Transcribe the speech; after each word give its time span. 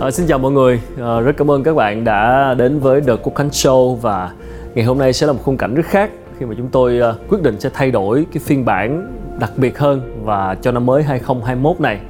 À, 0.00 0.10
xin 0.10 0.26
chào 0.26 0.38
mọi 0.38 0.52
người, 0.52 0.80
à, 1.00 1.20
rất 1.20 1.36
cảm 1.36 1.50
ơn 1.50 1.62
các 1.62 1.74
bạn 1.74 2.04
đã 2.04 2.54
đến 2.58 2.78
với 2.78 3.00
The 3.00 3.16
Quốc 3.22 3.34
Khánh 3.34 3.48
Show 3.48 3.94
và 3.94 4.32
ngày 4.74 4.84
hôm 4.84 4.98
nay 4.98 5.12
sẽ 5.12 5.26
là 5.26 5.32
một 5.32 5.40
khung 5.42 5.56
cảnh 5.56 5.74
rất 5.74 5.86
khác 5.86 6.10
khi 6.38 6.46
mà 6.46 6.54
chúng 6.56 6.68
tôi 6.68 7.00
à, 7.00 7.14
quyết 7.28 7.42
định 7.42 7.60
sẽ 7.60 7.70
thay 7.74 7.90
đổi 7.90 8.26
cái 8.32 8.42
phiên 8.46 8.64
bản 8.64 9.12
đặc 9.40 9.52
biệt 9.56 9.78
hơn 9.78 10.22
và 10.24 10.56
cho 10.62 10.72
năm 10.72 10.86
mới 10.86 11.02
2021 11.02 11.80
này. 11.80 12.00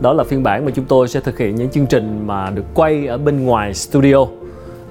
Đó 0.00 0.12
là 0.12 0.24
phiên 0.24 0.42
bản 0.42 0.64
mà 0.64 0.70
chúng 0.74 0.84
tôi 0.84 1.08
sẽ 1.08 1.20
thực 1.20 1.38
hiện 1.38 1.56
những 1.56 1.70
chương 1.70 1.86
trình 1.86 2.26
mà 2.26 2.50
được 2.50 2.64
quay 2.74 3.06
ở 3.06 3.18
bên 3.18 3.44
ngoài 3.44 3.74
studio. 3.74 4.26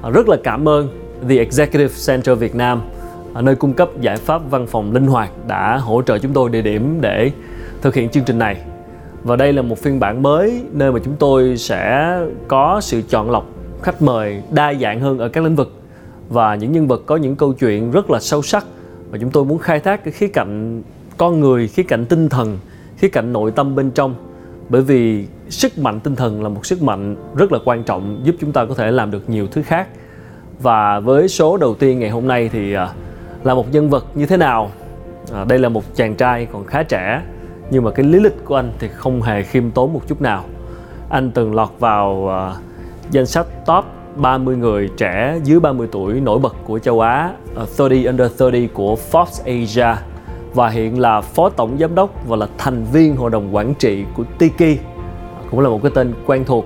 À, 0.02 0.10
rất 0.10 0.30
là 0.30 0.38
cảm 0.44 0.68
ơn 0.70 0.88
The 1.30 1.38
Executive 1.38 1.94
Center 2.08 2.40
Việt 2.40 2.56
Nam 2.56 2.82
à, 3.34 3.42
nơi 3.42 3.56
cung 3.56 3.74
cấp 3.74 3.90
giải 4.02 4.18
pháp 4.18 4.42
văn 4.50 4.68
phòng 4.68 4.94
linh 4.94 5.08
hoạt 5.08 5.32
đã 5.48 5.78
hỗ 5.78 6.02
trợ 6.02 6.20
chúng 6.20 6.34
tôi 6.34 6.50
địa 6.50 6.62
điểm 6.62 6.98
để 7.02 7.32
thực 7.82 7.96
hiện 7.96 8.10
chương 8.10 8.24
trình 8.24 8.40
này 8.40 8.69
và 9.24 9.36
đây 9.36 9.54
là 9.54 9.62
một 9.62 9.80
phiên 9.80 10.00
bản 10.00 10.24
mới 10.24 10.64
nơi 10.72 10.92
mà 10.92 11.00
chúng 11.06 11.16
tôi 11.20 11.58
sẽ 11.58 12.16
có 12.48 12.82
sự 12.82 13.02
chọn 13.02 13.32
lọc 13.32 13.46
khách 13.82 14.02
mời 14.02 14.42
đa 14.52 14.74
dạng 14.74 15.00
hơn 15.00 15.20
ở 15.20 15.30
các 15.30 15.44
lĩnh 15.44 15.56
vực. 15.56 15.74
Và 16.30 16.56
những 16.56 16.72
nhân 16.72 16.88
vật 16.88 17.02
có 17.06 17.16
những 17.16 17.36
câu 17.36 17.54
chuyện 17.54 17.92
rất 17.92 18.10
là 18.10 18.20
sâu 18.20 18.42
sắc 18.42 18.66
và 19.12 19.18
chúng 19.22 19.32
tôi 19.32 19.46
muốn 19.46 19.58
khai 19.58 19.80
thác 19.80 20.04
cái 20.04 20.12
khía 20.12 20.28
cạnh 20.28 20.82
con 21.18 21.40
người 21.40 21.68
khía 21.68 21.84
cạnh 21.84 22.06
tinh 22.06 22.30
thần 22.30 22.58
khía 22.98 23.10
cạnh 23.10 23.34
nội 23.34 23.52
tâm 23.52 23.76
bên 23.76 23.92
trong. 23.92 24.16
Bởi 24.70 24.82
vì 24.82 25.26
sức 25.50 25.78
mạnh 25.78 26.00
tinh 26.00 26.16
thần 26.16 26.44
là 26.44 26.50
một 26.50 26.66
sức 26.66 26.82
mạnh 26.84 27.16
rất 27.36 27.52
là 27.52 27.60
quan 27.66 27.84
trọng 27.84 28.22
giúp 28.24 28.36
chúng 28.40 28.52
ta 28.52 28.66
có 28.66 28.74
thể 28.74 28.92
làm 28.92 29.12
được 29.12 29.30
nhiều 29.30 29.48
thứ 29.48 29.62
khác. 29.62 29.88
Và 30.62 31.00
với 31.00 31.28
số 31.28 31.58
đầu 31.58 31.76
tiên 31.76 32.00
ngày 32.00 32.10
hôm 32.10 32.28
nay 32.28 32.50
thì 32.54 32.74
à, 32.74 32.90
là 33.44 33.56
một 33.56 33.74
nhân 33.74 33.90
vật 33.90 34.06
như 34.16 34.26
thế 34.26 34.38
nào? 34.38 34.72
À, 35.34 35.46
đây 35.50 35.60
là 35.60 35.70
một 35.70 35.96
chàng 35.96 36.16
trai 36.16 36.48
còn 36.52 36.66
khá 36.66 36.84
trẻ 36.84 37.22
nhưng 37.72 37.84
mà 37.84 37.92
cái 37.92 38.06
lý 38.06 38.20
lịch 38.20 38.46
của 38.46 38.56
anh 38.56 38.72
thì 38.80 38.88
không 38.88 39.22
hề 39.22 39.44
khiêm 39.44 39.72
tốn 39.72 39.94
một 39.94 40.02
chút 40.08 40.22
nào. 40.22 40.44
Anh 41.10 41.32
từng 41.32 41.56
lọt 41.56 41.70
vào 41.80 42.30
uh, 42.52 43.12
danh 43.12 43.26
sách 43.26 43.48
top 43.66 43.86
30 44.16 44.58
người 44.58 44.90
trẻ 44.98 45.40
dưới 45.44 45.60
30 45.60 45.88
tuổi 45.92 46.22
nổi 46.22 46.40
bật 46.40 46.56
của 46.66 46.80
châu 46.80 47.00
Á 47.00 47.32
ờ, 47.56 47.64
uh, 47.64 47.70
30 47.80 48.06
under 48.06 48.32
30 48.40 48.70
của 48.74 48.98
Forbes 49.12 49.62
Asia 49.62 50.02
và 50.54 50.70
hiện 50.70 51.00
là 51.00 51.22
phó 51.22 51.50
tổng 51.50 51.78
giám 51.80 51.96
đốc 51.96 52.28
và 52.28 52.36
là 52.36 52.48
thành 52.58 52.86
viên 52.94 53.16
hội 53.16 53.32
đồng 53.32 53.56
quản 53.56 53.74
trị 53.74 54.06
của 54.16 54.24
Tiki. 54.40 54.80
Cũng 55.52 55.60
là 55.60 55.70
một 55.70 55.80
cái 55.84 55.92
tên 55.96 56.14
quen 56.26 56.44
thuộc 56.46 56.66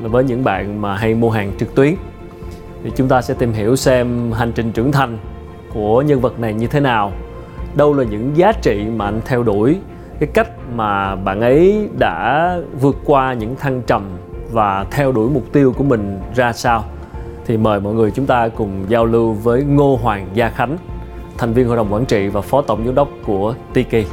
với 0.00 0.24
những 0.24 0.44
bạn 0.44 0.82
mà 0.82 0.96
hay 0.96 1.14
mua 1.14 1.30
hàng 1.30 1.52
trực 1.58 1.74
tuyến. 1.74 1.94
Thì 2.84 2.90
chúng 2.96 3.08
ta 3.08 3.22
sẽ 3.22 3.34
tìm 3.34 3.52
hiểu 3.52 3.76
xem 3.76 4.32
hành 4.32 4.52
trình 4.52 4.72
trưởng 4.72 4.92
thành 4.92 5.18
của 5.74 6.02
nhân 6.02 6.20
vật 6.20 6.40
này 6.40 6.54
như 6.54 6.66
thế 6.66 6.80
nào 6.80 7.12
đâu 7.76 7.94
là 7.94 8.04
những 8.04 8.36
giá 8.36 8.52
trị 8.62 8.86
mà 8.96 9.04
anh 9.04 9.20
theo 9.24 9.42
đuổi 9.42 9.76
cái 10.20 10.28
cách 10.34 10.50
mà 10.74 11.16
bạn 11.16 11.40
ấy 11.40 11.88
đã 11.98 12.56
vượt 12.80 12.96
qua 13.04 13.32
những 13.32 13.56
thăng 13.56 13.82
trầm 13.82 14.02
và 14.50 14.86
theo 14.90 15.12
đuổi 15.12 15.30
mục 15.30 15.52
tiêu 15.52 15.72
của 15.76 15.84
mình 15.84 16.20
ra 16.34 16.52
sao 16.52 16.84
thì 17.46 17.56
mời 17.56 17.80
mọi 17.80 17.94
người 17.94 18.10
chúng 18.10 18.26
ta 18.26 18.48
cùng 18.48 18.84
giao 18.88 19.06
lưu 19.06 19.32
với 19.32 19.64
Ngô 19.64 19.98
Hoàng 20.02 20.26
Gia 20.34 20.48
Khánh, 20.48 20.76
thành 21.38 21.52
viên 21.52 21.68
hội 21.68 21.76
đồng 21.76 21.92
quản 21.92 22.04
trị 22.04 22.28
và 22.28 22.40
phó 22.40 22.62
tổng 22.62 22.84
giám 22.86 22.94
đốc 22.94 23.08
của 23.24 23.54
Tiki. 23.72 24.06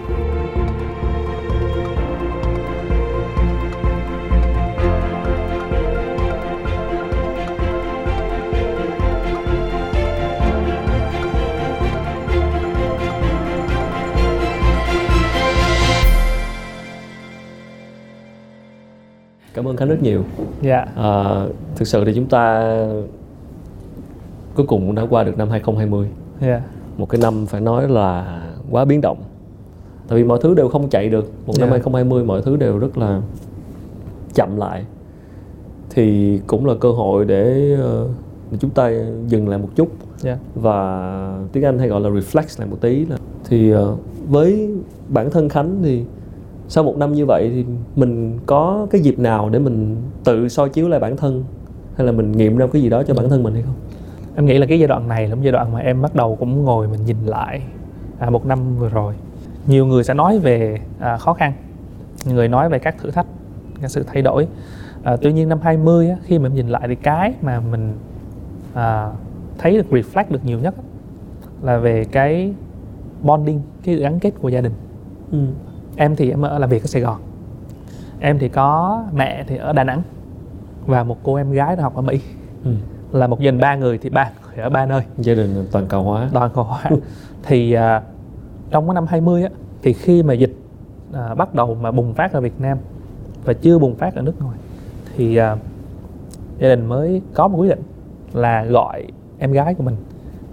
Cảm 19.54 19.68
ơn 19.68 19.78
Khánh 19.78 19.90
rất 19.90 20.02
nhiều. 20.04 20.24
Dạ. 20.62 20.86
À, 20.96 21.46
thực 21.76 21.88
sự 21.88 22.06
thì 22.06 22.14
chúng 22.16 22.26
ta 22.26 22.76
cuối 24.56 24.66
cùng 24.68 24.86
cũng 24.88 24.96
đã 24.96 25.04
qua 25.10 25.24
được 25.24 25.38
năm 25.38 25.50
2020. 25.50 26.08
Dạ. 26.42 26.62
Một 26.98 27.10
cái 27.10 27.22
năm 27.22 27.46
phải 27.46 27.62
nói 27.62 27.90
là 27.90 28.42
quá 28.72 28.86
biến 28.86 29.02
động. 29.02 29.18
Tại 30.08 30.18
vì 30.20 30.24
mọi 30.24 30.40
thứ 30.42 30.54
đều 30.54 30.68
không 30.70 30.90
chạy 30.90 31.10
được. 31.10 31.26
Một 31.46 31.54
năm 31.60 31.68
Dạ. 31.70 31.72
2020 31.72 32.24
mọi 32.24 32.42
thứ 32.42 32.56
đều 32.56 32.78
rất 32.78 32.98
là 32.98 33.22
chậm 34.34 34.58
lại. 34.58 34.86
Thì 35.90 36.40
cũng 36.48 36.66
là 36.66 36.74
cơ 36.80 36.92
hội 36.92 37.26
để 37.26 37.74
ờ, 37.82 38.08
chúng 38.60 38.70
ta 38.72 38.92
dừng 39.28 39.50
lại 39.50 39.60
một 39.60 39.70
chút 39.76 39.88
Dạ. 40.18 40.38
và 40.56 41.38
tiếng 41.52 41.64
Anh 41.64 41.80
hay 41.80 41.88
gọi 41.88 42.02
là 42.02 42.10
reflex 42.10 42.60
lại 42.60 42.68
một 42.72 42.78
tí 42.82 43.06
là 43.06 43.18
thì 43.50 43.72
ờ, 43.72 43.96
với 44.30 44.70
bản 45.10 45.30
thân 45.32 45.50
Khánh 45.50 45.80
thì 45.84 46.04
sau 46.74 46.84
một 46.84 46.98
năm 46.98 47.14
như 47.14 47.26
vậy 47.26 47.52
thì 47.54 47.66
mình 47.96 48.40
có 48.46 48.88
cái 48.92 49.02
dịp 49.02 49.20
nào 49.20 49.50
để 49.50 49.60
mình 49.60 49.96
tự 50.24 50.50
soi 50.50 50.70
chiếu 50.70 50.90
lại 50.90 51.00
bản 51.00 51.18
thân 51.18 51.44
hay 51.96 52.06
là 52.06 52.12
mình 52.12 52.32
nghiệm 52.32 52.58
ra 52.58 52.68
cái 52.74 52.82
gì 52.82 52.90
đó 52.90 53.04
cho 53.04 53.14
bản 53.14 53.30
thân 53.30 53.44
mình 53.44 53.54
hay 53.54 53.64
không? 53.64 53.74
Em 54.36 54.46
nghĩ 54.46 54.58
là 54.58 54.66
cái 54.66 54.80
giai 54.80 54.88
đoạn 54.88 55.08
này 55.08 55.28
là 55.28 55.36
một 55.36 55.42
giai 55.44 55.52
đoạn 55.52 55.74
mà 55.74 55.80
em 55.80 56.02
bắt 56.02 56.16
đầu 56.16 56.36
cũng 56.36 56.64
ngồi 56.64 56.88
mình 56.88 57.06
nhìn 57.06 57.18
lại 57.26 57.62
à, 58.20 58.30
một 58.30 58.46
năm 58.46 58.60
vừa 58.80 58.90
rồi. 58.90 59.14
Nhiều 59.68 59.86
người 59.86 60.04
sẽ 60.04 60.14
nói 60.14 60.40
về 60.40 60.82
à, 61.00 61.18
khó 61.18 61.34
khăn, 61.34 61.54
người 62.26 62.48
nói 62.48 62.70
về 62.70 62.80
các 62.80 62.96
thử 62.98 63.12
thách, 63.12 63.28
các 63.82 63.92
sự 63.92 64.04
thay 64.04 64.22
đổi. 64.22 64.48
À, 65.04 65.16
tuy 65.22 65.34
nhiên 65.34 65.50
năm 65.50 65.60
20 65.62 66.10
á, 66.10 66.16
khi 66.24 66.40
mà 66.40 66.46
em 66.46 66.56
nhìn 66.56 66.68
lại 66.68 66.88
thì 66.88 66.96
cái 66.96 67.34
mà 67.42 67.60
mình 67.60 67.94
à, 68.74 69.12
thấy 69.58 69.78
được 69.78 69.86
reflect 69.92 70.26
được 70.30 70.46
nhiều 70.46 70.60
nhất 70.60 70.76
là 71.62 71.78
về 71.78 72.06
cái 72.12 72.54
bonding, 73.22 73.62
cái 73.84 73.96
gắn 73.96 74.20
kết 74.20 74.32
của 74.42 74.50
gia 74.50 74.62
đình. 74.62 74.74
Ừ. 75.32 75.38
em 75.96 76.16
thì 76.16 76.30
em 76.30 76.42
ở 76.42 76.60
làm 76.60 76.70
việc 76.70 76.84
ở 76.84 76.88
Sài 76.88 77.02
Gòn. 77.02 77.22
Em 78.20 78.40
thì 78.40 78.50
có 78.50 79.04
mẹ 79.14 79.44
thì 79.48 79.58
ở 79.58 79.74
Đà 79.74 79.84
Nẵng 79.84 80.02
và 80.86 81.04
một 81.04 81.18
cô 81.24 81.36
em 81.36 81.52
gái 81.52 81.76
đang 81.76 81.84
học 81.84 81.96
ở 81.96 82.02
Mỹ. 82.02 82.20
Ừ. 82.64 82.72
là 83.12 83.28
một 83.28 83.40
gia 83.40 83.52
đình 83.52 83.60
ba 83.60 83.76
người 83.76 83.98
thì 83.98 84.10
ba 84.10 84.32
người 84.46 84.64
ở 84.64 84.70
ba 84.70 84.86
nơi. 84.86 85.02
Gia 85.18 85.34
đình 85.34 85.68
toàn 85.72 85.88
cầu 85.88 86.04
hóa. 86.04 86.30
toàn 86.34 86.52
cầu 86.54 86.64
hóa. 86.64 86.84
Thì 87.44 87.74
à, 87.74 88.02
trong 88.72 88.88
cái 88.88 88.94
năm 88.94 89.06
20 89.08 89.44
á 89.44 89.50
thì 89.82 89.94
khi 89.94 90.24
mà 90.24 90.34
dịch 90.34 90.54
à, 91.14 91.36
bắt 91.36 91.56
đầu 91.56 91.78
mà 91.82 91.92
bùng 91.92 92.14
phát 92.14 92.34
ở 92.34 92.42
Việt 92.42 92.62
Nam 92.62 92.78
và 93.46 93.54
chưa 93.54 93.80
bùng 93.80 93.96
phát 93.96 94.16
ở 94.16 94.22
nước 94.22 94.42
ngoài 94.42 94.58
thì 95.16 95.36
à, 95.36 95.56
gia 96.60 96.70
đình 96.70 96.86
mới 96.86 97.22
có 97.34 97.48
một 97.48 97.58
quyết 97.58 97.70
định 97.70 97.82
là 98.34 98.66
gọi 98.66 99.08
em 99.40 99.52
gái 99.52 99.74
của 99.74 99.84
mình 99.84 99.96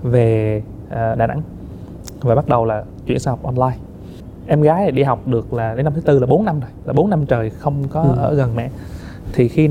về 0.03 0.63
à, 0.91 1.15
Đà 1.15 1.27
Nẵng 1.27 1.43
và 2.21 2.35
bắt 2.35 2.49
đầu 2.49 2.65
là 2.65 2.85
chuyển 3.07 3.19
sang 3.19 3.33
học 3.33 3.43
online 3.43 3.77
em 4.51 4.61
gái 4.63 4.91
đi 4.91 5.03
học 5.03 5.29
được 5.29 5.53
là 5.53 5.75
đến 5.75 5.85
năm 5.85 5.93
thứ 5.95 6.01
tư 6.01 6.19
là 6.19 6.27
4 6.27 6.45
năm 6.45 6.61
rồi 6.61 6.71
là 6.85 6.93
4 6.93 7.11
năm 7.11 7.27
trời 7.27 7.51
không 7.51 7.89
có 7.89 8.03
Ừ. 8.03 8.15
ở 8.17 8.35
gần 8.35 8.57
mẹ 8.57 8.71
thì 9.33 9.49
khi 9.49 9.71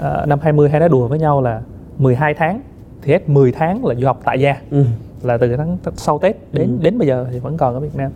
à, 0.00 0.26
năm 0.26 0.38
20 0.42 0.68
hai 0.70 0.80
đã 0.80 0.88
đùa 0.88 1.08
với 1.08 1.18
nhau 1.18 1.42
là 1.42 1.62
12 1.98 2.34
tháng 2.34 2.60
thì 3.02 3.12
hết 3.12 3.28
10 3.28 3.52
tháng 3.52 3.84
là 3.86 3.94
du 3.94 4.06
học 4.06 4.20
tại 4.24 4.40
gia 4.40 4.56
Ừ. 4.70 4.84
là 5.22 5.38
từ 5.38 5.56
tháng 5.56 5.76
sau 5.96 6.18
Tết 6.18 6.36
đến 6.52 6.68
Ừ. 6.78 6.82
đến 6.82 6.98
bây 6.98 7.08
giờ 7.08 7.26
thì 7.32 7.38
vẫn 7.38 7.56
còn 7.56 7.74
ở 7.74 7.80
Việt 7.80 7.96
Nam 7.96 8.10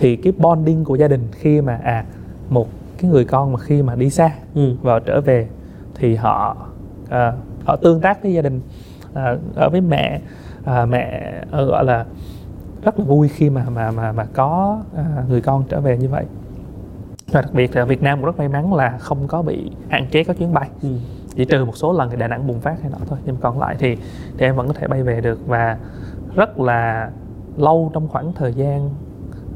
thì 0.00 0.16
cái 0.16 0.32
bonding 0.38 0.84
của 0.84 0.94
gia 0.96 1.08
đình 1.08 1.20
khi 1.32 1.60
mà 1.60 1.80
à 1.82 2.04
một 2.50 2.68
cái 2.98 3.10
người 3.10 3.24
con 3.24 3.52
mà 3.52 3.58
khi 3.58 3.82
mà 3.82 3.94
đi 3.94 4.10
xa 4.10 4.30
Ừ. 4.54 4.74
và 4.82 4.98
trở 5.00 5.20
về 5.20 5.48
thì 5.94 6.14
họ 6.14 6.56
à, 7.10 7.32
họ 7.64 7.76
tương 7.76 8.00
tác 8.00 8.22
với 8.22 8.32
gia 8.34 8.42
đình 8.42 8.60
à, 9.14 9.36
ở 9.54 9.68
với 9.70 9.80
mẹ 9.80 10.20
à, 10.64 10.86
mẹ 10.86 11.32
ờ, 11.50 11.64
gọi 11.64 11.84
là 11.84 12.04
rất 12.82 12.98
là 12.98 13.04
vui 13.04 13.28
khi 13.28 13.50
mà 13.50 13.64
mà 13.74 13.90
mà 13.90 14.12
mà 14.12 14.24
có 14.34 14.80
à, 14.96 15.24
người 15.28 15.40
con 15.40 15.64
trở 15.68 15.80
về 15.80 15.98
như 15.98 16.08
vậy. 16.08 16.24
Và 17.32 17.40
đặc 17.40 17.54
biệt 17.54 17.76
là 17.76 17.84
Việt 17.84 18.02
Nam 18.02 18.18
cũng 18.18 18.26
rất 18.26 18.38
may 18.38 18.48
mắn 18.48 18.74
là 18.74 18.98
không 18.98 19.28
có 19.28 19.42
bị 19.42 19.70
hạn 19.88 20.06
chế 20.10 20.24
các 20.24 20.38
chuyến 20.38 20.54
bay. 20.54 20.68
Ừ. 20.82 20.88
chỉ 21.34 21.44
trừ 21.44 21.64
một 21.64 21.76
số 21.76 21.92
lần 21.92 22.10
thì 22.10 22.16
Đà 22.16 22.28
Nẵng 22.28 22.46
bùng 22.46 22.60
phát 22.60 22.82
hay 22.82 22.90
nọ 22.90 22.98
thôi 23.08 23.18
nhưng 23.24 23.36
còn 23.36 23.60
lại 23.60 23.76
thì 23.78 23.96
thì 24.38 24.46
em 24.46 24.56
vẫn 24.56 24.68
có 24.68 24.74
thể 24.74 24.88
bay 24.88 25.02
về 25.02 25.20
được. 25.20 25.46
Và 25.46 25.78
rất 26.34 26.60
là 26.60 27.10
lâu 27.56 27.90
trong 27.94 28.08
khoảng 28.08 28.32
thời 28.32 28.54
gian 28.54 28.90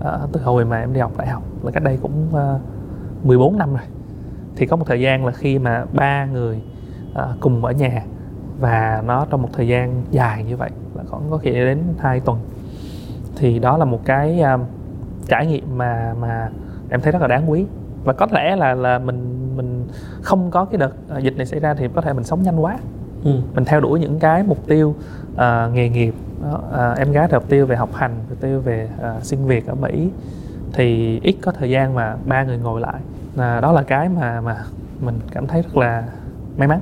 ờ, 0.00 0.28
từ 0.32 0.41
hồi 0.41 0.64
mà 0.64 0.81
em 0.81 0.93
đi 0.93 1.00
học 1.00 1.12
đại 1.19 1.26
học 1.26 1.43
là 1.62 1.70
cách 1.70 1.82
đây 1.82 1.98
cũng 2.03 2.26
uh, 2.28 3.26
14 3.26 3.58
năm 3.58 3.75
rồi. 3.75 3.84
Thì 4.56 4.66
có 4.66 4.76
một 4.76 4.84
thời 4.87 5.00
gian 5.00 5.26
là 5.26 5.32
khi 5.32 5.58
mà 5.58 5.84
ba 5.93 6.25
người 6.25 6.62
ờ, 7.14 7.37
cùng 7.40 7.64
ở 7.64 7.72
nhà 7.72 8.02
và 8.61 9.02
nó 9.06 9.26
trong 9.31 9.43
một 9.43 9.49
thời 9.52 9.69
gian 9.69 10.02
dài 10.11 10.44
như 10.44 10.56
vậy 10.56 10.70
là 10.94 11.05
còn 11.11 11.31
có 11.31 11.37
khi 11.37 11.50
đến 11.50 11.82
2 11.99 12.20
tuần 12.20 12.38
thì 13.37 13.59
đó 13.59 13.77
là 13.77 13.85
một 13.85 14.00
cái 14.05 14.41
um, 14.41 14.61
trải 15.29 15.47
nghiệm 15.47 15.79
mà 15.79 16.15
mà 16.21 16.49
em 16.91 17.00
thấy 17.00 17.12
rất 17.12 17.23
là 17.23 17.29
đáng 17.29 17.50
quý. 17.50 17.65
Và 18.05 18.12
có 18.12 18.27
lẽ 18.31 18.56
là 18.56 18.75
là 18.75 18.99
mình 18.99 19.50
mình 19.56 19.87
không 20.23 20.50
có 20.50 20.65
cái 20.65 20.79
đợt 20.79 20.93
ờ, 21.09 21.19
dịch 21.19 21.37
này 21.37 21.47
xảy 21.47 21.61
ra 21.61 21.75
thì 21.75 21.88
có 21.94 22.00
thể 22.00 22.12
mình 22.12 22.25
sống 22.25 22.43
nhanh 22.43 22.61
quá. 22.61 22.79
Ừ. 23.25 23.31
mình 23.55 23.65
theo 23.65 23.81
đuổi 23.81 24.00
những 24.00 24.19
cái 24.19 24.43
mục 24.43 24.67
tiêu 24.67 24.94
ờ, 25.37 25.71
nghề 25.75 25.88
nghiệp 25.88 26.15
Đó, 26.43 26.61
ờ, 26.71 26.94
em 26.99 27.12
gái 27.12 27.29
thì 27.29 27.35
mục 27.35 27.49
tiêu 27.49 27.67
về 27.67 27.77
học 27.77 27.94
hành 27.94 28.11
mục 28.29 28.41
tiêu 28.41 28.61
về 28.61 28.88
ờ, 28.99 29.17
xin 29.23 29.47
việc 29.47 29.67
ở 29.67 29.75
Mỹ. 29.75 30.11
Thì 30.73 31.21
ít 31.23 31.37
có 31.43 31.53
thời 31.53 31.71
gian 31.71 31.94
mà 31.94 32.17
ba 32.27 32.44
người 32.44 32.59
ngồi 32.59 32.81
lại. 32.81 33.00
À, 33.37 33.61
đó 33.61 33.73
là 33.73 33.82
cái 33.82 34.09
mà 34.09 34.41
mà 34.41 34.56
mình 35.00 35.19
cảm 35.31 35.47
thấy 35.47 35.62
rất 35.62 35.77
là 35.77 36.05
may 36.56 36.69
mắn. 36.69 36.81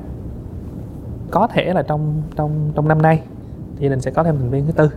Có 1.30 1.46
thể 1.46 1.72
là 1.74 1.82
trong 1.82 2.22
trong 2.36 2.72
trong 2.74 2.88
năm 2.88 3.02
nay 3.02 3.22
gia 3.78 3.88
đình 3.88 4.00
sẽ 4.00 4.10
có 4.10 4.24
thêm 4.24 4.36
thành 4.38 4.50
viên 4.50 4.66
thứ 4.66 4.72
tư 4.72 4.90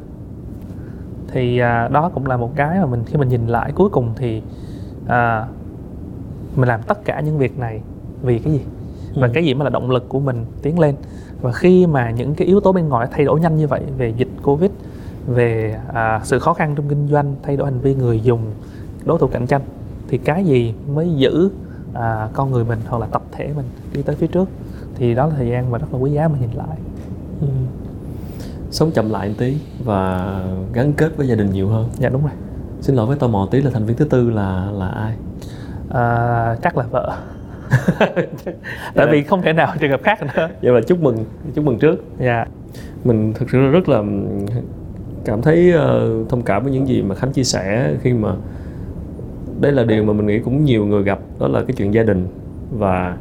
thì 1.31 1.57
à, 1.59 1.87
đó 1.87 2.09
cũng 2.13 2.25
là 2.27 2.37
một 2.37 2.51
cái 2.55 2.79
mà 2.79 2.85
mình 2.85 3.03
khi 3.05 3.17
mình 3.17 3.29
nhìn 3.29 3.47
lại 3.47 3.71
cuối 3.75 3.89
cùng 3.89 4.11
thì 4.15 4.41
à, 5.07 5.47
mình 6.55 6.69
làm 6.69 6.81
tất 6.81 7.05
cả 7.05 7.19
những 7.21 7.37
việc 7.37 7.59
này 7.59 7.81
vì 8.21 8.39
cái 8.39 8.53
gì 8.53 8.61
và 9.15 9.27
Ừ. 9.27 9.31
cái 9.33 9.45
gì 9.45 9.53
mới 9.53 9.63
là 9.63 9.69
động 9.69 9.91
lực 9.91 10.09
của 10.09 10.19
mình 10.19 10.45
tiến 10.61 10.79
lên 10.79 10.95
và 11.41 11.51
khi 11.51 11.87
mà 11.87 12.11
những 12.11 12.35
cái 12.35 12.47
yếu 12.47 12.59
tố 12.59 12.71
bên 12.71 12.89
ngoài 12.89 13.07
thay 13.11 13.25
đổi 13.25 13.39
nhanh 13.39 13.57
như 13.57 13.67
vậy 13.67 13.81
về 13.97 14.13
dịch 14.17 14.27
covid 14.43 14.71
về 15.27 15.79
à, 15.93 16.21
sự 16.23 16.39
khó 16.39 16.53
khăn 16.53 16.73
trong 16.75 16.87
kinh 16.89 17.07
doanh 17.07 17.35
thay 17.43 17.57
đổi 17.57 17.71
hành 17.71 17.79
vi 17.79 17.95
người 17.95 18.19
dùng 18.21 18.41
đối 19.05 19.19
thủ 19.19 19.27
cạnh 19.27 19.47
tranh 19.47 19.61
thì 20.09 20.17
cái 20.17 20.45
gì 20.45 20.73
mới 20.93 21.09
giữ 21.15 21.49
à, 21.93 22.29
con 22.33 22.51
người 22.51 22.65
mình 22.65 22.79
hoặc 22.87 22.97
là 22.99 23.05
tập 23.11 23.21
thể 23.31 23.53
mình 23.55 23.65
đi 23.93 24.01
tới 24.01 24.15
phía 24.15 24.27
trước 24.27 24.49
thì 24.95 25.15
đó 25.15 25.27
là 25.27 25.33
thời 25.37 25.47
gian 25.49 25.71
mà 25.71 25.77
rất 25.77 25.87
là 25.93 25.99
quý 25.99 26.11
giá 26.11 26.27
mà 26.27 26.37
nhìn 26.41 26.51
lại 26.53 26.77
Ừ. 27.41 27.47
sống 28.71 28.91
chậm 28.91 29.09
lại 29.09 29.29
một 29.29 29.35
tí 29.37 29.57
và 29.83 30.31
gắn 30.73 30.93
kết 30.93 31.17
với 31.17 31.27
gia 31.27 31.35
đình 31.35 31.51
nhiều 31.51 31.67
hơn. 31.67 31.89
Dạ 31.97 32.09
đúng 32.09 32.21
rồi. 32.21 32.31
Xin 32.81 32.95
lỗi 32.95 33.05
với 33.05 33.17
tò 33.17 33.27
mò 33.27 33.47
tí 33.51 33.61
là 33.61 33.71
thành 33.71 33.85
viên 33.85 33.97
thứ 33.97 34.05
tư 34.05 34.29
là 34.29 34.71
là 34.71 34.87
ai? 34.87 35.13
À, 35.89 36.55
chắc 36.63 36.77
là 36.77 36.85
vợ. 36.91 37.17
Tại 38.95 39.07
vì 39.11 39.23
không 39.23 39.41
thể 39.41 39.53
nào 39.53 39.73
trường 39.79 39.91
hợp 39.91 40.01
khác 40.03 40.19
nữa. 40.23 40.49
Vậy 40.61 40.73
là 40.73 40.81
chúc 40.87 41.01
mừng 41.01 41.25
chúc 41.55 41.65
mừng 41.65 41.79
trước. 41.79 42.03
Dạ. 42.19 42.45
Mình 43.03 43.33
thực 43.33 43.49
sự 43.49 43.57
rất 43.57 43.89
là 43.89 44.03
cảm 45.25 45.41
thấy 45.41 45.71
ờ, 45.71 46.09
thông 46.29 46.41
cảm 46.41 46.63
với 46.63 46.71
những 46.71 46.87
gì 46.87 47.01
mà 47.01 47.15
khánh 47.15 47.31
chia 47.31 47.43
sẻ 47.43 47.93
khi 48.01 48.13
mà 48.13 48.35
đây 49.61 49.71
là 49.71 49.83
điều 49.83 50.03
mà 50.03 50.13
mình 50.13 50.25
nghĩ 50.25 50.39
cũng 50.39 50.65
nhiều 50.65 50.85
người 50.85 51.03
gặp 51.03 51.19
đó 51.39 51.47
là 51.47 51.61
cái 51.67 51.75
chuyện 51.77 51.93
gia 51.93 52.03
đình. 52.03 52.27
Và 52.71 53.17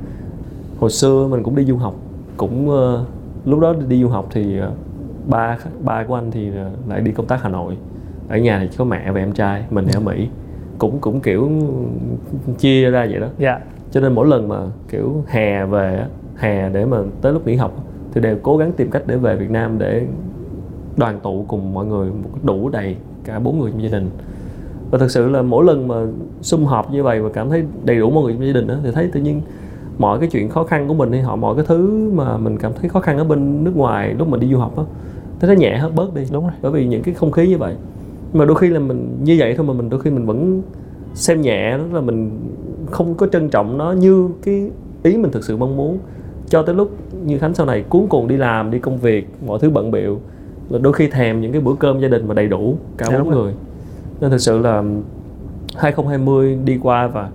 hồi 0.78 0.90
xưa 0.90 1.26
mình 1.30 1.42
cũng 1.42 1.56
đi 1.56 1.64
du 1.64 1.76
học 1.76 1.94
cũng 2.36 2.70
ờ, 2.70 3.04
lúc 3.44 3.60
đó 3.60 3.74
đi 3.88 4.02
du 4.02 4.08
học 4.08 4.28
thì 4.30 4.58
ờ, 4.58 4.70
ba 5.26 5.58
ba 5.80 6.04
của 6.04 6.14
anh 6.14 6.30
thì 6.30 6.50
ờ, 6.56 6.70
lại 6.88 7.00
đi 7.00 7.12
công 7.12 7.26
tác 7.26 7.42
hà 7.42 7.48
nội. 7.48 7.76
Ở 8.28 8.38
nhà 8.38 8.58
thì 8.60 8.68
chỉ 8.70 8.76
có 8.76 8.84
mẹ 8.84 9.12
và 9.12 9.20
em 9.20 9.32
trai 9.32 9.64
mình 9.70 9.84
thì 9.88 9.92
ở 9.94 10.00
mỹ. 10.00 10.28
Cũng 10.78 10.98
cũng 11.00 11.20
kiểu 11.20 11.50
chia 12.58 12.90
ra 12.90 13.06
vậy 13.10 13.20
đó. 13.20 13.26
Dạ. 13.38 13.60
Cho 13.90 14.00
nên 14.00 14.14
mỗi 14.14 14.26
lần 14.26 14.48
mà 14.48 14.56
kiểu 14.88 15.24
hè 15.26 15.64
về 15.64 16.04
hè 16.36 16.70
để 16.70 16.84
mà 16.84 16.98
tới 17.20 17.32
lúc 17.32 17.46
nghỉ 17.46 17.56
học 17.56 17.84
thì 18.12 18.20
đều 18.20 18.36
cố 18.42 18.56
gắng 18.56 18.72
tìm 18.72 18.90
cách 18.90 19.02
để 19.06 19.16
về 19.16 19.36
Việt 19.36 19.50
Nam 19.50 19.78
để 19.78 20.06
đoàn 20.96 21.20
tụ 21.22 21.44
cùng 21.48 21.74
mọi 21.74 21.86
người 21.86 22.10
một 22.10 22.30
đủ 22.42 22.68
đầy 22.68 22.96
cả 23.24 23.38
bốn 23.38 23.60
người 23.60 23.70
trong 23.70 23.82
gia 23.82 23.98
đình. 23.98 24.10
Và 24.90 24.98
thực 24.98 25.10
sự 25.10 25.28
là 25.28 25.42
mỗi 25.42 25.64
lần 25.64 25.88
mà 25.88 25.94
sum 26.40 26.64
họp 26.64 26.90
như 26.92 27.02
vậy 27.02 27.20
và 27.20 27.28
cảm 27.32 27.50
thấy 27.50 27.64
đầy 27.84 27.98
đủ 27.98 28.10
mọi 28.10 28.24
người 28.24 28.32
trong 28.32 28.46
gia 28.46 28.52
đình 28.52 28.66
đó, 28.66 28.74
thì 28.84 28.90
thấy 28.92 29.10
tự 29.12 29.20
nhiên 29.20 29.40
mọi 29.98 30.18
cái 30.18 30.28
chuyện 30.28 30.48
khó 30.48 30.64
khăn 30.64 30.88
của 30.88 30.94
mình 30.94 31.12
hay 31.12 31.22
họ 31.22 31.36
mọi 31.36 31.56
cái 31.56 31.64
thứ 31.68 32.10
mà 32.14 32.36
mình 32.36 32.58
cảm 32.58 32.72
thấy 32.80 32.88
khó 32.88 33.00
khăn 33.00 33.18
ở 33.18 33.24
bên 33.24 33.64
nước 33.64 33.76
ngoài 33.76 34.14
lúc 34.18 34.28
mà 34.28 34.38
đi 34.38 34.48
du 34.52 34.58
học 34.58 34.76
á 34.76 34.84
thấy 35.40 35.54
nó 35.54 35.60
nhẹ 35.60 35.78
hết 35.78 35.90
bớt 35.94 36.14
đi. 36.14 36.22
Đúng 36.32 36.44
rồi. 36.44 36.52
Bởi 36.62 36.72
vì 36.72 36.86
những 36.86 37.02
cái 37.02 37.14
không 37.14 37.30
khí 37.30 37.48
như 37.48 37.58
vậy. 37.58 37.74
Mà 38.32 38.44
đôi 38.44 38.56
khi 38.56 38.68
là 38.68 38.78
mình 38.78 39.18
như 39.22 39.36
vậy 39.38 39.54
thôi 39.56 39.66
mà 39.66 39.72
mình 39.72 39.90
đôi 39.90 40.00
khi 40.00 40.10
mình 40.10 40.26
vẫn 40.26 40.62
xem 41.14 41.40
nhẹ 41.40 41.78
đó 41.78 41.84
là 41.92 42.00
mình 42.00 42.30
không 42.90 43.14
có 43.14 43.26
trân 43.26 43.48
trọng 43.48 43.78
nó 43.78 43.92
như 43.92 44.28
cái 44.44 44.70
ý 45.02 45.16
mình 45.16 45.30
thực 45.30 45.44
sự 45.44 45.56
mong 45.56 45.76
muốn. 45.76 45.98
Cho 46.48 46.62
tới 46.62 46.74
lúc 46.74 46.90
như 47.24 47.38
khánh 47.38 47.54
sau 47.54 47.66
này 47.66 47.84
cuốn 47.88 48.06
cuồng 48.06 48.28
đi 48.28 48.36
làm 48.36 48.70
đi 48.70 48.78
công 48.78 48.98
việc 48.98 49.28
mọi 49.46 49.58
thứ 49.58 49.70
bận 49.70 49.90
biệu 49.90 50.20
là 50.70 50.78
đôi 50.78 50.92
khi 50.92 51.08
thèm 51.08 51.40
những 51.40 51.52
cái 51.52 51.60
bữa 51.60 51.74
cơm 51.74 52.00
gia 52.00 52.08
đình 52.08 52.28
mà 52.28 52.34
đầy 52.34 52.48
đủ 52.48 52.76
cả 52.96 53.06
Dạ, 53.10 53.18
bốn 53.18 53.30
người. 53.30 53.54
Nên 54.20 54.30
thực 54.30 54.38
sự 54.38 54.58
là 54.58 54.82
2020 55.76 56.58
đi 56.64 56.78
qua 56.82 57.06
và 57.06 57.30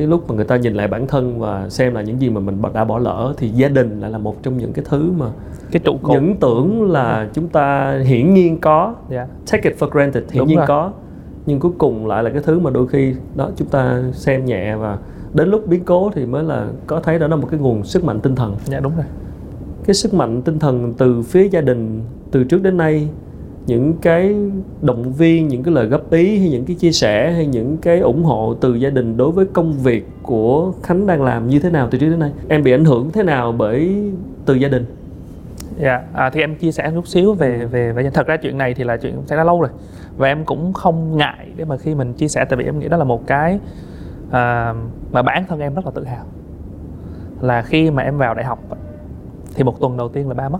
cái 0.00 0.06
lúc 0.06 0.28
mà 0.28 0.34
người 0.34 0.44
ta 0.44 0.56
nhìn 0.56 0.74
lại 0.74 0.88
bản 0.88 1.06
thân 1.06 1.38
và 1.38 1.68
xem 1.68 1.94
là 1.94 2.02
những 2.02 2.20
gì 2.20 2.30
mà 2.30 2.40
mình 2.40 2.62
đã 2.74 2.84
bỏ 2.84 2.98
lỡ 2.98 3.34
thì 3.36 3.48
gia 3.48 3.68
đình 3.68 4.00
lại 4.00 4.10
là 4.10 4.18
một 4.18 4.42
trong 4.42 4.58
những 4.58 4.72
cái 4.72 4.84
thứ 4.88 5.12
mà 5.18 5.26
cái 5.70 5.80
trụ 5.84 5.96
cột. 6.02 6.12
những 6.12 6.36
tưởng 6.36 6.90
là 6.90 7.28
chúng 7.32 7.48
ta 7.48 7.98
hiển 8.04 8.34
nhiên 8.34 8.60
có. 8.60 8.94
Dạ. 9.10 9.26
Take 9.50 9.70
it 9.70 9.78
for 9.78 9.88
granted 9.88 10.24
hiển 10.30 10.38
Đúng 10.38 10.48
nhiên 10.48 10.58
rồi. 10.58 10.66
có. 10.66 10.92
Nhưng 11.46 11.60
cuối 11.60 11.72
cùng 11.78 12.06
lại 12.06 12.22
là 12.22 12.30
cái 12.30 12.42
thứ 12.44 12.58
mà 12.58 12.70
đôi 12.70 12.86
khi 12.88 13.14
đó 13.34 13.50
chúng 13.56 13.68
ta 13.68 14.02
xem 14.12 14.44
nhẹ 14.44 14.76
và 14.76 14.98
đến 15.34 15.48
lúc 15.48 15.66
biến 15.66 15.84
cố 15.84 16.10
thì 16.14 16.26
mới 16.26 16.44
là 16.44 16.66
có 16.86 17.00
thấy 17.00 17.18
đó 17.18 17.26
là 17.26 17.36
một 17.36 17.48
cái 17.50 17.60
nguồn 17.60 17.84
sức 17.84 18.04
mạnh 18.04 18.20
tinh 18.20 18.34
thần. 18.34 18.56
Dạ 18.64 18.80
đúng 18.80 18.96
rồi. 18.96 19.04
Cái 19.84 19.94
sức 19.94 20.14
mạnh 20.14 20.42
tinh 20.42 20.58
thần 20.58 20.94
từ 20.98 21.22
phía 21.22 21.48
gia 21.48 21.60
đình 21.60 22.02
từ 22.30 22.44
trước 22.44 22.62
đến 22.62 22.76
nay 22.76 23.08
những 23.66 23.94
cái 24.02 24.34
động 24.82 25.12
viên 25.12 25.48
những 25.48 25.62
cái 25.62 25.74
lời 25.74 25.86
góp 25.86 26.10
ý 26.10 26.38
hay 26.38 26.48
những 26.48 26.64
cái 26.64 26.76
chia 26.76 26.92
sẻ 26.92 27.32
hay 27.32 27.46
những 27.46 27.76
cái 27.76 27.98
ủng 27.98 28.24
hộ 28.24 28.54
từ 28.60 28.74
gia 28.74 28.90
đình 28.90 29.16
đối 29.16 29.30
với 29.30 29.46
công 29.46 29.72
việc 29.72 30.08
của 30.22 30.72
khánh 30.82 31.06
đang 31.06 31.22
làm 31.22 31.48
như 31.48 31.58
thế 31.58 31.70
nào 31.70 31.88
từ 31.90 31.98
trước 31.98 32.10
đến 32.10 32.18
nay? 32.18 32.32
Em 32.48 32.62
bị 32.62 32.72
ảnh 32.72 32.84
hưởng 32.84 33.10
thế 33.10 33.22
nào 33.22 33.52
bởi 33.52 34.10
từ 34.46 34.54
gia 34.54 34.68
đình? 34.68 34.84
Dạ, 35.80 36.02
à, 36.12 36.30
thì 36.30 36.40
em 36.40 36.54
chia 36.56 36.72
sẻ 36.72 36.90
chút 36.94 37.08
xíu 37.08 37.34
về 37.34 37.66
về 37.66 37.92
về 37.92 38.10
thật 38.10 38.26
ra 38.26 38.36
chuyện 38.36 38.58
này 38.58 38.74
thì 38.74 38.84
là 38.84 38.96
chuyện 38.96 39.14
xảy 39.26 39.38
ra 39.38 39.44
lâu 39.44 39.60
rồi. 39.60 39.70
Và 40.16 40.28
em 40.28 40.44
cũng 40.44 40.72
không 40.72 41.16
ngại 41.16 41.48
để 41.56 41.64
mà 41.64 41.76
khi 41.76 41.94
mình 41.94 42.12
chia 42.12 42.28
sẻ 42.28 42.44
tại 42.44 42.56
vì 42.56 42.64
em 42.64 42.78
nghĩ 42.78 42.88
đó 42.88 42.96
là 42.96 43.04
một 43.04 43.26
cái 43.26 43.60
à, 44.30 44.74
mà 45.12 45.22
bản 45.22 45.44
thân 45.48 45.60
em 45.60 45.74
rất 45.74 45.84
là 45.84 45.90
tự 45.94 46.04
hào. 46.04 46.24
Là 47.40 47.62
khi 47.62 47.90
mà 47.90 48.02
em 48.02 48.18
vào 48.18 48.34
đại 48.34 48.44
học 48.44 48.58
thì 49.54 49.64
một 49.64 49.80
tuần 49.80 49.96
đầu 49.96 50.08
tiên 50.08 50.28
là 50.28 50.34
ba 50.34 50.48
mất 50.48 50.58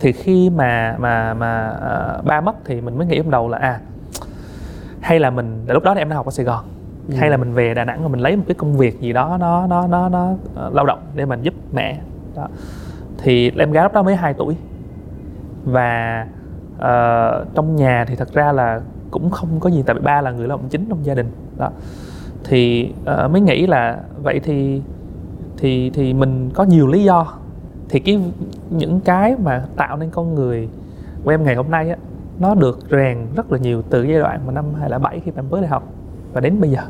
thì 0.00 0.12
khi 0.12 0.50
mà 0.50 0.96
mà 0.98 1.34
mà 1.34 1.68
à, 1.68 2.18
ba 2.24 2.40
mất 2.40 2.56
thì 2.64 2.80
mình 2.80 2.98
mới 2.98 3.06
nghĩ 3.06 3.16
trong 3.16 3.30
đầu 3.30 3.48
là 3.48 3.58
à 3.58 3.80
hay 5.00 5.20
là 5.20 5.30
mình 5.30 5.64
lúc 5.68 5.82
đó 5.82 5.94
thì 5.94 6.00
em 6.00 6.08
đang 6.08 6.16
học 6.16 6.26
ở 6.26 6.30
Sài 6.30 6.46
Gòn. 6.46 6.64
Ừ. 7.08 7.14
hay 7.14 7.30
là 7.30 7.36
mình 7.36 7.52
về 7.52 7.74
Đà 7.74 7.84
Nẵng 7.84 8.02
và 8.02 8.08
mình 8.08 8.20
lấy 8.20 8.36
một 8.36 8.42
cái 8.46 8.54
công 8.54 8.76
việc 8.76 9.00
gì 9.00 9.12
đó 9.12 9.36
nó 9.40 9.66
nó 9.66 9.86
nó 9.86 10.08
nó 10.08 10.30
uh, 10.32 10.74
lao 10.74 10.86
động 10.86 11.00
để 11.14 11.24
mình 11.26 11.42
giúp 11.42 11.54
mẹ. 11.72 12.00
Đó. 12.36 12.48
Thì 13.18 13.52
em 13.58 13.72
gái 13.72 13.84
lúc 13.84 13.92
đó 13.92 14.02
mới 14.02 14.16
2 14.16 14.34
tuổi. 14.34 14.56
Và 15.64 16.26
ờ, 16.78 17.44
trong 17.54 17.76
nhà 17.76 18.04
thì 18.08 18.16
thật 18.16 18.32
ra 18.32 18.52
là 18.52 18.80
cũng 19.10 19.30
không 19.30 19.60
có 19.60 19.70
gì 19.70 19.82
tại 19.86 19.94
vì 19.94 20.02
ba 20.02 20.20
là 20.20 20.30
người 20.30 20.48
lao 20.48 20.58
động 20.58 20.68
chính 20.70 20.86
trong 20.88 21.04
gia 21.06 21.14
đình. 21.14 21.30
Đó. 21.56 21.70
Thì 22.44 22.92
ờ, 23.04 23.28
mới 23.28 23.40
nghĩ 23.40 23.66
là 23.66 23.98
vậy 24.22 24.40
thì 24.40 24.82
thì 25.56 25.90
thì 25.90 26.14
mình 26.14 26.50
có 26.54 26.64
nhiều 26.64 26.86
lý 26.86 27.04
do 27.04 27.34
thì 27.94 28.00
cái 28.00 28.20
những 28.70 29.00
cái 29.00 29.34
mà 29.42 29.62
tạo 29.76 29.96
nên 29.96 30.10
con 30.10 30.34
người 30.34 30.68
của 31.24 31.30
em 31.30 31.44
ngày 31.44 31.54
hôm 31.54 31.70
nay 31.70 31.90
á 31.90 31.96
nó 32.38 32.54
được 32.54 32.78
rèn 32.90 33.18
rất 33.36 33.52
là 33.52 33.58
nhiều 33.58 33.82
từ 33.90 34.02
giai 34.02 34.18
đoạn 34.18 34.40
mà 34.46 34.52
năm 34.52 34.64
2007 34.80 35.20
khi 35.24 35.30
mà 35.30 35.38
em 35.38 35.50
mới 35.50 35.60
đại 35.60 35.70
học 35.70 35.88
và 36.32 36.40
đến 36.40 36.60
bây 36.60 36.70
giờ. 36.70 36.80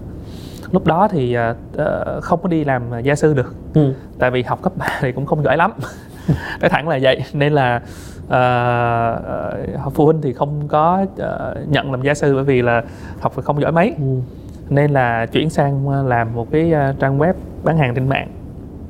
Lúc 0.71 0.87
đó 0.87 1.09
thì 1.09 1.35
ờ, 1.77 2.21
không 2.23 2.41
có 2.43 2.49
đi 2.49 2.65
làm 2.65 2.83
gia 3.03 3.15
sư 3.15 3.35
được. 3.35 3.55
Ừ. 3.75 3.95
tại 4.19 4.31
vì 4.31 4.43
học 4.43 4.63
cấp 4.63 4.73
3 4.77 4.87
thì 5.01 5.13
cũng 5.13 5.27
không 5.27 5.43
giỏi 5.43 5.57
lắm. 5.57 5.73
Nói 6.61 6.71
thẳng 6.71 6.89
là 6.89 6.99
vậy. 7.03 7.23
Nên 7.33 7.53
là 7.53 7.77
uh, 8.25 9.81
học 9.81 9.93
phụ 9.97 10.05
huynh 10.05 10.23
thì 10.23 10.33
không 10.33 10.69
có 10.69 11.07
ờ, 11.17 11.57
nhận 11.69 11.91
làm 11.91 12.03
gia 12.03 12.15
sư 12.15 12.35
bởi 12.35 12.45
vì 12.45 12.63
là 12.63 12.83
học 13.21 13.33
thì 13.37 13.43
không 13.43 13.61
giỏi 13.61 13.73
mấy. 13.73 13.95
Ừ. 13.99 14.21
nên 14.69 14.91
là 14.91 15.27
chuyển 15.27 15.51
sang 15.51 16.07
làm 16.07 16.35
một 16.35 16.51
cái 16.51 16.73
trang 17.01 17.19
web 17.19 17.35
bán 17.65 17.79
hàng 17.79 17.95
trên 17.95 18.09
mạng 18.09 18.29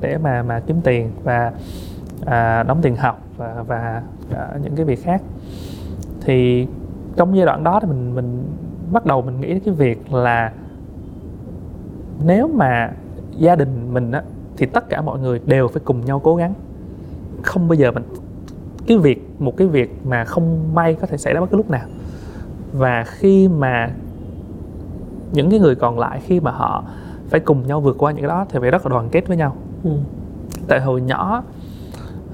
để 0.00 0.18
mà 0.18 0.42
mà 0.42 0.60
kiếm 0.66 0.80
tiền. 0.84 1.10
Và 1.22 1.52
à, 2.26 2.62
đóng 2.62 2.78
tiền 2.82 2.96
học 2.96 3.22
và 3.36 3.64
và 3.66 4.02
à, 4.34 4.48
những 4.62 4.76
cái 4.76 4.84
việc 4.84 5.04
khác. 5.04 5.22
Thì 6.20 6.66
trong 7.16 7.36
giai 7.36 7.46
đoạn 7.46 7.64
đó 7.64 7.80
thì 7.80 7.88
mình 7.88 8.14
mình 8.14 8.44
bắt 8.92 9.06
đầu 9.06 9.22
mình 9.22 9.40
nghĩ 9.40 9.48
đến 9.48 9.60
cái 9.64 9.74
việc 9.74 10.12
là 10.12 10.52
nếu 12.24 12.48
mà 12.48 12.90
gia 13.38 13.56
đình 13.56 13.94
mình 13.94 14.12
á 14.12 14.22
thì 14.56 14.66
tất 14.66 14.88
cả 14.88 15.02
mọi 15.02 15.18
người 15.18 15.40
đều 15.46 15.68
phải 15.68 15.82
cùng 15.84 16.04
nhau 16.04 16.20
cố 16.20 16.36
gắng. 16.36 16.54
Không 17.42 17.68
bao 17.68 17.74
giờ 17.74 17.90
mình 17.92 18.04
cái 18.86 18.98
việc 18.98 19.30
một 19.38 19.56
cái 19.56 19.66
việc 19.68 20.00
mà 20.04 20.24
không 20.24 20.74
may 20.74 20.94
có 20.94 21.06
thể 21.06 21.16
xảy 21.16 21.34
ra 21.34 21.40
bất 21.40 21.50
cứ 21.50 21.56
lúc 21.56 21.70
nào. 21.70 21.86
Và 22.72 23.04
khi 23.06 23.48
mà 23.48 23.90
những 25.32 25.50
cái 25.50 25.60
người 25.60 25.74
còn 25.74 25.98
lại 25.98 26.20
khi 26.24 26.40
mà 26.40 26.50
họ 26.50 26.84
phải 27.28 27.40
cùng 27.40 27.66
nhau 27.66 27.80
vượt 27.80 27.96
qua 27.98 28.12
những 28.12 28.20
cái 28.20 28.28
đó 28.28 28.46
thì 28.48 28.58
phải 28.60 28.70
rất 28.70 28.86
là 28.86 28.90
đoàn 28.90 29.08
kết 29.08 29.28
với 29.28 29.36
nhau. 29.36 29.56
Ừ. 29.84 29.90
tại 30.68 30.80
hồi 30.80 31.00
nhỏ 31.00 31.42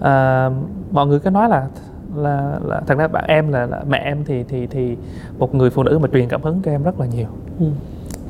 à, 0.00 0.50
mọi 0.90 1.06
người 1.06 1.18
có 1.20 1.30
nói 1.30 1.48
là 1.48 1.66
là 2.14 2.58
là 2.64 2.80
thật 2.86 2.98
ra 2.98 3.08
bạn 3.08 3.24
em 3.28 3.52
là, 3.52 3.66
là 3.66 3.84
mẹ 3.88 3.98
em 3.98 4.24
thì 4.24 4.44
thì 4.48 4.66
thì 4.66 4.96
một 5.38 5.54
người 5.54 5.70
phụ 5.70 5.82
nữ 5.82 5.98
mà 5.98 6.08
truyền 6.12 6.28
cảm 6.28 6.42
hứng 6.42 6.62
cho 6.64 6.70
em 6.70 6.82
rất 6.82 7.00
là 7.00 7.06
nhiều. 7.06 7.28
Ừ. 7.60 7.66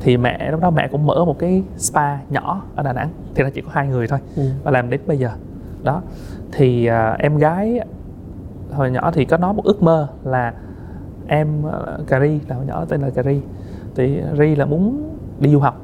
thì 0.03 0.17
mẹ 0.17 0.51
lúc 0.51 0.59
đó 0.61 0.69
mẹ 0.71 0.87
cũng 0.91 1.05
mở 1.07 1.25
một 1.25 1.39
cái 1.39 1.63
spa 1.77 2.17
nhỏ 2.29 2.61
ở 2.75 2.83
Đà 2.83 2.93
Nẵng 2.93 3.09
thì 3.35 3.43
nó 3.43 3.49
chỉ 3.49 3.61
có 3.61 3.69
hai 3.73 3.87
người 3.87 4.07
thôi 4.07 4.19
Ừ. 4.35 4.43
và 4.63 4.71
làm 4.71 4.89
đến 4.89 5.01
bây 5.07 5.17
giờ. 5.17 5.29
Đó 5.83 6.01
thì 6.51 6.85
à, 6.85 7.15
em 7.19 7.37
gái 7.37 7.79
hồi 8.71 8.91
nhỏ 8.91 9.11
thì 9.11 9.25
có 9.25 9.37
nói 9.37 9.53
một 9.53 9.65
ước 9.65 9.83
mơ 9.83 10.07
là 10.23 10.53
em 11.27 11.47
uh, 11.65 12.07
cà 12.07 12.19
ri 12.19 12.39
là 12.47 12.55
hồi 12.55 12.65
nhỏ 12.65 12.85
tên 12.85 13.01
là 13.01 13.09
cà 13.09 13.23
ri. 13.23 13.41
Thì 13.95 14.21
ri 14.39 14.55
là 14.55 14.65
muốn 14.65 15.09
đi 15.39 15.49
du 15.51 15.59
học 15.59 15.81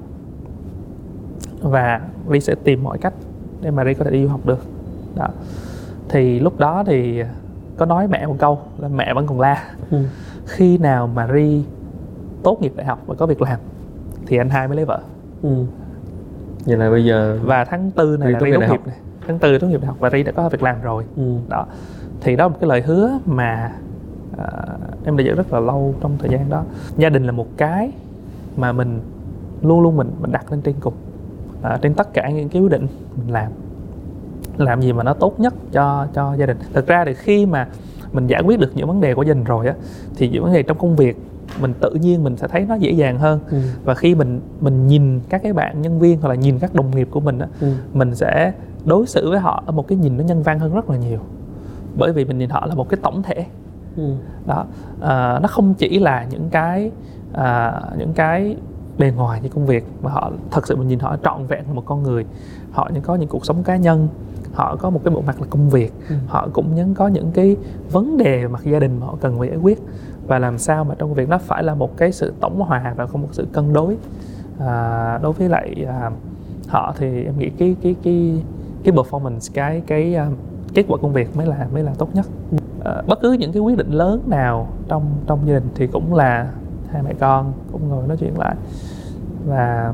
và 1.62 2.02
ri 2.32 2.40
sẽ 2.40 2.56
tìm 2.64 2.84
mọi 2.84 2.98
cách 2.98 3.14
để 3.62 3.72
mà 3.72 3.86
ri 3.86 3.94
có 3.94 4.04
thể 4.06 4.12
đi 4.12 4.24
du 4.24 4.30
học 4.30 4.46
được. 4.46 4.60
Đó 5.16 5.28
thì 6.10 6.40
lúc 6.40 6.60
đó 6.60 6.84
thì 6.88 7.24
có 7.78 7.86
nói 7.86 8.08
mẹ 8.08 8.28
một 8.28 8.36
câu 8.40 8.60
là 8.78 8.88
mẹ 8.88 9.14
vẫn 9.14 9.28
còn 9.28 9.40
la. 9.40 9.64
Ừ. 9.92 9.98
khi 10.46 10.78
nào 10.78 11.08
mà 11.08 11.28
ri 11.34 11.64
tốt 12.44 12.62
nghiệp 12.62 12.74
đại 12.76 12.86
học 12.86 13.00
và 13.06 13.16
có 13.16 13.26
việc 13.26 13.42
làm 13.42 13.60
thì 14.26 14.38
anh 14.38 14.50
hai 14.50 14.68
mới 14.68 14.76
lấy 14.76 14.86
vợ. 14.86 15.00
Ừ. 15.42 15.50
vậy 16.66 16.78
là 16.78 16.90
bây 16.90 17.06
giờ 17.06 17.40
và 17.44 17.66
tháng 17.66 17.92
tư 17.92 18.18
này 18.20 18.28
Ri 18.28 18.34
là 18.34 18.40
tốt 18.40 18.46
ri 18.46 18.52
nghiệp 18.52 18.68
tốt 18.68 18.74
nghiệp 18.74 18.88
này. 18.88 18.98
Tháng 19.28 19.40
tư 19.40 19.60
tốt 19.60 19.68
nghiệp 19.68 19.82
đại 19.82 19.88
học 19.88 19.98
và 20.00 20.10
ri 20.10 20.24
đã 20.24 20.32
có 20.32 20.50
việc 20.50 20.64
làm 20.64 20.82
rồi. 20.82 21.04
Ừ. 21.16 21.36
đó. 21.50 21.66
Thì 22.22 22.36
đó 22.36 22.44
là 22.44 22.48
một 22.48 22.58
cái 22.62 22.70
lời 22.70 22.82
hứa 22.82 23.20
mà 23.26 23.72
à, 24.38 24.48
em 25.06 25.18
đã 25.18 25.24
giữ 25.24 25.36
rất 25.36 25.54
là 25.54 25.60
lâu 25.60 25.96
trong 26.02 26.18
thời 26.20 26.30
gian 26.30 26.50
đó. 26.50 26.64
Gia 26.98 27.10
đình 27.10 27.24
là 27.24 27.32
một 27.32 27.48
cái 27.58 27.92
mà 28.58 28.72
mình 28.72 29.00
luôn 29.62 29.82
luôn 29.82 29.98
mình 29.98 30.12
mình 30.22 30.32
đặt 30.32 30.52
lên 30.52 30.62
trên 30.62 30.76
cùng. 30.80 30.94
À, 31.62 31.80
trên 31.82 31.94
tất 31.94 32.14
cả 32.14 32.30
những 32.30 32.50
cái 32.50 32.62
quyết 32.62 32.72
định 32.72 32.88
mình 33.18 33.34
làm 33.34 33.52
làm 34.58 34.82
gì 34.82 34.94
mà 34.94 35.04
nó 35.04 35.14
tốt 35.14 35.40
nhất 35.40 35.54
cho 35.72 36.08
cho 36.14 36.36
gia 36.36 36.46
đình. 36.46 36.58
Thực 36.74 36.88
ra 36.88 37.06
thì 37.06 37.14
khi 37.14 37.46
mà 37.46 37.68
mình 38.12 38.28
giải 38.28 38.42
quyết 38.46 38.60
được 38.60 38.72
những 38.76 38.88
vấn 38.88 39.02
đề 39.02 39.16
của 39.16 39.24
gia 39.24 39.34
đình 39.34 39.44
rồi 39.44 39.68
á 39.68 39.74
thì 40.16 40.30
những 40.30 40.44
vấn 40.44 40.54
đề 40.54 40.64
trong 40.64 40.78
công 40.78 40.96
việc 40.96 41.18
mình 41.62 41.74
tự 41.80 41.92
nhiên 41.92 42.24
mình 42.24 42.38
sẽ 42.38 42.48
thấy 42.48 42.66
nó 42.70 42.76
dễ 42.76 42.92
dàng 42.92 43.18
hơn. 43.18 43.40
Ừ. 43.52 43.58
và 43.84 43.96
khi 43.96 44.16
mình 44.16 44.42
mình 44.62 44.88
nhìn 44.88 45.20
các 45.30 45.44
cái 45.44 45.54
bạn 45.54 45.82
nhân 45.82 46.00
viên 46.00 46.22
hoặc 46.22 46.30
là 46.30 46.36
nhìn 46.36 46.60
các 46.60 46.76
đồng 46.76 46.96
nghiệp 46.96 47.08
của 47.12 47.20
mình 47.20 47.40
á 47.40 47.48
ừ. 47.62 47.68
mình 47.94 48.16
sẽ 48.16 48.54
đối 48.86 49.08
xử 49.08 49.30
với 49.30 49.40
họ 49.40 49.64
ở 49.66 49.72
một 49.72 49.88
cái 49.88 49.98
nhìn 49.98 50.18
nó 50.18 50.24
nhân 50.24 50.44
văn 50.44 50.60
hơn 50.60 50.74
rất 50.74 50.90
là 50.90 50.98
nhiều. 50.98 51.20
Bởi 51.98 52.14
vì 52.14 52.26
mình 52.26 52.38
nhìn 52.38 52.50
họ 52.50 52.66
là 52.66 52.76
một 52.76 52.90
cái 52.90 53.00
tổng 53.04 53.24
thể. 53.24 53.46
Ừ. 53.98 54.14
đó. 54.46 54.66
À, 55.02 55.40
nó 55.40 55.48
không 55.48 55.74
chỉ 55.74 56.00
là 56.00 56.26
những 56.30 56.50
cái 56.50 56.92
à, 57.34 57.82
những 57.98 58.14
cái 58.14 58.56
bề 58.98 59.12
ngoài 59.12 59.42
như 59.44 59.50
công 59.50 59.66
việc 59.66 59.86
mà 60.02 60.12
họ 60.12 60.32
thật 60.52 60.68
sự 60.68 60.76
mình 60.76 60.88
nhìn 60.88 61.00
họ 61.00 61.18
trọn 61.24 61.46
vẹn 61.48 61.64
là 61.68 61.74
một 61.74 61.84
con 61.86 62.04
người. 62.04 62.26
Họ 62.72 62.90
những 62.94 63.04
có 63.04 63.16
những 63.16 63.30
cuộc 63.30 63.46
sống 63.46 63.64
cá 63.64 63.76
nhân 63.76 64.08
họ 64.58 64.76
có 64.76 64.90
một 64.90 65.02
cái 65.04 65.14
bộ 65.14 65.22
mặt 65.22 65.42
là 65.42 65.48
công 65.50 65.70
việc. 65.70 65.94
Ừ. 66.10 66.16
họ 66.28 66.48
cũng 66.54 66.76
nhấn 66.76 66.94
có 66.94 67.08
những 67.08 67.32
cái 67.32 67.58
vấn 67.92 68.18
đề 68.18 68.48
mặt 68.48 68.64
gia 68.64 68.80
đình 68.80 69.00
mà 69.00 69.06
họ 69.06 69.18
cần 69.22 69.40
phải 69.40 69.48
giải 69.48 69.58
quyết. 69.58 69.82
Và 70.28 70.40
làm 70.40 70.58
sao 70.58 70.84
mà 70.84 70.96
trong 70.98 71.14
việc 71.14 71.30
nó 71.30 71.38
phải 71.38 71.64
là 71.64 71.76
một 71.76 71.98
cái 71.98 72.12
sự 72.12 72.34
tổng 72.40 72.62
hòa 72.62 72.94
và 72.98 73.06
không 73.06 73.22
một 73.22 73.28
sự 73.32 73.48
cân 73.54 73.74
đối. 73.74 73.98
À, 74.60 75.20
đối 75.24 75.34
với 75.34 75.50
lại 75.50 75.86
à, 75.88 76.12
họ 76.68 76.94
thì 76.98 77.24
em 77.24 77.40
nghĩ 77.40 77.50
cái 77.50 77.76
cái 77.82 77.96
cái 78.04 78.44
cái 78.84 78.94
performance 78.94 79.52
cái 79.54 79.82
cái 79.88 80.18
uh, 80.28 80.38
kết 80.74 80.86
quả 80.88 80.98
công 81.02 81.14
việc 81.14 81.36
mới 81.36 81.46
là 81.48 81.68
mới 81.74 81.84
là 81.84 81.94
tốt 81.98 82.10
nhất. 82.16 82.26
À, 82.86 83.02
bất 83.08 83.20
cứ 83.22 83.32
những 83.32 83.52
cái 83.52 83.62
quyết 83.62 83.78
định 83.78 83.92
lớn 83.92 84.22
nào 84.28 84.68
trong 84.88 85.04
trong 85.28 85.40
gia 85.46 85.54
đình 85.54 85.70
thì 85.76 85.88
cũng 85.88 86.14
là 86.14 86.52
hai 86.92 87.04
mẹ 87.04 87.14
con 87.20 87.54
cũng 87.72 87.90
ngồi 87.90 88.08
nói 88.08 88.18
chuyện 88.18 88.38
lại. 88.38 88.56
Và 89.46 89.94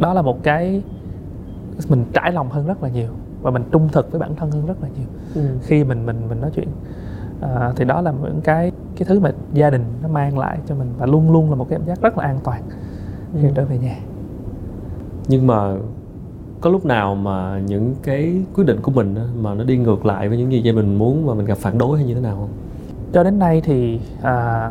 đó 0.00 0.14
là 0.14 0.22
một 0.22 0.42
cái 0.42 0.82
mình 1.88 2.04
trải 2.12 2.32
lòng 2.32 2.50
hơn 2.50 2.66
rất 2.66 2.82
là 2.82 2.88
nhiều 2.88 3.10
và 3.42 3.50
mình 3.50 3.62
trung 3.72 3.88
thực 3.92 4.10
với 4.10 4.20
bản 4.20 4.34
thân 4.36 4.50
hơn 4.50 4.66
rất 4.66 4.82
là 4.82 4.88
nhiều. 4.88 5.06
Ừ. 5.34 5.50
khi 5.62 5.84
mình 5.84 6.06
mình 6.06 6.16
mình 6.28 6.40
nói 6.40 6.50
chuyện. 6.54 6.68
À, 7.40 7.72
thì 7.76 7.84
đó 7.84 8.00
là 8.00 8.12
những 8.22 8.40
cái 8.40 8.72
cái 8.96 9.06
thứ 9.08 9.20
mà 9.20 9.32
gia 9.52 9.70
đình 9.70 9.84
nó 10.02 10.08
mang 10.08 10.38
lại 10.38 10.58
cho 10.66 10.74
mình 10.74 10.88
và 10.98 11.06
luôn 11.06 11.32
luôn 11.32 11.50
là 11.50 11.56
một 11.56 11.66
cái 11.70 11.78
cảm 11.78 11.86
giác 11.86 12.00
rất 12.02 12.18
là 12.18 12.24
an 12.24 12.38
toàn 12.44 12.62
khi 13.34 13.48
ừ. 13.48 13.52
trở 13.54 13.64
về 13.64 13.78
nhà. 13.78 13.96
Nhưng 15.28 15.46
mà 15.46 15.76
có 16.60 16.70
lúc 16.70 16.84
nào 16.84 17.14
mà 17.14 17.60
những 17.66 17.94
cái 18.02 18.42
quyết 18.54 18.64
định 18.66 18.80
của 18.82 18.90
mình 18.90 19.14
mà 19.40 19.54
nó 19.54 19.64
đi 19.64 19.76
ngược 19.76 20.06
lại 20.06 20.28
với 20.28 20.38
những 20.38 20.52
gì 20.52 20.62
gia 20.62 20.72
đình 20.72 20.94
muốn 20.94 21.26
mà 21.26 21.34
mình 21.34 21.46
gặp 21.46 21.58
phản 21.58 21.78
đối 21.78 21.98
hay 21.98 22.06
như 22.06 22.14
thế 22.14 22.20
nào 22.20 22.36
không? 22.36 22.48
Cho 23.12 23.22
đến 23.22 23.38
nay 23.38 23.60
thì 23.64 24.00
à, 24.22 24.70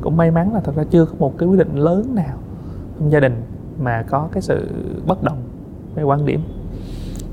cũng 0.00 0.16
may 0.16 0.30
mắn 0.30 0.54
là 0.54 0.60
thật 0.60 0.76
ra 0.76 0.84
chưa 0.90 1.04
có 1.04 1.12
một 1.18 1.38
cái 1.38 1.48
quyết 1.48 1.58
định 1.58 1.76
lớn 1.76 2.14
nào 2.14 2.36
trong 2.98 3.12
gia 3.12 3.20
đình 3.20 3.42
mà 3.82 4.02
có 4.02 4.28
cái 4.32 4.42
sự 4.42 4.68
bất 5.06 5.22
đồng 5.22 5.38
về 5.94 6.02
quan 6.02 6.26
điểm 6.26 6.40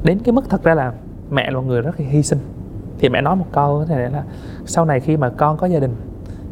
đến 0.03 0.19
cái 0.24 0.33
mức 0.33 0.50
thật 0.50 0.63
ra 0.63 0.75
là 0.75 0.93
mẹ 1.31 1.51
là 1.51 1.57
một 1.57 1.65
người 1.67 1.81
rất 1.81 2.00
là 2.00 2.05
hy 2.10 2.24
sinh. 2.24 2.39
Thì 3.00 3.10
mẹ 3.10 3.22
nói 3.22 3.36
một 3.36 3.45
câu 3.51 3.86
thế 3.86 3.95
này 3.95 4.12
là 4.12 4.24
sau 4.65 4.86
này 4.86 5.00
khi 5.00 5.17
mà 5.17 5.29
con 5.29 5.57
có 5.57 5.67
gia 5.67 5.79
đình 5.79 5.95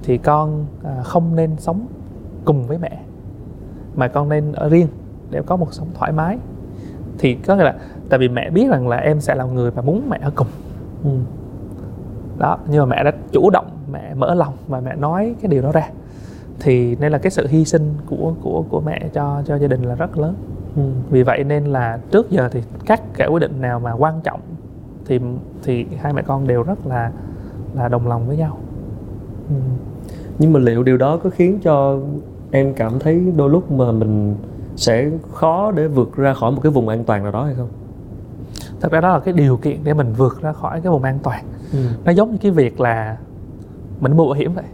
thì 0.04 0.18
con 0.18 0.66
à, 0.84 1.02
không 1.04 1.36
nên 1.36 1.56
sống 1.58 1.88
cùng 2.46 2.68
với 2.68 2.78
mẹ 2.78 3.00
mà 3.96 4.08
con 4.08 4.30
nên 4.30 4.52
ở 4.52 4.70
riêng 4.70 4.88
để 5.30 5.42
có 5.46 5.56
một 5.56 5.74
sống 5.74 5.88
thoải 5.94 6.12
mái. 6.12 6.38
Thì 7.18 7.36
có 7.36 7.56
nghĩa 7.56 7.64
là 7.64 7.76
tại 8.10 8.20
vì 8.20 8.28
mẹ 8.28 8.50
biết 8.50 8.70
rằng 8.70 8.88
là 8.88 8.98
em 8.98 9.22
sẽ 9.22 9.36
là 9.36 9.44
người 9.44 9.72
mà 9.72 9.82
muốn 9.82 10.10
mẹ 10.10 10.20
ở 10.22 10.32
cùng. 10.36 10.48
Ừ. 11.04 11.10
đó 12.38 12.58
nhưng 12.68 12.80
mà 12.80 12.96
mẹ 12.96 13.04
đã 13.04 13.12
chủ 13.32 13.50
động 13.50 13.66
mẹ 13.92 14.14
mở 14.14 14.36
lòng 14.36 14.54
và 14.68 14.80
mẹ 14.80 14.96
nói 14.96 15.36
cái 15.42 15.52
điều 15.52 15.62
đó 15.62 15.72
ra. 15.72 15.90
Thì 16.60 16.96
nên 16.96 17.12
là 17.12 17.18
cái 17.18 17.32
sự 17.32 17.48
hy 17.48 17.66
sinh 17.66 17.94
của 18.06 18.34
của 18.42 18.66
của 18.70 18.82
mẹ 18.82 19.10
cho 19.14 19.42
cho 19.46 19.56
gia 19.56 19.68
đình 19.68 19.84
là 19.84 19.96
rất 19.96 20.18
lớn 20.18 20.36
ừ. 20.76 20.82
vì 21.10 21.24
vậy 21.24 21.44
nên 21.44 21.66
là 21.66 22.00
trước 22.12 22.32
giờ 22.32 22.50
thì 22.52 22.62
các 22.86 23.02
cái 23.14 23.28
quyết 23.28 23.40
định 23.40 23.62
nào 23.62 23.80
mà 23.80 23.92
quan 23.92 24.22
trọng 24.24 24.40
thì 25.06 25.20
thì 25.64 25.86
hai 26.02 26.14
mẹ 26.14 26.22
con 26.22 26.48
đều 26.48 26.64
rất 26.64 26.88
là 26.88 27.12
là 27.74 27.88
đồng 27.88 28.08
lòng 28.08 28.28
với 28.28 28.38
nhau 28.38 28.58
ừ. 29.50 29.56
nhưng 30.40 30.54
mà 30.54 30.60
liệu 30.60 30.84
điều 30.84 30.98
đó 30.98 31.18
có 31.18 31.30
khiến 31.30 31.60
cho 31.64 32.00
em 32.52 32.74
cảm 32.74 33.00
thấy 33.00 33.34
đôi 33.36 33.50
lúc 33.50 33.72
mà 33.72 33.92
mình 33.92 34.36
sẽ 34.76 35.10
khó 35.32 35.72
để 35.72 35.88
vượt 35.88 36.16
ra 36.16 36.34
khỏi 36.34 36.52
một 36.52 36.60
cái 36.64 36.72
vùng 36.72 36.88
an 36.88 37.04
toàn 37.04 37.24
nào 37.24 37.32
đó 37.32 37.46
hay 37.46 37.56
không 37.56 37.70
thật 38.82 38.92
ra 38.92 39.02
đó 39.02 39.14
là 39.14 39.20
cái 39.20 39.34
điều 39.34 39.58
kiện 39.58 39.78
để 39.84 39.94
mình 39.94 40.14
vượt 40.18 40.42
ra 40.42 40.54
khỏi 40.54 40.82
cái 40.82 40.92
vùng 40.92 41.04
an 41.04 41.20
toàn 41.24 41.44
ừ. 41.74 41.80
nó 42.06 42.12
giống 42.12 42.32
như 42.32 42.38
cái 42.42 42.52
việc 42.52 42.80
là 42.80 43.18
mình 44.00 44.18
mua 44.18 44.26
bảo 44.26 44.34
hiểm 44.34 44.54
vậy 44.54 44.66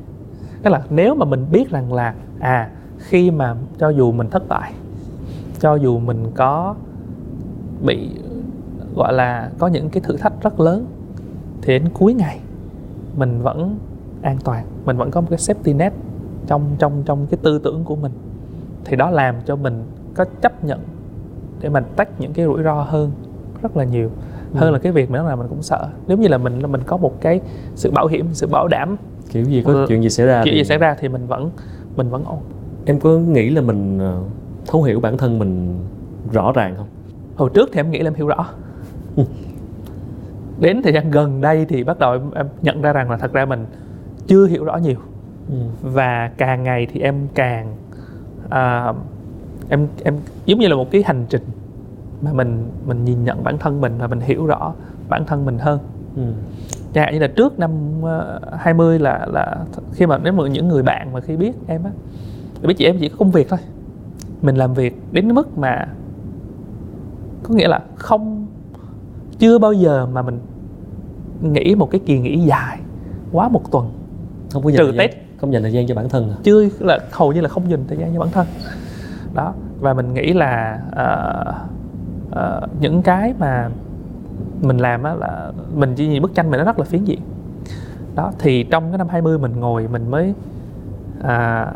tức 0.64 0.70
là 0.70 0.82
nếu 0.90 1.16
mà 1.16 1.26
mình 1.26 1.46
biết 1.52 1.70
rằng 1.70 1.94
là 1.94 2.14
à 2.40 2.70
khi 2.98 3.32
mà 3.32 3.56
cho 3.78 3.90
dù 3.90 4.12
mình 4.12 4.30
thất 4.30 4.48
bại 4.48 4.74
cho 5.60 5.76
dù 5.76 6.00
mình 6.00 6.32
có 6.36 6.76
bị 7.86 8.10
gọi 8.96 9.14
là 9.14 9.52
có 9.60 9.68
những 9.68 9.90
cái 9.90 10.02
thử 10.02 10.18
thách 10.18 10.34
rất 10.42 10.60
lớn 10.60 10.86
thì 11.62 11.80
đến 11.80 11.90
cuối 11.94 12.14
ngày 12.14 12.40
mình 13.16 13.42
vẫn 13.42 13.80
an 14.22 14.38
toàn 14.44 14.66
mình 14.86 14.98
vẫn 14.98 15.12
có 15.12 15.22
một 15.22 15.28
cái 15.30 15.40
safety 15.40 15.78
net 15.78 15.94
trong 16.48 16.76
trong 16.80 17.04
trong 17.06 17.28
cái 17.28 17.38
tư 17.44 17.60
tưởng 17.64 17.84
của 17.84 17.96
mình. 17.96 18.12
Thì 18.86 18.96
đó 18.96 19.10
làm 19.10 19.36
cho 19.46 19.56
mình 19.56 19.84
có 20.16 20.26
chấp 20.42 20.64
nhận 20.64 20.80
để 21.62 21.70
mình 21.70 21.84
tách 21.96 22.22
những 22.22 22.34
cái 22.34 22.46
rủi 22.46 22.64
ro 22.64 22.74
hơn 22.74 23.12
rất 23.62 23.78
là 23.78 23.84
nhiều. 23.84 24.10
Hơn 24.54 24.70
ừ. 24.70 24.74
là 24.74 24.80
cái 24.80 24.92
việc 24.92 25.12
mà 25.12 25.24
nào 25.24 25.38
mình 25.38 25.48
cũng 25.50 25.62
sợ. 25.62 25.88
Nếu 26.08 26.18
như 26.18 26.28
là 26.28 26.38
mình 26.38 26.60
là 26.60 26.68
mình 26.68 26.82
có 26.86 26.98
một 26.98 27.22
cái 27.22 27.42
sự 27.76 27.92
bảo 27.92 28.08
hiểm 28.08 28.28
sự 28.34 28.48
bảo 28.48 28.68
đảm. 28.68 28.96
Kiểu 29.30 29.44
gì 29.44 29.64
có 29.66 29.74
ừ, 29.74 29.86
chuyện 29.90 30.04
gì 30.04 30.10
xảy 30.10 30.26
ra 30.26 30.42
chuyện 30.44 30.54
thì... 30.54 30.60
gì 30.60 30.64
xảy 30.64 30.78
ra 30.78 30.96
thì 31.00 31.08
mình 31.10 31.28
vẫn 31.28 31.50
mình 31.96 32.10
vẫn 32.10 32.26
ổn. 32.26 32.40
Em 32.86 33.00
có 33.00 33.10
nghĩ 33.10 33.50
là 33.50 33.62
mình 33.62 34.00
ờ, 34.00 34.22
thấu 34.68 34.84
hiểu 34.84 35.00
bản 35.00 35.18
thân 35.18 35.40
mình 35.40 35.80
rõ 36.32 36.52
ràng 36.52 36.76
không? 36.78 36.88
Hồi 37.36 37.50
trước 37.54 37.70
thì 37.74 37.80
em 37.80 37.92
nghĩ 37.92 38.00
là 38.00 38.08
em 38.08 38.14
hiểu 38.14 38.28
rõ. 38.28 38.50
Đến 40.60 40.82
thời 40.82 40.94
gian 40.94 41.12
gần 41.12 41.42
đây 41.42 41.66
thì 41.66 41.84
bắt 41.84 42.00
đầu 42.00 42.12
em, 42.14 42.32
em 42.36 42.48
nhận 42.62 42.82
ra 42.82 42.94
rằng 42.94 43.12
là 43.12 43.18
thật 43.18 43.34
ra 43.34 43.46
mình 43.46 43.66
chưa 44.28 44.48
hiểu 44.48 44.64
rõ 44.64 44.78
nhiều. 44.78 44.98
Ừ. 45.50 45.56
và 45.82 46.32
càng 46.38 46.64
ngày 46.64 46.88
thì 46.94 47.00
em 47.00 47.28
càng 47.36 47.76
à, 48.50 48.94
em 49.70 49.88
em 50.04 50.18
giống 50.46 50.60
như 50.60 50.68
là 50.68 50.76
một 50.76 50.92
cái 50.92 51.04
hành 51.06 51.26
trình 51.30 51.44
mà 52.22 52.34
mình 52.34 52.70
mình 52.86 53.06
nhìn 53.06 53.24
nhận 53.24 53.44
bản 53.44 53.58
thân 53.58 53.82
mình 53.82 53.98
và 53.98 54.08
mình 54.08 54.20
hiểu 54.20 54.46
rõ 54.46 54.74
bản 55.10 55.26
thân 55.26 55.46
mình 55.46 55.58
hơn. 55.58 55.80
Ừ. 56.16 56.22
chẳng 56.94 57.04
hạn 57.04 57.14
như 57.14 57.20
là 57.20 57.28
trước 57.28 57.60
năm 57.60 57.72
20 58.58 58.98
ờ, 58.98 59.04
là 59.04 59.26
là 59.34 59.58
khi 59.94 60.06
mà 60.06 60.18
nếu 60.18 60.34
mà 60.34 60.48
những 60.48 60.68
người 60.68 60.84
bạn 60.84 61.14
mà 61.14 61.22
khi 61.22 61.36
biết 61.36 61.56
em 61.68 61.84
á 61.84 61.92
biết 62.62 62.74
chị 62.78 62.86
em 62.86 62.98
chỉ 63.00 63.10
có 63.10 63.16
công 63.20 63.32
việc 63.32 63.50
thôi 63.50 63.60
mình 64.42 64.56
làm 64.56 64.74
việc 64.74 65.02
đến 65.12 65.34
mức 65.34 65.58
mà 65.58 65.88
có 67.44 67.54
nghĩa 67.54 67.68
là 67.68 67.82
không 67.96 68.48
chưa 69.40 69.60
bao 69.60 69.74
giờ 69.74 70.08
mà 70.14 70.22
mình 70.22 70.40
nghĩ 71.42 71.76
một 71.76 71.92
cái 71.92 72.02
kỳ 72.06 72.20
nghỉ 72.20 72.38
dài 72.38 72.80
quá 73.32 73.50
một 73.50 73.72
tuần. 73.72 73.92
Không 74.52 74.64
có 74.64 74.72
trừ 74.78 74.92
tết. 74.98 75.12
không 75.38 75.54
dành 75.54 75.62
thời 75.62 75.72
gian 75.72 75.88
cho 75.88 75.96
bản 75.96 76.10
thân 76.10 76.30
à? 76.30 76.36
chưa 76.44 76.68
là 76.80 77.00
hầu 77.12 77.32
như 77.32 77.42
là 77.42 77.50
không 77.50 77.72
dành 77.72 77.80
thời 77.88 77.98
gian 77.98 78.14
cho 78.14 78.20
bản 78.20 78.30
thân. 78.32 78.48
Đó 79.34 79.54
và 79.80 79.94
mình 79.94 80.14
nghĩ 80.14 80.34
là 80.34 80.82
uh, 80.90 81.56
uh, 82.32 82.70
những 82.82 83.02
cái 83.02 83.34
mà 83.40 83.70
mình 84.62 84.78
làm 84.78 85.04
á 85.04 85.14
là 85.14 85.52
mình 85.76 85.94
chỉ 85.96 86.08
nhìn 86.08 86.22
bức 86.22 86.36
tranh 86.36 86.52
mà 86.52 86.58
nó 86.58 86.64
rất 86.64 86.80
là 86.80 86.86
phiến 86.86 87.04
diện. 87.04 87.20
Đó 88.16 88.32
thì 88.40 88.64
trong 88.64 88.90
cái 88.92 88.98
năm 88.98 89.08
20 89.10 89.38
mình 89.38 89.60
ngồi 89.60 89.88
mình 89.88 90.12
mới 90.12 90.34
uh, 91.20 91.26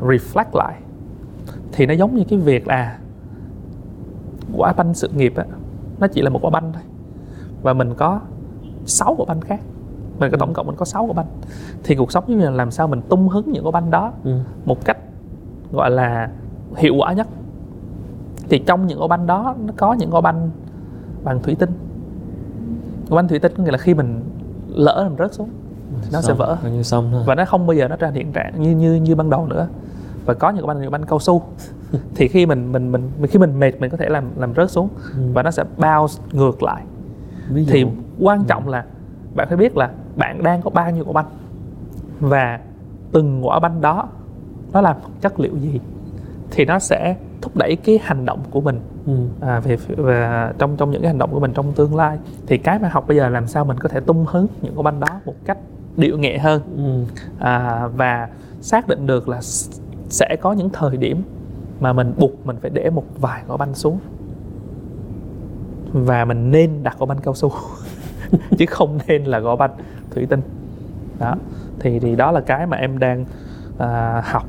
reflect 0.03 0.53
lại 0.53 0.75
thì 1.71 1.85
nó 1.85 1.93
giống 1.93 2.15
như 2.15 2.23
cái 2.29 2.39
việc 2.39 2.67
là 2.67 2.99
quả 4.57 4.73
banh 4.73 4.93
sự 4.93 5.09
nghiệp 5.15 5.33
á 5.35 5.45
nó 5.99 6.07
chỉ 6.07 6.21
là 6.21 6.29
một 6.29 6.39
quả 6.41 6.49
banh 6.49 6.71
thôi. 6.73 6.83
Và 7.61 7.73
mình 7.73 7.93
có 7.95 8.19
6 8.85 9.15
quả 9.17 9.25
banh 9.27 9.41
khác. 9.41 9.59
Mình 10.19 10.31
có 10.31 10.37
tổng 10.37 10.53
cộng 10.53 10.67
mình 10.67 10.75
có 10.75 10.85
6 10.85 11.05
quả 11.05 11.13
banh. 11.13 11.25
Thì 11.83 11.95
cuộc 11.95 12.11
sống 12.11 12.23
như 12.27 12.37
là 12.37 12.51
làm 12.51 12.71
sao 12.71 12.87
mình 12.87 13.01
tung 13.01 13.29
hứng 13.29 13.51
những 13.51 13.65
quả 13.65 13.71
banh 13.71 13.91
đó 13.91 14.11
ừ. 14.23 14.39
một 14.65 14.85
cách 14.85 14.97
gọi 15.71 15.91
là 15.91 16.29
hiệu 16.77 16.95
quả 16.95 17.13
nhất. 17.13 17.27
Thì 18.49 18.59
trong 18.59 18.87
những 18.87 19.01
quả 19.01 19.07
banh 19.07 19.27
đó 19.27 19.55
nó 19.65 19.73
có 19.77 19.93
những 19.93 20.11
quả 20.11 20.21
banh 20.21 20.49
bằng 21.23 21.41
thủy 21.41 21.55
tinh. 21.59 21.69
Quả 23.09 23.15
banh 23.15 23.27
thủy 23.27 23.39
tinh 23.39 23.51
có 23.57 23.63
nghĩa 23.63 23.71
là 23.71 23.77
khi 23.77 23.93
mình 23.93 24.21
lỡ 24.67 25.03
làm 25.03 25.17
rớt 25.17 25.33
xuống 25.33 25.49
nó 26.11 26.21
xong, 26.21 26.23
sẽ 26.23 26.33
vỡ 26.33 26.57
như 26.63 26.83
xong 26.83 27.09
thôi. 27.11 27.23
và 27.25 27.35
nó 27.35 27.45
không 27.45 27.67
bao 27.67 27.73
giờ 27.73 27.87
nó 27.87 27.95
ra 27.95 28.11
hiện 28.13 28.31
trạng 28.31 28.61
như 28.61 28.75
như 28.75 28.93
như 28.93 29.15
ban 29.15 29.29
đầu 29.29 29.45
nữa 29.45 29.67
và 30.25 30.33
có 30.33 30.49
những 30.49 30.65
quả 30.65 30.73
banh 30.73 30.81
những 30.81 30.91
banh 30.91 31.05
cao 31.05 31.19
su 31.19 31.43
thì 32.15 32.27
khi 32.27 32.45
mình 32.45 32.71
mình 32.71 32.91
mình 32.91 33.11
khi 33.29 33.39
mình 33.39 33.59
mệt 33.59 33.71
mình 33.79 33.89
có 33.89 33.97
thể 33.97 34.09
làm 34.09 34.25
làm 34.37 34.53
rớt 34.55 34.71
xuống 34.71 34.89
ừ. 35.15 35.21
và 35.33 35.43
nó 35.43 35.51
sẽ 35.51 35.63
bao 35.77 36.07
ngược 36.31 36.63
lại 36.63 36.83
thì 37.67 37.85
quan 38.19 38.43
trọng 38.43 38.65
ừ. 38.65 38.71
là 38.71 38.85
bạn 39.35 39.47
phải 39.47 39.57
biết 39.57 39.77
là 39.77 39.89
bạn 40.15 40.43
đang 40.43 40.61
có 40.61 40.69
bao 40.69 40.91
nhiêu 40.91 41.03
quả 41.05 41.13
banh 41.13 41.31
và 42.19 42.59
từng 43.11 43.47
quả 43.47 43.59
banh 43.59 43.81
đó 43.81 44.07
nó 44.73 44.81
làm 44.81 44.95
chất 45.21 45.39
liệu 45.39 45.57
gì 45.57 45.79
thì 46.51 46.65
nó 46.65 46.79
sẽ 46.79 47.15
thúc 47.41 47.55
đẩy 47.55 47.75
cái 47.75 47.99
hành 48.03 48.25
động 48.25 48.39
của 48.51 48.61
mình 48.61 48.79
ừ. 49.05 49.13
à, 49.41 49.59
về, 49.59 49.75
về 49.97 50.49
trong 50.57 50.77
trong 50.77 50.91
những 50.91 51.01
cái 51.01 51.07
hành 51.07 51.17
động 51.17 51.33
của 51.33 51.39
mình 51.39 51.53
trong 51.53 51.73
tương 51.73 51.95
lai 51.95 52.17
thì 52.47 52.57
cái 52.57 52.79
mà 52.79 52.89
học 52.89 53.07
bây 53.07 53.17
giờ 53.17 53.29
làm 53.29 53.47
sao 53.47 53.65
mình 53.65 53.77
có 53.77 53.89
thể 53.89 53.99
tung 53.99 54.25
hứng 54.29 54.47
những 54.61 54.73
quả 54.75 54.83
banh 54.83 54.99
đó 54.99 55.19
một 55.25 55.35
cách 55.45 55.57
điệu 55.97 56.17
nghệ 56.17 56.37
hơn 56.37 56.61
ừ. 56.77 57.13
à, 57.39 57.87
và 57.87 58.27
xác 58.61 58.87
định 58.87 59.07
được 59.07 59.29
là 59.29 59.41
sẽ 60.11 60.35
có 60.41 60.53
những 60.53 60.69
thời 60.69 60.97
điểm 60.97 61.23
mà 61.79 61.93
mình 61.93 62.13
buộc 62.17 62.45
mình 62.45 62.55
phải 62.61 62.69
để 62.73 62.89
một 62.89 63.03
vài 63.19 63.43
quả 63.47 63.57
banh 63.57 63.73
xuống. 63.75 63.99
Và 65.93 66.25
mình 66.25 66.51
nên 66.51 66.83
đặt 66.83 66.95
gỗ 66.99 67.05
banh 67.05 67.17
cao 67.17 67.33
su 67.35 67.51
chứ 68.57 68.65
không 68.69 68.99
nên 69.07 69.23
là 69.23 69.39
gỗ 69.39 69.55
banh 69.55 69.71
thủy 70.11 70.25
tinh. 70.29 70.41
Đó 71.19 71.35
thì 71.79 71.99
thì 71.99 72.15
đó 72.15 72.31
là 72.31 72.41
cái 72.41 72.65
mà 72.67 72.77
em 72.77 72.99
đang 72.99 73.25
à, 73.77 74.21
học. 74.25 74.45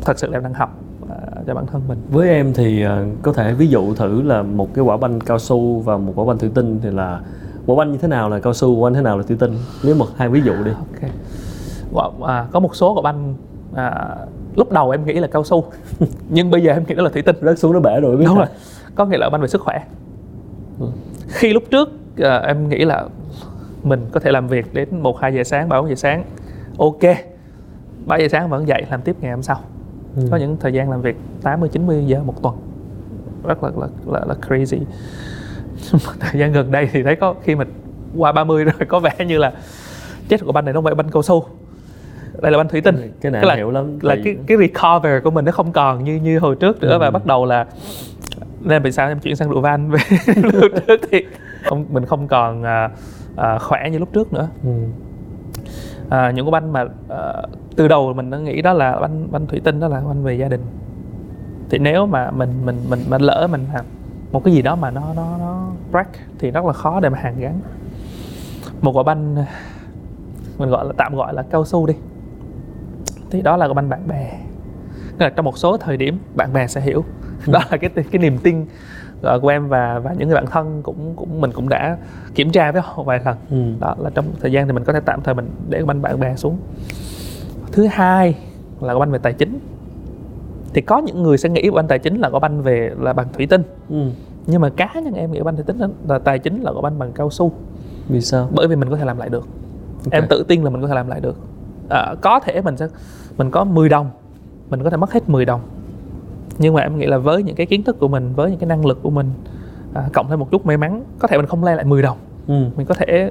Thật 0.00 0.18
sự 0.18 0.26
là 0.26 0.36
em 0.36 0.42
đang 0.42 0.54
học 0.54 0.74
à, 1.10 1.16
cho 1.46 1.54
bản 1.54 1.66
thân 1.66 1.82
mình. 1.88 1.98
Với 2.10 2.28
em 2.28 2.52
thì 2.54 2.82
à, 2.84 3.04
có 3.22 3.32
thể 3.32 3.52
ví 3.54 3.66
dụ 3.68 3.94
thử 3.94 4.22
là 4.22 4.42
một 4.42 4.74
cái 4.74 4.84
quả 4.84 4.96
banh 4.96 5.20
cao 5.20 5.38
su 5.38 5.78
và 5.80 5.96
một 5.96 6.12
quả 6.16 6.24
banh 6.24 6.38
thủy 6.38 6.50
tinh 6.54 6.80
thì 6.82 6.90
là 6.90 7.20
quả 7.66 7.76
banh 7.76 7.92
như 7.92 7.98
thế 7.98 8.08
nào 8.08 8.28
là 8.30 8.40
cao 8.40 8.52
su 8.54 8.74
quả 8.76 8.86
banh 8.90 8.94
thế 8.94 9.02
nào 9.02 9.18
là 9.18 9.22
thủy 9.28 9.36
tinh? 9.40 9.54
Nếu 9.84 9.94
một 9.94 10.06
hai 10.16 10.28
ví 10.28 10.40
dụ 10.42 10.52
đi. 10.64 10.70
Ok. 10.70 11.10
Quả- 11.92 12.28
à, 12.28 12.46
có 12.52 12.60
một 12.60 12.76
số 12.76 12.94
quả 12.94 13.02
banh 13.02 13.34
à, 13.74 14.16
lúc 14.56 14.72
đầu 14.72 14.90
em 14.90 15.04
nghĩ 15.04 15.12
là 15.12 15.26
cao 15.26 15.44
su 15.44 15.64
nhưng 16.28 16.50
bây 16.50 16.62
giờ 16.62 16.72
em 16.72 16.84
nghĩ 16.88 16.94
đó 16.94 17.02
là 17.02 17.10
thủy 17.10 17.22
tinh. 17.22 17.36
Rớt 17.40 17.58
xuống 17.58 17.72
nó 17.72 17.80
bể 17.80 18.00
rồi 18.00 18.16
biết 18.16 18.24
đúng 18.26 18.38
hả? 18.38 18.44
rồi. 18.44 18.54
Có 18.94 19.06
nghĩa 19.06 19.18
là 19.18 19.30
banh 19.30 19.40
về 19.40 19.48
sức 19.48 19.60
khỏe. 19.60 19.84
Ừ. 20.80 20.86
khi 21.28 21.52
lúc 21.52 21.62
trước 21.70 21.90
à, 22.18 22.36
em 22.36 22.68
nghĩ 22.68 22.84
là 22.84 23.04
mình 23.82 24.06
có 24.12 24.20
thể 24.20 24.32
làm 24.32 24.48
việc 24.48 24.74
đến 24.74 24.88
một 25.02 25.20
hai 25.20 25.34
giờ 25.34 25.44
sáng 25.44 25.68
ba 25.68 25.80
bốn 25.80 25.88
giờ 25.88 25.94
sáng 25.94 26.24
ok. 26.78 27.16
3 28.06 28.16
giờ 28.16 28.28
sáng 28.28 28.48
vẫn 28.48 28.68
dậy 28.68 28.84
làm 28.90 29.02
tiếp 29.02 29.16
ngày 29.20 29.30
hôm 29.30 29.42
sau. 29.42 29.60
Ừ. 30.16 30.22
có 30.30 30.36
những 30.36 30.56
thời 30.60 30.72
gian 30.72 30.90
làm 30.90 31.02
việc 31.02 31.16
80 31.42 31.68
90 31.68 32.04
giờ 32.06 32.22
một 32.24 32.42
tuần. 32.42 32.56
Rất 33.44 33.62
là 33.62 33.70
là 33.76 33.86
là, 34.06 34.20
là 34.26 34.34
crazy. 34.48 34.78
Mà 35.92 36.12
thời 36.20 36.40
gian 36.40 36.52
gần 36.52 36.70
đây 36.70 36.88
thì 36.92 37.02
thấy 37.02 37.16
có 37.16 37.34
khi 37.42 37.54
mình 37.54 37.68
qua 38.16 38.32
30 38.32 38.64
rồi 38.64 38.74
có 38.88 39.00
vẻ 39.00 39.10
như 39.26 39.38
là 39.38 39.52
chết 40.28 40.44
của 40.44 40.52
banh 40.52 40.64
này 40.64 40.74
nó 40.74 40.78
không 40.78 40.84
phải 40.84 40.94
banh 40.94 41.10
cao 41.10 41.22
su 41.22 41.44
đây 42.42 42.52
là 42.52 42.58
banh 42.58 42.68
thủy 42.68 42.80
tinh. 42.80 43.12
Cái 43.20 43.32
này 43.32 43.44
là- 43.44 43.54
hiểu 43.54 43.70
lắm. 43.70 43.98
là 44.02 44.14
tại- 44.14 44.20
cái 44.24 44.36
cái 44.46 44.56
recover 44.58 45.22
của 45.24 45.30
mình 45.30 45.44
nó 45.44 45.52
không 45.52 45.72
còn 45.72 46.04
như 46.04 46.16
như 46.16 46.38
hồi 46.38 46.56
trước 46.60 46.80
nữa 46.80 46.92
Ừ. 46.92 46.98
và 46.98 47.10
bắt 47.10 47.26
đầu 47.26 47.44
là 47.46 47.66
nên 48.60 48.82
vì 48.82 48.92
sao? 48.92 49.08
Em 49.08 49.18
chuyển 49.20 49.36
sang 49.36 49.48
rượu 49.50 49.60
van. 49.60 49.90
Về 49.90 49.98
lúc 50.52 50.72
trước 50.86 51.00
thì 51.10 51.26
không 51.64 51.84
mình 51.90 52.04
không 52.06 52.28
còn 52.28 52.62
à, 52.62 52.90
à, 53.36 53.58
khỏe 53.58 53.90
như 53.90 53.98
lúc 53.98 54.08
trước 54.12 54.32
nữa. 54.32 54.48
Ừ. 54.64 54.70
à, 56.10 56.30
những 56.30 56.46
cái 56.46 56.50
banh 56.50 56.72
mà 56.72 56.84
à, 57.08 57.42
từ 57.76 57.88
đầu 57.88 58.12
mình 58.12 58.30
đã 58.30 58.38
nghĩ 58.38 58.62
đó 58.62 58.72
là 58.72 58.98
banh 59.00 59.28
banh 59.32 59.46
thủy 59.46 59.60
tinh 59.64 59.80
đó 59.80 59.88
là 59.88 60.00
banh 60.00 60.22
về 60.22 60.34
gia 60.34 60.48
đình. 60.48 60.60
Thì 61.70 61.78
nếu 61.78 62.06
mà 62.06 62.30
mình 62.30 62.50
mình 62.64 62.76
mình 62.90 63.00
mình 63.10 63.22
lỡ 63.22 63.48
mình 63.50 63.64
làm 63.74 63.84
một 64.32 64.44
cái 64.44 64.54
gì 64.54 64.62
đó 64.62 64.76
mà 64.76 64.90
nó 64.90 65.02
nó 65.16 65.36
nó 65.38 65.68
break 65.90 66.08
thì 66.38 66.50
rất 66.50 66.64
là 66.64 66.72
khó 66.72 67.00
để 67.00 67.08
mà 67.08 67.18
hàn 67.18 67.40
gắn. 67.40 67.60
Một 68.82 68.92
quả 68.96 69.02
banh 69.02 69.36
mình 70.58 70.68
gọi 70.70 70.84
là 70.84 70.92
tạm 70.96 71.14
gọi 71.16 71.34
là 71.34 71.42
cao 71.50 71.64
su 71.64 71.86
đi 71.86 71.94
thì 73.30 73.42
đó 73.42 73.56
là 73.56 73.66
quả 73.66 73.74
banh 73.74 73.88
bạn 73.88 74.08
bè. 74.08 74.40
Tức 75.18 75.24
là 75.24 75.30
trong 75.30 75.44
một 75.44 75.58
số 75.58 75.76
thời 75.76 75.96
điểm 75.96 76.18
bạn 76.34 76.52
bè 76.52 76.66
sẽ 76.66 76.80
hiểu. 76.80 77.04
Đó 77.46 77.60
là 77.70 77.76
cái 77.76 77.90
cái 77.90 78.18
niềm 78.18 78.38
tin 78.38 78.66
ờ, 79.22 79.38
của 79.40 79.48
em 79.48 79.68
và 79.68 79.98
và 79.98 80.12
những 80.12 80.28
người 80.28 80.34
bạn 80.34 80.46
thân 80.46 80.82
cũng 80.82 81.12
cũng 81.16 81.40
mình 81.40 81.52
cũng 81.52 81.68
đã 81.68 81.96
kiểm 82.34 82.50
tra 82.50 82.72
với 82.72 82.82
họ 82.84 83.02
vài 83.02 83.20
lần. 83.24 83.36
Ừ. 83.50 83.56
đó 83.80 83.94
là 83.98 84.10
trong 84.10 84.24
thời 84.40 84.52
gian 84.52 84.66
thì 84.66 84.72
mình 84.72 84.84
có 84.84 84.92
thể 84.92 85.00
tạm 85.00 85.20
thời 85.22 85.34
mình 85.34 85.50
để 85.68 85.84
banh 85.84 86.02
bạn 86.02 86.20
bè 86.20 86.36
xuống. 86.36 86.58
Thứ 87.72 87.86
hai 87.86 88.34
là 88.80 88.92
cái 88.92 89.00
banh 89.00 89.10
về 89.10 89.18
tài 89.18 89.32
chính. 89.32 89.58
Thì 90.74 90.80
có 90.80 90.98
những 90.98 91.22
người 91.22 91.38
sẽ 91.38 91.48
nghĩ 91.48 91.70
banh 91.70 91.88
tài 91.88 91.98
chính 91.98 92.18
là 92.18 92.30
có 92.30 92.38
banh 92.38 92.62
về 92.62 92.90
là 92.98 93.12
bằng 93.12 93.26
thủy 93.32 93.46
tinh. 93.46 93.62
Ừ. 93.88 94.10
nhưng 94.46 94.60
mà 94.60 94.70
cá 94.76 94.90
nhân 94.94 95.14
em 95.14 95.32
nghĩ 95.32 95.40
banh 95.40 95.56
thủy 95.56 95.64
tinh 95.66 95.78
đó 95.78 95.88
là 96.08 96.18
tài 96.18 96.38
chính 96.38 96.62
là 96.62 96.72
có 96.72 96.80
banh 96.80 96.98
bằng 96.98 97.12
cao 97.12 97.30
su. 97.30 97.52
Vì 98.08 98.20
sao? 98.20 98.48
Bởi 98.54 98.68
vì 98.68 98.76
mình 98.76 98.90
có 98.90 98.96
thể 98.96 99.04
làm 99.04 99.18
lại 99.18 99.28
được. 99.28 99.48
Ok. 100.04 100.12
em 100.12 100.24
tự 100.28 100.44
tin 100.48 100.62
là 100.62 100.70
mình 100.70 100.82
có 100.82 100.88
thể 100.88 100.94
làm 100.94 101.08
lại 101.08 101.20
được. 101.20 101.36
À, 101.90 102.14
có 102.20 102.40
thể 102.40 102.60
mình 102.62 102.76
sẽ 102.76 102.88
mình 103.40 103.50
có 103.50 103.64
10 103.64 103.88
đồng 103.88 104.10
mình 104.70 104.82
có 104.82 104.90
thể 104.90 104.96
mất 104.96 105.12
hết 105.12 105.28
10 105.28 105.44
đồng. 105.44 105.60
Nhưng 106.58 106.74
mà 106.74 106.80
em 106.82 106.98
nghĩ 106.98 107.06
là 107.06 107.18
với 107.18 107.42
những 107.42 107.56
cái 107.56 107.66
kiến 107.66 107.82
thức 107.82 107.98
của 107.98 108.08
mình 108.08 108.32
với 108.36 108.50
những 108.50 108.58
cái 108.60 108.66
năng 108.68 108.86
lực 108.86 109.02
của 109.02 109.10
mình 109.10 109.30
à, 109.94 110.08
cộng 110.12 110.28
thêm 110.28 110.38
một 110.38 110.50
chút 110.50 110.66
may 110.66 110.76
mắn 110.76 111.02
có 111.18 111.28
thể 111.28 111.36
mình 111.36 111.46
không 111.46 111.64
lấy 111.64 111.76
lại 111.76 111.84
10 111.84 112.02
đồng. 112.02 112.18
Ừ. 112.46 112.64
mình 112.76 112.86
có 112.86 112.94
thể 112.94 113.30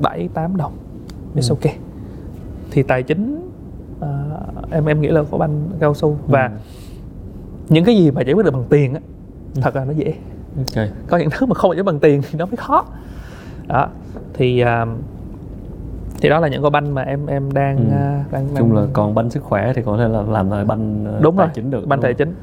7 0.00 0.28
8 0.34 0.56
đồng. 0.56 0.72
It's 1.36 1.50
Ừ. 1.50 1.54
ok 1.54 1.74
thì 2.70 2.82
tài 2.82 3.02
chính 3.02 3.50
à, 4.00 4.08
em 4.70 4.86
em 4.86 5.00
nghĩ 5.00 5.08
là 5.08 5.22
có 5.30 5.38
banh 5.38 5.70
cao 5.80 5.94
su. 5.94 6.16
Và 6.26 6.46
Ừ. 6.46 6.50
những 7.68 7.84
cái 7.84 7.96
gì 7.96 8.10
mà 8.10 8.20
giải 8.22 8.34
quyết 8.34 8.44
được 8.44 8.50
bằng 8.54 8.64
tiền 8.70 8.94
á 8.94 9.00
thật 9.62 9.74
ra 9.74 9.84
nó 9.84 9.92
dễ. 9.92 10.14
Ok. 10.56 10.86
Có 11.08 11.16
những 11.16 11.28
thứ 11.32 11.46
mà 11.46 11.54
không 11.54 11.70
giải 11.70 11.76
quyết 11.78 11.82
bằng 11.86 11.98
tiền 11.98 12.22
thì 12.30 12.38
nó 12.38 12.46
mới 12.46 12.56
khó. 12.56 12.84
Đó. 13.66 13.88
Thì 14.34 14.60
à, 14.60 14.86
thì 16.20 16.28
đó 16.28 16.40
là 16.40 16.48
những 16.48 16.62
cái 16.62 16.70
banh 16.70 16.94
mà 16.94 17.02
em 17.02 17.26
em 17.26 17.52
đang 17.52 17.76
Ừ. 17.76 17.82
à, 17.94 18.24
đang, 18.30 18.46
đang 18.46 18.56
chung 18.56 18.72
là 18.76 18.82
còn 18.92 19.14
banh 19.14 19.30
sức 19.30 19.42
khỏe 19.42 19.72
thì 19.76 19.82
có 19.82 19.96
thể 19.96 20.08
là 20.08 20.22
làm 20.22 20.50
lại 20.50 20.64
banh 20.64 21.04
ờ, 21.06 21.18
đúng 21.22 21.36
tài 21.36 21.46
rồi 21.46 21.52
chính 21.54 21.70
được 21.70 21.86
banh 21.86 22.00
tài 22.00 22.14
chính 22.14 22.34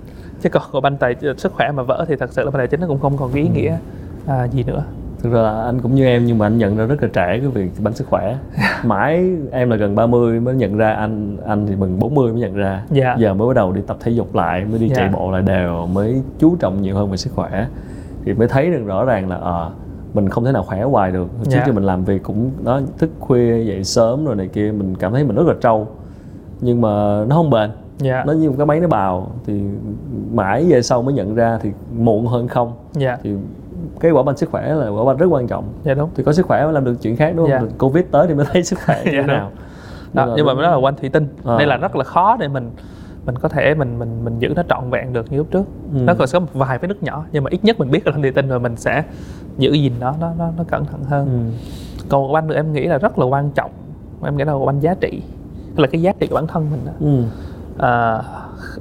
chứ 0.42 0.50
còn 0.50 0.64
có 0.72 0.80
banh 0.82 0.98
tài 0.98 1.16
sức 1.38 1.54
khỏe 1.54 1.72
mà 1.72 1.84
vỡ 1.84 2.06
thì 2.08 2.16
thật 2.16 2.30
sự 2.34 2.44
là 2.44 2.52
banh 2.52 2.60
tài 2.60 2.68
chính 2.68 2.80
nó 2.82 2.88
cũng 2.88 3.00
không 3.00 3.18
còn 3.18 3.32
cái 3.34 3.42
ý 3.44 3.48
Ừ. 3.50 3.54
nghĩa 3.56 3.78
à, 4.28 4.48
gì 4.48 4.64
nữa 4.64 4.84
thực 5.24 5.34
ra 5.34 5.42
là 5.42 5.62
anh 5.64 5.82
cũng 5.82 5.96
như 5.96 6.06
em 6.06 6.26
nhưng 6.26 6.38
mà 6.38 6.46
anh 6.46 6.58
nhận 6.58 6.78
ra 6.78 6.86
rất 6.86 7.04
là 7.04 7.08
trễ 7.14 7.26
cái 7.40 7.40
việc 7.40 7.72
banh 7.84 7.94
sức 7.94 8.08
khỏe 8.08 8.38
mãi 8.86 9.30
em 9.52 9.70
là 9.70 9.76
gần 9.76 9.96
30 9.96 10.40
mới 10.40 10.56
nhận 10.56 10.78
ra 10.78 10.94
anh 10.94 11.38
anh 11.48 11.68
thì 11.68 11.76
mừng 11.76 12.00
40 12.00 12.32
mới 12.32 12.42
nhận 12.42 12.54
ra 12.56 12.82
Dạ. 12.92 13.16
giờ 13.20 13.34
mới 13.34 13.48
bắt 13.48 13.54
đầu 13.56 13.72
đi 13.72 13.82
tập 13.88 13.98
thể 14.00 14.12
dục 14.12 14.36
lại 14.36 14.66
mới 14.66 14.80
đi 14.80 14.90
chạy 14.96 15.06
Dạ. 15.06 15.12
bộ 15.14 15.32
lại 15.32 15.42
đều 15.42 15.86
mới 15.94 16.22
chú 16.40 16.56
trọng 16.60 16.82
nhiều 16.82 16.96
hơn 16.96 17.12
về 17.12 17.18
sức 17.18 17.34
khỏe 17.36 17.68
thì 18.26 18.34
mới 18.34 18.48
thấy 18.48 18.72
được 18.72 18.84
rõ 18.86 19.06
ràng 19.06 19.30
là 19.30 19.36
ờ, 19.36 19.72
mình 20.16 20.30
không 20.30 20.46
thể 20.46 20.52
nào 20.52 20.64
khỏe 20.64 20.84
hoài 20.84 21.12
được. 21.12 21.28
Trước 21.44 21.52
Dạ. 21.52 21.64
thì 21.66 21.72
mình 21.72 21.84
làm 21.84 22.04
việc 22.04 22.24
cũng 22.24 22.52
đó 22.64 22.82
thức 22.98 23.10
khuya 23.20 23.64
dậy 23.66 23.84
sớm 23.84 24.26
rồi 24.26 24.36
này 24.36 24.48
kia 24.48 24.72
mình 24.78 24.96
cảm 24.96 25.14
thấy 25.14 25.24
mình 25.24 25.36
rất 25.36 25.48
là 25.48 25.54
trâu. 25.62 25.88
Nhưng 26.62 26.82
mà 26.82 27.24
nó 27.28 27.36
không 27.36 27.50
bền. 27.50 27.70
Dạ. 27.98 28.24
Nó 28.28 28.34
như 28.34 28.50
một 28.50 28.56
cái 28.58 28.66
máy 28.66 28.80
nó 28.80 28.88
bào 28.88 29.32
thì 29.46 29.62
mãi 30.34 30.66
về 30.70 30.82
sau 30.82 31.02
mới 31.02 31.14
nhận 31.14 31.36
ra 31.36 31.60
thì 31.62 31.72
muộn 31.98 32.26
hơn 32.28 32.48
không. 32.48 32.72
Dạ. 32.94 33.18
Thì 33.24 33.36
cái 34.00 34.12
quả 34.12 34.24
banh 34.24 34.38
sức 34.38 34.50
khỏe 34.52 34.74
là 34.74 34.90
quả 34.90 35.04
banh 35.06 35.18
rất 35.18 35.26
quan 35.30 35.48
trọng. 35.48 35.64
Dạ 35.84 35.94
đúng. 35.94 36.10
Thì 36.16 36.24
có 36.24 36.34
sức 36.34 36.46
khỏe 36.46 36.64
mới 36.64 36.74
làm 36.74 36.84
được 36.86 36.96
chuyện 37.02 37.16
khác 37.16 37.34
đúng 37.36 37.46
không? 37.46 37.52
Dạ. 37.52 37.60
Rồi 37.60 37.70
covid 37.80 38.04
tới 38.12 38.28
thì 38.28 38.34
mới 38.34 38.46
thấy 38.54 38.64
sức 38.64 38.80
khỏe 38.86 39.02
như 39.06 39.12
Dạ, 39.12 39.18
thế 39.22 39.28
đúng. 39.28 39.28
nào. 39.28 39.52
Đó, 40.14 40.26
Nên 40.26 40.36
nhưng 40.36 40.46
mà 40.46 40.54
đó 40.54 40.72
là 40.72 40.76
quanh 40.76 40.96
thủy 40.96 41.10
tinh. 41.10 41.28
Ờ. 41.44 41.58
đây 41.58 41.68
là 41.68 41.78
rất 41.78 41.96
là 41.96 42.04
khó 42.04 42.38
để 42.40 42.48
mình 42.48 42.70
mình 43.26 43.36
có 43.38 43.50
thể 43.50 43.74
mình 43.76 44.00
mình 44.00 44.26
mình 44.26 44.40
giữ 44.40 44.54
nó 44.56 44.64
trọn 44.70 44.90
vẹn 44.90 45.14
được 45.14 45.32
như 45.32 45.38
lúc 45.38 45.48
trước 45.52 45.64
Ừ. 45.94 46.00
nó 46.06 46.14
còn 46.20 46.28
có 46.34 46.40
một 46.40 46.48
vài 46.54 46.78
vết 46.78 46.88
nứt 46.88 47.04
nhỏ 47.04 47.26
nhưng 47.32 47.44
mà 47.44 47.50
ít 47.52 47.64
nhất 47.64 47.80
mình 47.80 47.92
biết 47.92 48.08
là 48.08 48.14
thủy 48.14 48.32
tinh 48.32 48.48
rồi 48.48 48.60
mình 48.60 48.76
sẽ 48.76 49.04
giữ 49.58 49.72
gìn 49.74 49.94
nó 50.00 50.16
nó 50.20 50.34
nó, 50.38 50.52
nó 50.58 50.64
cẩn 50.64 50.86
thận 50.86 51.04
hơn 51.04 51.26
ừ. 51.28 51.40
còn 52.10 52.22
một 52.28 52.34
banh 52.34 52.48
nữa 52.48 52.56
em 52.56 52.74
nghĩ 52.74 52.86
là 52.86 52.98
rất 52.98 53.20
là 53.20 53.26
quan 53.26 53.50
trọng 53.52 53.72
em 54.24 54.38
nghĩ 54.38 54.44
là 54.44 54.54
một 54.54 54.66
banh 54.66 54.82
giá 54.82 54.94
trị 54.94 55.22
là 55.78 55.88
cái 55.88 56.02
giá 56.02 56.12
trị 56.20 56.28
của 56.28 56.36
bản 56.36 56.48
thân 56.48 56.66
mình 56.72 56.80
đó. 56.86 56.92
Ừ. 57.00 57.24
à, 57.78 58.22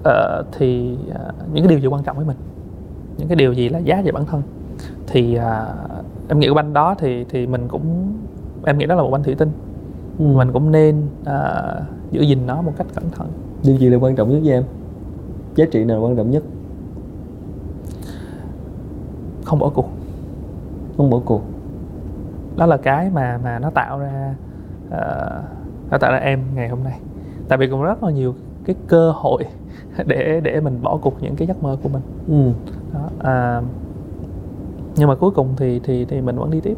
ờ, 0.04 0.44
thì 0.59 0.96
à, 1.14 1.20
những 1.52 1.64
cái 1.64 1.68
điều 1.68 1.78
gì 1.78 1.87
quan 1.87 2.02
trọng 2.02 2.16
với 2.16 2.26
mình 2.26 2.37
những 3.18 3.28
cái 3.28 3.37
điều 3.37 3.52
gì 3.52 3.68
là 3.68 3.78
giá 3.78 4.02
trị 4.04 4.11
bản 4.11 4.24
thân 4.26 4.42
thì 5.07 5.35
à, 5.35 5.66
em 6.28 6.38
nghĩ 6.38 6.46
cái 6.46 6.54
banh 6.54 6.72
đó 6.72 6.94
thì 6.98 7.24
thì 7.28 7.46
mình 7.46 7.68
cũng 7.68 8.12
em 8.64 8.78
nghĩ 8.78 8.87
đó 8.87 8.94
là 8.94 9.02
một 9.02 9.11
banh 9.11 9.22
thủy 9.22 9.35
tinh 9.38 9.50
Ừ. 10.18 10.24
mình 10.24 10.52
cũng 10.52 10.72
nên 10.72 11.02
à, 11.24 11.62
giữ 12.11 12.20
gìn 12.22 12.38
nó 12.46 12.62
một 12.62 12.72
cách 12.76 12.87
cẩn 12.94 13.11
thận 13.11 13.28
điều 13.64 13.77
gì 13.77 13.88
là 13.88 13.98
quan 13.98 14.16
trọng 14.16 14.31
nhất 14.31 14.40
với 14.42 14.53
em? 14.53 14.64
Giá 15.55 15.64
trị 15.70 15.85
nào 15.85 15.96
là 15.96 16.07
quan 16.07 16.16
trọng 16.16 16.31
nhất? 16.31 16.42
Không 19.44 19.59
bỏ 19.59 19.70
cuộc. 19.74 19.88
Không 20.96 21.11
bỏ 21.11 21.20
cuộc. 21.24 21.42
Đó 22.57 22.66
là 22.66 22.77
cái 22.77 23.11
mà 23.11 23.38
mà 23.44 23.59
nó 23.59 23.70
tạo 23.70 23.98
ra 23.98 24.35
ờ, 24.90 25.42
nó 25.90 25.98
tạo 25.98 26.12
ra 26.12 26.18
em 26.18 26.40
ngày 26.55 26.68
hôm 26.68 26.85
nay. 26.85 27.00
Tại 27.48 27.59
vì 27.59 27.68
cũng 27.68 27.83
rất 27.83 28.03
là 28.03 28.11
nhiều 28.11 28.35
cái 28.64 28.77
cơ 28.87 29.11
hội 29.11 29.44
để 30.07 30.40
để 30.44 30.61
mình 30.61 30.79
bỏ 30.83 30.96
cuộc 30.96 31.22
những 31.22 31.37
cái 31.37 31.48
giấc 31.48 31.62
mơ 31.62 31.77
của 31.83 31.88
mình. 31.88 32.03
Ừ. 32.29 32.53
đó 32.94 33.09
à, 33.18 33.62
nhưng 34.96 35.09
mà 35.09 35.14
cuối 35.14 35.31
cùng 35.31 35.48
thì 35.57 35.81
thì 35.85 36.05
thì 36.05 36.20
mình 36.20 36.37
vẫn 36.37 36.50
đi 36.50 36.61
tiếp 36.61 36.77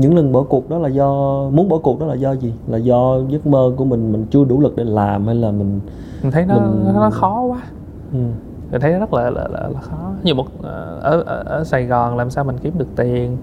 những 0.00 0.14
lần 0.16 0.32
bỏ 0.32 0.42
cuộc 0.42 0.70
đó 0.70 0.78
là 0.78 0.88
do 0.88 1.08
muốn 1.52 1.68
bỏ 1.68 1.78
cuộc 1.78 2.00
đó 2.00 2.06
là 2.06 2.14
do 2.14 2.32
gì? 2.32 2.52
Là 2.68 2.78
do 2.78 3.18
giấc 3.28 3.46
mơ 3.46 3.72
của 3.76 3.84
mình 3.84 4.12
mình 4.12 4.26
chưa 4.30 4.44
đủ 4.44 4.60
lực 4.60 4.76
để 4.76 4.84
làm 4.84 5.26
hay 5.26 5.34
là 5.34 5.50
mình 5.50 5.80
mình 6.22 6.32
thấy 6.32 6.46
nó 6.46 6.54
Mình- 6.58 6.94
nó, 6.94 7.10
khó 7.10 7.40
quá. 7.42 7.60
Ừ. 8.12 8.18
mình 8.72 8.80
thấy 8.80 8.92
nó 8.92 8.98
rất 8.98 9.14
là 9.14 9.30
là, 9.30 9.48
là, 9.48 9.68
là 9.68 9.80
khó. 9.80 10.12
Như 10.22 10.34
một 10.34 10.46
ờ, 10.62 10.98
ở, 11.02 11.20
ở 11.26 11.42
ở 11.46 11.64
Sài 11.64 11.86
Gòn 11.86 12.16
làm 12.16 12.30
sao 12.30 12.44
mình 12.44 12.56
kiếm 12.62 12.72
được 12.78 12.88
tiền? 12.96 13.36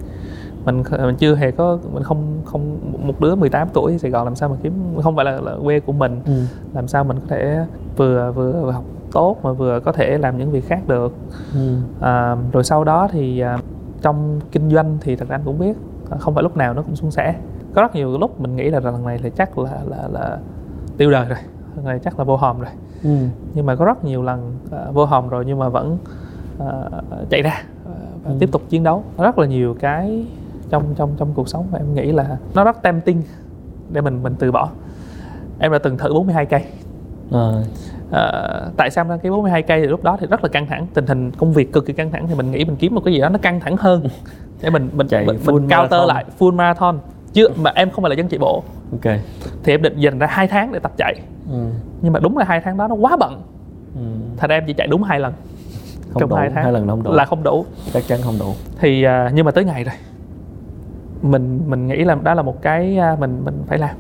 Mình 0.66 0.84
mình 1.02 1.16
chưa 1.16 1.36
hề 1.36 1.52
có 1.52 1.78
mình 1.94 2.04
không 2.04 2.24
không 2.46 2.78
một 3.04 3.20
đứa 3.20 3.36
18 3.36 3.68
tuổi 3.74 3.92
ở 3.92 3.98
Sài 3.98 4.12
Gòn 4.12 4.24
làm 4.26 4.36
sao 4.36 4.50
mà 4.50 4.56
kiếm 4.64 4.74
không 5.04 5.16
phải 5.16 5.26
là, 5.26 5.32
là 5.42 5.56
quê 5.64 5.80
của 5.80 5.94
mình. 5.94 6.20
Ừ. 6.26 6.32
làm 6.74 6.88
sao 6.88 7.04
mình 7.04 7.18
có 7.20 7.26
thể 7.30 7.66
vừa 7.98 8.32
vừa, 8.32 8.52
vừa 8.52 8.72
học 8.72 8.84
tốt 9.12 9.38
mà 9.44 9.52
vừa 9.52 9.80
có 9.80 9.92
thể 9.92 10.18
làm 10.18 10.38
những 10.38 10.52
việc 10.52 10.68
khác 10.68 10.88
được? 10.88 11.14
Ừ. 11.54 11.76
à, 12.02 12.36
rồi 12.52 12.64
sau 12.64 12.84
đó 12.84 13.08
thì 13.12 13.40
à, 13.40 13.58
trong 14.02 14.40
kinh 14.52 14.70
doanh 14.72 14.98
thì 15.02 15.16
thật 15.16 15.30
ra 15.30 15.36
anh 15.36 15.42
cũng 15.46 15.60
biết 15.60 15.78
không 16.20 16.34
phải 16.34 16.44
lúc 16.44 16.58
nào 16.58 16.74
nó 16.74 16.82
cũng 16.82 16.96
suôn 16.96 17.12
sẻ. 17.12 17.36
Có 17.76 17.82
rất 17.82 17.96
nhiều 17.96 18.18
lúc 18.18 18.42
mình 18.42 18.56
nghĩ 18.56 18.70
là 18.70 18.80
lần 18.80 19.06
này 19.06 19.20
thì 19.24 19.30
chắc 19.36 19.58
là 19.58 19.72
là 19.86 20.08
là 20.12 20.38
tiêu 20.98 21.12
đời 21.12 21.26
rồi 21.30 21.38
lần 21.76 21.86
này 21.86 22.00
chắc 22.04 22.20
là 22.20 22.24
vô 22.26 22.36
hòm 22.36 22.60
rồi. 22.60 22.70
Ừ. 23.04 23.18
nhưng 23.54 23.66
mà 23.66 23.76
có 23.76 23.86
rất 23.86 24.04
nhiều 24.06 24.24
lần 24.24 24.58
à, 24.72 24.86
vô 24.94 25.06
hòm 25.06 25.30
rồi 25.30 25.44
nhưng 25.48 25.60
mà 25.60 25.70
vẫn 25.70 25.98
à, 26.60 26.66
chạy 27.30 27.42
ra 27.42 27.52
à, 27.86 27.92
và 28.24 28.32
Ừ. 28.32 28.38
tiếp 28.40 28.50
tục 28.52 28.62
chiến 28.70 28.84
đấu. 28.84 29.04
Rất 29.18 29.38
là 29.40 29.46
nhiều 29.48 29.76
cái 29.80 30.26
trong 30.70 30.84
trong 30.96 31.12
trong 31.18 31.34
cuộc 31.34 31.50
sống 31.50 31.66
mà 31.72 31.78
em 31.80 31.94
nghĩ 31.94 32.12
là 32.12 32.38
nó 32.54 32.64
rất 32.64 32.82
tempting 32.82 33.22
để 33.92 34.02
mình 34.02 34.24
mình 34.24 34.36
từ 34.40 34.52
bỏ. 34.52 34.70
Em 35.60 35.72
đã 35.72 35.78
từng 35.78 35.98
thử 35.98 36.14
42 36.14 36.46
cây. 36.46 36.64
À. 37.32 37.52
À, 38.12 38.32
tại 38.78 38.92
sao 38.92 39.04
đăng 39.04 39.20
ký 39.20 39.30
42 39.30 39.62
cây 39.62 39.82
thì 39.82 39.88
lúc 39.88 40.04
đó 40.04 40.18
thì 40.20 40.28
rất 40.28 40.44
là 40.44 40.50
căng 40.50 40.68
thẳng. 40.68 40.88
Tình 40.94 41.06
hình 41.08 41.32
công 41.32 41.54
việc 41.54 41.74
cực 41.74 41.86
kỳ 41.86 41.94
căng 41.94 42.12
thẳng 42.12 42.28
thì 42.28 42.36
mình 42.36 42.52
nghĩ 42.52 42.66
mình 42.66 42.76
kiếm 42.76 42.96
một 42.96 43.02
cái 43.06 43.14
gì 43.14 43.20
đó 43.20 43.30
nó 43.30 43.38
căng 43.42 43.60
thẳng 43.60 43.78
hơn 43.78 44.04
để 44.62 44.70
mình 44.70 44.90
mình 44.94 45.08
Chạy 45.08 45.26
mình, 45.26 45.36
full 45.46 45.54
mình 45.54 45.62
counter 45.70 45.72
marathon. 45.92 46.08
lại 46.08 46.26
full 46.40 46.54
marathon. 46.54 47.00
Chứ 47.34 47.48
mà 47.56 47.72
em 47.76 47.90
không 47.90 48.02
phải 48.04 48.10
là 48.10 48.16
dân 48.16 48.28
chạy 48.28 48.40
bộ. 48.40 48.64
Ok. 48.92 49.16
Thì 49.64 49.74
em 49.74 49.82
định 49.82 50.00
dành 50.00 50.20
ra 50.20 50.28
hai 50.30 50.48
tháng 50.48 50.72
để 50.72 50.80
tập 50.80 50.92
chạy. 50.98 51.16
Ừ. 51.52 51.66
nhưng 52.02 52.14
mà 52.14 52.20
đúng 52.20 52.38
là 52.38 52.46
hai 52.46 52.62
tháng 52.62 52.78
đó 52.78 52.88
nó 52.88 52.96
quá 52.96 53.18
bận. 53.20 53.42
Ừ. 53.96 54.02
thành 54.38 54.50
ra 54.50 54.56
em 54.56 54.64
chỉ 54.68 54.74
chạy 54.74 54.88
đúng 54.88 55.04
hai 55.04 55.20
lần. 55.20 55.34
Không 56.14 56.20
trong 56.20 56.30
đủ 56.30 56.36
hai 56.36 56.50
tháng. 56.56 56.64
hai 56.64 56.74
lần 56.74 56.88
không 56.88 57.04
đủ. 57.04 57.12
Là 57.12 57.26
không 57.26 57.44
đủ. 57.44 57.66
Chắc 57.94 58.04
chắn 58.08 58.20
không 58.24 58.36
đủ. 58.40 58.54
Thì 58.80 59.04
à, 59.04 59.32
nhưng 59.34 59.46
mà 59.46 59.52
tới 59.52 59.66
ngày 59.66 59.84
rồi. 59.84 59.94
Mình 61.22 61.62
mình 61.68 61.88
nghĩ 61.88 61.96
là 62.04 62.16
đó 62.16 62.34
là 62.34 62.42
một 62.42 62.62
cái 62.62 62.98
à, 62.98 63.16
mình 63.20 63.42
mình 63.46 63.64
phải 63.68 63.78
làm. 63.78 63.96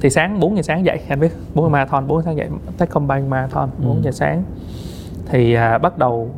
Thì 0.00 0.10
sáng 0.10 0.40
4 0.40 0.56
giờ 0.56 0.62
sáng 0.62 0.84
dậy 0.84 1.00
anh 1.08 1.20
biết 1.20 1.32
4 1.54 1.64
giờ 1.64 1.68
marathon 1.68 2.06
4 2.06 2.18
giờ 2.18 2.22
sáng 2.24 2.36
dậy 2.36 2.48
Tech 2.78 2.90
Combine 2.90 3.20
Marathon 3.28 3.68
4 3.78 3.96
Ừ. 3.96 4.00
giờ 4.02 4.10
sáng. 4.10 4.42
Thì 5.30 5.54
à, 5.54 5.78
bắt 5.78 5.98
đầu 5.98 6.30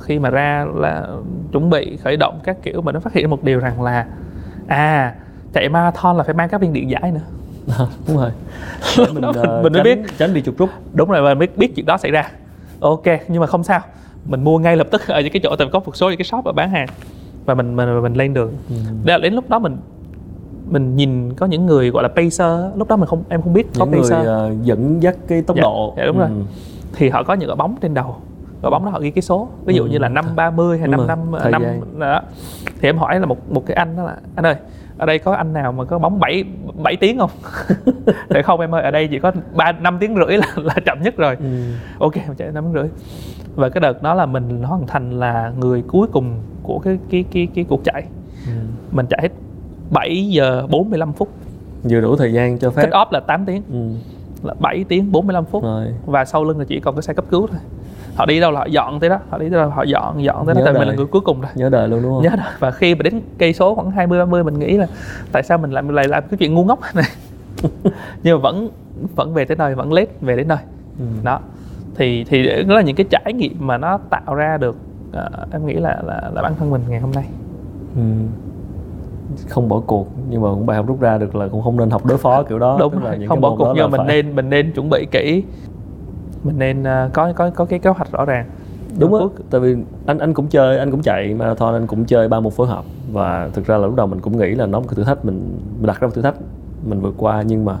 khi 0.00 0.18
mà 0.18 0.30
ra 0.30 0.66
là 0.74 1.06
chuẩn 1.52 1.70
bị 1.70 1.96
khởi 1.96 2.16
động 2.16 2.38
các 2.44 2.56
kiểu 2.62 2.80
mình 2.82 2.94
đã 2.94 3.00
phát 3.00 3.12
hiện 3.12 3.30
một 3.30 3.44
điều 3.44 3.58
rằng 3.58 3.82
là 3.82 4.06
à 4.66 5.14
chạy 5.52 5.68
marathon 5.68 6.16
là 6.16 6.22
phải 6.24 6.34
mang 6.34 6.48
các 6.48 6.60
viên 6.60 6.72
điện 6.72 6.90
giải 6.90 7.12
nữa. 7.12 7.20
Đúng 8.08 8.16
rồi. 8.16 8.30
Mình 8.98 9.22
ờ, 9.22 9.60
Mình 9.62 9.72
mới 9.72 9.82
biết. 9.82 9.98
tránh 10.18 10.34
bị 10.34 10.42
chuột 10.42 10.56
rút 10.58 10.70
đúng 10.92 11.10
rồi 11.10 11.22
và 11.22 11.34
biết 11.34 11.58
biết 11.58 11.76
chuyện 11.76 11.86
đó 11.86 11.96
xảy 11.98 12.10
ra. 12.10 12.30
Ok 12.80 13.02
nhưng 13.28 13.40
mà 13.40 13.46
không 13.46 13.62
sao. 13.64 13.80
Mình 14.24 14.44
mua 14.44 14.58
ngay 14.58 14.76
lập 14.76 14.86
tức 14.90 15.06
ở 15.08 15.20
những 15.20 15.32
cái 15.32 15.40
chỗ 15.42 15.56
tại 15.58 15.68
có 15.72 15.80
một 15.80 15.96
số 15.96 16.08
những 16.08 16.18
cái 16.18 16.24
shop 16.24 16.44
ở 16.44 16.52
bán 16.52 16.70
hàng. 16.70 16.86
Và 17.44 17.54
mình 17.54 17.76
mình 17.76 18.02
mình 18.02 18.14
lên 18.14 18.34
đường. 18.34 18.52
Ừ. 18.70 18.76
Để 19.04 19.18
đến 19.22 19.34
lúc 19.34 19.50
đó 19.50 19.58
mình 19.58 19.76
mình 20.68 20.96
nhìn 20.96 21.34
có 21.34 21.46
những 21.46 21.66
người 21.66 21.90
gọi 21.90 22.02
là 22.02 22.08
pacer 22.08 22.58
lúc 22.76 22.88
đó 22.88 22.96
mình 22.96 23.08
không 23.08 23.22
em 23.28 23.42
không 23.42 23.52
biết 23.52 23.66
có 23.78 23.84
những 23.86 24.00
người 24.00 24.10
pacer. 24.10 24.26
ờ, 24.26 24.54
dẫn 24.62 25.02
dắt 25.02 25.16
cái 25.28 25.42
tốc 25.42 25.56
Dạ, 25.56 25.62
độ. 25.62 25.94
dạ, 25.96 26.04
đúng 26.06 26.18
rồi. 26.18 26.28
Ừ. 26.28 26.34
thì 26.94 27.08
họ 27.08 27.22
có 27.22 27.34
những 27.34 27.48
cái 27.48 27.56
bóng 27.56 27.76
trên 27.80 27.94
đầu 27.94 28.16
cái 28.62 28.70
bóng 28.70 28.84
đó 28.84 28.90
họ 28.90 29.00
ghi 29.00 29.10
cái 29.10 29.22
số. 29.22 29.48
Ví 29.64 29.74
dụ 29.74 29.82
Ừ. 29.82 29.88
như 29.88 29.98
là 29.98 30.08
năm 30.08 30.24
ba 30.36 30.50
mươi 30.50 30.78
hay 30.78 30.88
năm 30.88 31.06
năm 31.06 31.18
năm 31.50 31.62
đó. 31.98 32.22
Thì 32.80 32.88
em 32.88 32.98
hỏi 32.98 33.20
là 33.20 33.26
một 33.26 33.52
một 33.52 33.66
cái 33.66 33.74
anh 33.74 33.96
đó 33.96 34.02
là 34.02 34.16
anh 34.36 34.46
ơi 34.46 34.54
ở 34.98 35.06
đây 35.06 35.18
có 35.18 35.32
anh 35.34 35.52
nào 35.52 35.72
mà 35.72 35.84
có 35.84 35.98
bóng 35.98 36.20
7 36.20 36.44
7 36.82 36.96
tiếng 36.96 37.18
không? 37.18 37.30
Để 38.28 38.42
không 38.42 38.60
em 38.60 38.74
ơi 38.74 38.82
ở 38.82 38.90
đây 38.90 39.08
chỉ 39.08 39.18
có 39.18 39.32
ba 39.54 39.72
năm 39.72 39.96
tiếng 40.00 40.14
rưỡi 40.16 40.36
là, 40.36 40.46
là 40.56 40.74
chậm 40.86 41.02
nhất 41.02 41.16
rồi. 41.16 41.36
Ừ. 41.40 41.72
ok 41.98 42.16
mình 42.16 42.36
chạy 42.38 42.50
năm 42.52 42.64
tiếng 42.64 42.72
rưỡi. 42.82 42.90
Và 43.54 43.68
cái 43.68 43.80
đợt 43.80 44.02
đó 44.02 44.14
là 44.14 44.26
mình 44.26 44.60
nó 44.62 44.68
hoàn 44.68 44.86
thành 44.86 45.20
là 45.20 45.52
người 45.58 45.82
cuối 45.88 46.06
cùng 46.12 46.34
của 46.62 46.78
cái 46.78 46.98
cái 47.10 47.24
cái 47.32 47.48
cái 47.54 47.64
cuộc 47.68 47.80
chạy. 47.84 48.02
Ừ. 48.46 48.52
mình 48.92 49.06
chạy 49.10 49.18
hết 49.22 49.28
7 49.90 50.28
giờ 50.28 50.66
45 50.70 51.12
phút. 51.12 51.28
Vừa 51.90 52.00
đủ 52.00 52.16
thời 52.16 52.32
gian 52.32 52.58
cho 52.58 52.70
phép. 52.70 52.82
Kết 52.82 52.90
off 52.90 53.06
là 53.10 53.20
8 53.20 53.44
tiếng. 53.44 53.62
Ừ. 53.72 53.88
là 54.48 54.54
7 54.60 54.84
tiếng 54.88 55.12
45 55.12 55.44
phút. 55.44 55.62
Rồi. 55.62 55.86
Và 56.06 56.24
sau 56.24 56.44
lưng 56.44 56.58
là 56.58 56.64
chỉ 56.68 56.80
còn 56.80 56.94
cái 56.94 57.02
xe 57.02 57.12
cấp 57.14 57.24
cứu 57.30 57.46
thôi 57.46 57.58
họ 58.16 58.26
đi 58.26 58.40
đâu 58.40 58.50
là 58.52 58.58
họ 58.60 58.66
dọn 58.66 59.00
tới 59.00 59.10
đó 59.10 59.18
họ 59.30 59.38
đi 59.38 59.50
tới 59.50 59.58
đâu 59.60 59.70
họ 59.70 59.82
dọn 59.82 60.24
dọn 60.24 60.46
tới 60.46 60.54
đó. 60.54 60.58
Nhớ 60.58 60.64
tại 60.64 60.72
mình 60.72 60.80
là 60.82 60.86
đời. 60.88 60.96
người 60.96 61.06
cuối 61.06 61.20
cùng 61.24 61.40
rồi. 61.40 61.50
Nhớ 61.54 61.68
đời 61.68 61.88
luôn 61.88 62.02
đúng 62.02 62.12
không? 62.12 62.22
Nhớ 62.22 62.30
đó 62.36 62.44
và 62.58 62.70
khi 62.70 62.94
mà 62.94 63.02
đến 63.02 63.20
cây 63.38 63.52
số 63.52 63.74
khoảng 63.74 63.90
20 63.90 64.18
30 64.18 64.44
mình 64.44 64.58
nghĩ 64.58 64.76
là 64.76 64.86
tại 65.32 65.42
sao 65.42 65.58
mình 65.58 65.70
lại 65.70 65.82
lại 65.88 66.08
làm 66.08 66.24
cái 66.30 66.38
chuyện 66.38 66.54
ngu 66.54 66.64
ngốc 66.64 66.78
này? 66.94 67.04
Nhưng 68.22 68.36
mà 68.36 68.40
vẫn 68.42 68.68
vẫn 69.14 69.34
về 69.34 69.44
tới 69.44 69.56
nơi 69.56 69.74
vẫn 69.74 69.92
lết 69.92 70.08
về 70.20 70.36
đến 70.36 70.48
nơi. 70.48 70.58
Ừ. 70.98 71.04
đó. 71.24 71.40
Thì 71.96 72.24
thì 72.24 72.62
đó 72.68 72.74
là 72.74 72.82
những 72.82 72.96
cái 72.96 73.06
trải 73.10 73.32
nghiệm 73.32 73.56
mà 73.60 73.78
nó 73.78 73.98
tạo 74.10 74.34
ra 74.34 74.56
được 74.56 74.76
ờ, 75.12 75.28
em 75.52 75.66
nghĩ 75.66 75.74
là 75.74 75.98
là 76.06 76.30
là 76.34 76.42
bản 76.42 76.52
thân 76.58 76.70
mình 76.70 76.80
ngày 76.88 77.00
hôm 77.00 77.10
nay. 77.10 77.24
Ừ. 77.96 78.02
không 79.48 79.68
bỏ 79.68 79.80
cuộc 79.86 80.08
nhưng 80.30 80.42
mà 80.42 80.48
cũng 80.48 80.66
bài 80.66 80.76
học 80.76 80.86
rút 80.86 81.00
ra 81.00 81.18
được 81.18 81.36
là 81.36 81.48
cũng 81.48 81.62
không 81.62 81.76
nên 81.76 81.90
học 81.90 82.06
đối 82.06 82.18
phó 82.18 82.42
kiểu 82.42 82.58
đó. 82.58 82.76
Đúng 82.80 82.92
Tức 82.92 83.02
là 83.02 83.08
rồi. 83.10 83.18
những 83.18 83.28
không 83.28 83.40
bỏ 83.40 83.54
cuộc 83.58 83.72
nhưng 83.74 83.82
là 83.84 83.86
mà 83.88 83.96
mình 83.98 84.06
phải- 84.06 84.22
nên 84.22 84.36
mình 84.36 84.50
nên 84.50 84.72
chuẩn 84.72 84.90
bị 84.90 85.06
kỹ 85.10 85.42
mình 86.44 86.58
nên 86.58 86.84
ờ, 86.84 87.10
có 87.12 87.32
có 87.32 87.50
có 87.50 87.64
cái 87.64 87.78
kế 87.78 87.90
hoạch 87.90 88.12
rõ 88.12 88.24
ràng. 88.24 88.46
Đúng 88.98 89.14
á 89.14 89.20
tại 89.50 89.60
vì 89.60 89.76
anh 90.06 90.18
anh 90.18 90.34
cũng 90.34 90.46
chơi 90.46 90.78
anh 90.78 90.90
cũng 90.90 91.02
chạy 91.02 91.34
marathon 91.34 91.74
anh 91.74 91.86
cũng 91.86 92.04
chơi 92.04 92.28
ba 92.28 92.40
môn 92.40 92.52
phối 92.52 92.66
hợp. 92.66 92.84
Và 93.12 93.50
thực 93.52 93.66
ra 93.66 93.78
là 93.78 93.86
lúc 93.86 93.96
đầu 93.96 94.06
mình 94.06 94.20
cũng 94.20 94.38
nghĩ 94.38 94.54
là 94.54 94.66
nó 94.66 94.80
một 94.80 94.86
cái 94.88 94.94
thử 94.94 95.04
thách 95.04 95.24
mình, 95.24 95.58
mình 95.78 95.86
đặt 95.86 96.00
ra 96.00 96.06
một 96.06 96.14
thử 96.14 96.22
thách 96.22 96.34
mình 96.86 97.00
vượt 97.00 97.14
qua. 97.16 97.42
Nhưng 97.42 97.64
mà 97.64 97.76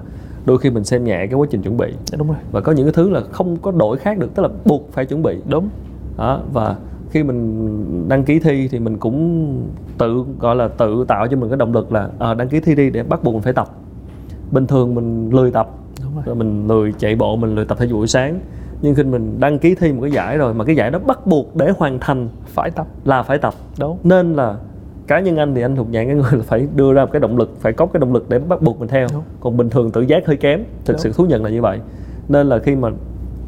đôi 0.46 0.58
khi 0.58 0.70
mình 0.70 0.84
xem 0.84 1.04
nhẹ 1.04 1.26
cái 1.26 1.34
quá 1.34 1.46
trình 1.50 1.62
chuẩn 1.62 1.76
bị. 1.76 1.92
Dạ, 2.04 2.16
đúng 2.16 2.28
rồi. 2.28 2.36
Và 2.52 2.60
có 2.60 2.72
những 2.72 2.86
cái 2.86 2.92
thứ 2.92 3.10
là 3.10 3.20
không 3.32 3.56
có 3.56 3.70
đổi 3.70 3.98
khác 3.98 4.18
được 4.18 4.34
tức 4.34 4.42
là 4.42 4.48
buộc 4.64 4.92
phải 4.92 5.06
chuẩn 5.06 5.22
bị. 5.22 5.38
Đúng. 5.48 5.68
Đó 6.18 6.40
và 6.52 6.76
khi 7.10 7.22
mình 7.22 8.08
đăng 8.08 8.24
ký 8.24 8.38
thi 8.38 8.68
thì 8.68 8.78
mình 8.78 8.98
cũng 8.98 9.56
tự 9.98 10.24
gọi 10.40 10.56
là 10.56 10.68
tự 10.68 11.04
tạo 11.08 11.26
cho 11.28 11.36
mình 11.36 11.48
cái 11.48 11.56
động 11.56 11.72
lực 11.72 11.92
là 11.92 12.08
ờ, 12.18 12.34
đăng 12.34 12.48
ký 12.48 12.60
thi 12.60 12.74
đi 12.74 12.90
để 12.90 13.02
bắt 13.02 13.24
buộc 13.24 13.34
mình 13.34 13.42
phải 13.42 13.52
tập. 13.52 13.68
Bình 14.50 14.66
thường 14.66 14.94
mình 14.94 15.30
lười 15.30 15.50
tập 15.50 15.68
rồi. 16.14 16.22
Rồi 16.26 16.34
mình 16.34 16.66
lười 16.68 16.92
chạy 16.98 17.16
bộ 17.16 17.36
mình 17.36 17.54
lười 17.54 17.64
tập 17.64 17.78
thể 17.78 17.86
dục 17.86 17.98
buổi 17.98 18.06
sáng. 18.06 18.40
Nhưng 18.82 18.94
khi 18.94 19.02
mình 19.02 19.40
đăng 19.40 19.58
ký 19.58 19.74
thi 19.74 19.92
một 19.92 20.02
cái 20.02 20.10
giải 20.10 20.38
rồi 20.38 20.54
mà 20.54 20.64
cái 20.64 20.76
giải 20.76 20.90
đó 20.90 20.98
bắt 20.98 21.26
buộc 21.26 21.56
để 21.56 21.72
hoàn 21.76 21.98
thành 21.98 22.28
phải 22.46 22.70
tập. 22.70 22.86
là 23.04 23.22
phải 23.22 23.38
tập. 23.38 23.54
Đúng. 23.78 23.98
Nên 24.04 24.34
là 24.34 24.56
cá 25.06 25.20
nhân 25.20 25.36
anh 25.36 25.54
thì 25.54 25.62
anh 25.62 25.76
thuộc 25.76 25.86
dạng 25.92 26.06
cái 26.06 26.16
người 26.16 26.32
là 26.32 26.42
phải 26.42 26.68
đưa 26.76 26.92
ra 26.92 27.04
một 27.04 27.10
cái 27.12 27.20
động 27.20 27.36
lực 27.36 27.50
phải 27.60 27.72
có 27.72 27.86
cái 27.86 28.00
động 28.00 28.12
lực 28.12 28.28
để 28.28 28.38
bắt 28.38 28.62
buộc 28.62 28.80
mình 28.80 28.88
theo. 28.88 29.06
Đúng. 29.12 29.22
còn 29.40 29.56
bình 29.56 29.70
thường 29.70 29.90
tự 29.90 30.00
giác 30.00 30.26
hơi 30.26 30.36
kém 30.36 30.64
thực 30.84 30.92
Đúng. 30.92 31.00
sự 31.00 31.12
thú 31.12 31.24
nhận 31.24 31.44
là 31.44 31.50
như 31.50 31.62
vậy. 31.62 31.80
Nên 32.28 32.46
là 32.46 32.58
khi 32.58 32.76
mà 32.76 32.88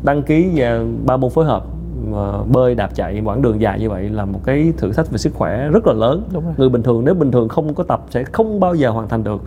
đăng 0.05 0.23
ký 0.23 0.51
và 0.55 0.85
ba 1.07 1.17
môn 1.17 1.31
phối 1.31 1.45
hợp 1.45 1.65
bơi 2.53 2.75
đạp 2.75 2.91
chạy 2.95 3.23
quãng 3.25 3.43
đường 3.43 3.61
dài 3.61 3.81
như 3.81 3.91
vậy 3.91 4.09
là 4.09 4.25
một 4.25 4.41
cái 4.45 4.73
thử 4.77 4.93
thách 4.93 5.11
về 5.11 5.19
sức 5.19 5.35
khỏe 5.35 5.69
rất 5.69 5.87
là 5.87 5.93
lớn. 5.93 6.23
Người 6.57 6.69
bình 6.69 6.83
thường 6.83 7.05
nếu 7.05 7.15
bình 7.15 7.31
thường 7.31 7.49
không 7.49 7.75
có 7.75 7.85
tập 7.85 8.05
sẽ 8.11 8.25
không 8.25 8.61
bao 8.61 8.75
giờ 8.75 8.91
hoàn 8.91 9.09
thành 9.09 9.25
được. 9.25 9.43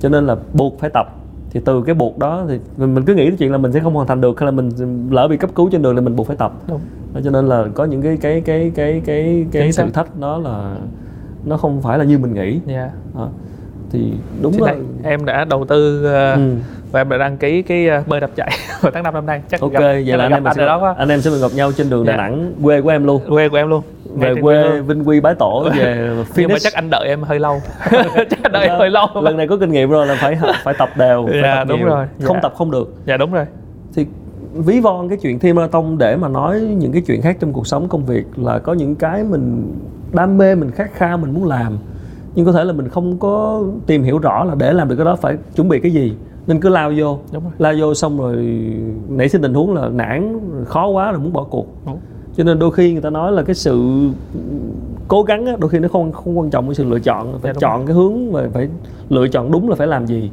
Cho 0.00 0.08
nên 0.08 0.26
là 0.26 0.36
buộc 0.54 0.78
phải 0.78 0.90
tập 0.90 1.06
thì 1.50 1.60
từ 1.64 1.82
cái 1.82 1.94
buộc 1.94 2.18
đó 2.18 2.44
thì 2.48 2.58
mình, 2.76 2.94
mình 2.94 3.04
cứ 3.04 3.14
nghĩ 3.14 3.26
cái 3.28 3.36
chuyện 3.38 3.52
là 3.52 3.58
mình 3.58 3.72
sẽ 3.72 3.80
không 3.80 3.94
hoàn 3.94 4.06
thành 4.06 4.20
được 4.20 4.40
hay 4.40 4.44
là 4.46 4.50
mình 4.50 4.70
lỡ 5.10 5.28
bị 5.28 5.36
cấp 5.36 5.50
cứu 5.54 5.68
trên 5.72 5.82
đường 5.82 5.94
là 5.94 6.00
mình 6.00 6.16
buộc 6.16 6.26
phải 6.26 6.36
tập. 6.36 6.52
Đúng. 6.68 6.80
Đó, 7.14 7.20
cho 7.24 7.30
nên 7.30 7.48
là 7.48 7.64
có 7.74 7.84
những 7.84 8.02
cái 8.02 8.16
cái 8.16 8.40
cái 8.40 8.72
cái 8.74 9.02
cái 9.06 9.46
cái 9.52 9.72
Chính 9.72 9.86
thử 9.86 9.92
thách 9.92 10.16
đó 10.16 10.38
là 10.38 10.76
nó 11.44 11.56
không 11.56 11.82
phải 11.82 11.98
là 11.98 12.04
như 12.04 12.18
mình 12.18 12.34
nghĩ. 12.34 12.60
Dạ. 12.66 12.90
Đó. 13.14 13.28
thì 13.92 14.12
đúng 14.42 14.52
Thì 14.52 14.58
là 14.58 14.66
đây, 14.66 14.82
em 15.02 15.24
đã 15.24 15.44
đầu 15.44 15.64
tư 15.64 16.04
ờ, 16.04 16.34
ừ. 16.34 16.54
và 16.92 17.00
em 17.00 17.08
đã 17.08 17.18
đăng 17.18 17.36
ký 17.36 17.62
cái 17.62 17.88
ờ, 17.88 18.02
bơi 18.06 18.20
đạp 18.20 18.30
chạy 18.36 18.50
vào 18.80 18.92
tháng 18.92 19.02
5 19.02 19.14
năm 19.14 19.26
nay. 19.26 19.42
Chắc 19.50 19.60
ok 19.60 19.72
gặp, 19.72 19.80
vậy 19.80 20.04
là 20.04 20.24
anh 20.24 20.32
em 20.32 20.44
mình 20.44 20.52
sẽ 20.56 20.66
đó 20.66 20.78
quá. 20.78 20.94
anh 20.98 21.08
em 21.08 21.20
sẽ 21.20 21.30
gặp 21.30 21.50
nhau 21.54 21.72
trên 21.72 21.90
đường 21.90 22.06
Dạ. 22.06 22.12
Đà 22.12 22.16
Nẵng 22.16 22.52
quê 22.62 22.80
của 22.80 22.88
em 22.88 23.04
luôn. 23.04 23.22
Quê 23.28 23.48
của 23.48 23.56
em 23.56 23.68
luôn 23.68 23.82
về 24.14 24.34
quê. 24.42 24.80
Vinh 24.80 25.08
Quy 25.08 25.20
bái 25.20 25.34
tổ 25.34 25.68
về 25.78 25.96
nhưng 26.36 26.48
mà 26.48 26.54
finish 26.54 26.58
chắc 26.60 26.72
anh 26.72 26.90
đợi 26.90 27.08
em 27.08 27.22
hơi 27.22 27.38
lâu. 27.40 27.60
Chắc 28.30 28.42
anh 28.42 28.52
đợi 28.52 28.66
em 28.68 28.78
hơi 28.78 28.90
lâu. 28.90 29.06
Lần 29.22 29.36
này 29.36 29.48
có 29.48 29.56
kinh 29.56 29.72
nghiệm 29.72 29.90
rồi 29.90 30.06
là 30.06 30.16
phải 30.20 30.38
phải 30.64 30.74
tập 30.78 30.88
đều 30.96 31.26
phải 31.30 31.40
Dạ, 31.42 31.54
tập 31.56 31.68
đúng 31.68 31.78
nhiều. 31.78 31.88
rồi. 31.88 32.06
không 32.22 32.36
Dạ. 32.36 32.40
tập 32.42 32.52
không 32.56 32.70
được. 32.70 32.94
Dạ 33.06 33.16
đúng 33.16 33.32
rồi. 33.32 33.44
Thì 33.94 34.06
ví 34.54 34.80
von 34.80 35.08
cái 35.08 35.18
chuyện 35.22 35.38
thi 35.38 35.52
marathon 35.52 35.98
để 35.98 36.16
mà 36.16 36.28
nói 36.28 36.60
những 36.60 36.92
cái 36.92 37.02
chuyện 37.06 37.22
khác 37.22 37.36
trong 37.40 37.52
cuộc 37.52 37.66
sống 37.66 37.88
công 37.88 38.04
việc 38.06 38.24
là 38.36 38.58
có 38.58 38.72
những 38.72 38.94
cái 38.94 39.24
mình 39.24 39.72
đam 40.12 40.38
mê 40.38 40.54
mình 40.54 40.70
khát 40.70 40.90
khao 40.94 41.18
mình 41.18 41.34
muốn 41.34 41.44
làm. 41.44 41.78
Nhưng 42.34 42.46
có 42.46 42.52
thể 42.52 42.64
là 42.64 42.72
mình 42.72 42.88
không 42.88 43.18
có 43.18 43.62
tìm 43.86 44.02
hiểu 44.02 44.18
rõ 44.18 44.44
là 44.44 44.54
để 44.58 44.72
làm 44.72 44.88
được 44.88 44.96
cái 44.96 45.04
đó 45.04 45.16
phải 45.16 45.36
chuẩn 45.56 45.68
bị 45.68 45.80
cái 45.80 45.92
gì. 45.92 46.16
Nên 46.46 46.60
cứ 46.60 46.68
lao 46.68 46.92
vô. 46.96 47.18
Đúng 47.32 47.42
rồi. 47.42 47.52
Lao 47.58 47.72
vô 47.80 47.94
xong 47.94 48.18
rồi 48.18 48.36
nảy 49.08 49.28
sinh 49.28 49.42
tình 49.42 49.54
huống 49.54 49.74
là 49.74 49.88
nản 49.88 50.40
khó 50.66 50.88
quá 50.88 51.10
rồi 51.12 51.20
muốn 51.20 51.32
bỏ 51.32 51.44
cuộc. 51.44 51.66
Đúng. 51.86 51.98
Cho 52.36 52.44
nên 52.44 52.58
đôi 52.58 52.70
khi 52.70 52.92
người 52.92 53.02
ta 53.02 53.10
nói 53.10 53.32
là 53.32 53.42
cái 53.42 53.54
sự 53.54 54.00
cố 55.08 55.22
gắng 55.22 55.46
á, 55.46 55.56
đôi 55.58 55.70
khi 55.70 55.78
nó 55.78 55.88
không 55.88 56.12
không 56.12 56.38
quan 56.38 56.50
trọng 56.50 56.66
cái 56.66 56.74
sự 56.74 56.84
lựa 56.84 57.00
chọn 57.00 57.32
phải 57.32 57.40
Dạ, 57.42 57.52
đúng 57.52 57.60
chọn 57.60 57.86
cái 57.86 57.96
hướng 57.96 58.32
và 58.32 58.48
phải 58.52 58.68
lựa 59.08 59.28
chọn 59.28 59.52
đúng 59.52 59.68
là 59.68 59.74
phải 59.74 59.86
làm 59.86 60.06
gì. 60.06 60.30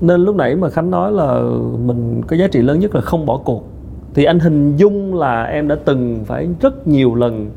Nên 0.00 0.20
lúc 0.20 0.36
nãy 0.36 0.56
mà 0.56 0.70
khánh 0.70 0.90
nói 0.90 1.12
là 1.12 1.40
mình 1.86 2.22
có 2.26 2.36
giá 2.36 2.48
trị 2.48 2.62
lớn 2.62 2.80
nhất 2.80 2.94
là 2.94 3.00
không 3.00 3.26
bỏ 3.26 3.36
cuộc. 3.44 3.68
Thì 4.14 4.24
anh 4.24 4.38
hình 4.38 4.76
dung 4.76 5.14
là 5.14 5.44
em 5.44 5.68
đã 5.68 5.76
từng 5.84 6.20
phải 6.24 6.48
rất 6.60 6.88
nhiều 6.88 7.14
lần 7.14 7.50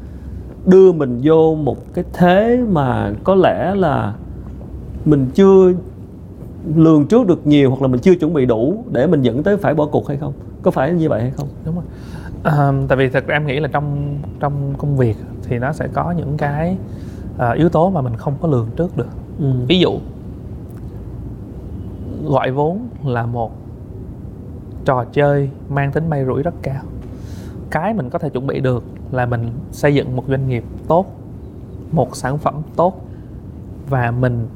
đưa 0.65 0.91
mình 0.91 1.19
vô 1.23 1.55
một 1.55 1.93
cái 1.93 2.05
thế 2.13 2.63
mà 2.71 3.11
có 3.23 3.35
lẽ 3.35 3.75
là 3.75 4.13
mình 5.05 5.25
chưa 5.33 5.73
lường 6.75 7.05
trước 7.05 7.27
được 7.27 7.47
nhiều 7.47 7.69
hoặc 7.69 7.81
là 7.81 7.87
mình 7.87 8.01
chưa 8.01 8.15
chuẩn 8.15 8.33
bị 8.33 8.45
đủ 8.45 8.83
để 8.91 9.07
mình 9.07 9.21
dẫn 9.21 9.43
tới 9.43 9.57
phải 9.57 9.73
bỏ 9.73 9.85
cuộc 9.85 10.07
hay 10.07 10.17
không? 10.17 10.33
Có 10.61 10.71
phải 10.71 10.93
như 10.93 11.09
vậy 11.09 11.21
hay 11.21 11.31
không? 11.31 11.47
Đúng 11.65 11.75
rồi 11.75 11.83
Ờ, 12.43 12.73
tại 12.87 12.97
vì 12.97 13.09
thật 13.09 13.27
ra 13.27 13.35
em 13.35 13.45
nghĩ 13.45 13.59
là 13.59 13.67
trong 13.67 14.17
trong 14.39 14.73
công 14.77 14.97
việc 14.97 15.17
thì 15.43 15.59
nó 15.59 15.73
sẽ 15.73 15.87
có 15.93 16.11
những 16.11 16.37
cái 16.37 16.77
ờ, 17.37 17.51
yếu 17.51 17.69
tố 17.69 17.89
mà 17.89 18.01
mình 18.01 18.15
không 18.15 18.33
có 18.41 18.47
lường 18.47 18.69
trước 18.75 18.97
được 18.97 19.09
ừ. 19.39 19.51
ví 19.67 19.79
dụ 19.79 19.99
gọi 22.25 22.51
vốn 22.51 22.87
là 23.05 23.25
một 23.25 23.51
trò 24.85 25.05
chơi 25.11 25.49
mang 25.69 25.91
tính 25.91 26.09
may 26.09 26.25
rủi 26.25 26.43
rất 26.43 26.53
cao 26.61 26.83
cái 27.71 27.93
mình 27.93 28.09
có 28.09 28.19
thể 28.19 28.29
chuẩn 28.29 28.47
bị 28.47 28.59
được 28.59 28.83
là 29.11 29.25
mình 29.25 29.49
xây 29.71 29.95
dựng 29.95 30.15
một 30.15 30.23
doanh 30.27 30.49
nghiệp 30.49 30.63
tốt 30.87 31.05
một 31.91 32.15
sản 32.15 32.37
phẩm 32.37 32.61
tốt 32.75 33.05
và 33.89 34.11
mình 34.11 34.47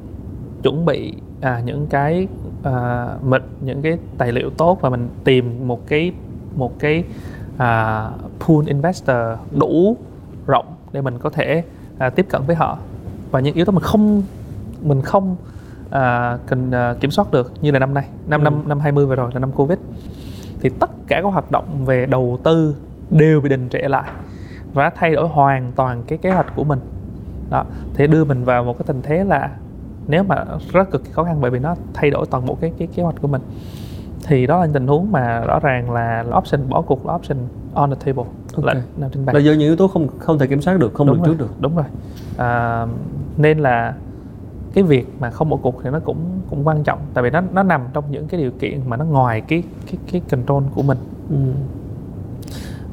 chuẩn 0.63 0.86
bị 0.86 1.13
à, 1.41 1.62
những 1.65 1.88
cái 1.88 2.28
à, 2.63 3.08
mật 3.24 3.44
những 3.62 3.82
cái 3.82 3.98
tài 4.17 4.32
liệu 4.32 4.50
tốt 4.50 4.78
và 4.82 4.89
mình 4.89 5.10
tìm 5.24 5.67
một 5.67 5.88
cái 5.88 6.12
một 6.56 6.80
cái 6.80 7.04
à, 7.57 8.09
pool 8.39 8.67
investor 8.67 9.17
đủ 9.51 9.97
rộng 10.47 10.65
để 10.91 11.01
mình 11.01 11.17
có 11.19 11.29
thể 11.29 11.63
à, 11.97 12.09
tiếp 12.09 12.25
cận 12.29 12.41
với 12.47 12.55
họ. 12.55 12.77
Và 13.31 13.39
những 13.39 13.55
yếu 13.55 13.65
tố 13.65 13.71
mình 13.71 13.83
không 13.83 14.23
mình 14.81 15.01
không 15.01 15.35
à, 15.89 16.37
cần 16.47 16.71
à, 16.71 16.95
kiểm 16.99 17.11
soát 17.11 17.31
được 17.31 17.51
như 17.61 17.71
là 17.71 17.79
năm 17.79 17.93
nay 17.93 18.05
năm 18.27 18.39
Ừ. 18.39 18.43
năm 18.43 18.63
năm 18.65 18.79
20 18.79 19.05
vừa 19.05 19.15
rồi 19.15 19.31
là 19.33 19.39
năm 19.39 19.51
covid. 19.51 19.77
Thì 20.59 20.69
tất 20.79 20.89
cả 21.07 21.21
các 21.23 21.29
hoạt 21.33 21.51
động 21.51 21.85
về 21.85 22.05
đầu 22.05 22.39
tư 22.43 22.75
đều 23.09 23.41
bị 23.41 23.49
đình 23.49 23.69
trệ 23.69 23.79
lại 23.79 24.09
và 24.73 24.89
thay 24.89 25.15
đổi 25.15 25.27
hoàn 25.27 25.71
toàn 25.75 26.03
cái 26.07 26.17
kế 26.17 26.31
hoạch 26.31 26.55
của 26.55 26.63
mình. 26.63 26.79
Đó 27.49 27.65
thì 27.93 28.07
đưa 28.07 28.25
mình 28.25 28.43
vào 28.43 28.63
một 28.63 28.77
cái 28.77 28.83
tình 28.87 29.01
thế 29.01 29.23
là 29.23 29.49
nếu 30.07 30.23
mà 30.23 30.45
rất 30.71 30.91
cực 30.91 31.03
kỳ 31.05 31.11
khó 31.11 31.23
khăn 31.23 31.37
bởi 31.41 31.51
vì 31.51 31.59
nó 31.59 31.75
thay 31.93 32.09
đổi 32.09 32.25
toàn 32.25 32.45
bộ 32.45 32.57
cái 32.61 32.73
cái 32.77 32.87
kế 32.95 33.03
hoạch 33.03 33.15
của 33.21 33.27
mình 33.27 33.41
thì 34.27 34.47
đó 34.47 34.60
là 34.60 34.67
tình 34.73 34.88
huống 34.88 35.12
mà 35.12 35.39
rõ 35.39 35.60
ràng 35.60 35.91
là 35.91 36.25
option 36.38 36.69
bỏ 36.69 36.81
cuộc 36.81 37.05
là 37.05 37.15
option 37.15 37.38
on 37.73 37.89
the 37.89 37.95
table. 38.05 38.23
Ok. 38.55 38.65
là 38.65 38.73
nằm 38.97 39.10
trên 39.12 39.25
bàn. 39.25 39.36
Là 39.36 39.41
do 39.41 39.51
những 39.51 39.60
yếu 39.60 39.75
tố 39.75 39.88
không 39.88 40.07
không 40.19 40.39
thể 40.39 40.47
kiểm 40.47 40.62
soát 40.62 40.79
được 40.79 40.93
không 40.93 41.07
đúng 41.07 41.15
được 41.17 41.23
rồi, 41.25 41.36
trước 41.36 41.39
được. 41.39 41.62
đúng 41.62 41.75
rồi. 41.75 41.86
À, 42.38 42.86
nên 43.38 43.60
là 43.60 43.95
cái 44.73 44.84
việc 44.84 45.07
mà 45.19 45.31
không 45.31 45.49
bỏ 45.49 45.57
cuộc 45.62 45.84
thì 45.84 45.89
nó 45.89 45.99
cũng 45.99 46.17
cũng 46.49 46.67
quan 46.67 46.84
trọng. 46.84 46.99
Tại 47.13 47.23
vì 47.23 47.29
nó 47.29 47.41
nó 47.53 47.63
nằm 47.63 47.81
trong 47.93 48.03
những 48.12 48.27
cái 48.27 48.41
điều 48.41 48.51
kiện 48.51 48.79
mà 48.89 48.97
nó 48.97 49.05
ngoài 49.05 49.41
cái 49.41 49.63
cái 49.86 49.95
cái 50.12 50.21
control 50.29 50.63
của 50.75 50.81
mình. 50.81 50.97
Ừ. 51.29 51.36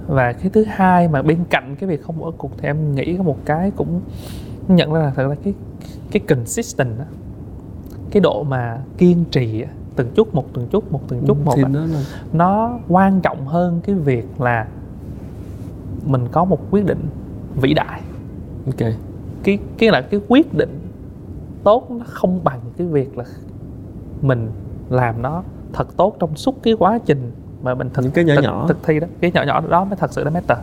và 0.07 0.33
cái 0.33 0.51
thứ 0.51 0.65
hai 0.69 1.09
mà 1.09 1.23
bên 1.23 1.39
cạnh 1.51 1.77
cái 1.81 1.89
việc 1.89 2.03
không 2.03 2.19
bỏ 2.21 2.31
cuộc 2.39 2.51
thì 2.59 2.69
em 2.69 2.95
nghĩ 2.95 3.17
có 3.17 3.23
một 3.23 3.37
cái 3.45 3.71
cũng 3.77 4.01
nhận 4.69 4.93
ra 4.93 5.01
là 5.01 5.13
thật 5.17 5.29
ra 5.29 5.35
cái 5.45 5.55
cái 6.11 6.21
consistent 6.29 6.99
đó, 6.99 7.05
cái 8.11 8.21
độ 8.21 8.43
mà 8.43 8.79
kiên 8.99 9.25
trì 9.31 9.63
á, 9.63 9.69
từng 9.99 10.11
chút 10.15 10.35
một 10.35 10.45
từng 10.55 10.67
chút 10.71 10.93
một 10.93 11.01
từng 11.09 11.25
chút 11.27 11.37
một 11.45 11.53
thì 11.57 11.65
nó 11.65 11.81
là 11.81 12.01
nó 12.33 12.79
quan 12.89 13.21
trọng 13.21 13.47
hơn 13.47 13.81
cái 13.85 13.95
việc 13.95 14.41
là 14.41 14.67
mình 16.07 16.29
có 16.33 16.45
một 16.45 16.61
quyết 16.71 16.87
định 16.87 17.01
vĩ 17.61 17.75
đại. 17.75 18.01
Ok. 18.67 18.93
Cái 19.43 19.59
cái 19.79 19.91
là 19.91 20.01
cái 20.01 20.21
quyết 20.29 20.55
định 20.55 20.79
tốt 21.65 21.91
nó 21.91 22.05
không 22.09 22.45
bằng 22.45 22.61
cái 22.77 22.87
việc 22.87 23.19
là 23.19 23.25
mình 24.23 24.51
làm 24.91 25.23
nó 25.23 25.43
thật 25.73 25.97
tốt 25.97 26.17
trong 26.21 26.37
suốt 26.37 26.63
cái 26.63 26.75
quá 26.79 26.99
trình 27.07 27.31
mà 27.63 27.75
mình 27.75 27.91
thực 27.95 28.03
Những 28.03 28.13
cái 28.13 28.25
nhỏ 28.25 28.35
thực, 28.37 28.43
nhỏ. 28.43 28.65
thực 28.69 28.79
thi 28.83 29.01
đó. 29.01 29.07
Cái 29.21 29.31
nhỏ 29.35 29.43
nhỏ 29.43 29.61
đó 29.69 29.85
mới 29.85 29.97
thật 29.97 30.13
sự 30.13 30.25
là 30.25 30.31
matter. 30.31 30.59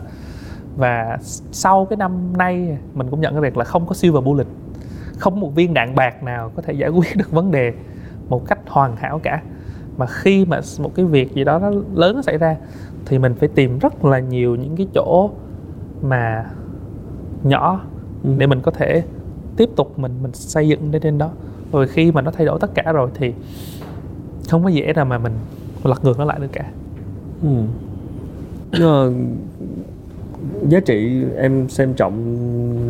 Và 0.76 1.18
sau 1.52 1.84
cái 1.84 1.96
năm 1.96 2.36
nay 2.38 2.78
mình 2.94 3.10
cũng 3.10 3.20
nhận 3.20 3.34
ra 3.34 3.40
việc 3.40 3.56
là 3.56 3.64
không 3.64 3.86
có 3.86 3.94
silver 3.94 4.24
bullet. 4.24 4.46
Không 5.18 5.40
một 5.40 5.54
viên 5.54 5.74
đạn 5.74 5.94
bạc 5.94 6.22
nào 6.22 6.50
có 6.56 6.62
thể 6.62 6.72
giải 6.72 6.90
quyết 6.90 7.16
được 7.16 7.30
vấn 7.30 7.50
đề 7.50 7.72
hoàn 8.68 8.96
hảo 8.96 9.18
cả. 9.22 9.42
Mà 9.96 10.06
khi 10.06 10.44
mà 10.44 10.60
một 10.80 10.94
cái 10.94 11.04
việc 11.04 11.34
gì 11.34 11.44
đó 11.44 11.58
nó 11.58 11.70
lớn 11.94 12.16
nó 12.16 12.22
xảy 12.22 12.38
ra 12.38 12.56
thì 13.06 13.18
mình 13.18 13.34
phải 13.34 13.48
tìm 13.48 13.78
rất 13.78 14.04
là 14.04 14.18
nhiều 14.18 14.54
những 14.54 14.76
cái 14.76 14.86
chỗ 14.94 15.30
mà 16.02 16.44
nhỏ 17.44 17.80
Ừ. 18.24 18.30
để 18.38 18.46
mình 18.46 18.60
có 18.60 18.70
thể 18.70 19.02
tiếp 19.56 19.68
tục 19.76 19.98
mình 19.98 20.12
mình 20.22 20.32
xây 20.32 20.68
dựng 20.68 20.92
lên 20.92 21.02
trên 21.02 21.18
đó. 21.18 21.30
Rồi 21.72 21.88
khi 21.88 22.12
mà 22.12 22.20
nó 22.22 22.30
thay 22.30 22.46
đổi 22.46 22.58
tất 22.60 22.70
cả 22.74 22.92
rồi 22.92 23.10
thì 23.14 23.32
không 24.50 24.62
có 24.62 24.68
dễ 24.68 24.92
nào 24.92 25.04
mà 25.04 25.18
mình 25.18 25.32
lật 25.84 26.04
ngược 26.04 26.18
nó 26.18 26.24
lại 26.24 26.38
được 26.40 26.52
cả. 26.52 26.64
Ừ. 27.42 27.48
Nhưng 28.72 28.82
mà 28.90 29.18
giá 30.68 30.80
trị 30.80 31.22
em 31.36 31.68
xem 31.68 31.94
trọng 31.94 32.14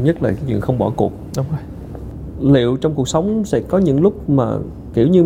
nhất 0.05 0.23
là 0.23 0.31
cái 0.31 0.43
chuyện 0.49 0.61
không 0.61 0.79
bỏ 0.79 0.93
cuộc. 0.97 1.13
Đúng 1.37 1.47
rồi. 1.51 1.61
Liệu 2.53 2.77
trong 2.77 2.95
cuộc 2.95 3.09
sống 3.09 3.45
sẽ 3.45 3.61
có 3.61 3.79
những 3.79 4.01
lúc 4.01 4.31
mà 4.31 4.47
kiểu 4.95 5.09
như 5.09 5.25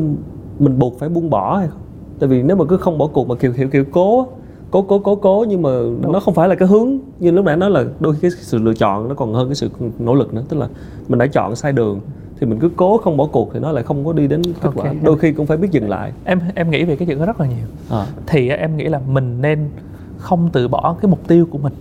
mình 0.61 0.79
buộc 0.79 0.99
phải 0.99 1.09
buông 1.09 1.31
bỏ 1.31 1.57
hay 1.57 1.69
không? 1.69 1.81
Tại 2.19 2.29
vì 2.29 2.43
nếu 2.43 2.57
mà 2.57 2.65
cứ 2.65 2.77
không 2.77 2.99
bỏ 2.99 3.07
cuộc 3.07 3.29
mà 3.29 3.35
kiểu 3.35 3.53
kiểu 3.53 3.69
kiểu 3.69 3.85
cố 3.93 4.27
cố 4.71 4.83
cố 4.83 4.99
cố 4.99 5.15
cố 5.15 5.45
nhưng 5.49 5.63
mà 5.63 5.71
nó 6.13 6.21
không 6.21 6.35
phải 6.35 6.49
là 6.49 6.55
cái 6.55 6.69
hướng 6.69 6.99
như 7.21 7.31
lúc 7.31 7.45
nãy 7.45 7.57
nói 7.57 7.71
là 7.71 7.85
đôi 8.01 8.15
khi 8.15 8.21
cái 8.21 8.31
sự 8.31 8.59
lựa 8.59 8.75
chọn 8.75 9.09
nó 9.09 9.15
còn 9.15 9.35
hơn 9.35 9.49
cái 9.49 9.55
sự 9.55 9.71
nỗ 9.99 10.15
lực 10.15 10.35
nữa. 10.35 10.43
Tức 10.49 10.57
là 10.57 10.69
mình 11.09 11.19
đã 11.19 11.27
chọn 11.27 11.57
sai 11.57 11.73
đường 11.73 12.01
thì 12.41 12.47
mình 12.47 12.59
cứ 12.59 12.71
cố 12.77 12.99
không 12.99 13.17
bỏ 13.17 13.27
cuộc 13.33 13.51
thì 13.53 13.61
nó 13.61 13.73
lại 13.73 13.85
không 13.85 14.05
có 14.05 14.13
đi 14.13 14.27
đến 14.27 14.43
kết 14.43 14.53
Ok. 14.63 14.75
quả 14.77 14.93
đôi 15.03 15.19
khi 15.19 15.33
cũng 15.33 15.47
phải 15.47 15.57
biết 15.57 15.69
dừng 15.71 15.89
lại. 15.89 16.13
Em 16.25 16.41
em 16.55 16.71
nghĩ 16.71 16.85
về 16.85 16.97
cái 16.97 17.07
chuyện 17.07 17.19
đó 17.19 17.27
rất 17.27 17.41
là 17.41 17.47
nhiều. 17.47 17.67
À, 17.91 18.07
thì 18.27 18.49
em 18.49 18.77
nghĩ 18.77 18.85
là 18.85 19.01
mình 19.09 19.41
nên 19.41 19.69
không 20.19 20.51
từ 20.53 20.69
bỏ 20.69 20.97
cái 21.03 21.11
mục 21.11 21.29
tiêu 21.29 21.47
của 21.51 21.59
mình 21.59 21.73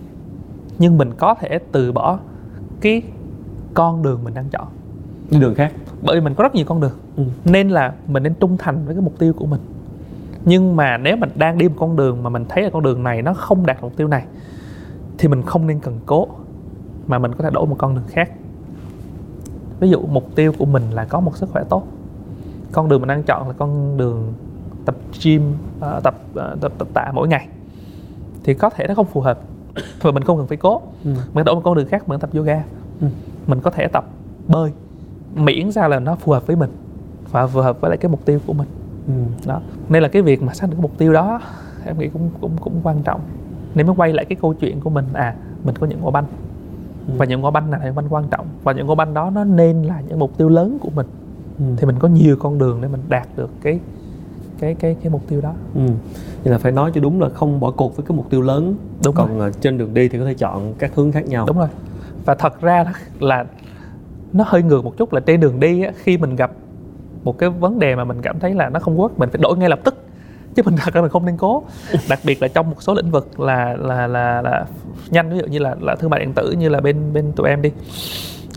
nhưng 0.78 0.98
mình 0.98 1.10
có 1.18 1.34
thể 1.34 1.58
từ 1.72 1.92
bỏ 1.92 2.18
cái 2.80 3.02
con 3.74 4.02
đường 4.02 4.24
mình 4.24 4.34
đang 4.34 4.48
chọn. 4.50 4.66
Đi 5.30 5.38
đường 5.40 5.54
khác 5.54 5.72
bởi 6.02 6.16
vì 6.16 6.20
mình 6.20 6.34
có 6.34 6.42
rất 6.42 6.54
nhiều 6.54 6.64
con 6.68 6.80
đường. 6.80 6.92
Ừ. 7.16 7.24
nên 7.44 7.68
là 7.68 7.92
mình 8.06 8.22
nên 8.22 8.34
trung 8.34 8.56
thành 8.58 8.84
với 8.86 8.94
cái 8.94 9.02
mục 9.02 9.18
tiêu 9.18 9.32
của 9.32 9.46
mình. 9.46 9.60
Nhưng 10.44 10.76
mà 10.76 10.96
nếu 10.96 11.16
mình 11.16 11.30
đang 11.34 11.58
đi 11.58 11.68
một 11.68 11.74
con 11.78 11.96
đường 11.96 12.22
mà 12.22 12.30
mình 12.30 12.44
thấy 12.48 12.62
là 12.62 12.70
con 12.70 12.82
đường 12.82 13.02
này 13.02 13.22
nó 13.22 13.34
không 13.34 13.66
đạt 13.66 13.82
mục 13.82 13.96
tiêu 13.96 14.08
này 14.08 14.24
thì 15.18 15.28
mình 15.28 15.42
không 15.42 15.66
nên 15.66 15.80
cần 15.80 16.00
cố 16.06 16.28
mà 17.06 17.18
mình 17.18 17.34
có 17.34 17.44
thể 17.44 17.50
đổi 17.50 17.66
một 17.66 17.76
con 17.78 17.94
đường 17.94 18.04
khác. 18.08 18.30
Ví 19.80 19.90
dụ 19.90 20.00
mục 20.06 20.34
tiêu 20.34 20.52
của 20.58 20.64
mình 20.64 20.90
là 20.90 21.04
có 21.04 21.20
một 21.20 21.36
sức 21.36 21.50
khỏe 21.52 21.64
tốt. 21.68 21.86
Con 22.72 22.88
đường 22.88 23.00
mình 23.00 23.08
đang 23.08 23.22
chọn 23.22 23.48
là 23.48 23.54
con 23.58 23.96
đường 23.96 24.32
tập 24.84 24.94
gym 25.24 25.42
ờ, 25.80 26.00
tập, 26.04 26.14
ờ, 26.34 26.56
tập 26.60 26.72
tập 26.78 26.88
tạ 26.94 27.10
mỗi 27.14 27.28
ngày. 27.28 27.48
Thì 28.44 28.54
có 28.54 28.70
thể 28.70 28.86
nó 28.88 28.94
không 28.94 29.06
phù 29.06 29.20
hợp 29.20 29.40
và 30.02 30.10
mình 30.10 30.24
không 30.24 30.38
cần 30.38 30.46
phải 30.46 30.56
cố. 30.56 30.80
Ừ. 31.04 31.10
mình 31.34 31.44
đổi 31.44 31.54
một 31.54 31.60
con 31.64 31.74
đường 31.74 31.88
khác 31.88 32.08
mình 32.08 32.20
tập 32.20 32.30
yoga. 32.34 32.64
Ừ. 33.00 33.06
mình 33.46 33.60
có 33.60 33.70
thể 33.70 33.86
tập 33.88 34.04
bơi 34.48 34.72
miễn 35.34 35.72
ra 35.72 35.88
là 35.88 35.98
nó 36.00 36.16
phù 36.16 36.32
hợp 36.32 36.46
với 36.46 36.56
mình 36.56 36.70
và 37.30 37.46
phù 37.46 37.60
hợp 37.60 37.80
với 37.80 37.88
lại 37.88 37.98
cái 37.98 38.10
mục 38.10 38.24
tiêu 38.24 38.38
của 38.46 38.52
mình. 38.52 38.68
Ừ. 39.06 39.12
đó. 39.46 39.60
Nên 39.88 40.02
là 40.02 40.08
cái 40.08 40.22
việc 40.22 40.42
mà 40.42 40.54
xác 40.54 40.66
định 40.66 40.76
cái 40.76 40.82
mục 40.82 40.98
tiêu 40.98 41.12
đó 41.12 41.40
em 41.84 41.98
nghĩ 41.98 42.08
cũng 42.08 42.30
cũng 42.40 42.56
cũng 42.60 42.80
quan 42.82 43.02
trọng. 43.02 43.20
Nên 43.74 43.86
mới 43.86 43.96
quay 43.96 44.12
lại 44.12 44.24
cái 44.24 44.36
câu 44.42 44.54
chuyện 44.54 44.80
của 44.80 44.90
mình 44.90 45.04
à 45.12 45.34
mình 45.64 45.74
có 45.80 45.86
những 45.86 45.98
quả 46.02 46.10
banh. 46.10 46.24
Ừ. 47.06 47.14
và 47.16 47.24
những 47.24 47.44
quả 47.44 47.50
banh 47.50 47.70
này 47.70 47.80
là 47.80 47.86
những 47.86 47.94
banh 47.94 48.06
quan 48.10 48.24
trọng. 48.30 48.46
Và 48.62 48.72
những 48.72 48.88
quả 48.88 48.94
banh 48.94 49.14
đó 49.14 49.30
nó 49.30 49.44
nên 49.44 49.82
là 49.82 50.02
những 50.08 50.18
mục 50.18 50.38
tiêu 50.38 50.48
lớn 50.48 50.78
của 50.80 50.90
mình. 50.90 51.06
Ừ. 51.58 51.64
thì 51.76 51.86
mình 51.86 51.96
có 51.98 52.08
nhiều 52.08 52.36
con 52.36 52.58
đường 52.58 52.78
để 52.82 52.88
mình 52.88 53.00
đạt 53.08 53.28
được 53.36 53.50
cái 53.62 53.80
cái 54.58 54.74
cái 54.74 54.96
cái 55.02 55.12
mục 55.12 55.22
tiêu 55.28 55.40
đó. 55.40 55.52
Ừ. 55.74 55.86
Vậy 56.44 56.52
là 56.52 56.58
phải 56.58 56.72
nói 56.72 56.90
cho 56.94 57.00
đúng 57.00 57.20
là 57.20 57.28
không 57.28 57.60
bỏ 57.60 57.70
cuộc 57.70 57.96
với 57.96 58.06
cái 58.06 58.16
mục 58.16 58.30
tiêu 58.30 58.42
lớn. 58.42 58.74
Đúng 59.04 59.14
còn 59.14 59.40
ờ, 59.40 59.52
trên 59.52 59.78
đường 59.78 59.94
đi 59.94 60.08
thì 60.08 60.18
có 60.18 60.24
thể 60.24 60.34
chọn 60.34 60.74
các 60.78 60.94
hướng 60.94 61.12
khác 61.12 61.26
nhau. 61.26 61.46
Đúng 61.46 61.58
rồi. 61.58 61.68
Và 62.24 62.34
thật 62.34 62.60
ra 62.60 62.84
là 63.20 63.44
nó 64.32 64.44
hơi 64.46 64.62
ngược 64.62 64.84
một 64.84 64.96
chút 64.96 65.12
là 65.12 65.20
trên 65.20 65.40
đường 65.40 65.60
đi 65.60 65.82
á, 65.82 65.92
khi 65.96 66.16
mình 66.18 66.36
gặp 66.36 66.50
một 67.24 67.38
cái 67.38 67.48
vấn 67.50 67.78
đề 67.78 67.94
mà 67.96 68.04
mình 68.04 68.22
cảm 68.22 68.38
thấy 68.40 68.54
là 68.54 68.68
nó 68.68 68.80
không 68.80 68.96
work 68.98 69.08
mình 69.16 69.28
phải 69.32 69.40
đổi 69.42 69.56
ngay 69.58 69.68
lập 69.68 69.80
tức 69.84 69.94
chứ 70.54 70.62
mình 70.66 70.76
thật 70.78 70.94
ra 70.94 71.00
mình 71.00 71.10
không 71.10 71.26
nên 71.26 71.36
cố. 71.36 71.62
Đặc 72.08 72.18
biệt 72.24 72.42
là 72.42 72.48
trong 72.48 72.70
một 72.70 72.76
số 72.82 72.94
lĩnh 72.94 73.10
vực 73.10 73.40
là 73.40 73.76
là 73.78 74.06
là 74.06 74.42
là 74.42 74.66
nhanh 75.10 75.30
ví 75.32 75.38
dụ 75.38 75.46
như 75.46 75.58
là 75.58 75.76
là 75.80 75.94
thương 75.96 76.10
mại 76.10 76.20
điện 76.20 76.32
tử 76.32 76.52
như 76.52 76.68
là 76.68 76.80
bên 76.80 77.12
bên 77.12 77.32
tụi 77.36 77.48
em 77.48 77.62
đi 77.62 77.72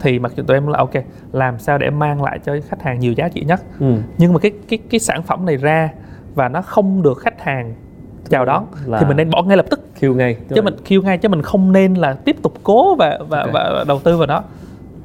thì 0.01 0.19
mặc 0.19 0.31
dù 0.35 0.43
tụi 0.43 0.57
em 0.57 0.67
là 0.67 0.77
ok 0.77 0.91
làm 1.31 1.59
sao 1.59 1.77
để 1.77 1.89
mang 1.89 2.23
lại 2.23 2.39
cho 2.45 2.55
khách 2.69 2.81
hàng 2.81 2.99
nhiều 2.99 3.13
giá 3.13 3.29
trị 3.29 3.43
nhất. 3.45 3.61
Ừ. 3.79 3.95
nhưng 4.17 4.33
mà 4.33 4.39
cái 4.39 4.51
cái 4.69 4.79
cái 4.89 4.99
sản 4.99 5.23
phẩm 5.23 5.45
này 5.45 5.57
ra 5.57 5.89
và 6.35 6.49
nó 6.49 6.61
không 6.61 7.01
được 7.01 7.17
khách 7.17 7.41
hàng 7.41 7.73
chào 8.29 8.45
đón 8.45 8.65
Là- 8.85 8.99
thì 8.99 9.05
mình 9.05 9.17
nên 9.17 9.29
bỏ 9.29 9.43
ngay 9.43 9.57
lập 9.57 9.65
tức. 9.69 9.79
Khiêu 9.95 10.15
ngay 10.15 10.37
chứ 10.55 10.61
mình 10.61 10.75
kêu 10.85 11.01
ngay 11.01 11.17
chứ 11.17 11.29
mình 11.29 11.41
không 11.41 11.71
nên 11.71 11.93
là 11.93 12.13
tiếp 12.13 12.35
tục 12.41 12.53
cố 12.63 12.95
và 12.95 13.19
và, 13.29 13.39
Ok. 13.39 13.49
và 13.53 13.83
đầu 13.87 13.99
tư 13.99 14.17
vào 14.17 14.27
nó 14.27 14.43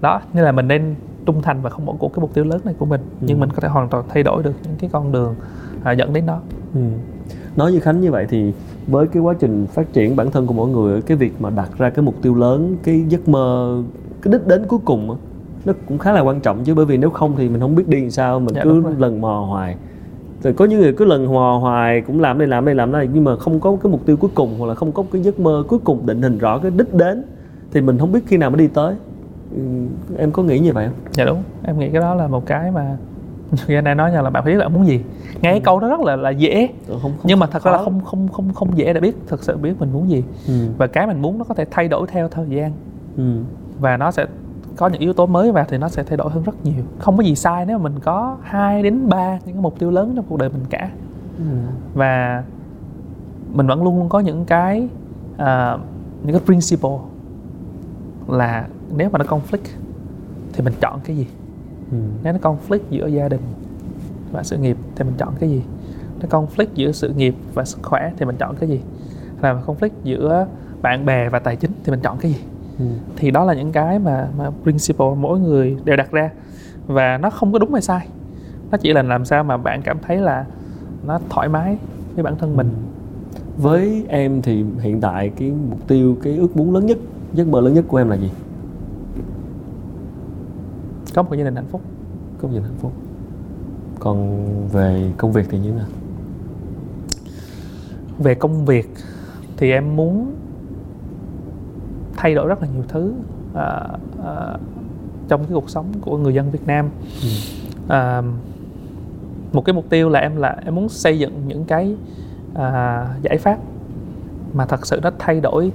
đó 0.01 0.21
nên 0.33 0.45
là 0.45 0.53
mình 0.53 0.69
nên 0.69 0.95
trung 1.27 1.43
thành 1.43 1.63
và 1.63 1.71
không 1.71 1.87
bỏ 1.87 1.95
cuộc 1.99 2.09
cái 2.09 2.21
mục 2.21 2.35
tiêu 2.35 2.45
lớn 2.45 2.61
này 2.65 2.75
của 2.79 2.87
mình. 2.87 3.01
Ừ. 3.21 3.27
nhưng 3.27 3.41
mình 3.41 3.51
có 3.51 3.61
thể 3.61 3.69
hoàn 3.69 3.89
toàn 3.89 4.05
thay 4.09 4.23
đổi 4.23 4.43
được 4.43 4.53
những 4.65 4.77
cái 4.79 4.91
con 4.93 5.13
đường 5.13 5.35
à, 5.85 5.93
dẫn 5.93 6.13
đến 6.13 6.27
đó. 6.27 6.41
Ừ. 6.75 6.81
nói 7.57 7.73
như 7.73 7.81
khánh 7.81 8.01
như 8.01 8.11
vậy 8.11 8.27
thì 8.31 8.53
với 8.87 9.07
cái 9.07 9.23
quá 9.23 9.35
trình 9.39 9.67
phát 9.67 9.93
triển 9.93 10.17
bản 10.17 10.31
thân 10.31 10.47
của 10.47 10.55
mỗi 10.55 10.69
người 10.69 11.03
cái 11.03 11.17
việc 11.17 11.41
mà 11.41 11.51
đặt 11.51 11.71
ra 11.79 11.91
cái 11.91 12.03
mục 12.03 12.15
tiêu 12.23 12.35
lớn 12.35 12.77
cái 12.83 13.05
giấc 13.09 13.29
mơ 13.29 13.83
cái 14.23 14.33
đích 14.33 14.47
đến 14.47 14.65
cuối 14.69 14.79
cùng 14.85 15.17
nó 15.65 15.73
cũng 15.89 15.99
khá 15.99 16.13
là 16.13 16.21
quan 16.21 16.41
trọng 16.41 16.65
chứ. 16.65 16.75
Bởi 16.75 16.85
vì 16.85 16.97
nếu 16.97 17.11
không 17.11 17.37
thì 17.37 17.49
mình 17.49 17.61
không 17.61 17.75
biết 17.75 17.89
đi 17.89 18.01
làm 18.01 18.11
sao 18.11 18.41
mình 18.41 18.55
Dạ, 18.55 18.61
cứ 18.65 18.83
lần 18.99 19.21
mò 19.21 19.47
hoài. 19.49 19.77
Rồi 20.43 20.53
có 20.53 20.65
những 20.65 20.81
người 20.81 20.93
cứ 20.93 21.05
lần 21.05 21.35
mò 21.35 21.59
hoài 21.61 22.01
cũng 22.01 22.21
làm 22.21 22.39
đây 22.39 22.49
làm 22.49 22.65
đây 22.65 22.75
làm 22.75 22.93
đây 22.93 23.09
nhưng 23.13 23.25
mà 23.25 23.37
không 23.37 23.61
có 23.61 23.77
cái 23.83 23.93
mục 23.93 24.07
tiêu 24.07 24.17
cuối 24.17 24.31
cùng 24.35 24.55
hoặc 24.59 24.67
là 24.67 24.75
không 24.75 24.93
có 24.93 25.05
cái 25.13 25.23
giấc 25.23 25.41
mơ 25.41 25.65
cuối 25.69 25.79
cùng 25.79 26.07
định 26.07 26.23
hình 26.23 26.39
rõ 26.39 26.59
cái 26.59 26.71
đích 26.71 26.95
đến 26.95 27.25
thì 27.73 27.81
mình 27.81 27.99
không 27.99 28.13
biết 28.13 28.21
khi 28.27 28.37
nào 28.37 28.51
mới 28.51 28.59
đi 28.59 28.69
tới 28.69 28.95
em 30.19 30.31
có 30.33 30.43
nghĩ 30.43 30.59
như 30.59 30.73
vậy 30.73 30.87
không? 30.87 30.95
Dạ 31.13 31.25
đúng 31.25 31.43
em 31.63 31.79
nghĩ 31.79 31.91
cái 31.91 32.01
đó 32.01 32.15
là 32.15 32.27
một 32.29 32.47
cái 32.47 32.71
mà 32.71 32.97
anh 33.69 33.85
đang 33.85 33.97
nói 33.97 34.13
nhau 34.13 34.23
là 34.23 34.31
bạn 34.31 34.45
biết 34.45 34.59
bạn 34.59 34.73
muốn 34.73 34.87
gì. 34.87 35.01
Nghe 35.43 35.51
cái 35.51 35.61
câu 35.61 35.81
đó 35.81 35.89
rất 35.89 36.01
là 36.01 36.17
là 36.17 36.31
dễ 36.31 36.69
Ừ, 36.89 36.93
không, 36.93 37.01
không 37.03 37.13
nhưng 37.25 37.39
mà 37.39 37.47
thật 37.47 37.63
ra 37.63 37.73
là 37.73 37.79
không 37.79 38.01
không 38.05 38.29
không 38.33 38.53
không 38.55 38.79
dễ 38.79 38.93
để 38.93 39.01
biết 39.01 39.17
thực 39.27 39.43
sự 39.45 39.57
biết 39.57 39.73
mình 39.81 39.93
muốn 39.93 40.11
gì. 40.11 40.25
Ừ. 40.49 40.53
và 40.79 40.87
cái 40.87 41.07
mình 41.07 41.23
muốn 41.23 41.39
nó 41.39 41.45
có 41.45 41.55
thể 41.55 41.65
thay 41.71 41.89
đổi 41.89 42.07
theo 42.07 42.29
thời 42.29 42.47
gian. 42.49 42.73
Ừ. 43.17 43.33
và 43.81 43.97
nó 43.97 44.11
sẽ 44.11 44.27
có 44.77 44.89
những 44.89 45.01
yếu 45.01 45.13
tố 45.13 45.27
mới 45.27 45.53
vào 45.53 45.65
thì 45.69 45.79
nó 45.79 45.89
sẽ 45.89 46.03
thay 46.03 46.17
đổi 46.17 46.31
hơn 46.31 46.43
rất 46.43 46.65
nhiều. 46.65 46.83
Không 46.99 47.17
có 47.17 47.23
gì 47.23 47.35
sai 47.35 47.67
nếu 47.67 47.79
mà 47.79 47.83
mình 47.83 48.01
có 48.01 48.37
2 48.43 48.83
đến 48.83 49.09
3 49.09 49.33
những 49.33 49.55
cái 49.55 49.63
mục 49.63 49.79
tiêu 49.79 49.91
lớn 49.91 50.13
trong 50.17 50.25
cuộc 50.29 50.39
đời 50.39 50.49
mình 50.49 50.63
cả. 50.71 50.91
Ừ. 51.39 51.45
và 51.95 52.43
mình 53.53 53.67
vẫn 53.67 53.83
luôn 53.85 53.99
luôn 53.99 54.09
có 54.09 54.21
những 54.21 54.45
cái 54.45 54.89
à, 55.37 55.79
những 56.23 56.33
cái 56.37 56.43
principle 56.47 56.99
là 58.29 58.67
nếu 58.97 59.11
mà 59.11 59.19
nó 59.19 59.25
conflict 59.25 59.69
thì 60.53 60.65
mình 60.65 60.75
chọn 60.81 61.01
cái 61.05 61.17
gì? 61.17 61.27
Ừ. 61.91 61.99
nếu 62.23 62.33
nó 62.33 62.39
conflict 62.39 62.83
giữa 62.91 63.07
gia 63.07 63.29
đình 63.29 63.41
và 64.33 64.43
sự 64.43 64.57
nghiệp 64.57 64.77
thì 64.97 65.05
mình 65.05 65.15
chọn 65.19 65.35
cái 65.41 65.51
gì? 65.51 65.63
Nó 66.21 66.29
conflict 66.29 66.75
giữa 66.75 66.93
sự 66.93 67.13
nghiệp 67.17 67.35
và 67.55 67.65
sức 67.65 67.79
khỏe 67.83 68.13
thì 68.19 68.27
mình 68.27 68.37
chọn 68.37 68.57
cái 68.57 68.69
gì? 68.69 68.81
Là 69.43 69.63
conflict 69.67 69.91
giữa 70.05 70.47
bạn 70.83 71.07
bè 71.07 71.29
và 71.29 71.39
tài 71.39 71.57
chính 71.57 71.71
thì 71.85 71.91
mình 71.91 72.01
chọn 72.01 72.19
cái 72.19 72.33
gì? 72.33 72.41
Ừ. 72.79 72.85
thì 73.17 73.31
đó 73.31 73.45
là 73.45 73.55
những 73.55 73.73
cái 73.73 73.99
mà 73.99 74.29
mà 74.39 74.51
principle 74.63 75.15
mỗi 75.19 75.41
người 75.41 75.77
đều 75.85 75.97
đặt 75.97 76.11
ra. 76.11 76.31
Và 76.87 77.19
nó 77.19 77.31
không 77.31 77.53
có 77.53 77.59
đúng 77.59 77.73
hay 77.73 77.83
sai. 77.83 78.09
Nó 78.71 78.79
chỉ 78.79 78.93
là 78.93 79.03
làm 79.03 79.25
sao 79.25 79.45
mà 79.45 79.57
bạn 79.57 79.83
cảm 79.83 79.99
thấy 80.03 80.17
là 80.17 80.45
nó 81.07 81.21
thoải 81.29 81.49
mái 81.49 81.79
với 82.15 82.23
bản 82.25 82.37
thân 82.37 82.57
mình. 82.57 82.71
Với 83.57 84.05
em 84.09 84.43
thì 84.43 84.65
hiện 84.81 85.01
tại 85.01 85.31
cái 85.37 85.53
mục 85.71 85.89
tiêu 85.89 86.17
cái 86.23 86.37
ước 86.37 86.57
muốn 86.57 86.75
lớn 86.75 86.87
nhất 86.87 86.99
giấc 87.33 87.49
mơ 87.49 87.61
lớn 87.61 87.75
nhất 87.75 87.85
của 87.89 87.97
em 87.97 88.09
là 88.09 88.17
gì 88.17 88.31
có 91.15 91.23
một 91.23 91.35
gia 91.35 91.45
đình 91.45 91.57
hạnh 91.57 91.67
phúc. 91.71 91.81
Có 92.39 92.49
một 92.49 92.55
gia 92.55 92.61
đình 92.61 92.69
hạnh 92.69 92.79
phúc. 92.79 92.93
Còn 93.99 94.47
về 94.69 95.13
công 95.17 95.33
việc 95.33 95.47
thì 95.51 95.59
như 95.59 95.71
thế 95.71 95.77
nào? 95.77 95.87
Về 98.19 98.35
công 98.35 98.65
việc 98.65 98.91
thì 99.57 99.71
em 99.71 99.97
muốn 99.97 100.35
thay 102.17 102.35
đổi 102.35 102.49
rất 102.49 102.63
là 102.63 102.69
nhiều 102.75 102.85
thứ 102.89 103.13
à, 103.55 103.89
à, 104.25 104.57
trong 105.29 105.41
cái 105.41 105.53
cuộc 105.55 105.71
sống 105.71 105.87
của 106.01 106.19
người 106.19 106.35
dân 106.35 106.51
Việt 106.51 106.67
Nam. 106.67 106.89
Ừ. 107.23 107.29
à, 107.89 108.23
một 109.53 109.65
cái 109.65 109.75
mục 109.75 109.85
tiêu 109.91 110.09
là 110.09 110.21
em 110.21 110.37
là 110.37 110.57
em 110.65 110.75
muốn 110.75 110.89
xây 110.89 111.19
dựng 111.19 111.43
những 111.47 111.65
cái 111.65 111.97
à, 112.55 113.07
giải 113.23 113.39
pháp 113.39 113.59
mà 114.53 114.67
thật 114.67 114.87
sự 114.87 115.01
nó 115.03 115.11
thay 115.19 115.41
đổi 115.41 115.73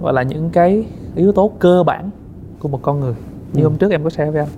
gọi 0.00 0.12
là 0.12 0.22
những 0.22 0.50
cái 0.50 0.86
yếu 1.14 1.32
tố 1.32 1.50
cơ 1.58 1.82
bản 1.82 2.10
của 2.58 2.68
một 2.68 2.82
con 2.82 3.00
người 3.00 3.14
như 3.52 3.62
ừ. 3.62 3.68
hôm 3.68 3.76
trước 3.76 3.90
em 3.90 4.04
có 4.04 4.10
share 4.10 4.30
với 4.30 4.40
anh 4.40 4.48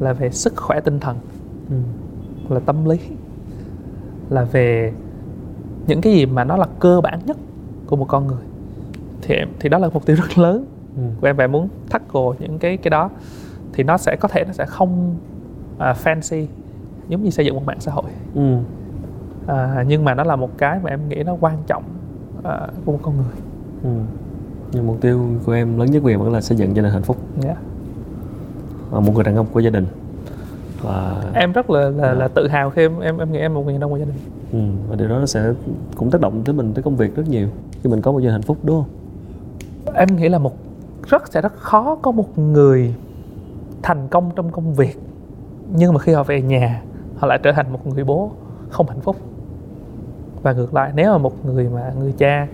là 0.00 0.12
về 0.12 0.30
sức 0.30 0.56
khỏe 0.56 0.80
tinh 0.80 1.00
thần 1.00 1.16
ừ. 1.70 1.76
là 2.54 2.60
tâm 2.60 2.84
lý 2.84 2.98
là 4.30 4.44
về 4.44 4.92
những 5.86 6.00
cái 6.00 6.12
gì 6.12 6.26
mà 6.26 6.44
nó 6.44 6.56
là 6.56 6.66
cơ 6.78 7.00
bản 7.00 7.20
nhất 7.26 7.36
của 7.86 7.96
một 7.96 8.04
con 8.08 8.26
người 8.26 8.42
thì 9.22 9.34
em 9.34 9.48
thì 9.60 9.68
đó 9.68 9.78
là 9.78 9.88
mục 9.92 10.06
tiêu 10.06 10.16
rất 10.16 10.38
lớn 10.38 10.66
ừ. 10.96 11.02
của 11.20 11.26
em 11.26 11.36
và 11.36 11.44
em 11.44 11.52
muốn 11.52 11.68
tackle 11.90 12.22
những 12.38 12.58
cái 12.58 12.76
cái 12.76 12.90
đó 12.90 13.10
thì 13.72 13.84
nó 13.84 13.96
sẽ 13.96 14.16
có 14.20 14.28
thể 14.28 14.44
nó 14.44 14.52
sẽ 14.52 14.66
không 14.66 15.16
uh, 15.76 15.80
fancy 15.80 16.46
giống 17.08 17.22
như 17.22 17.30
xây 17.30 17.46
dựng 17.46 17.54
một 17.54 17.64
mạng 17.66 17.80
xã 17.80 17.92
hội 17.92 18.10
ừ. 18.34 18.56
à, 19.46 19.84
nhưng 19.88 20.04
mà 20.04 20.14
nó 20.14 20.24
là 20.24 20.36
một 20.36 20.58
cái 20.58 20.78
mà 20.82 20.90
em 20.90 21.08
nghĩ 21.08 21.22
nó 21.22 21.36
quan 21.40 21.58
trọng 21.66 21.84
uh, 22.38 22.44
của 22.84 22.92
một 22.92 22.98
con 23.02 23.16
người 23.16 23.34
ừ. 23.82 24.00
nhưng 24.72 24.86
mục 24.86 25.00
tiêu 25.00 25.28
của 25.46 25.52
em 25.52 25.78
lớn 25.78 25.90
nhất 25.90 26.00
của 26.02 26.08
em 26.08 26.20
vẫn 26.20 26.32
là 26.32 26.40
xây 26.40 26.58
dựng 26.58 26.76
gia 26.76 26.82
đình 26.82 26.92
hạnh 26.92 27.02
phúc 27.02 27.16
yeah. 27.44 27.58
Dạ. 28.94 29.00
một 29.00 29.12
người 29.14 29.24
đàn 29.24 29.36
ông 29.36 29.46
của 29.52 29.60
gia 29.60 29.70
đình 29.70 29.86
và 30.82 31.22
em 31.34 31.52
rất 31.52 31.70
là 31.70 31.88
là, 31.88 32.14
là 32.14 32.28
tự 32.28 32.48
hào 32.48 32.70
khi 32.70 32.82
em 32.82 33.00
em 33.00 33.18
em 33.18 33.32
nghĩ 33.32 33.38
em 33.38 33.54
một 33.54 33.62
người 33.64 33.72
đàn 33.72 33.80
ông 33.80 33.90
của 33.90 33.98
gia 33.98 34.04
đình 34.04 34.16
ừ. 34.52 34.88
và 34.88 34.96
điều 34.96 35.08
đó 35.08 35.18
nó 35.18 35.26
sẽ 35.26 35.52
cũng 35.96 36.10
tác 36.10 36.20
động 36.20 36.42
tới 36.44 36.54
mình 36.54 36.72
tới 36.74 36.82
công 36.82 36.96
việc 36.96 37.16
rất 37.16 37.28
nhiều 37.28 37.48
khi 37.82 37.90
mình 37.90 38.02
có 38.02 38.12
một 38.12 38.18
gia 38.18 38.26
đình 38.26 38.32
hạnh 38.32 38.42
phúc 38.42 38.58
đúng 38.62 38.82
không 38.82 38.90
em 39.94 40.16
nghĩ 40.16 40.28
là 40.28 40.38
một 40.38 40.56
rất 41.08 41.32
sẽ 41.32 41.40
rất 41.40 41.56
khó 41.56 41.94
có 42.02 42.10
một 42.10 42.38
người 42.38 42.94
thành 43.82 44.08
công 44.10 44.30
trong 44.36 44.50
công 44.50 44.74
việc 44.74 44.98
nhưng 45.76 45.92
mà 45.92 45.98
khi 45.98 46.12
họ 46.12 46.22
về 46.22 46.42
nhà 46.42 46.82
họ 47.16 47.26
lại 47.26 47.38
trở 47.42 47.52
thành 47.52 47.72
một 47.72 47.86
người 47.86 48.04
bố 48.04 48.30
không 48.68 48.88
hạnh 48.88 49.00
phúc 49.00 49.16
và 50.42 50.52
ngược 50.52 50.74
lại 50.74 50.92
nếu 50.94 51.12
mà 51.12 51.18
một 51.18 51.44
người 51.46 51.68
mà 51.68 51.92
người 52.00 52.12
cha 52.18 52.46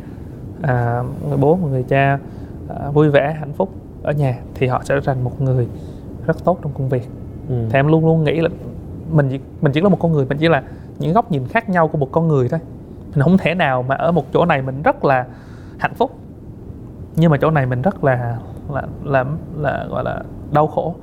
à, 0.63 1.03
người 1.29 1.39
bố 1.39 1.57
một 1.57 1.69
người 1.71 1.83
cha 1.83 2.19
à, 2.69 2.91
vui 2.91 3.11
vẻ 3.11 3.37
hạnh 3.41 3.53
phúc 3.53 3.69
ở 4.03 4.13
nhà 4.13 4.39
thì 4.55 4.67
họ 4.67 4.83
sẽ 4.85 4.95
trở 4.95 5.01
thành 5.01 5.25
một 5.25 5.41
người 5.41 5.67
rất 6.33 6.45
tốt 6.45 6.59
trong 6.63 6.73
công 6.73 6.89
việc. 6.89 7.09
Ừ. 7.49 7.55
thì 7.71 7.79
em 7.79 7.87
luôn 7.87 8.07
luôn 8.07 8.25
nghĩ 8.25 8.41
là 8.41 8.49
mình 9.13 9.29
chỉ, 9.31 9.39
mình 9.61 9.73
chỉ 9.73 9.81
là 9.81 9.89
một 9.89 9.99
con 10.01 10.13
người 10.13 10.27
mình 10.27 10.39
chỉ 10.39 10.49
là 10.49 10.63
những 10.99 11.13
góc 11.13 11.33
nhìn 11.33 11.47
khác 11.47 11.69
nhau 11.69 11.89
của 11.89 11.99
một 11.99 12.09
con 12.13 12.29
người 12.29 12.49
thôi. 12.49 12.61
Mình 13.15 13.23
không 13.23 13.39
thể 13.39 13.55
nào 13.55 13.83
mà 13.83 13.95
ở 13.95 14.13
một 14.13 14.25
chỗ 14.33 14.45
này 14.45 14.63
mình 14.63 14.83
rất 14.83 15.05
là 15.05 15.27
hạnh 15.79 15.95
phúc 15.95 16.11
nhưng 17.17 17.31
mà 17.31 17.37
chỗ 17.41 17.51
này 17.51 17.67
mình 17.67 17.83
rất 17.83 18.05
là 18.05 18.39
là 18.73 18.83
là, 19.05 19.25
là 19.59 19.87
gọi 19.91 20.05
là 20.05 20.23
đau 20.53 20.67
khổ. 20.67 20.95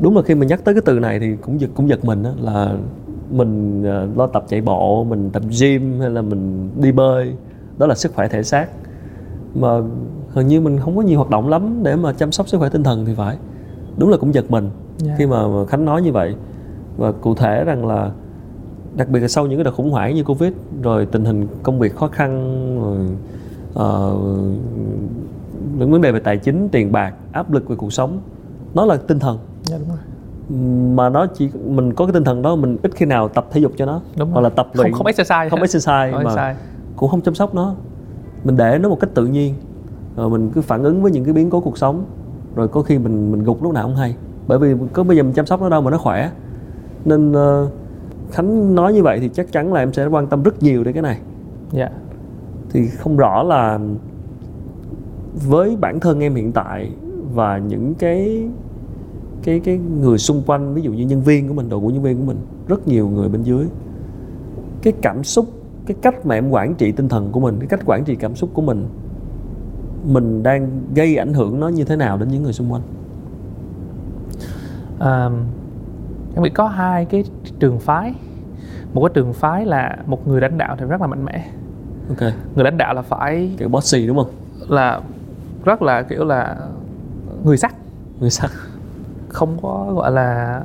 Đúng 0.00 0.16
là 0.16 0.22
khi 0.22 0.34
mình 0.34 0.48
nhắc 0.48 0.64
tới 0.64 0.74
cái 0.74 0.82
từ 0.84 0.98
này 0.98 1.20
thì 1.20 1.36
cũng 1.36 1.60
giật 1.60 1.70
cũng 1.74 1.88
giật 1.88 2.04
mình 2.04 2.22
đó 2.22 2.30
là 2.40 2.74
mình 3.30 3.82
uh, 3.82 4.18
lo 4.18 4.26
tập 4.26 4.44
chạy 4.48 4.60
bộ 4.60 5.04
mình 5.04 5.30
tập 5.30 5.42
gym 5.60 6.00
hay 6.00 6.10
là 6.10 6.22
mình 6.22 6.70
đi 6.76 6.92
bơi 6.92 7.34
đó 7.78 7.86
là 7.86 7.94
sức 7.94 8.14
khỏe 8.14 8.28
thể 8.28 8.42
xác. 8.42 8.66
Mà 9.54 9.68
hình 10.32 10.46
như 10.46 10.60
mình 10.60 10.78
không 10.78 10.96
có 10.96 11.02
nhiều 11.02 11.18
hoạt 11.18 11.30
động 11.30 11.48
lắm 11.48 11.80
để 11.82 11.96
mà 11.96 12.12
chăm 12.12 12.32
sóc 12.32 12.48
sức 12.48 12.58
khỏe 12.58 12.68
tinh 12.68 12.82
thần 12.82 13.06
thì 13.06 13.14
phải 13.14 13.36
đúng 13.96 14.10
là 14.10 14.16
cũng 14.16 14.34
giật 14.34 14.50
mình 14.50 14.64
yeah. 14.64 14.74
Dạ. 14.98 15.14
khi 15.18 15.26
mà 15.26 15.66
khánh 15.68 15.84
nói 15.84 16.02
như 16.02 16.12
vậy. 16.12 16.34
Và 16.96 17.12
cụ 17.12 17.34
thể 17.34 17.64
rằng 17.64 17.86
là 17.86 18.10
đặc 18.96 19.08
biệt 19.08 19.20
là 19.20 19.28
sau 19.28 19.46
những 19.46 19.58
cái 19.58 19.64
đợt 19.64 19.70
khủng 19.70 19.90
hoảng 19.90 20.14
như 20.14 20.24
covid 20.24 20.52
rồi 20.82 21.06
tình 21.06 21.24
hình 21.24 21.46
công 21.62 21.78
việc 21.78 21.96
khó 21.96 22.08
khăn 22.08 22.30
rồi 22.82 22.98
uh, 23.72 24.20
những 25.78 25.90
vấn 25.90 26.00
đề 26.00 26.12
về 26.12 26.20
tài 26.20 26.38
chính 26.38 26.68
tiền 26.68 26.92
bạc 26.92 27.14
áp 27.32 27.52
lực 27.52 27.68
về 27.68 27.76
cuộc 27.76 27.92
sống 27.92 28.20
nó 28.74 28.84
là 28.84 28.96
tinh 28.96 29.18
thần. 29.18 29.38
Dạ 29.64 29.78
đúng 29.78 29.88
rồi. 29.88 29.98
Mà 30.94 31.08
nó 31.08 31.26
chỉ 31.26 31.50
mình 31.64 31.94
có 31.94 32.06
cái 32.06 32.12
tinh 32.12 32.24
thần 32.24 32.42
đó 32.42 32.56
mình 32.56 32.76
ít 32.82 32.90
khi 32.94 33.06
nào 33.06 33.28
tập 33.28 33.46
thể 33.50 33.60
dục 33.60 33.72
cho 33.76 33.86
nó 33.86 34.00
đúng 34.16 34.30
hoặc 34.30 34.40
là 34.40 34.48
tập 34.48 34.68
luyện. 34.72 34.92
không, 34.92 34.98
không 34.98 35.06
exercise 35.06 35.48
không 35.48 35.60
exercise 35.60 36.10
không 36.12 36.24
mà 36.24 36.30
exercise. 36.30 36.56
cũng 36.96 37.10
không 37.10 37.20
chăm 37.20 37.34
sóc 37.34 37.54
nó. 37.54 37.74
Mình 38.44 38.56
để 38.56 38.78
nó 38.78 38.88
một 38.88 39.00
cách 39.00 39.10
tự 39.14 39.26
nhiên 39.26 39.54
rồi 40.16 40.30
mình 40.30 40.50
cứ 40.54 40.60
phản 40.60 40.82
ứng 40.82 41.02
với 41.02 41.12
những 41.12 41.24
cái 41.24 41.32
biến 41.32 41.50
cố 41.50 41.60
cuộc 41.60 41.78
sống 41.78 42.04
rồi 42.54 42.68
có 42.68 42.82
khi 42.82 42.98
mình 42.98 43.32
mình 43.32 43.44
gục 43.44 43.62
lúc 43.62 43.72
nào 43.72 43.82
không 43.82 43.96
hay. 43.96 44.16
Bởi 44.46 44.58
vì 44.58 44.74
có 44.92 45.04
bây 45.04 45.16
giờ 45.16 45.22
mình 45.22 45.32
chăm 45.32 45.46
sóc 45.46 45.60
nó 45.60 45.68
đâu 45.68 45.82
mà 45.82 45.90
nó 45.90 45.98
khỏe. 45.98 46.30
Nên 47.04 47.32
uh, 47.32 47.68
khánh 48.30 48.74
nói 48.74 48.92
như 48.92 49.02
vậy 49.02 49.18
thì 49.20 49.28
chắc 49.28 49.52
chắn 49.52 49.72
là 49.72 49.80
em 49.80 49.92
sẽ 49.92 50.06
quan 50.06 50.26
tâm 50.26 50.42
rất 50.42 50.62
nhiều 50.62 50.84
đến 50.84 50.94
cái 50.94 51.02
này. 51.02 51.18
Dạ. 51.72 51.78
Yeah. 51.78 51.92
thì 52.70 52.88
không 52.88 53.16
rõ 53.16 53.42
là 53.42 53.78
với 55.48 55.76
bản 55.80 56.00
thân 56.00 56.20
em 56.20 56.34
hiện 56.34 56.52
tại 56.52 56.90
và 57.34 57.58
những 57.58 57.94
cái 57.94 58.48
cái 59.42 59.60
cái 59.60 59.78
người 60.00 60.18
xung 60.18 60.42
quanh 60.46 60.74
ví 60.74 60.82
dụ 60.82 60.92
như 60.92 61.04
nhân 61.04 61.22
viên 61.22 61.48
của 61.48 61.54
mình 61.54 61.68
đội 61.68 61.80
ngũ 61.80 61.88
nhân 61.88 62.02
viên 62.02 62.18
của 62.18 62.24
mình 62.24 62.36
rất 62.68 62.88
nhiều 62.88 63.08
người 63.08 63.28
bên 63.28 63.42
dưới 63.42 63.66
cái 64.82 64.92
cảm 65.02 65.24
xúc 65.24 65.46
cái 65.86 65.96
cách 66.02 66.26
mà 66.26 66.34
em 66.34 66.50
quản 66.50 66.74
trị 66.74 66.92
tinh 66.92 67.08
thần 67.08 67.32
của 67.32 67.40
mình 67.40 67.56
cái 67.58 67.68
cách 67.68 67.80
quản 67.86 68.04
trị 68.04 68.16
cảm 68.16 68.34
xúc 68.34 68.50
của 68.54 68.62
mình 68.62 68.86
mình 70.04 70.42
đang 70.42 70.80
gây 70.94 71.16
ảnh 71.16 71.34
hưởng 71.34 71.60
nó 71.60 71.68
như 71.68 71.84
thế 71.84 71.96
nào 71.96 72.18
đến 72.18 72.28
những 72.28 72.42
người 72.42 72.52
xung 72.52 72.72
quanh? 72.72 72.82
À, 74.98 75.30
em 76.34 76.42
nghĩ 76.42 76.50
có 76.50 76.68
hai 76.68 77.04
cái 77.04 77.24
trường 77.58 77.78
phái. 77.78 78.14
Một 78.92 79.00
cái 79.00 79.10
trường 79.14 79.32
phái 79.32 79.66
là 79.66 79.96
một 80.06 80.28
người 80.28 80.40
lãnh 80.40 80.58
đạo 80.58 80.76
thì 80.78 80.86
rất 80.86 81.00
là 81.00 81.06
mạnh 81.06 81.24
mẽ. 81.24 81.50
Ok. 82.08 82.32
Người 82.54 82.64
lãnh 82.64 82.76
đạo 82.76 82.94
là 82.94 83.02
phải 83.02 83.54
kiểu 83.58 83.68
bossy 83.68 84.06
đúng 84.06 84.16
không? 84.16 84.30
là 84.68 85.00
rất 85.64 85.82
là 85.82 86.02
kiểu 86.02 86.24
là 86.24 86.56
người 87.44 87.56
sắt 87.56 87.74
người 88.20 88.30
sắt 88.30 88.50
không 89.28 89.58
có 89.62 89.92
gọi 89.94 90.12
là 90.12 90.62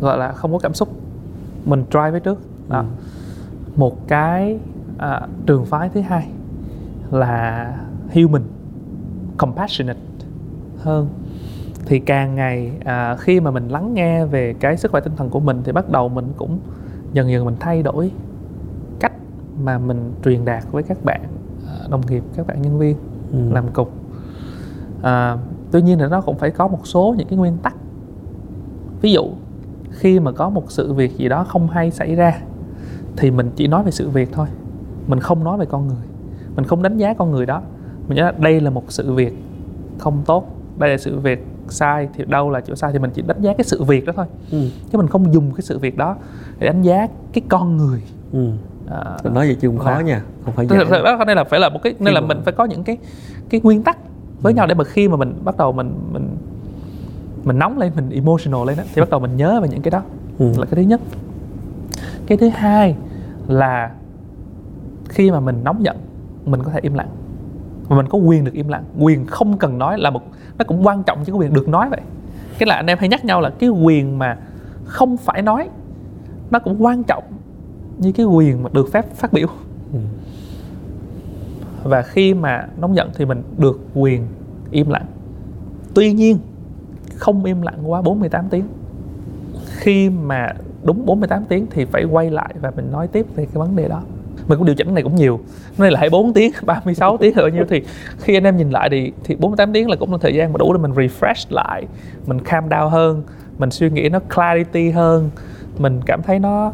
gọi 0.00 0.18
là 0.18 0.32
không 0.32 0.52
có 0.52 0.58
cảm 0.58 0.74
xúc. 0.74 0.88
Mình 1.64 1.84
drive 1.90 2.10
với 2.10 2.20
trước. 2.20 2.38
Đó. 2.68 2.78
Ừ. 2.78 2.84
một 3.76 4.08
cái 4.08 4.58
à, 4.98 5.20
trường 5.46 5.66
phái 5.66 5.88
thứ 5.88 6.00
hai 6.00 6.28
là 7.10 7.76
human 8.14 8.42
compassionate. 9.42 10.00
Hơn. 10.78 11.08
Thì 11.86 11.98
càng 11.98 12.34
ngày 12.34 12.72
à, 12.84 13.16
khi 13.16 13.40
mà 13.40 13.50
mình 13.50 13.68
lắng 13.68 13.94
nghe 13.94 14.24
về 14.24 14.54
cái 14.60 14.76
sức 14.76 14.90
khỏe 14.90 15.00
tinh 15.00 15.16
thần 15.16 15.30
của 15.30 15.40
mình 15.40 15.60
thì 15.64 15.72
bắt 15.72 15.90
đầu 15.90 16.08
mình 16.08 16.26
cũng 16.36 16.58
dần 17.12 17.30
dần 17.30 17.44
mình 17.44 17.56
thay 17.60 17.82
đổi 17.82 18.10
cách 19.00 19.12
mà 19.62 19.78
mình 19.78 20.12
truyền 20.24 20.44
đạt 20.44 20.64
với 20.70 20.82
các 20.82 21.04
bạn 21.04 21.20
à, 21.66 21.74
đồng 21.90 22.00
nghiệp 22.08 22.22
các 22.36 22.46
bạn 22.46 22.62
nhân 22.62 22.78
viên 22.78 22.96
ừ. 23.32 23.38
làm 23.52 23.68
cục. 23.72 23.92
À, 25.02 25.36
tuy 25.70 25.82
nhiên 25.82 26.00
là 26.00 26.08
nó 26.08 26.20
cũng 26.20 26.38
phải 26.38 26.50
có 26.50 26.68
một 26.68 26.86
số 26.86 27.14
những 27.18 27.28
cái 27.28 27.38
nguyên 27.38 27.56
tắc. 27.56 27.74
Ví 29.00 29.12
dụ 29.12 29.30
khi 29.90 30.20
mà 30.20 30.32
có 30.32 30.50
một 30.50 30.70
sự 30.70 30.92
việc 30.92 31.16
gì 31.16 31.28
đó 31.28 31.44
không 31.44 31.68
hay 31.68 31.90
xảy 31.90 32.14
ra 32.14 32.40
thì 33.16 33.30
mình 33.30 33.50
chỉ 33.56 33.66
nói 33.66 33.82
về 33.84 33.90
sự 33.90 34.08
việc 34.08 34.28
thôi. 34.32 34.46
Mình 35.06 35.20
không 35.20 35.44
nói 35.44 35.58
về 35.58 35.66
con 35.66 35.88
người. 35.88 36.06
Mình 36.56 36.64
không 36.64 36.82
đánh 36.82 36.96
giá 36.96 37.14
con 37.14 37.30
người 37.30 37.46
đó 37.46 37.62
mình 38.08 38.16
nhớ 38.16 38.32
đây 38.38 38.60
là 38.60 38.70
một 38.70 38.84
sự 38.88 39.12
việc 39.12 39.32
không 39.98 40.22
tốt 40.26 40.46
đây 40.78 40.90
là 40.90 40.98
sự 40.98 41.18
việc 41.18 41.46
sai 41.68 42.08
thì 42.14 42.24
đâu 42.24 42.50
là 42.50 42.60
chỗ 42.60 42.74
sai 42.74 42.92
thì 42.92 42.98
mình 42.98 43.10
chỉ 43.14 43.22
đánh 43.22 43.40
giá 43.40 43.52
cái 43.58 43.64
sự 43.64 43.82
việc 43.82 44.06
đó 44.06 44.12
thôi 44.16 44.26
ừ. 44.50 44.68
chứ 44.92 44.98
mình 44.98 45.08
không 45.08 45.34
dùng 45.34 45.50
cái 45.50 45.62
sự 45.62 45.78
việc 45.78 45.96
đó 45.96 46.16
để 46.58 46.66
đánh 46.66 46.82
giá 46.82 47.06
cái 47.32 47.42
con 47.48 47.76
người 47.76 48.02
ừ. 48.32 48.50
à, 48.90 49.16
nói 49.24 49.46
vậy 49.46 49.56
chứ 49.60 49.68
không 49.68 49.78
khó 49.78 50.00
nha 50.04 50.22
không 50.44 50.54
phải 50.54 50.66
thật 50.66 51.02
đó 51.04 51.24
nên 51.26 51.36
là 51.36 51.44
phải 51.44 51.60
là 51.60 51.68
một 51.68 51.80
cái 51.82 51.94
nên 51.98 52.14
là 52.14 52.20
mình 52.20 52.40
phải 52.44 52.52
có 52.52 52.64
những 52.64 52.84
cái 52.84 52.98
cái 53.50 53.60
nguyên 53.64 53.82
tắc 53.82 53.98
với 54.40 54.52
ừ. 54.52 54.56
nhau 54.56 54.66
để 54.66 54.74
mà 54.74 54.84
khi 54.84 55.08
mà 55.08 55.16
mình 55.16 55.34
bắt 55.44 55.56
đầu 55.56 55.72
mình 55.72 55.94
mình 56.12 56.36
mình 57.44 57.58
nóng 57.58 57.78
lên 57.78 57.92
mình 57.96 58.10
emotional 58.10 58.66
lên 58.66 58.76
đó, 58.76 58.84
thì 58.94 59.00
bắt 59.00 59.10
đầu 59.10 59.20
mình 59.20 59.36
nhớ 59.36 59.60
về 59.60 59.68
những 59.68 59.82
cái 59.82 59.90
đó 59.90 60.02
ừ. 60.38 60.46
là 60.46 60.66
cái 60.66 60.74
thứ 60.76 60.82
nhất 60.82 61.00
cái 62.26 62.38
thứ 62.38 62.48
hai 62.48 62.96
là 63.48 63.90
khi 65.08 65.30
mà 65.30 65.40
mình 65.40 65.60
nóng 65.64 65.84
giận 65.84 65.96
mình 66.44 66.62
có 66.62 66.70
thể 66.70 66.80
im 66.82 66.94
lặng 66.94 67.08
mà 67.92 67.98
mình 67.98 68.08
có 68.08 68.18
quyền 68.18 68.44
được 68.44 68.54
im 68.54 68.68
lặng. 68.68 68.84
Quyền 68.98 69.26
không 69.26 69.58
cần 69.58 69.78
nói 69.78 69.98
là 69.98 70.10
một 70.10 70.22
nó 70.58 70.64
cũng 70.64 70.86
quan 70.86 71.02
trọng 71.02 71.18
chứ 71.24 71.32
cái 71.32 71.38
quyền 71.38 71.52
được 71.52 71.68
nói 71.68 71.88
vậy. 71.90 72.00
Cái 72.58 72.66
là 72.66 72.74
anh 72.74 72.86
em 72.86 72.98
hay 72.98 73.08
nhắc 73.08 73.24
nhau 73.24 73.40
là 73.40 73.50
cái 73.50 73.68
quyền 73.68 74.18
mà 74.18 74.36
không 74.84 75.16
phải 75.16 75.42
nói 75.42 75.68
nó 76.50 76.58
cũng 76.58 76.84
quan 76.84 77.02
trọng 77.02 77.24
như 77.98 78.12
cái 78.12 78.26
quyền 78.26 78.62
mà 78.62 78.70
được 78.72 78.92
phép 78.92 79.14
phát 79.14 79.32
biểu. 79.32 79.46
Ừ. 79.92 79.98
và 81.84 82.02
khi 82.02 82.34
mà 82.34 82.66
nóng 82.80 82.96
giận 82.96 83.10
thì 83.14 83.24
mình 83.24 83.42
được 83.58 83.80
quyền 83.94 84.26
im 84.70 84.90
lặng. 84.90 85.06
Tuy 85.94 86.12
nhiên 86.12 86.38
không 87.16 87.44
im 87.44 87.62
lặng 87.62 87.90
quá 87.90 88.02
48 88.02 88.48
tiếng. 88.48 88.64
Khi 89.66 90.10
mà 90.10 90.52
đúng 90.82 91.06
48 91.06 91.44
tiếng 91.44 91.66
thì 91.70 91.84
phải 91.84 92.04
quay 92.04 92.30
lại 92.30 92.54
và 92.60 92.70
mình 92.76 92.92
nói 92.92 93.08
tiếp 93.08 93.26
về 93.36 93.46
cái 93.46 93.54
vấn 93.54 93.76
đề 93.76 93.88
đó 93.88 94.02
mình 94.48 94.58
cũng 94.58 94.66
điều 94.66 94.74
chỉnh 94.74 94.94
này 94.94 95.02
cũng 95.02 95.14
nhiều. 95.16 95.40
Nó 95.78 95.88
là 95.90 95.98
24 95.98 96.32
tiếng 96.32 96.52
36 96.66 97.16
tiếng 97.16 97.34
rồi 97.34 97.52
nhiêu. 97.52 97.64
Thì 97.68 97.82
khi 98.18 98.36
anh 98.36 98.44
em 98.44 98.56
nhìn 98.56 98.70
lại 98.70 98.88
thì 98.90 99.12
thì 99.24 99.34
48 99.36 99.72
tiếng 99.72 99.90
là 99.90 99.96
cũng 99.96 100.12
là 100.12 100.18
thời 100.20 100.34
gian 100.34 100.52
mà 100.52 100.58
đủ 100.58 100.72
để 100.72 100.78
mình 100.78 100.92
refresh 100.92 101.46
lại 101.50 101.86
mình 102.26 102.38
calm 102.38 102.68
down 102.68 102.88
hơn 102.88 103.22
mình 103.58 103.70
suy 103.70 103.90
nghĩ 103.90 104.08
nó 104.08 104.18
clarity 104.34 104.90
hơn 104.90 105.30
mình 105.78 106.00
cảm 106.06 106.22
thấy 106.22 106.38
nó 106.38 106.66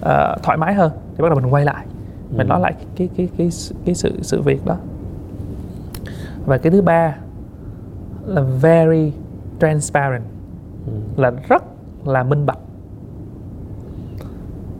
uh, 0.00 0.42
thoải 0.42 0.56
mái 0.58 0.74
hơn. 0.74 0.90
Thì 1.16 1.22
bắt 1.22 1.28
đầu 1.28 1.40
mình 1.40 1.52
quay 1.54 1.64
lại 1.64 1.84
mình 2.30 2.46
Ừ. 2.46 2.50
nói 2.50 2.60
lại 2.60 2.72
cái 2.78 2.86
cái 2.96 3.08
cái 3.16 3.28
cái, 3.38 3.48
cái 3.84 3.94
sự 3.94 4.12
sự 4.22 4.42
việc 4.42 4.66
đó. 4.66 4.76
Và 6.46 6.58
cái 6.58 6.72
thứ 6.72 6.82
ba 6.82 7.14
là 8.26 8.42
very 8.42 9.12
transparent 9.60 10.22
Ừ. 10.86 10.92
là 11.22 11.32
rất 11.48 11.62
là 12.04 12.22
minh 12.22 12.46
bạch. 12.46 12.58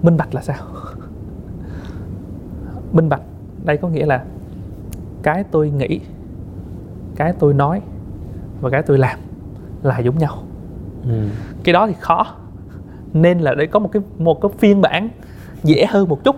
Minh 0.03 0.17
bạch 0.17 0.35
là 0.35 0.41
sao 0.43 0.57
minh 2.93 3.09
bạch. 3.09 3.23
Đây 3.65 3.77
có 3.77 3.89
nghĩa 3.89 4.07
là 4.07 4.25
cái 5.23 5.45
tôi 5.51 5.71
nghĩ 5.71 6.01
cái 7.17 7.33
tôi 7.39 7.55
nói 7.55 7.81
và 8.61 8.71
cái 8.71 8.83
tôi 8.83 8.99
làm 8.99 9.19
là 9.83 9.99
giống 9.99 10.19
nhau. 10.19 10.39
Ừ. 11.05 11.29
cái 11.65 11.73
đó 11.73 11.87
thì 11.87 11.93
khó 12.01 12.27
nên 13.13 13.39
là 13.39 13.55
để 13.55 13.67
có 13.67 13.79
một 13.79 13.89
cái 13.93 14.03
một 14.19 14.41
cái 14.41 14.51
phiên 14.59 14.81
bản 14.81 15.09
dễ 15.65 15.87
hơn 15.89 16.09
một 16.09 16.25
chút. 16.25 16.37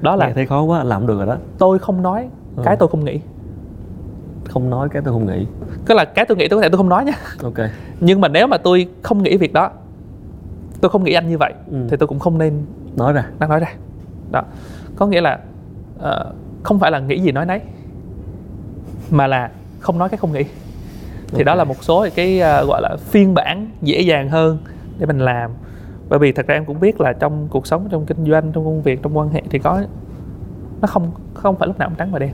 Đó 0.00 0.10
Nghe 0.16 0.26
là 0.26 0.32
thấy 0.34 0.46
khó 0.46 0.62
quá 0.62 0.84
làm 0.84 1.06
được 1.06 1.16
rồi 1.18 1.26
đó. 1.26 1.36
tôi 1.58 1.78
không 1.78 2.02
nói 2.02 2.28
Ừ. 2.56 2.62
cái 2.64 2.76
tôi 2.76 2.88
không 2.88 3.04
nghĩ. 3.04 3.20
Không 4.48 4.70
nói 4.70 4.88
cái 4.88 5.02
tôi 5.04 5.14
không 5.14 5.26
nghĩ. 5.26 5.46
Tức 5.86 5.94
là 5.94 6.04
cái 6.04 6.24
tôi 6.28 6.36
nghĩ 6.36 6.48
tôi 6.48 6.58
có 6.58 6.62
thể 6.62 6.68
tôi 6.68 6.76
không 6.78 6.88
nói 6.88 7.04
nha 7.04 7.12
ok. 7.42 7.54
Nhưng 8.00 8.20
mà 8.20 8.28
nếu 8.28 8.46
mà 8.46 8.56
tôi 8.58 8.88
không 9.02 9.22
nghĩ 9.22 9.36
việc 9.36 9.52
đó 9.52 9.70
tôi 10.80 10.90
không 10.90 11.04
nghĩ 11.04 11.12
anh 11.12 11.28
như 11.28 11.38
vậy 11.38 11.52
Ừ. 11.70 11.76
thì 11.90 11.96
tôi 11.96 12.06
cũng 12.06 12.18
không 12.18 12.38
nên 12.38 12.52
nói 12.96 13.12
ra. 13.12 13.26
Đang 13.38 13.50
nói 13.50 13.60
ra. 13.60 13.74
Đó. 14.32 14.42
Có 14.96 15.06
nghĩa 15.06 15.20
là 15.20 15.38
ờ, 16.02 16.32
không 16.62 16.78
phải 16.78 16.90
là 16.90 16.98
nghĩ 16.98 17.20
gì 17.20 17.32
nói 17.32 17.46
nấy 17.46 17.60
mà 19.10 19.26
là 19.26 19.50
không 19.80 19.98
nói 19.98 20.08
cái 20.08 20.18
không 20.18 20.32
nghĩ. 20.32 20.44
Thì 21.28 21.44
đó 21.44 21.52
Ok. 21.52 21.58
là 21.58 21.64
một 21.64 21.84
số 21.84 22.06
cái 22.14 22.40
ờ, 22.40 22.64
gọi 22.64 22.82
là 22.82 22.96
phiên 23.00 23.34
bản 23.34 23.70
dễ 23.82 24.00
dàng 24.00 24.28
hơn 24.28 24.58
để 24.98 25.06
mình 25.06 25.18
làm. 25.18 25.50
Bởi 26.08 26.18
vì 26.18 26.32
thật 26.32 26.46
ra 26.46 26.54
em 26.54 26.64
cũng 26.64 26.80
biết 26.80 27.00
là 27.00 27.12
trong 27.12 27.48
cuộc 27.50 27.66
sống 27.66 27.88
trong 27.90 28.06
kinh 28.06 28.24
doanh 28.24 28.52
trong 28.52 28.64
công 28.64 28.82
việc 28.82 29.02
trong 29.02 29.18
quan 29.18 29.28
hệ 29.30 29.42
thì 29.50 29.58
có 29.58 29.82
nó 30.80 30.86
không 30.86 31.10
không 31.34 31.56
phải 31.56 31.68
lúc 31.68 31.78
nào 31.78 31.88
cũng 31.88 31.98
trắng 31.98 32.12
và 32.12 32.18
đen. 32.18 32.30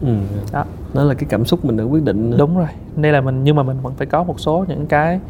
Ừ. 0.00 0.14
đó. 0.52 0.64
Đó 0.94 1.04
là 1.04 1.14
cái 1.14 1.26
cảm 1.28 1.44
xúc 1.44 1.64
mình 1.64 1.76
đã 1.76 1.84
quyết 1.84 2.02
định 2.04 2.36
đúng 2.38 2.58
rồi. 2.58 2.68
Nên 2.96 3.12
là 3.12 3.20
mình 3.20 3.44
nhưng 3.44 3.56
mà 3.56 3.62
mình 3.62 3.76
vẫn 3.82 3.94
phải 3.94 4.06
có 4.06 4.24
một 4.24 4.40
số 4.40 4.64
những 4.68 4.86
cái 4.86 5.20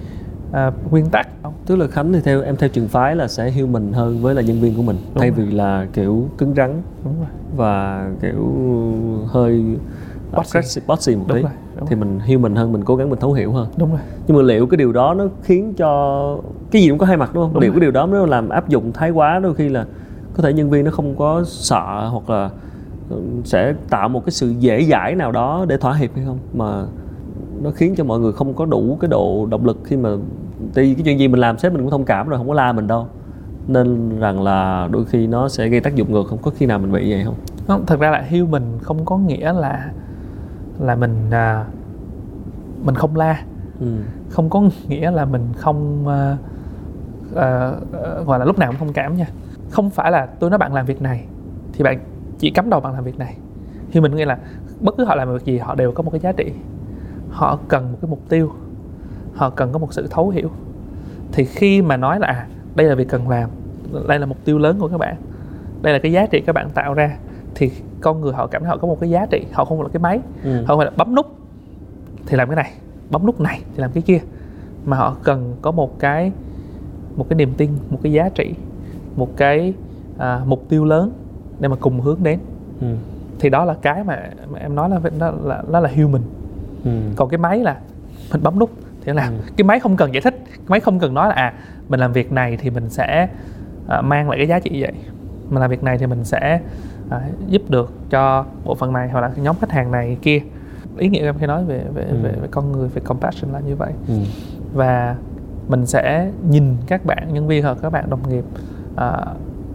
ờ, 0.52 0.72
nguyên 0.90 1.06
tắc 1.10 1.28
tức 1.66 1.76
là 1.76 1.86
khánh 1.86 2.12
thì 2.12 2.20
theo 2.20 2.42
em 2.42 2.56
theo 2.56 2.68
trường 2.68 2.88
phái 2.88 3.16
là 3.16 3.28
sẽ 3.28 3.50
human 3.50 3.92
hơn 3.92 4.22
với 4.22 4.34
là 4.34 4.42
nhân 4.42 4.60
viên 4.60 4.74
của 4.76 4.82
mình. 4.82 4.96
Đúng 5.14 5.20
thay 5.20 5.30
rồi. 5.30 5.46
vì 5.46 5.52
là 5.52 5.86
kiểu 5.92 6.28
cứng 6.38 6.54
rắn 6.56 6.82
đúng 7.04 7.14
rồi. 7.18 7.28
và 7.56 8.10
kiểu 8.22 8.52
hơi 9.26 9.64
Bossy. 10.86 11.16
một 11.16 11.24
Đúng 11.28 11.36
tí 11.36 11.42
rồi, 11.42 11.50
đúng 11.76 11.86
thì 11.86 11.96
mình 11.96 12.20
human 12.20 12.54
hơn 12.54 12.72
mình 12.72 12.84
cố 12.84 12.96
gắng 12.96 13.10
mình 13.10 13.18
thấu 13.18 13.32
hiểu 13.32 13.52
hơn. 13.52 13.68
Đúng 13.76 13.90
rồi. 13.90 14.00
Nhưng 14.26 14.36
mà 14.36 14.42
liệu 14.42 14.66
cái 14.66 14.76
điều 14.76 14.92
đó 14.92 15.14
nó 15.14 15.24
khiến 15.42 15.74
cho 15.74 16.38
cái 16.70 16.82
gì 16.82 16.88
cũng 16.88 16.98
có 16.98 17.06
hai 17.06 17.16
mặt 17.16 17.30
đúng 17.34 17.44
không? 17.44 17.52
Đúng 17.54 17.60
liệu 17.62 17.70
rồi. 17.70 17.74
cái 17.76 17.80
điều 17.80 17.90
đó 17.90 18.06
nó 18.06 18.26
làm 18.26 18.48
áp 18.48 18.68
dụng 18.68 18.92
thái 18.92 19.10
quá 19.10 19.38
đôi 19.38 19.54
khi 19.54 19.68
là 19.68 19.86
có 20.36 20.42
thể 20.42 20.52
nhân 20.52 20.70
viên 20.70 20.84
nó 20.84 20.90
không 20.90 21.16
có 21.16 21.44
sợ 21.46 22.08
hoặc 22.08 22.30
là 22.30 22.50
ừ, 23.10 23.22
sẽ 23.44 23.74
tạo 23.90 24.08
một 24.08 24.24
cái 24.24 24.30
sự 24.30 24.48
dễ 24.58 24.84
dãi 24.84 25.14
nào 25.14 25.32
đó 25.32 25.64
để 25.68 25.76
thỏa 25.76 25.94
hiệp 25.94 26.10
hay 26.16 26.24
không? 26.24 26.38
Mà 26.54 26.86
nó 27.62 27.70
khiến 27.70 27.94
cho 27.96 28.04
mọi 28.04 28.20
người 28.20 28.32
không 28.32 28.54
có 28.54 28.64
đủ 28.64 28.98
cái 29.00 29.08
độ 29.08 29.46
động 29.50 29.66
lực 29.66 29.78
khi 29.84 29.96
mà 29.96 30.10
vì 30.74 30.94
cái 30.94 31.02
chuyện 31.04 31.18
gì 31.18 31.28
mình 31.28 31.40
làm 31.40 31.58
sếp 31.58 31.72
mình 31.72 31.82
cũng 31.82 31.90
thông 31.90 32.04
cảm 32.04 32.28
rồi 32.28 32.38
không 32.38 32.48
có 32.48 32.54
la 32.54 32.72
mình 32.72 32.86
đâu. 32.86 33.06
Nên 33.66 34.18
rằng 34.18 34.42
là 34.42 34.88
đôi 34.92 35.04
khi 35.04 35.26
nó 35.26 35.48
sẽ 35.48 35.68
gây 35.68 35.80
tác 35.80 35.94
dụng 35.94 36.12
ngược 36.12 36.26
không 36.26 36.38
có 36.42 36.50
khi 36.56 36.66
nào 36.66 36.78
mình 36.78 36.92
bị 36.92 37.10
vậy 37.10 37.24
không? 37.24 37.34
Không 37.66 37.86
thật 37.86 38.00
ra 38.00 38.10
là 38.10 38.24
human 38.30 38.62
không 38.82 39.04
có 39.04 39.18
nghĩa 39.18 39.52
là 39.52 39.90
là 40.78 40.94
mình 40.94 41.30
à, 41.30 41.64
mình 42.84 42.94
không 42.94 43.16
la. 43.16 43.42
Ừ. 43.80 43.86
không 44.30 44.50
có 44.50 44.62
nghĩa 44.88 45.10
là 45.10 45.24
mình 45.24 45.42
không 45.56 46.08
à, 46.08 46.36
à, 47.36 47.72
gọi 48.26 48.38
là 48.38 48.44
lúc 48.44 48.58
nào 48.58 48.70
cũng 48.70 48.78
thông 48.78 48.92
cảm 48.92 49.16
nha. 49.16 49.26
Không 49.70 49.90
phải 49.90 50.10
là 50.10 50.26
tôi 50.26 50.50
nói 50.50 50.58
bạn 50.58 50.74
làm 50.74 50.86
việc 50.86 51.02
này 51.02 51.24
thì 51.72 51.84
bạn 51.84 51.98
chỉ 52.38 52.50
cắm 52.50 52.70
đầu 52.70 52.80
bạn 52.80 52.92
làm 52.92 53.04
việc 53.04 53.18
này. 53.18 53.36
Human 53.94 54.16
nghĩa 54.16 54.24
là 54.24 54.38
bất 54.80 54.94
cứ 54.96 55.04
họ 55.04 55.14
làm 55.14 55.32
việc 55.32 55.44
gì 55.44 55.58
họ 55.58 55.74
đều 55.74 55.92
có 55.92 56.02
một 56.02 56.10
cái 56.10 56.20
giá 56.20 56.32
trị. 56.32 56.52
Họ 57.30 57.58
cần 57.68 57.92
một 57.92 57.98
cái 58.00 58.10
mục 58.10 58.20
tiêu 58.28 58.52
họ 59.34 59.50
cần 59.50 59.72
có 59.72 59.78
một 59.78 59.92
sự 59.94 60.06
thấu 60.10 60.28
hiểu 60.28 60.50
thì 61.32 61.44
khi 61.44 61.82
mà 61.82 61.96
nói 61.96 62.20
là 62.20 62.26
à, 62.26 62.46
đây 62.76 62.86
là 62.86 62.94
việc 62.94 63.08
cần 63.08 63.28
làm 63.28 63.50
đây 64.08 64.18
là 64.18 64.26
mục 64.26 64.36
tiêu 64.44 64.58
lớn 64.58 64.76
của 64.80 64.88
các 64.88 64.98
bạn 64.98 65.16
đây 65.82 65.92
là 65.92 65.98
cái 65.98 66.12
giá 66.12 66.26
trị 66.26 66.40
các 66.46 66.52
bạn 66.52 66.70
tạo 66.70 66.94
ra 66.94 67.16
thì 67.54 67.70
con 68.00 68.20
người 68.20 68.32
họ 68.32 68.46
cảm 68.46 68.62
thấy 68.62 68.68
họ 68.68 68.76
có 68.76 68.88
một 68.88 69.00
cái 69.00 69.10
giá 69.10 69.26
trị 69.26 69.44
họ 69.52 69.64
không 69.64 69.78
phải 69.78 69.82
là 69.84 69.88
cái 69.92 70.00
máy 70.00 70.20
Ừ. 70.44 70.56
họ 70.60 70.64
không 70.66 70.78
phải 70.78 70.86
là 70.86 70.92
bấm 70.96 71.14
nút 71.14 71.26
thì 72.26 72.36
làm 72.36 72.48
cái 72.48 72.56
này 72.56 72.72
bấm 73.10 73.26
nút 73.26 73.40
này 73.40 73.60
thì 73.74 73.80
làm 73.80 73.90
cái 73.92 74.02
kia 74.02 74.18
mà 74.84 74.96
họ 74.96 75.16
cần 75.22 75.56
có 75.62 75.70
một 75.70 75.98
cái 75.98 76.32
một 77.16 77.26
cái 77.28 77.36
niềm 77.36 77.52
tin 77.56 77.70
một 77.90 77.98
cái 78.02 78.12
giá 78.12 78.28
trị 78.28 78.54
một 79.16 79.36
cái 79.36 79.74
à, 80.18 80.40
mục 80.46 80.64
tiêu 80.68 80.84
lớn 80.84 81.12
để 81.60 81.68
mà 81.68 81.76
cùng 81.80 82.00
hướng 82.00 82.18
đến 82.22 82.38
Ừ. 82.80 82.86
thì 83.38 83.48
đó 83.50 83.64
là 83.64 83.74
cái 83.82 84.04
mà, 84.04 84.18
mà 84.52 84.58
em 84.58 84.74
nói 84.74 84.90
là 84.90 85.00
nó 85.18 85.30
là 85.30 85.62
nó 85.70 85.80
là 85.80 85.90
human 85.96 86.22
Ừ. 86.84 86.90
còn 87.16 87.28
cái 87.28 87.38
máy 87.38 87.58
là 87.58 87.76
mình 88.32 88.42
bấm 88.42 88.58
nút 88.58 88.70
thì 89.04 89.12
nó 89.12 89.22
làm 89.22 89.32
Ừ. 89.32 89.38
cái 89.56 89.64
máy 89.64 89.80
không 89.80 89.96
cần 89.96 90.14
giải 90.14 90.20
thích 90.22 90.42
cái 90.46 90.58
máy 90.68 90.80
không 90.80 90.98
cần 90.98 91.14
nói 91.14 91.28
là 91.28 91.34
à 91.34 91.52
mình 91.88 92.00
làm 92.00 92.12
việc 92.12 92.32
này 92.32 92.56
thì 92.56 92.70
mình 92.70 92.90
sẽ 92.90 93.28
à, 93.88 94.00
mang 94.00 94.28
lại 94.30 94.38
cái 94.38 94.48
giá 94.48 94.58
trị 94.60 94.82
vậy. 94.82 94.92
Mình 95.50 95.60
làm 95.60 95.70
việc 95.70 95.82
này 95.82 95.98
thì 95.98 96.06
mình 96.06 96.24
sẽ 96.24 96.60
à, 97.10 97.20
giúp 97.48 97.62
được 97.68 97.92
cho 98.10 98.44
bộ 98.64 98.74
phận 98.74 98.92
này 98.92 99.08
hoặc 99.08 99.20
là 99.20 99.30
nhóm 99.36 99.56
khách 99.60 99.70
hàng 99.70 99.90
này 99.90 100.16
kia. 100.22 100.40
Ý 100.98 101.08
nghĩa 101.08 101.20
em 101.22 101.34
khi 101.38 101.46
nói 101.46 101.64
về 101.64 101.84
về, 101.94 102.04
Ừ. 102.04 102.16
về 102.22 102.32
về 102.42 102.48
con 102.50 102.72
người 102.72 102.88
về 102.88 103.02
compassion 103.04 103.52
là 103.52 103.60
như 103.60 103.76
vậy. 103.76 103.92
Ừ. 104.08 104.14
và 104.74 105.16
mình 105.68 105.86
sẽ 105.86 106.30
nhìn 106.50 106.76
các 106.86 107.04
bạn 107.06 107.34
nhân 107.34 107.46
viên 107.46 107.62
hoặc 107.64 107.78
các 107.82 107.90
bạn 107.92 108.10
đồng 108.10 108.28
nghiệp 108.28 108.44
à, 108.96 109.16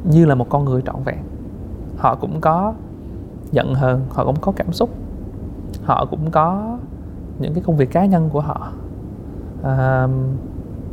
như 0.03 0.25
là 0.25 0.35
một 0.35 0.49
con 0.49 0.65
người 0.65 0.81
trọn 0.85 1.03
vẹn. 1.03 1.17
Họ 1.97 2.15
cũng 2.15 2.41
có 2.41 2.73
giận 3.51 3.73
hờn 3.75 4.01
họ 4.09 4.25
cũng 4.25 4.39
có 4.41 4.51
cảm 4.55 4.71
xúc. 4.73 4.89
Họ 5.83 6.05
cũng 6.05 6.31
có 6.31 6.77
những 7.39 7.53
cái 7.53 7.63
công 7.65 7.77
việc 7.77 7.91
cá 7.91 8.05
nhân 8.05 8.29
của 8.33 8.41
họ 8.41 8.71
à, 9.63 10.07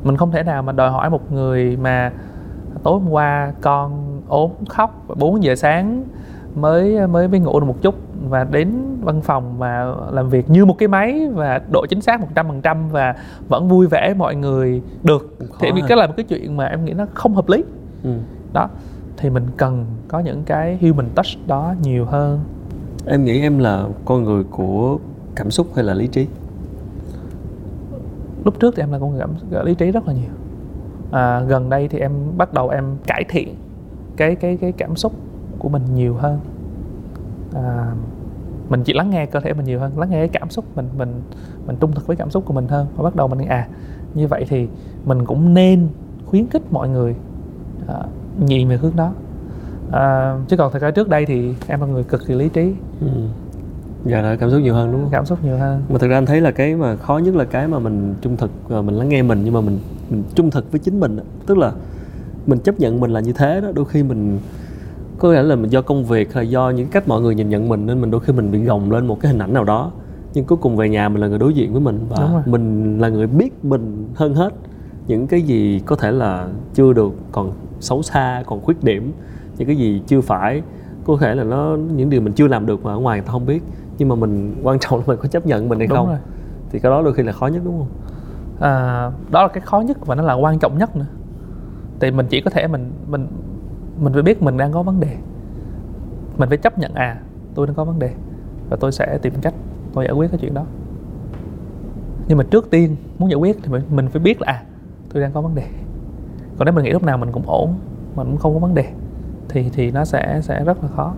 mình 0.03 0.17
không 0.17 0.31
thể 0.31 0.43
nào 0.43 0.63
mà 0.63 0.73
đòi 0.73 0.91
hỏi 0.91 1.11
một 1.11 1.33
người 1.33 1.77
mà 1.77 2.13
tối 2.83 3.01
hôm 3.01 3.11
qua 3.11 3.53
con 3.61 4.21
ốm 4.29 4.51
khóc 4.69 5.05
và 5.07 5.15
4 5.19 5.43
giờ 5.43 5.55
sáng 5.55 6.05
mới 6.55 7.07
mới 7.07 7.29
mới 7.29 7.41
ngủ 7.41 7.61
được 7.61 7.67
một 7.67 7.83
chút 7.83 7.95
và 8.29 8.45
đến 8.45 8.73
văn 9.01 9.23
phòng 9.23 9.59
và 9.59 9.95
làm 10.11 10.29
việc 10.29 10.51
như 10.51 10.65
một 10.65 10.79
cái 10.79 10.89
máy 10.89 11.29
và 11.35 11.61
độ 11.73 11.87
chính 11.87 12.01
xác 12.01 12.21
100% 12.35 12.89
và 12.89 13.15
vẫn 13.49 13.69
vui 13.69 13.87
vẻ 13.87 14.15
mọi 14.15 14.35
người 14.35 14.83
được. 15.03 15.37
Thì 15.61 15.69
vì 15.75 15.83
cái 15.89 15.99
là 15.99 16.07
một 16.07 16.13
cái 16.17 16.25
chuyện 16.29 16.57
mà 16.57 16.67
em 16.67 16.85
nghĩ 16.85 16.93
nó 16.93 17.07
không 17.15 17.35
hợp 17.35 17.49
lý. 17.49 17.65
Ừ. 18.03 18.11
đó 18.53 18.69
thì 19.17 19.31
mình 19.31 19.47
cần 19.57 19.87
có 20.09 20.21
những 20.21 20.43
cái 20.43 20.79
human 20.83 21.07
touch 21.15 21.47
đó 21.47 21.75
nhiều 21.83 22.05
hơn. 22.05 22.41
Em 23.07 23.25
nghĩ 23.25 23.41
em 23.41 23.59
là 23.59 23.85
con 24.05 24.25
người 24.25 24.45
của 24.51 24.99
cảm 25.35 25.51
xúc 25.51 25.67
hay 25.75 25.85
là 25.85 25.95
lý 25.95 26.07
trí 26.07 26.27
lúc 28.47 28.61
trước 28.61 28.75
thì 28.77 28.83
em 28.83 28.93
là 28.93 28.99
con 28.99 29.11
người 29.11 29.21
cảm 29.21 29.65
lý 29.67 29.75
trí 29.75 29.91
rất 29.91 30.09
là 30.09 30.15
nhiều. 30.15 30.31
À, 31.11 31.41
gần 31.41 31.71
đây 31.71 31.89
thì 31.89 31.99
em 31.99 32.13
bắt 32.37 32.53
đầu 32.53 32.69
em 32.69 32.85
cải 33.07 33.25
thiện 33.29 33.55
cái 34.17 34.35
cái 34.35 34.57
cái 34.57 34.73
cảm 34.73 34.97
xúc 34.97 35.13
của 35.59 35.69
mình 35.69 35.83
nhiều 35.95 36.15
hơn. 36.15 36.39
À, 37.55 37.93
mình 38.69 38.83
chỉ 38.85 38.93
lắng 38.93 39.11
nghe 39.11 39.27
cơ 39.27 39.41
thể 39.41 39.55
mình 39.55 39.65
nhiều 39.65 39.81
hơn 39.81 39.99
lắng 39.99 40.11
nghe 40.11 40.19
cái 40.19 40.29
cảm 40.29 40.51
xúc 40.51 40.65
mình 40.77 40.89
mình 40.99 41.23
mình 41.67 41.77
trung 41.81 41.93
thực 41.93 42.07
với 42.07 42.17
cảm 42.17 42.31
xúc 42.31 42.45
của 42.47 42.53
mình 42.53 42.69
hơn. 42.69 42.87
Và 42.97 43.05
bắt 43.05 43.17
đầu 43.17 43.29
mình 43.29 43.49
à 43.49 43.69
như 44.15 44.29
vậy 44.29 44.45
thì 44.49 44.69
mình 45.05 45.25
cũng 45.25 45.55
nên 45.55 45.89
khuyến 46.27 46.47
khích 46.47 46.63
mọi 46.73 46.89
người 46.89 47.15
à, 47.89 48.03
nhìn 48.47 48.69
về 48.69 48.77
hướng 48.77 48.97
đó. 48.97 49.13
À, 49.93 50.37
chứ 50.49 50.57
còn 50.57 50.73
thật 50.73 50.83
ra 50.83 50.91
trước 50.91 51.09
đây 51.09 51.27
thì 51.27 51.55
em 51.67 51.81
là 51.81 51.87
người 51.87 52.05
cực 52.05 52.27
kỳ 52.27 52.35
lý 52.35 52.49
trí. 52.49 52.75
Ừ 53.01 53.09
giờ 54.09 54.23
là 54.23 54.37
cảm 54.37 54.51
xúc 54.51 54.61
nhiều 54.61 54.75
hơn 54.75 54.93
đúng 54.93 55.03
không? 55.03 55.11
Cảm 55.11 55.27
xúc 55.27 55.45
nhiều 55.45 55.57
hơn. 55.57 55.83
Mà 55.89 55.99
thực 55.99 56.09
ra 56.09 56.19
anh 56.19 56.27
thấy 56.27 56.41
là 56.41 56.51
cái 56.51 56.75
mà 56.75 56.97
khó 56.97 57.19
nhất 57.19 57.35
là 57.35 57.45
cái 57.45 57.69
mà 57.69 57.79
mình 57.79 58.15
trung 58.21 58.37
thực 58.37 58.51
và 58.69 58.83
mình 58.83 58.95
lắng 58.95 59.09
nghe 59.09 59.23
mình 59.23 59.41
nhưng 59.45 59.55
mà 59.55 59.61
mình, 59.61 59.79
mình 60.11 60.23
trung 60.35 60.51
thực 60.51 60.73
với 60.73 60.79
chính 60.79 61.01
mình 61.01 61.19
tức 61.47 61.59
là 61.59 61.73
mình 62.47 62.59
chấp 62.59 62.81
nhận 62.81 63.01
mình 63.01 63.11
là 63.11 63.21
như 63.21 63.33
thế 63.33 63.61
đó 63.61 63.69
đôi 63.75 63.85
khi 63.85 64.03
mình 64.03 64.39
có 65.19 65.35
thể 65.35 65.43
là 65.43 65.57
mình 65.57 65.71
do 65.71 65.83
công 65.83 66.05
việc 66.05 66.35
hay 66.35 66.45
là 66.45 66.51
do 66.51 66.71
những 66.71 66.89
cách 66.89 67.09
mọi 67.09 67.21
người 67.21 67.35
nhìn 67.35 67.49
nhận 67.49 67.69
mình 67.69 67.87
nên 67.87 68.01
mình 68.01 68.11
đôi 68.11 68.21
khi 68.21 68.33
mình 68.33 68.51
bị 68.51 68.59
gồng 68.65 68.91
lên 68.91 69.07
một 69.07 69.21
cái 69.21 69.33
hình 69.33 69.43
ảnh 69.43 69.53
nào 69.53 69.65
đó. 69.65 69.93
Nhưng 70.35 70.45
cuối 70.45 70.59
cùng 70.61 70.77
về 70.77 70.89
nhà 70.89 71.09
mình 71.09 71.21
là 71.21 71.27
người 71.27 71.39
đối 71.39 71.55
diện 71.55 71.73
với 71.73 71.81
mình 71.81 72.07
và 72.09 72.43
mình 72.47 72.99
là 73.01 73.09
người 73.09 73.27
biết 73.27 73.65
mình 73.65 74.09
hơn 74.15 74.35
hết 74.35 74.53
những 75.07 75.27
cái 75.27 75.43
gì 75.43 75.81
có 75.87 75.97
thể 75.97 76.13
là 76.13 76.49
chưa 76.75 76.93
được 76.93 77.13
còn 77.33 77.53
xấu 77.81 78.03
xa 78.03 78.43
còn 78.47 78.61
khuyết 78.61 78.85
điểm 78.85 79.13
những 79.59 79.67
cái 79.67 79.77
gì 79.77 80.03
chưa 80.07 80.21
phải. 80.21 80.63
Có 81.05 81.17
thể 81.21 81.35
là 81.35 81.45
nó 81.45 81.77
những 81.97 82.11
điều 82.11 82.21
mình 82.21 82.33
chưa 82.33 82.49
làm 82.49 82.67
được 82.67 82.85
mà 82.85 82.93
ở 82.93 82.99
ngoài 82.99 83.19
người 83.19 83.27
ta 83.27 83.33
không 83.33 83.47
biết 83.47 83.63
nhưng 83.99 84.09
mà 84.09 84.15
mình 84.15 84.61
quan 84.63 84.79
trọng 84.79 84.99
là 84.99 85.05
mình 85.07 85.19
có 85.23 85.29
chấp 85.29 85.47
nhận 85.47 85.69
mình 85.69 85.79
hay 85.79 85.87
đúng 85.87 85.97
không. 85.99 86.07
rồi. 86.07 86.19
Thì 86.71 86.79
cái 86.79 86.91
đó 86.91 87.03
đôi 87.03 87.15
khi 87.15 87.23
là 87.23 87.33
khó 87.33 87.47
nhất 87.47 87.63
đúng 87.65 87.79
không? 87.79 87.89
À, 88.61 89.11
đó 89.31 89.43
là 89.43 89.49
cái 89.49 89.61
khó 89.61 89.81
nhất 89.81 90.07
và 90.07 90.15
nó 90.15 90.23
là 90.23 90.35
quan 90.35 90.59
trọng 90.59 90.79
nhất 90.79 90.97
nữa. 90.97 91.07
Thì 92.01 92.11
mình 92.11 92.27
chỉ 92.31 92.41
có 92.41 92.51
thể 92.51 92.67
mình 92.67 92.93
mình 93.07 93.27
mình 94.01 94.13
phải 94.13 94.23
biết 94.23 94.43
mình 94.43 94.57
đang 94.57 94.73
có 94.73 94.83
vấn 94.83 95.01
đề. 95.01 95.17
Mình 96.39 96.49
phải 96.49 96.59
chấp 96.59 96.79
nhận 96.79 96.95
à 96.95 97.21
tôi 97.55 97.67
đang 97.67 97.77
có 97.77 97.85
vấn 97.85 97.99
đề 97.99 98.11
và 98.71 98.77
tôi 98.81 98.93
sẽ 98.93 99.19
tìm 99.23 99.33
cách 99.43 99.55
tôi 99.93 100.05
giải 100.05 100.15
quyết 100.15 100.31
cái 100.31 100.39
chuyện 100.39 100.55
đó. 100.55 100.65
Nhưng 102.29 102.39
mà 102.39 102.45
trước 102.51 102.71
tiên 102.71 102.97
muốn 103.19 103.31
giải 103.31 103.37
quyết 103.37 103.59
thì 103.63 103.73
mình, 103.73 103.83
mình 103.91 104.09
phải 104.09 104.23
biết 104.23 104.41
là 104.41 104.53
à 104.53 104.63
tôi 105.13 105.23
đang 105.23 105.33
có 105.33 105.41
vấn 105.41 105.55
đề. 105.55 105.67
Còn 106.59 106.65
nếu 106.65 106.75
mình 106.75 106.85
nghĩ 106.85 106.91
lúc 106.91 107.03
nào 107.03 107.19
mình 107.19 107.33
cũng 107.33 107.43
ổn 107.47 107.75
mình 108.17 108.27
cũng 108.27 108.37
không 108.37 108.53
có 108.55 108.59
vấn 108.59 108.75
đề 108.75 108.93
thì 109.49 109.71
thì 109.73 109.91
nó 109.91 110.05
sẽ 110.05 110.41
sẽ 110.43 110.65
rất 110.65 110.83
là 110.83 110.89
khó 110.97 111.15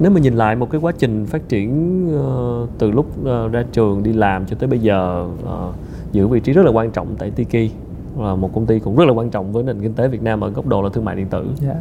nếu 0.00 0.10
mà 0.10 0.20
nhìn 0.20 0.34
lại 0.34 0.56
một 0.56 0.70
cái 0.70 0.80
quá 0.80 0.92
trình 0.98 1.26
phát 1.26 1.48
triển 1.48 1.70
uh, 2.14 2.68
từ 2.78 2.90
lúc 2.90 3.06
uh, 3.20 3.52
ra 3.52 3.64
trường 3.72 4.02
đi 4.02 4.12
làm 4.12 4.46
cho 4.46 4.56
tới 4.58 4.68
bây 4.68 4.78
giờ 4.78 5.28
uh, 5.42 5.74
giữ 6.12 6.28
vị 6.28 6.40
trí 6.40 6.52
rất 6.52 6.64
là 6.64 6.70
quan 6.70 6.90
trọng 6.90 7.14
tại 7.18 7.30
Tiki 7.30 7.72
là 8.18 8.34
một 8.34 8.50
công 8.54 8.66
ty 8.66 8.78
cũng 8.78 8.96
rất 8.96 9.04
là 9.04 9.12
quan 9.12 9.30
trọng 9.30 9.52
với 9.52 9.62
nền 9.62 9.80
kinh 9.80 9.94
tế 9.94 10.08
Việt 10.08 10.22
Nam 10.22 10.40
ở 10.40 10.50
góc 10.50 10.66
độ 10.66 10.82
là 10.82 10.88
thương 10.92 11.04
mại 11.04 11.16
điện 11.16 11.26
tử. 11.26 11.42
yeah. 11.42 11.56
Dạ. 11.60 11.74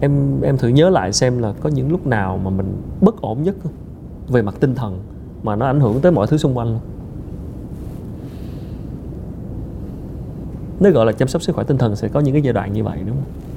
Em 0.00 0.40
em 0.42 0.58
thử 0.58 0.68
nhớ 0.68 0.90
lại 0.90 1.12
xem 1.12 1.38
là 1.38 1.52
có 1.60 1.68
những 1.68 1.90
lúc 1.90 2.06
nào 2.06 2.40
mà 2.44 2.50
mình 2.50 2.66
bất 3.00 3.20
ổn 3.20 3.42
nhất 3.42 3.56
về 4.28 4.42
mặt 4.42 4.54
tinh 4.60 4.74
thần 4.74 5.00
mà 5.42 5.56
nó 5.56 5.66
ảnh 5.66 5.80
hưởng 5.80 6.00
tới 6.00 6.12
mọi 6.12 6.26
thứ 6.26 6.36
xung 6.36 6.58
quanh. 6.58 6.78
Nếu 10.80 10.92
gọi 10.92 11.06
là 11.06 11.12
chăm 11.12 11.28
sóc 11.28 11.42
sức 11.42 11.56
khỏe 11.56 11.64
tinh 11.64 11.78
thần 11.78 11.96
sẽ 11.96 12.08
có 12.08 12.20
những 12.20 12.34
cái 12.34 12.42
giai 12.42 12.52
đoạn 12.52 12.72
như 12.72 12.84
vậy 12.84 12.98
đúng 13.06 13.16
không? 13.16 13.53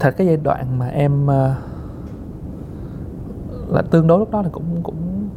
Thật 0.00 0.14
cái 0.16 0.26
giai 0.26 0.36
đoạn 0.36 0.78
mà 0.78 0.88
em 0.88 1.24
uh, 1.24 1.30
là 3.68 3.82
tương 3.90 4.06
đối 4.06 4.18
lúc 4.18 4.30
đó 4.30 4.42
là 4.42 4.48
cũng 4.52 4.82
cũng 4.82 5.28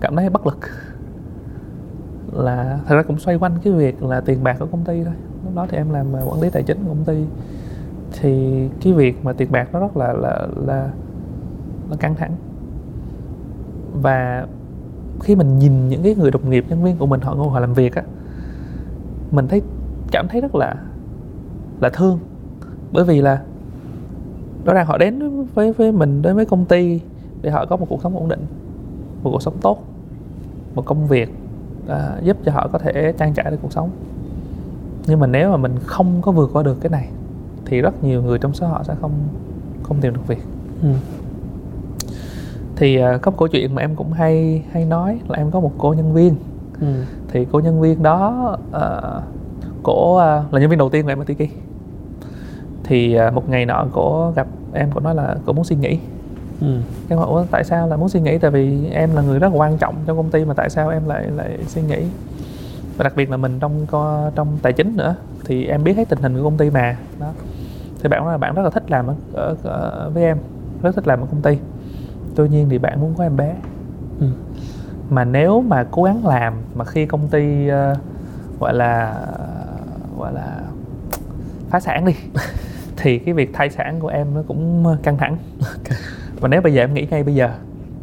cảm 0.00 0.16
thấy 0.16 0.30
bất 0.30 0.46
lực. 0.46 0.58
Là 2.32 2.78
thật 2.86 2.96
ra 2.96 3.02
cũng 3.02 3.18
xoay 3.18 3.38
quanh 3.38 3.52
cái 3.64 3.72
việc 3.72 4.02
là 4.02 4.20
tiền 4.20 4.44
bạc 4.44 4.56
của 4.58 4.66
công 4.66 4.84
ty 4.84 5.04
thôi. 5.04 5.14
Lúc 5.44 5.54
đó 5.54 5.66
thì 5.70 5.76
em 5.76 5.90
làm 5.90 6.12
ờ, 6.12 6.22
quản 6.26 6.40
lý 6.40 6.50
tài 6.50 6.62
chính 6.62 6.78
của 6.82 6.88
công 6.88 7.04
ty. 7.04 7.24
Thì 8.20 8.68
cái 8.82 8.92
việc 8.92 9.24
mà 9.24 9.32
tiền 9.32 9.52
bạc 9.52 9.68
nó 9.72 9.80
rất 9.80 9.96
là 9.96 10.12
là 10.12 10.46
là 10.66 10.90
là 11.90 11.96
căng 11.96 12.14
thẳng. 12.14 12.32
Và 14.02 14.46
khi 15.20 15.36
mình 15.36 15.58
nhìn 15.58 15.88
những 15.88 16.02
cái 16.02 16.14
người 16.14 16.30
đồng 16.30 16.50
nghiệp 16.50 16.64
nhân 16.68 16.84
viên 16.84 16.96
của 16.96 17.06
mình 17.06 17.20
họ 17.20 17.34
ngồi 17.34 17.48
họ 17.48 17.60
làm 17.60 17.74
việc 17.74 17.94
á 17.94 18.02
mình 19.30 19.48
thấy 19.48 19.62
cảm 20.12 20.28
thấy 20.28 20.40
rất 20.40 20.54
là 20.54 20.74
là 21.80 21.90
thương. 21.90 22.18
Bởi 22.92 23.04
vì 23.04 23.20
là 23.20 23.42
rõ 24.66 24.74
ràng 24.74 24.86
họ 24.86 24.98
đến 24.98 25.44
với 25.54 25.72
với 25.72 25.92
mình 25.92 26.22
đến 26.22 26.36
với 26.36 26.46
công 26.46 26.64
ty 26.64 27.00
để 27.42 27.50
họ 27.50 27.66
có 27.66 27.76
một 27.76 27.86
cuộc 27.88 28.02
sống 28.02 28.16
ổn 28.16 28.28
định 28.28 28.46
một 29.22 29.30
cuộc 29.30 29.42
sống 29.42 29.54
tốt 29.60 29.82
một 30.74 30.84
công 30.86 31.06
việc 31.06 31.34
à, 31.88 32.18
giúp 32.22 32.36
cho 32.44 32.52
họ 32.52 32.68
có 32.72 32.78
thể 32.78 33.12
trang 33.18 33.34
trải 33.34 33.50
được 33.50 33.58
cuộc 33.62 33.72
sống 33.72 33.90
nhưng 35.06 35.20
mà 35.20 35.26
nếu 35.26 35.50
mà 35.50 35.56
mình 35.56 35.74
không 35.84 36.22
có 36.22 36.32
vượt 36.32 36.50
qua 36.52 36.62
được 36.62 36.80
cái 36.80 36.90
này 36.90 37.08
thì 37.64 37.80
rất 37.80 38.04
nhiều 38.04 38.22
người 38.22 38.38
trong 38.38 38.54
số 38.54 38.66
họ 38.66 38.82
sẽ 38.82 38.94
không 39.00 39.12
không 39.82 40.00
tìm 40.00 40.14
được 40.14 40.26
việc 40.26 40.42
ừ. 40.82 40.88
thì 42.76 43.02
uh, 43.02 43.22
có 43.22 43.30
một 43.30 43.36
câu 43.38 43.48
chuyện 43.48 43.74
mà 43.74 43.82
em 43.82 43.94
cũng 43.96 44.12
hay 44.12 44.62
hay 44.70 44.84
nói 44.84 45.20
là 45.28 45.38
em 45.38 45.50
có 45.50 45.60
một 45.60 45.72
cô 45.78 45.94
nhân 45.94 46.14
viên 46.14 46.34
ừ. 46.80 46.86
thì 47.28 47.46
cô 47.52 47.60
nhân 47.60 47.80
viên 47.80 48.02
đó 48.02 48.56
uh, 48.68 49.22
cổ 49.82 50.12
uh, 50.12 50.52
là 50.52 50.60
nhân 50.60 50.70
viên 50.70 50.78
đầu 50.78 50.88
tiên 50.88 51.02
của 51.02 51.08
em 51.08 51.18
ở 51.18 51.24
Tiki 51.24 51.50
thì 52.86 53.18
uh, 53.28 53.34
một 53.34 53.48
ngày 53.48 53.66
nọ 53.66 53.86
cổ 53.92 54.32
gặp 54.36 54.46
em 54.72 54.90
cổ 54.90 55.00
nói 55.00 55.14
là 55.14 55.36
cổ 55.46 55.52
muốn 55.52 55.64
suy 55.64 55.76
nghĩ 55.76 55.98
ừ. 56.60 56.78
em 57.08 57.18
hỏi 57.18 57.46
tại 57.50 57.64
sao 57.64 57.88
là 57.88 57.96
muốn 57.96 58.08
suy 58.08 58.20
nghĩ 58.20 58.38
tại 58.38 58.50
vì 58.50 58.88
em 58.90 59.14
là 59.14 59.22
người 59.22 59.38
rất 59.38 59.52
là 59.52 59.58
quan 59.58 59.78
trọng 59.78 59.94
trong 60.06 60.16
công 60.16 60.30
ty 60.30 60.44
mà 60.44 60.54
tại 60.54 60.70
sao 60.70 60.88
em 60.88 61.08
lại 61.08 61.24
lại 61.36 61.58
suy 61.66 61.82
nghĩ 61.82 62.04
và 62.96 63.02
đặc 63.02 63.12
biệt 63.16 63.30
là 63.30 63.36
mình 63.36 63.58
trong 63.60 63.86
trong 64.34 64.58
tài 64.62 64.72
chính 64.72 64.96
nữa 64.96 65.14
thì 65.44 65.66
em 65.66 65.84
biết 65.84 65.96
hết 65.96 66.08
tình 66.08 66.22
hình 66.22 66.36
của 66.36 66.44
công 66.44 66.56
ty 66.56 66.70
mà. 66.70 66.96
Đó. 67.20 67.32
Thì 68.02 68.08
bạn 68.08 68.24
nói 68.24 68.32
là 68.32 68.38
bạn 68.38 68.54
rất 68.54 68.62
là 68.62 68.70
thích 68.70 68.90
làm 68.90 69.06
ở, 69.06 69.14
ở, 69.32 69.56
ở 69.62 70.10
với 70.14 70.22
em 70.22 70.38
rất 70.82 70.94
thích 70.94 71.06
làm 71.06 71.20
ở 71.20 71.26
công 71.30 71.42
ty. 71.42 71.58
Tuy 72.34 72.48
nhiên 72.48 72.68
thì 72.68 72.78
bạn 72.78 73.00
muốn 73.00 73.14
có 73.14 73.24
em 73.24 73.36
bé. 73.36 73.54
Ừ. 74.20 74.26
mà 75.10 75.24
nếu 75.24 75.60
mà 75.60 75.86
cố 75.90 76.02
gắng 76.02 76.26
làm 76.26 76.54
mà 76.74 76.84
khi 76.84 77.06
công 77.06 77.28
ty 77.28 77.68
uh, 77.68 77.98
gọi 78.60 78.74
là 78.74 79.24
gọi 80.18 80.32
là 80.32 80.60
phá 81.70 81.80
sản 81.80 82.04
đi 82.04 82.12
thì 82.96 83.18
cái 83.18 83.34
việc 83.34 83.50
thai 83.52 83.70
sản 83.70 84.00
của 84.00 84.08
em 84.08 84.34
nó 84.34 84.42
cũng 84.48 84.86
ờ, 84.86 84.96
căng 85.02 85.16
thẳng 85.16 85.36
okay. 85.60 85.98
và 86.40 86.48
nếu 86.48 86.60
bây 86.60 86.74
giờ 86.74 86.82
em 86.82 86.94
nghĩ 86.94 87.06
ngay 87.10 87.22
bây 87.22 87.34
giờ 87.34 87.50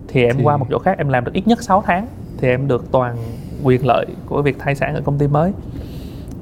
thì 0.07 0.23
em 0.23 0.37
thì... 0.37 0.43
qua 0.43 0.57
một 0.57 0.65
chỗ 0.69 0.79
khác 0.79 0.97
em 0.97 1.09
làm 1.09 1.25
được 1.25 1.33
ít 1.33 1.47
nhất 1.47 1.63
6 1.63 1.83
tháng 1.85 2.07
thì 2.37 2.47
em 2.47 2.67
được 2.67 2.91
toàn 2.91 3.15
quyền 3.63 3.85
lợi 3.85 4.05
của 4.25 4.41
việc 4.41 4.59
thai 4.59 4.75
sản 4.75 4.95
ở 4.95 5.01
công 5.01 5.17
ty 5.17 5.27
mới 5.27 5.51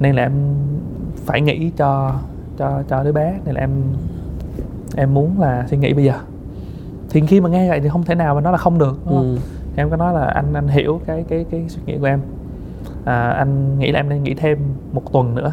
nên 0.00 0.14
là 0.14 0.22
em 0.22 0.32
phải 1.16 1.40
nghĩ 1.40 1.70
cho 1.76 2.14
cho 2.58 2.82
cho 2.88 3.04
đứa 3.04 3.12
bé 3.12 3.34
nên 3.44 3.54
là 3.54 3.60
em 3.60 3.70
em 4.96 5.14
muốn 5.14 5.40
là 5.40 5.66
suy 5.70 5.76
nghĩ 5.76 5.92
bây 5.92 6.04
giờ 6.04 6.14
thì 7.10 7.22
khi 7.26 7.40
mà 7.40 7.48
nghe 7.48 7.68
vậy 7.68 7.80
thì 7.80 7.88
không 7.88 8.04
thể 8.04 8.14
nào 8.14 8.34
mà 8.34 8.40
nói 8.40 8.52
là 8.52 8.58
không 8.58 8.78
được 8.78 8.98
đúng 9.04 9.14
không? 9.14 9.34
Ừ. 9.34 9.38
em 9.76 9.90
có 9.90 9.96
nói 9.96 10.14
là 10.14 10.24
anh 10.24 10.54
anh 10.54 10.68
hiểu 10.68 11.00
cái 11.06 11.24
cái 11.28 11.44
cái 11.50 11.64
suy 11.68 11.82
nghĩ 11.86 11.98
của 11.98 12.06
em 12.06 12.20
à, 13.04 13.30
anh 13.30 13.78
nghĩ 13.78 13.92
là 13.92 14.00
em 14.00 14.08
nên 14.08 14.22
nghĩ 14.22 14.34
thêm 14.34 14.58
một 14.92 15.12
tuần 15.12 15.34
nữa 15.34 15.52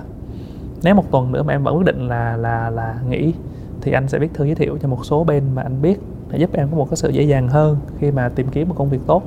nếu 0.84 0.96
một 0.96 1.12
tuần 1.12 1.32
nữa 1.32 1.44
mà 1.44 1.54
em 1.54 1.64
vẫn 1.64 1.78
quyết 1.78 1.86
định 1.86 2.08
là 2.08 2.38
là 2.38 2.70
là 2.70 2.96
nghỉ 3.10 3.34
thì 3.82 3.92
anh 3.92 4.08
sẽ 4.08 4.20
viết 4.20 4.34
thư 4.34 4.46
giới 4.46 4.56
thiệu 4.56 4.78
cho 4.82 4.88
một 4.88 5.06
số 5.06 5.24
bên 5.24 5.44
mà 5.56 5.62
anh 5.62 5.82
biết 5.82 6.00
để 6.32 6.38
giúp 6.38 6.50
em 6.54 6.68
có 6.72 6.78
một 6.78 6.90
cái 6.90 6.98
sự 6.98 7.10
dễ 7.10 7.24
dàng 7.24 7.48
hơn 7.48 7.78
khi 8.00 8.12
mà 8.12 8.30
tìm 8.30 8.48
kiếm 8.48 8.70
một 8.70 8.76
công 8.78 8.90
việc 8.90 9.00
tốt. 9.08 9.24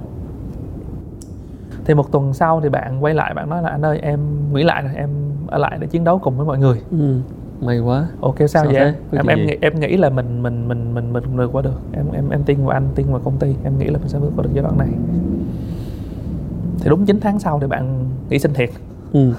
Thì 1.84 1.94
một 1.94 2.12
tuần 2.12 2.34
sau 2.34 2.60
thì 2.60 2.68
bạn 2.68 3.04
quay 3.04 3.14
lại 3.14 3.34
bạn 3.34 3.50
nói 3.50 3.62
là 3.62 3.68
anh 3.68 3.82
ơi 3.82 3.98
em 4.02 4.20
nghĩ 4.52 4.62
lại 4.62 4.82
rồi 4.82 4.92
em 4.94 5.10
ở 5.46 5.58
lại 5.58 5.78
để 5.80 5.86
chiến 5.86 6.04
đấu 6.04 6.18
cùng 6.18 6.36
với 6.36 6.46
mọi 6.46 6.58
người. 6.58 6.80
Ừ, 6.90 7.18
may 7.60 7.78
quá. 7.78 8.06
Ok 8.20 8.38
sao, 8.38 8.46
sao 8.48 8.64
vậy? 8.64 8.80
em 8.82 8.94
em, 9.10 9.26
em 9.26 9.46
nghĩ 9.46 9.56
em 9.60 9.80
nghĩ 9.80 9.96
là 9.96 10.10
mình 10.10 10.42
mình 10.42 10.68
mình 10.68 10.94
mình 10.94 11.12
mình 11.12 11.36
vượt 11.36 11.50
qua 11.52 11.62
được. 11.62 11.80
Em 11.92 12.06
em 12.12 12.30
em 12.30 12.42
tin 12.42 12.64
vào 12.64 12.76
anh 12.76 12.88
tin 12.94 13.06
vào 13.10 13.20
công 13.24 13.38
ty. 13.38 13.54
Em 13.64 13.78
nghĩ 13.78 13.86
là 13.86 13.98
mình 13.98 14.08
sẽ 14.08 14.18
vượt 14.18 14.32
qua 14.36 14.42
được 14.42 14.50
giai 14.54 14.62
đoạn 14.62 14.78
này. 14.78 14.88
Thì 16.80 16.90
đúng 16.90 17.06
9 17.06 17.20
tháng 17.20 17.38
sau 17.38 17.60
thì 17.60 17.66
bạn 17.66 18.04
nghỉ 18.30 18.38
sinh 18.38 18.54
thiệt. 18.54 18.70
Ừ. 19.12 19.32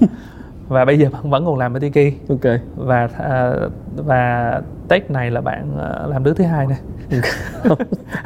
và 0.68 0.84
bây 0.84 0.98
giờ 0.98 1.08
bạn 1.12 1.30
vẫn 1.30 1.44
còn 1.46 1.58
làm 1.58 1.74
ở 1.74 1.80
Tiki. 1.80 2.14
Ok. 2.28 2.60
Và 2.76 3.08
à, 3.18 3.52
và 3.96 4.60
Tết 4.88 5.10
này 5.10 5.30
là 5.30 5.40
bạn 5.40 5.78
à, 5.78 6.06
làm 6.06 6.24
đứa 6.24 6.34
thứ 6.34 6.44
hai 6.44 6.66
này 6.66 6.78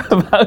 vẫn 0.08 0.44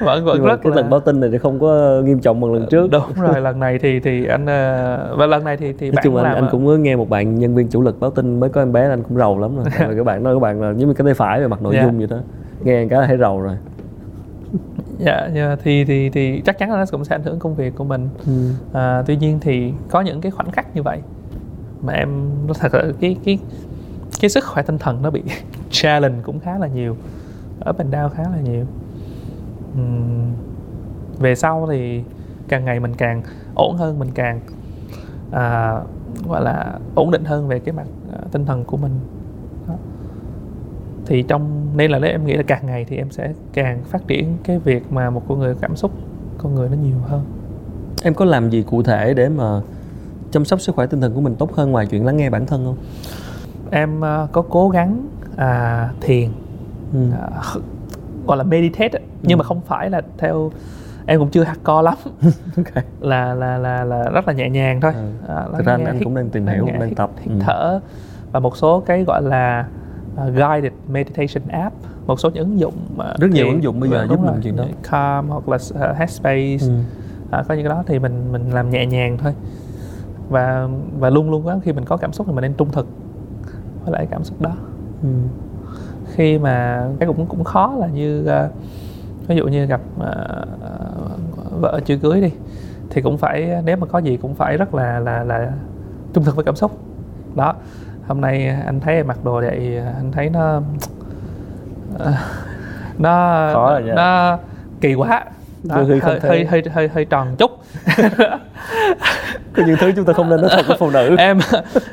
vẫn 0.00 0.24
vẫn 0.24 0.44
rất 0.44 0.56
cái 0.62 0.70
là... 0.70 0.76
lần 0.76 0.90
báo 0.90 1.00
tin 1.00 1.20
này 1.20 1.30
thì 1.32 1.38
không 1.38 1.60
có 1.60 2.00
nghiêm 2.04 2.18
trọng 2.20 2.40
bằng 2.40 2.52
lần 2.52 2.66
trước. 2.70 2.90
Đúng 2.90 3.02
rồi 3.16 3.40
lần 3.40 3.60
này 3.60 3.78
thì 3.78 4.00
thì 4.00 4.26
anh 4.26 4.46
à, 4.46 4.98
và 5.16 5.26
lần 5.26 5.44
này 5.44 5.56
thì 5.56 5.72
thì 5.72 5.90
nói 5.90 6.00
chung 6.04 6.16
anh, 6.16 6.34
anh 6.34 6.48
cũng 6.50 6.82
nghe 6.82 6.96
một 6.96 7.08
bạn 7.08 7.38
nhân 7.38 7.54
viên 7.54 7.68
chủ 7.68 7.82
lực 7.82 8.00
báo 8.00 8.10
tin 8.10 8.40
mới 8.40 8.50
có 8.50 8.62
em 8.62 8.72
bé 8.72 8.88
anh 8.88 9.02
cũng 9.02 9.16
rầu 9.16 9.38
lắm 9.38 9.56
rồi. 9.56 9.64
Các 9.96 10.04
bạn 10.04 10.22
nói 10.22 10.34
các 10.34 10.40
bạn 10.40 10.62
là 10.62 10.68
giống 10.68 10.88
như 10.88 10.94
cái 10.94 11.04
tay 11.04 11.14
phải 11.14 11.40
về 11.40 11.46
mặt 11.46 11.62
nội 11.62 11.74
yeah. 11.74 11.84
Dạ. 11.84 11.90
dung 11.90 11.98
vậy 11.98 12.08
đó. 12.10 12.16
Nghe 12.64 12.86
cái 12.86 13.00
là 13.00 13.06
thấy 13.06 13.18
rầu 13.18 13.40
rồi. 13.40 13.56
Dạ 14.98 15.16
yeah, 15.16 15.34
yeah. 15.34 15.58
thì 15.64 15.84
thì 15.84 16.10
thì 16.10 16.42
chắc 16.44 16.58
chắn 16.58 16.70
là 16.70 16.76
nó 16.76 16.84
cũng 16.90 17.04
sẽ 17.04 17.14
ảnh 17.14 17.22
hưởng 17.22 17.38
công 17.38 17.54
việc 17.54 17.74
của 17.76 17.84
mình. 17.84 18.08
Ừ. 18.26 18.32
à, 18.72 19.02
tuy 19.06 19.16
nhiên 19.16 19.38
thì 19.40 19.72
có 19.90 20.00
những 20.00 20.20
cái 20.20 20.32
khoảnh 20.32 20.50
khắc 20.50 20.76
như 20.76 20.82
vậy 20.82 20.98
mà 21.84 21.92
em 21.92 22.08
nó 22.46 22.54
thật 22.54 22.74
là 22.74 22.84
cái 23.00 23.16
cái 23.24 23.38
cái 24.20 24.30
sức 24.30 24.44
khỏe 24.44 24.62
tinh 24.62 24.78
thần 24.78 25.02
nó 25.02 25.10
bị 25.10 25.22
challenge 25.70 26.18
cũng 26.22 26.40
khá 26.40 26.58
là 26.58 26.66
nhiều 26.66 26.96
ở 27.60 27.72
bên 27.72 27.90
đau 27.90 28.08
khá 28.08 28.22
là 28.22 28.40
nhiều. 28.44 28.64
Uhm, 29.80 30.32
về 31.18 31.34
sau 31.34 31.66
thì 31.70 32.02
càng 32.48 32.64
ngày 32.64 32.80
mình 32.80 32.94
càng 32.94 33.22
ổn 33.54 33.76
hơn 33.76 33.98
mình 33.98 34.08
càng 34.14 34.40
à, 35.30 35.74
gọi 36.28 36.42
là 36.42 36.78
ổn 36.94 37.10
định 37.10 37.24
hơn 37.24 37.48
về 37.48 37.58
cái 37.58 37.74
mặt 37.74 37.86
à, 38.12 38.18
tinh 38.32 38.46
thần 38.46 38.64
của 38.64 38.76
mình. 38.76 38.92
Đó. 39.68 39.74
thì 41.06 41.22
trong 41.22 41.66
nên 41.76 41.90
là 41.90 41.98
đấy 41.98 42.10
em 42.10 42.26
nghĩ 42.26 42.34
là 42.34 42.42
càng 42.42 42.66
ngày 42.66 42.84
thì 42.84 42.96
em 42.96 43.10
sẽ 43.10 43.32
càng 43.52 43.84
phát 43.84 44.08
triển 44.08 44.36
cái 44.44 44.58
việc 44.58 44.92
mà 44.92 45.10
một 45.10 45.22
con 45.28 45.38
người 45.38 45.54
cảm 45.60 45.76
xúc 45.76 45.90
con 46.38 46.54
người 46.54 46.68
nó 46.68 46.76
nhiều 46.76 46.98
hơn. 47.04 47.24
Em 48.02 48.14
có 48.14 48.24
làm 48.24 48.50
gì 48.50 48.62
cụ 48.62 48.82
thể 48.82 49.14
để 49.14 49.28
mà 49.28 49.60
chăm 50.34 50.44
sóc 50.44 50.60
sức 50.60 50.74
khỏe 50.74 50.86
tinh 50.86 51.00
thần 51.00 51.14
của 51.14 51.20
mình 51.20 51.34
tốt 51.34 51.54
hơn 51.54 51.70
ngoài 51.70 51.86
chuyện 51.86 52.06
lắng 52.06 52.16
nghe 52.16 52.30
bản 52.30 52.46
thân 52.46 52.64
không 52.64 52.76
em 53.70 53.98
uh, 53.98 54.32
có 54.32 54.42
cố 54.42 54.68
gắng 54.68 55.08
uh, 55.34 56.00
thiền 56.00 56.28
ừ. 56.92 56.98
uh, 57.56 57.62
gọi 58.26 58.36
là 58.36 58.44
meditate 58.44 58.98
ừ. 58.98 59.04
nhưng 59.22 59.38
mà 59.38 59.44
không 59.44 59.60
phải 59.60 59.90
là 59.90 60.02
theo 60.18 60.50
em 61.06 61.20
cũng 61.20 61.30
chưa 61.30 61.44
hardcore 61.44 61.82
lắm 61.82 61.94
okay. 62.56 62.84
là 63.00 63.34
là 63.34 63.58
là 63.58 63.84
là 63.84 64.02
rất 64.02 64.28
là 64.28 64.34
nhẹ 64.34 64.50
nhàng 64.50 64.80
thôi 64.80 64.92
ừ. 64.94 65.34
à, 65.34 65.44
thực 65.56 65.66
ra 65.66 65.72
anh 65.72 65.94
hít, 65.94 66.04
cũng 66.04 66.14
đang 66.14 66.30
tìm 66.30 66.46
hiểu 66.46 66.66
đang 66.66 66.88
hít, 66.88 66.96
tập 66.96 67.10
hít 67.20 67.28
ừ. 67.28 67.34
thở 67.40 67.80
và 68.32 68.40
một 68.40 68.56
số 68.56 68.80
cái 68.80 69.04
gọi 69.06 69.22
là 69.22 69.66
uh, 70.14 70.34
guided 70.34 70.72
meditation 70.88 71.48
app 71.48 71.76
một 72.06 72.20
số 72.20 72.30
những 72.30 72.44
ứng 72.44 72.60
dụng 72.60 72.74
uh, 72.94 73.20
rất 73.20 73.30
nhiều 73.30 73.46
ứng 73.46 73.62
dụng 73.62 73.80
bây 73.80 73.90
giờ 73.90 74.06
giúp 74.10 74.20
mình 74.20 74.40
chuyện 74.42 74.56
đó 74.56 74.64
calm 74.90 75.28
hoặc 75.28 75.48
là 75.48 75.56
uh, 75.56 75.96
headspace 75.96 76.66
ừ. 76.66 76.72
uh, 77.40 77.48
có 77.48 77.54
những 77.54 77.64
cái 77.64 77.76
đó 77.76 77.82
thì 77.86 77.98
mình 77.98 78.32
mình 78.32 78.50
làm 78.50 78.70
nhẹ 78.70 78.86
nhàng 78.86 79.18
thôi 79.18 79.34
và 80.28 80.68
và 80.98 81.10
luôn 81.10 81.30
luôn 81.30 81.44
có 81.44 81.58
khi 81.62 81.72
mình 81.72 81.84
có 81.84 81.96
cảm 81.96 82.12
xúc 82.12 82.26
thì 82.26 82.32
mình 82.32 82.42
nên 82.42 82.54
trung 82.54 82.70
thực 82.70 82.86
với 83.84 83.92
lại 83.92 84.06
cảm 84.10 84.24
xúc 84.24 84.40
đó 84.40 84.50
ừ. 85.02 85.08
khi 86.06 86.38
mà 86.38 86.86
cái 87.00 87.06
cũng 87.06 87.26
cũng 87.26 87.44
khó 87.44 87.74
là 87.78 87.86
như 87.86 88.26
uh, 88.46 88.52
ví 89.28 89.36
dụ 89.36 89.48
như 89.48 89.66
gặp 89.66 89.80
uh, 89.96 91.60
vợ 91.60 91.80
chưa 91.84 91.96
cưới 91.96 92.20
đi 92.20 92.32
thì 92.90 93.02
cũng 93.02 93.18
phải 93.18 93.62
nếu 93.64 93.76
mà 93.76 93.86
có 93.86 93.98
gì 93.98 94.16
cũng 94.16 94.34
phải 94.34 94.56
rất 94.56 94.74
là 94.74 95.00
là 95.00 95.24
là 95.24 95.52
trung 96.12 96.24
thực 96.24 96.36
với 96.36 96.44
cảm 96.44 96.56
xúc 96.56 96.78
đó 97.34 97.54
hôm 98.06 98.20
nay 98.20 98.46
anh 98.46 98.80
thấy 98.80 98.94
em 98.94 99.06
mặc 99.06 99.24
đồ 99.24 99.40
vậy 99.40 99.76
anh 99.96 100.12
thấy 100.12 100.30
nó 100.30 100.60
nó 102.98 103.50
Khó 103.52 103.70
rồi 103.70 103.82
nha. 103.82 103.94
nó 103.94 104.38
kỳ 104.80 104.94
quá 104.94 105.24
đó, 105.64 105.76
hơi, 105.76 106.00
thể- 106.00 106.18
hơi 106.22 106.44
hơi 106.44 106.62
hơi 106.72 106.88
hơi 106.88 107.04
tròn 107.04 107.36
chút. 107.38 107.50
Có 109.52 109.62
những 109.66 109.76
thứ 109.80 109.92
chúng 109.96 110.04
ta 110.04 110.12
không 110.12 110.28
nên 110.28 110.40
nói 110.40 110.50
thật 110.52 110.66
với 110.66 110.76
phụ 110.80 110.90
nữ. 110.90 111.16
Em 111.18 111.38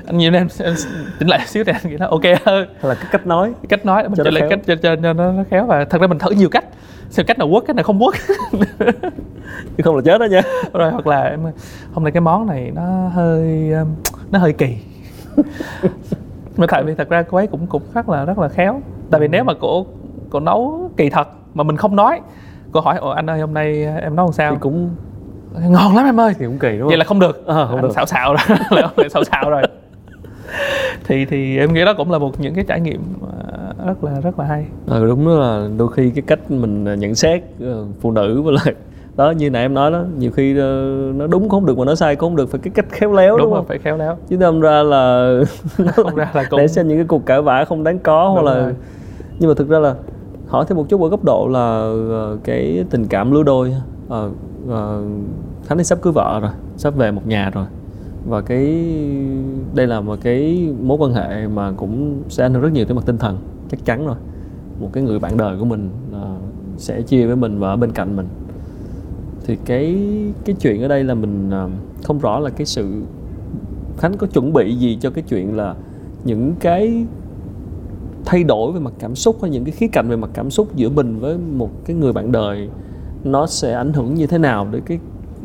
anh 0.06 0.18
nhìn 0.18 0.34
em, 0.34 0.48
em 0.60 0.76
chỉnh 1.20 1.28
lại 1.28 1.40
xíu 1.48 1.64
thì 1.64 1.72
anh 1.72 1.92
nghĩ 1.92 1.98
nó 1.98 2.08
ok 2.08 2.22
hơn. 2.46 2.68
Là 2.82 2.94
cái 2.96 3.06
cách 3.12 3.28
nói 3.28 3.54
cách 3.70 3.86
nói 3.86 4.04
mình 4.04 4.14
Cho 4.16 4.24
chỉnh 4.24 4.34
lại 4.34 4.44
cách 4.50 4.60
cho, 4.66 4.76
cho, 4.76 4.96
cho 4.96 5.14
nó, 5.14 5.32
nó 5.32 5.44
khéo 5.50 5.66
và 5.66 5.86
thật 5.86 6.02
ra 6.02 6.08
mình 6.08 6.20
thử 6.20 6.32
nhiều 6.32 6.50
cách. 6.50 6.66
Xem 7.10 7.26
cách 7.26 7.38
nào 7.38 7.50
work 7.50 7.62
cách 7.62 7.76
nào 7.76 7.84
không 7.84 8.00
work 8.00 8.12
chứ 9.78 9.84
không 9.84 9.96
là 9.96 10.02
chết 10.06 10.18
đó 10.18 10.26
nha. 10.26 10.42
Rồi 10.74 10.92
hoặc 10.92 11.08
là 11.08 11.22
em 11.22 11.40
hôm 11.94 12.04
nay 12.04 12.12
cái 12.12 12.22
món 12.22 12.48
này 12.48 12.72
nó 12.76 13.08
hơi 13.14 13.72
um, 13.72 13.96
nó 14.32 14.40
hơi 14.40 14.54
kỳ. 14.54 14.78
Mà 16.58 16.68
tại 16.68 16.84
vì 16.84 16.96
thật 16.96 17.10
ra 17.10 17.22
cô 17.22 17.38
ấy 17.38 17.48
cũng 17.48 17.68
cũng 17.68 17.82
rất 17.94 18.10
là 18.10 18.26
rất 18.26 18.40
là 18.40 18.48
khéo. 18.48 18.82
Tại 19.12 19.22
vì 19.22 19.28
nếu 19.28 19.44
mà 19.44 19.54
cổ 19.54 19.86
cổ 20.30 20.40
nấu 20.40 20.92
kỳ 20.98 21.10
thật 21.10 21.28
mà 21.54 21.64
mình 21.64 21.78
không 21.78 21.96
nói 21.96 22.22
cô 22.72 22.80
hỏi 22.82 22.98
ồ 22.98 23.10
anh 23.10 23.30
ơi 23.30 23.40
hôm 23.40 23.54
nay 23.54 23.86
em 24.02 24.16
nấu 24.16 24.26
làm 24.26 24.34
sao? 24.34 24.52
Thì 24.52 24.58
cũng 24.62 24.90
ngon 25.70 25.96
lắm 25.96 26.06
em 26.06 26.20
ơi. 26.20 26.34
Thì 26.40 26.46
cũng 26.46 26.60
kỳ 26.60 26.70
đúng 26.72 26.80
không? 26.80 26.88
vậy 26.88 26.98
là 26.98 27.06
không 27.06 27.20
được. 27.20 27.46
Ờ, 27.46 27.66
không 27.68 27.76
Anh 27.76 27.82
được. 27.86 27.94
xạo 27.96 28.06
xạo 28.06 28.34
rồi. 28.34 28.58
Lại 28.98 29.10
xạo 29.10 29.24
xạo 29.24 29.50
rồi. 29.50 29.62
Thì 31.04 31.26
thì 31.26 31.58
em 31.58 31.74
nghĩ 31.74 31.86
đó 31.86 31.94
cũng 31.98 32.12
là 32.12 32.18
một 32.18 32.40
những 32.40 32.56
cái 32.56 32.64
trải 32.68 32.80
nghiệm 32.82 33.02
ờ, 33.22 33.74
rất 33.86 34.04
là 34.04 34.12
rất 34.22 34.40
là 34.40 34.46
hay. 34.46 34.66
Ừ, 34.88 35.06
đúng 35.08 35.26
đó 35.26 35.32
là 35.32 35.68
đôi 35.78 35.92
khi 35.92 36.10
cái 36.10 36.22
cách 36.28 36.52
mình 36.52 36.86
à, 36.86 36.96
nhận 36.96 37.16
xét 37.16 37.44
phụ 38.02 38.12
nữ 38.12 38.42
với 38.42 38.54
lại 38.54 38.76
đó 39.16 39.32
như 39.32 39.50
nãy 39.50 39.62
em 39.62 39.74
nói 39.74 39.92
đó 39.92 40.04
nhiều 40.18 40.32
khi 40.32 40.54
nó 41.16 41.28
đúng 41.28 41.50
không 41.50 41.66
được 41.66 41.78
mà 41.78 41.86
nó 41.86 41.96
sai 41.96 42.16
cũng 42.16 42.30
không 42.30 42.36
được 42.36 42.50
phải 42.52 42.60
cái 42.64 42.72
cách 42.76 42.86
khéo 42.90 43.14
léo 43.14 43.30
đúng, 43.38 43.38
đúng 43.46 43.52
rồi 43.52 43.60
không? 43.60 43.68
phải 43.68 43.78
khéo 43.78 43.98
léo. 43.98 44.18
Chứ 44.30 44.36
đâm 44.38 44.62
ra 44.62 44.84
là 44.84 45.34
không 45.96 46.16
ra 46.16 46.32
là 46.34 46.44
cũng 46.50 46.58
để 46.60 46.68
xem 46.68 46.88
những 46.88 46.98
cái 46.98 47.06
cuộc 47.08 47.26
cãi 47.26 47.42
vã 47.42 47.66
không 47.66 47.84
đáng 47.84 48.00
có 48.00 48.30
hoặc 48.30 48.42
Đúng 48.42 48.46
là 48.46 48.54
rồi. 48.62 48.74
nhưng 49.40 49.50
mà 49.50 49.54
thực 49.58 49.70
ra 49.70 49.80
là 49.80 49.96
hỏi 50.52 50.66
thêm 50.68 50.78
một 50.78 50.90
chút 50.90 51.02
ở 51.02 51.10
góc 51.10 51.24
độ 51.24 51.48
là 51.52 51.80
ờ, 52.10 52.38
cái 52.44 52.86
tình 52.90 53.08
cảm 53.08 53.32
lứa 53.32 53.44
đôi 53.44 53.74
ờ, 54.10 54.32
ờ, 54.70 55.04
Khánh 55.66 55.78
thì 55.78 55.84
sắp 55.84 56.02
cưới 56.02 56.14
vợ 56.14 56.40
rồi 56.42 56.52
sắp 56.78 56.96
về 56.96 57.12
một 57.12 57.28
nhà 57.28 57.50
rồi. 57.50 57.66
Và 58.28 58.42
cái 58.42 58.66
đây 59.76 59.88
là 59.88 60.02
một 60.02 60.20
cái 60.22 60.70
mối 60.82 60.98
quan 60.98 61.14
hệ 61.14 61.48
mà 61.48 61.72
cũng 61.72 62.22
sẽ 62.30 62.46
ảnh 62.46 62.54
hưởng 62.54 62.62
rất 62.62 62.72
nhiều 62.74 62.86
tới 62.86 62.96
mặt 62.96 63.04
tinh 63.06 63.18
thần 63.18 63.38
chắc 63.72 63.86
chắn 63.86 64.06
rồi. 64.06 64.16
Một 64.80 64.90
cái 64.94 65.04
người 65.04 65.20
bạn 65.20 65.38
đời 65.38 65.58
của 65.60 65.66
mình 65.66 65.90
ờ, 66.14 66.36
sẽ 66.78 67.02
chia 67.02 67.26
với 67.26 67.36
mình 67.36 67.60
và 67.60 67.70
ở 67.70 67.76
bên 67.76 67.92
cạnh 67.92 68.16
mình. 68.16 68.28
Thì 69.46 69.58
cái 69.66 69.98
cái 70.46 70.56
chuyện 70.60 70.82
ở 70.82 70.88
đây 70.88 71.04
là 71.04 71.14
mình 71.14 71.50
ờ, 71.52 71.70
không 72.04 72.20
rõ 72.20 72.40
là 72.40 72.50
cái 72.50 72.66
sự 72.66 73.02
Khánh 73.98 74.18
có 74.18 74.28
chuẩn 74.28 74.54
bị 74.54 74.76
gì 74.76 74.98
cho 75.02 75.10
cái 75.10 75.24
chuyện 75.28 75.56
là 75.56 75.76
những 76.24 76.54
cái 76.60 77.06
thay 78.26 78.44
đổi 78.44 78.72
về 78.72 78.80
mặt 78.80 78.94
cảm 79.00 79.16
xúc 79.16 79.38
hay 79.42 79.52
những 79.52 79.66
cái 79.66 79.72
khía 79.72 79.88
cạnh 79.88 80.10
về 80.10 80.16
mặt 80.16 80.30
cảm 80.34 80.52
xúc 80.52 80.76
giữa 80.76 80.90
mình 80.90 81.20
với 81.20 81.38
một 81.38 81.70
cái 81.86 81.96
người 81.96 82.14
bạn 82.14 82.32
đời, 82.32 82.70
nó 83.24 83.48
sẽ 83.48 83.74
ảnh 83.74 83.94
hưởng 83.94 84.14
như 84.14 84.28
thế 84.28 84.38
nào 84.38 84.68
đến 84.72 84.82
cái 84.86 85.00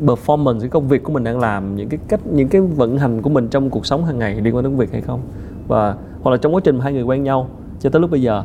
performance, 0.05 0.59
cái 0.59 0.69
công 0.69 0.87
việc 0.87 1.03
của 1.03 1.13
mình 1.13 1.23
đang 1.23 1.39
làm, 1.39 1.75
những 1.75 1.89
cái 1.89 1.99
cách, 2.07 2.27
những 2.27 2.47
cái 2.47 2.61
vận 2.61 2.97
hành 2.97 3.21
của 3.21 3.29
mình 3.29 3.47
trong 3.47 3.69
cuộc 3.69 3.85
sống 3.85 4.05
hàng 4.05 4.19
ngày 4.19 4.41
liên 4.41 4.55
quan 4.55 4.63
đến 4.63 4.73
công 4.73 4.79
việc 4.79 4.91
hay 4.91 5.01
không? 5.01 5.19
Và, 5.67 5.95
hoặc 6.21 6.31
là 6.31 6.37
trong 6.37 6.55
quá 6.55 6.61
trình 6.63 6.77
mà 6.77 6.83
hai 6.83 6.93
người 6.93 7.03
quen 7.03 7.23
nhau 7.23 7.47
cho 7.79 7.89
tới 7.89 7.99
lúc 8.01 8.11
bây 8.11 8.21
giờ, 8.21 8.43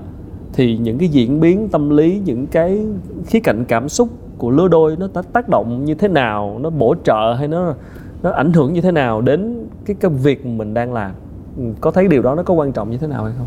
thì 0.53 0.77
những 0.79 0.99
cái 0.99 1.09
diễn 1.09 1.41
biến 1.41 1.69
tâm 1.69 1.91
lý, 1.91 2.21
những 2.25 2.47
cái 2.47 2.87
khía 3.27 3.41
cạnh 3.41 3.65
cảm 3.65 3.89
xúc 3.89 4.09
của 4.39 4.51
lứa 4.51 4.69
đôi 4.69 4.97
nó 4.97 5.07
tác- 5.33 5.49
động 5.49 5.85
như 5.85 5.95
thế 5.95 6.09
nào, 6.09 6.59
nó 6.63 6.71
bổ 6.71 6.95
trợ 7.05 7.35
hay 7.39 7.49
nó 7.49 7.75
nó 8.23 8.31
ảnh 8.31 8.53
hưởng 8.53 8.73
như 8.73 8.81
thế 8.81 8.93
nào 8.93 9.21
đến 9.21 9.67
cái 9.85 9.97
công 10.01 10.17
việc 10.17 10.47
mình 10.47 10.75
đang 10.75 10.93
làm? 10.93 11.13
Ừ, 11.57 11.63
có 11.81 11.91
thấy 11.91 12.09
điều 12.09 12.23
đó 12.23 12.35
nó 12.35 12.43
có 12.43 12.55
quan 12.55 12.73
trọng 12.73 12.91
như 12.91 12.99
thế 12.99 13.07
nào 13.07 13.25
hay 13.25 13.33
không? 13.39 13.47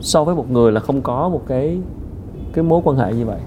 So 0.00 0.24
với 0.24 0.34
một 0.34 0.50
người 0.50 0.72
là 0.72 0.80
không 0.80 1.02
có 1.02 1.28
một 1.28 1.42
cái 1.46 1.78
cái 2.52 2.64
mối 2.64 2.80
quan 2.84 2.96
hệ 2.96 3.12
như 3.12 3.26
vậy? 3.26 3.40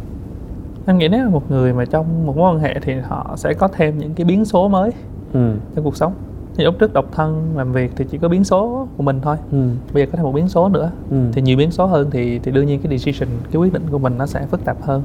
Anh 0.86 0.98
nghĩ 0.98 1.08
nếu 1.08 1.24
là 1.24 1.30
một 1.30 1.52
người 1.52 1.74
mà 1.74 1.86
trong 1.86 2.26
một 2.26 2.38
mối 2.38 2.54
quan 2.54 2.60
hệ 2.60 2.80
thì 2.82 2.94
họ 2.94 3.34
sẽ 3.36 3.54
có 3.54 3.68
thêm 3.68 3.98
những 3.98 4.14
cái 4.14 4.26
biến 4.26 4.46
số 4.46 4.68
mới 4.68 4.92
ừ. 5.34 5.54
trong 5.76 5.86
cuộc 5.86 5.96
sống. 5.96 6.14
Thì 6.56 6.64
lúc 6.64 6.76
trước 6.80 6.94
độc 6.94 7.06
thân 7.12 7.54
làm 7.56 7.72
việc 7.72 7.92
thì 7.96 8.06
chỉ 8.10 8.18
có 8.18 8.30
biến 8.30 8.44
số 8.44 8.88
của 8.98 9.04
mình 9.04 9.20
thôi. 9.22 9.38
Ừ. 9.52 9.70
Bây 9.94 10.04
giờ 10.04 10.10
có 10.12 10.18
thêm 10.18 10.24
một 10.24 10.32
biến 10.32 10.48
số 10.48 10.70
nữa. 10.70 10.92
Ừ. 11.12 11.18
Thì 11.34 11.42
nhiều 11.42 11.58
biến 11.58 11.72
số 11.72 11.86
hơn 11.86 12.10
thì 12.12 12.40
thì 12.40 12.52
đương 12.52 12.68
nhiên 12.68 12.82
cái 12.82 12.98
decision 12.98 13.30
cái 13.52 13.62
quyết 13.62 13.74
định 13.74 13.84
của 13.92 14.00
mình 14.00 14.18
nó 14.18 14.26
sẽ 14.26 14.46
phức 14.46 14.66
tạp 14.66 14.82
hơn. 14.82 15.04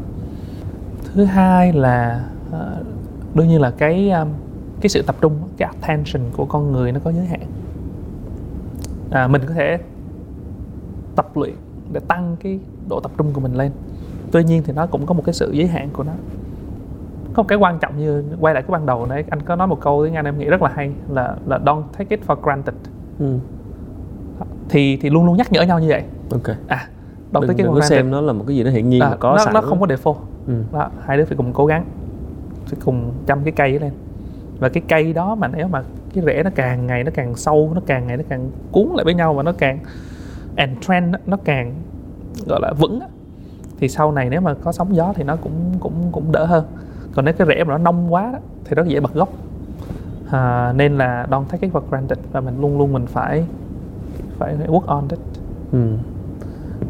Thứ 1.14 1.24
hai 1.24 1.72
là 1.72 2.24
ờ, 2.50 2.76
đương 3.34 3.48
nhiên 3.48 3.60
là 3.60 3.70
cái 3.70 4.10
um, 4.10 4.28
cái 4.80 4.88
sự 4.88 5.02
tập 5.02 5.16
trung 5.20 5.32
cái 5.56 5.72
attention 5.80 6.22
của 6.36 6.44
con 6.44 6.72
người 6.72 6.92
nó 6.92 7.00
có 7.04 7.12
giới 7.12 7.26
hạn. 7.26 7.40
À, 9.10 9.28
mình 9.28 9.42
có 9.48 9.54
thể 9.54 9.78
tập 11.16 11.36
luyện 11.36 11.54
để 11.92 12.00
tăng 12.08 12.36
cái 12.40 12.58
độ 12.88 13.00
tập 13.00 13.10
trung 13.18 13.32
của 13.32 13.40
mình 13.40 13.54
lên. 13.54 13.72
Tuy 14.32 14.44
nhiên 14.44 14.62
thì 14.62 14.72
nó 14.72 14.86
cũng 14.86 15.06
có 15.06 15.14
một 15.14 15.22
cái 15.26 15.32
sự 15.32 15.52
giới 15.52 15.66
hạn 15.66 15.88
của 15.92 16.02
nó. 16.02 16.12
Có 17.34 17.42
một 17.42 17.48
cái 17.48 17.58
quan 17.58 17.78
trọng 17.78 17.98
như 17.98 18.24
quay 18.40 18.54
lại 18.54 18.62
cái 18.62 18.70
ban 18.70 18.86
đầu 18.86 19.06
đấy 19.06 19.24
anh 19.30 19.42
có 19.42 19.56
nói 19.56 19.66
một 19.66 19.80
câu 19.80 20.04
tiếng 20.04 20.14
Anh 20.14 20.24
em 20.24 20.38
nghĩ 20.38 20.44
rất 20.44 20.62
là 20.62 20.70
hay 20.74 20.92
là 21.08 21.36
là 21.46 21.58
don't 21.58 21.82
take 21.98 22.16
it 22.16 22.20
for 22.26 22.36
granted. 22.42 22.74
Ừ. 23.18 23.38
Thì 24.68 24.96
thì 24.96 25.10
luôn 25.10 25.26
luôn 25.26 25.36
nhắc 25.36 25.52
nhở 25.52 25.62
nhau 25.62 25.80
như 25.80 25.88
vậy. 25.88 26.02
Ok. 26.30 26.56
À 26.68 26.88
don't 27.32 27.40
đừng, 27.40 27.48
take 27.48 27.58
it 27.58 27.66
for 27.66 27.74
granted. 27.74 27.90
xem 27.90 28.10
nó 28.10 28.20
là 28.20 28.32
một 28.32 28.44
cái 28.48 28.56
gì 28.56 28.64
đó 28.64 28.70
hiển 28.70 28.88
nhiên 28.88 29.02
à, 29.02 29.10
mà 29.10 29.16
có 29.16 29.32
nó, 29.32 29.44
sẵn. 29.44 29.54
nó 29.54 29.60
không 29.60 29.80
có 29.80 29.86
default. 29.86 30.16
Ừ. 30.46 30.62
đó, 30.72 30.90
hai 31.04 31.16
đứa 31.16 31.24
phải 31.24 31.36
cùng 31.36 31.52
cố 31.52 31.66
gắng 31.66 31.84
phải 32.66 32.78
cùng 32.84 33.12
chăm 33.26 33.44
cái 33.44 33.52
cây 33.52 33.78
lên. 33.78 33.92
Và 34.58 34.68
cái 34.68 34.82
cây 34.88 35.12
đó 35.12 35.34
mà 35.34 35.48
nếu 35.48 35.68
mà 35.68 35.82
cái 36.14 36.24
rễ 36.24 36.42
nó 36.42 36.50
càng 36.54 36.86
ngày 36.86 37.04
nó 37.04 37.10
càng 37.14 37.34
sâu 37.34 37.70
nó 37.74 37.80
càng 37.86 38.06
ngày 38.06 38.16
nó 38.16 38.22
càng 38.28 38.50
cuốn 38.72 38.88
lại 38.94 39.04
với 39.04 39.14
nhau 39.14 39.34
và 39.34 39.42
nó 39.42 39.52
càng 39.52 39.78
entrend 40.56 41.14
á, 41.14 41.20
nó 41.26 41.36
càng 41.44 41.74
gọi 42.46 42.60
là 42.60 42.72
vững 42.72 43.00
thì 43.78 43.88
sau 43.88 44.12
này 44.12 44.30
nếu 44.30 44.40
mà 44.40 44.54
có 44.54 44.72
sóng 44.72 44.96
gió 44.96 45.12
thì 45.16 45.24
nó 45.24 45.36
cũng 45.36 45.72
cũng 45.80 46.08
cũng 46.12 46.32
đỡ 46.32 46.44
hơn. 46.44 46.64
Còn 47.14 47.24
nếu 47.24 47.34
cái 47.34 47.46
rễ 47.46 47.64
mà 47.64 47.72
nó 47.72 47.78
nông 47.78 48.12
quá 48.12 48.30
đó, 48.32 48.38
thì 48.64 48.74
rất 48.74 48.86
dễ 48.86 49.00
bật 49.00 49.14
gốc. 49.14 49.28
À, 50.30 50.72
nên 50.76 50.98
là 50.98 51.26
don't 51.30 51.44
take 51.44 51.66
it 51.66 51.74
for 51.74 51.80
granted 51.90 52.18
và 52.32 52.40
mình 52.40 52.60
luôn 52.60 52.78
luôn 52.78 52.92
mình 52.92 53.06
phải 53.06 53.44
phải 54.38 54.56
work 54.66 54.86
on 54.86 55.04
it. 55.10 55.18
Ừ. 55.72 55.78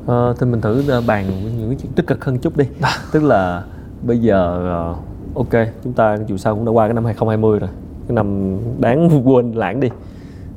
Ờ, 0.06 0.34
thì 0.38 0.46
mình 0.46 0.60
thử 0.60 0.82
ờ, 0.88 1.02
bàn 1.06 1.24
những 1.58 1.68
cái 1.68 1.78
chuyện 1.82 1.92
tích 1.92 2.06
cực 2.06 2.24
hơn 2.24 2.38
chút 2.38 2.56
đi. 2.56 2.64
Tức 3.12 3.22
là 3.22 3.64
bây 4.02 4.18
giờ 4.18 4.68
ờ, 4.68 4.94
ok 5.34 5.66
chúng 5.84 5.92
ta 5.92 6.16
dù 6.26 6.36
sao 6.36 6.54
cũng 6.54 6.64
đã 6.64 6.70
qua 6.70 6.86
cái 6.86 6.94
năm 6.94 7.04
2020 7.04 7.58
rồi. 7.58 7.70
Cái 8.08 8.14
năm 8.14 8.56
đáng 8.80 9.22
quên 9.24 9.52
lãng 9.52 9.80
đi. 9.80 9.88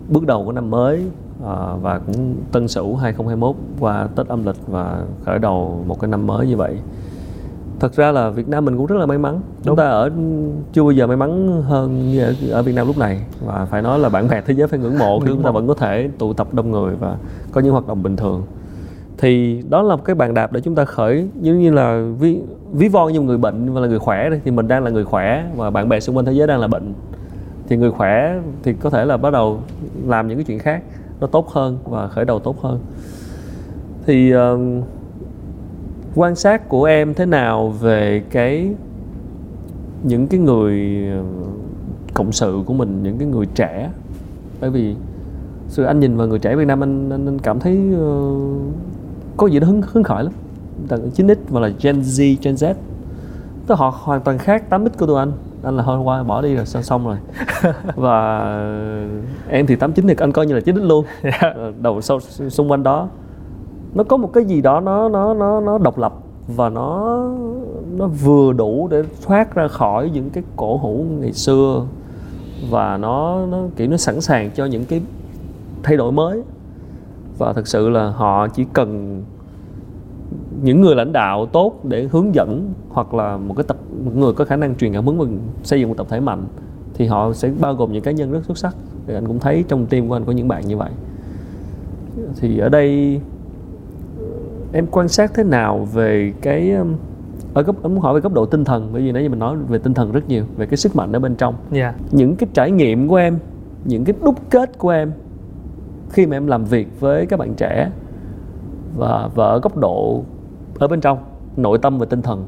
Bước 0.09 0.25
đầu 0.25 0.45
của 0.45 0.51
năm 0.51 0.69
mới 0.69 1.05
ờ, 1.43 1.77
và 1.81 1.99
cũng 1.99 2.35
tân 2.51 2.67
sửu 2.67 2.95
2021 2.95 3.55
qua 3.79 4.07
Tết 4.15 4.27
âm 4.27 4.45
lịch 4.45 4.67
và 4.67 5.03
khởi 5.25 5.39
đầu 5.39 5.83
một 5.87 5.99
cái 5.99 6.11
năm 6.11 6.27
mới 6.27 6.47
như 6.47 6.57
vậy. 6.57 6.77
Thật 7.79 7.93
ra 7.93 8.11
là 8.11 8.29
Việt 8.29 8.47
Nam 8.47 8.65
mình 8.65 8.77
cũng 8.77 8.85
rất 8.85 8.95
là 8.99 9.05
may 9.05 9.17
mắn. 9.17 9.41
Chúng 9.63 9.75
ta 9.75 9.89
ở 9.89 10.09
chưa 10.73 10.83
bao 10.83 10.91
giờ 10.91 11.07
may 11.07 11.17
mắn 11.17 11.61
hơn 11.61 12.11
như 12.11 12.23
ở, 12.23 12.33
ở 12.51 12.63
Việt 12.63 12.75
Nam 12.75 12.87
lúc 12.87 12.97
này. 12.97 13.21
Và 13.45 13.65
phải 13.65 13.81
nói 13.81 13.99
là 13.99 14.09
bạn 14.09 14.27
bè 14.27 14.41
thế 14.41 14.53
giới 14.53 14.67
phải 14.67 14.79
ngưỡng 14.79 14.97
mộ 14.99 15.19
khi 15.19 15.27
chúng 15.27 15.43
ta 15.43 15.51
vẫn 15.51 15.67
có 15.67 15.73
thể 15.73 16.09
tụ 16.17 16.33
tập 16.33 16.53
đông 16.53 16.71
người 16.71 16.95
và 16.95 17.17
có 17.51 17.61
những 17.61 17.71
hoạt 17.71 17.87
động 17.87 18.03
bình 18.03 18.15
thường. 18.15 18.43
Thì 19.17 19.63
đó 19.69 19.81
là 19.81 19.95
một 19.95 20.05
cái 20.05 20.15
bàn 20.15 20.33
đạp 20.33 20.51
để 20.51 20.61
chúng 20.61 20.75
ta 20.75 20.85
khởi 20.85 21.27
giống 21.41 21.59
như 21.59 21.71
là 21.71 22.05
ví, 22.19 22.41
ví 22.71 22.87
von 22.87 23.13
như 23.13 23.21
người 23.21 23.37
bệnh 23.37 23.73
và 23.73 23.81
là 23.81 23.87
người 23.87 23.99
khỏe 23.99 24.29
thì 24.43 24.51
mình 24.51 24.67
đang 24.67 24.83
là 24.83 24.89
người 24.91 25.05
khỏe 25.05 25.45
và 25.55 25.69
bạn 25.69 25.89
bè 25.89 25.99
xung 25.99 26.17
quanh 26.17 26.25
thế 26.25 26.33
giới 26.33 26.47
đang 26.47 26.59
là 26.59 26.67
bệnh. 26.67 26.93
Thì 27.67 27.77
người 27.77 27.91
khỏe 27.91 28.39
thì 28.63 28.73
có 28.73 28.89
thể 28.89 29.05
là 29.05 29.17
bắt 29.17 29.33
đầu 29.33 29.59
làm 30.07 30.27
những 30.27 30.37
cái 30.37 30.45
chuyện 30.45 30.59
khác 30.59 30.83
nó 31.19 31.27
tốt 31.27 31.49
hơn 31.49 31.77
và 31.83 32.07
khởi 32.07 32.25
đầu 32.25 32.39
tốt 32.39 32.61
hơn. 32.61 32.79
Thì 34.05 34.33
uh, 34.35 34.39
quan 36.15 36.35
sát 36.35 36.69
của 36.69 36.83
em 36.83 37.13
thế 37.13 37.25
nào 37.25 37.69
về 37.69 38.23
cái 38.29 38.73
những 40.03 40.27
cái 40.27 40.39
người 40.39 41.03
cộng 42.13 42.31
sự 42.31 42.63
của 42.65 42.73
mình 42.73 43.03
những 43.03 43.17
cái 43.17 43.27
người 43.27 43.45
trẻ? 43.45 43.91
Bởi 44.61 44.69
vì 44.69 44.95
sự 45.67 45.83
anh 45.83 45.99
nhìn 45.99 46.17
vào 46.17 46.27
người 46.27 46.39
trẻ 46.39 46.55
Việt 46.55 46.65
Nam 46.65 46.83
anh 46.83 47.09
anh, 47.09 47.25
anh 47.25 47.39
cảm 47.39 47.59
thấy 47.59 47.79
uh, 47.95 48.73
có 49.37 49.47
gì 49.47 49.59
đó 49.59 49.67
hứng 49.67 49.81
hứng 49.91 50.03
khởi 50.03 50.23
lắm. 50.23 50.33
Tầng 50.87 51.11
9x 51.15 51.35
và 51.49 51.59
là 51.59 51.69
Gen 51.81 52.01
Z 52.01 52.35
Gen 52.41 52.55
Z. 52.55 52.73
Tức 53.67 53.75
họ 53.75 53.93
hoàn 54.03 54.21
toàn 54.21 54.37
khác 54.37 54.63
8x 54.69 54.89
của 54.99 55.05
tụi 55.05 55.19
anh 55.19 55.31
anh 55.63 55.77
là 55.77 55.83
thôi 55.83 55.99
qua 55.99 56.23
bỏ 56.23 56.41
đi 56.41 56.55
rồi 56.55 56.65
xong 56.65 56.83
xong 56.83 57.05
rồi. 57.05 57.17
Và 57.95 58.39
em 59.49 59.67
thì 59.67 59.75
89 59.75 60.07
thì 60.07 60.15
anh 60.17 60.31
coi 60.31 60.45
như 60.45 60.53
là 60.53 60.59
9x 60.59 60.87
luôn. 60.87 61.05
Ờ, 61.41 61.73
đầu 61.81 62.01
sau 62.01 62.19
xung 62.49 62.71
quanh 62.71 62.83
đó 62.83 63.07
nó 63.93 64.03
có 64.03 64.17
một 64.17 64.33
cái 64.33 64.45
gì 64.45 64.61
đó 64.61 64.79
nó 64.79 65.09
nó 65.09 65.33
nó 65.33 65.59
nó 65.59 65.77
độc 65.77 65.97
lập 65.97 66.13
và 66.47 66.69
nó 66.69 67.17
nó 67.97 68.07
vừa 68.07 68.53
đủ 68.53 68.87
để 68.91 69.03
thoát 69.25 69.55
ra 69.55 69.67
khỏi 69.67 70.09
những 70.13 70.29
cái 70.29 70.43
cổ 70.55 70.77
hủ 70.77 71.05
ngày 71.19 71.33
xưa 71.33 71.85
và 72.69 72.97
nó 72.97 73.45
nó 73.45 73.57
kiểu 73.75 73.87
nó 73.87 73.97
sẵn 73.97 74.21
sàng 74.21 74.51
cho 74.51 74.65
những 74.65 74.85
cái 74.85 75.01
thay 75.83 75.97
đổi 75.97 76.11
mới. 76.11 76.41
Và 77.37 77.53
thực 77.53 77.67
sự 77.67 77.89
là 77.89 78.09
họ 78.09 78.47
chỉ 78.47 78.65
cần 78.73 79.21
những 80.61 80.81
người 80.81 80.95
lãnh 80.95 81.11
đạo 81.11 81.45
tốt 81.45 81.79
để 81.83 82.07
hướng 82.11 82.35
dẫn 82.35 82.73
hoặc 82.89 83.13
là 83.13 83.37
một 83.37 83.53
cái 83.57 83.63
tập 83.63 83.77
một 84.05 84.11
người 84.15 84.33
có 84.33 84.45
khả 84.45 84.55
năng 84.55 84.75
truyền 84.75 84.93
cảm 84.93 85.05
hứng 85.05 85.19
và 85.19 85.25
xây 85.63 85.79
dựng 85.79 85.89
một 85.89 85.95
tập 85.97 86.07
thể 86.09 86.19
mạnh 86.19 86.45
thì 86.93 87.05
họ 87.05 87.33
sẽ 87.33 87.51
bao 87.59 87.73
gồm 87.73 87.91
những 87.91 88.03
cá 88.03 88.11
nhân 88.11 88.31
rất 88.31 88.45
xuất 88.45 88.57
sắc. 88.57 88.75
Thì 89.07 89.13
anh 89.13 89.27
cũng 89.27 89.39
thấy 89.39 89.63
trong 89.67 89.85
team 89.85 90.07
của 90.07 90.15
anh 90.15 90.25
có 90.25 90.31
những 90.31 90.47
bạn 90.47 90.67
như 90.67 90.77
vậy. 90.77 90.91
Thì 92.39 92.57
ở 92.57 92.69
đây 92.69 93.19
em 94.73 94.85
quan 94.91 95.07
sát 95.07 95.31
thế 95.33 95.43
nào 95.43 95.87
về 95.93 96.33
cái 96.41 96.71
um, 96.71 96.95
ở 97.53 97.63
cấp 97.63 97.75
em 97.83 97.93
muốn 97.93 98.01
hỏi 98.01 98.13
về 98.13 98.21
cấp 98.21 98.33
độ 98.33 98.45
tinh 98.45 98.63
thần 98.63 98.89
bởi 98.93 99.01
vì 99.01 99.11
nãy 99.11 99.23
giờ 99.23 99.29
mình 99.29 99.39
nói 99.39 99.57
về 99.67 99.77
tinh 99.77 99.93
thần 99.93 100.11
rất 100.11 100.29
nhiều 100.29 100.43
về 100.57 100.65
cái 100.65 100.77
sức 100.77 100.95
mạnh 100.95 101.11
ở 101.11 101.19
bên 101.19 101.35
trong. 101.35 101.55
Dạ. 101.71 101.93
Những 102.11 102.35
cái 102.35 102.49
trải 102.53 102.71
nghiệm 102.71 103.07
của 103.07 103.15
em 103.15 103.39
những 103.85 104.05
cái 104.05 104.15
đúc 104.23 104.35
kết 104.49 104.77
của 104.77 104.89
em 104.89 105.11
khi 106.09 106.25
mà 106.25 106.37
em 106.37 106.47
làm 106.47 106.65
việc 106.65 106.99
với 106.99 107.25
các 107.25 107.39
bạn 107.39 107.53
trẻ 107.53 107.91
và 108.97 109.29
và 109.35 109.45
ở 109.45 109.59
góc 109.59 109.77
độ 109.77 110.23
ở 110.79 110.87
bên 110.87 111.01
trong 111.01 111.23
nội 111.57 111.77
tâm 111.81 111.97
và 111.97 112.05
tinh 112.05 112.21
thần. 112.21 112.47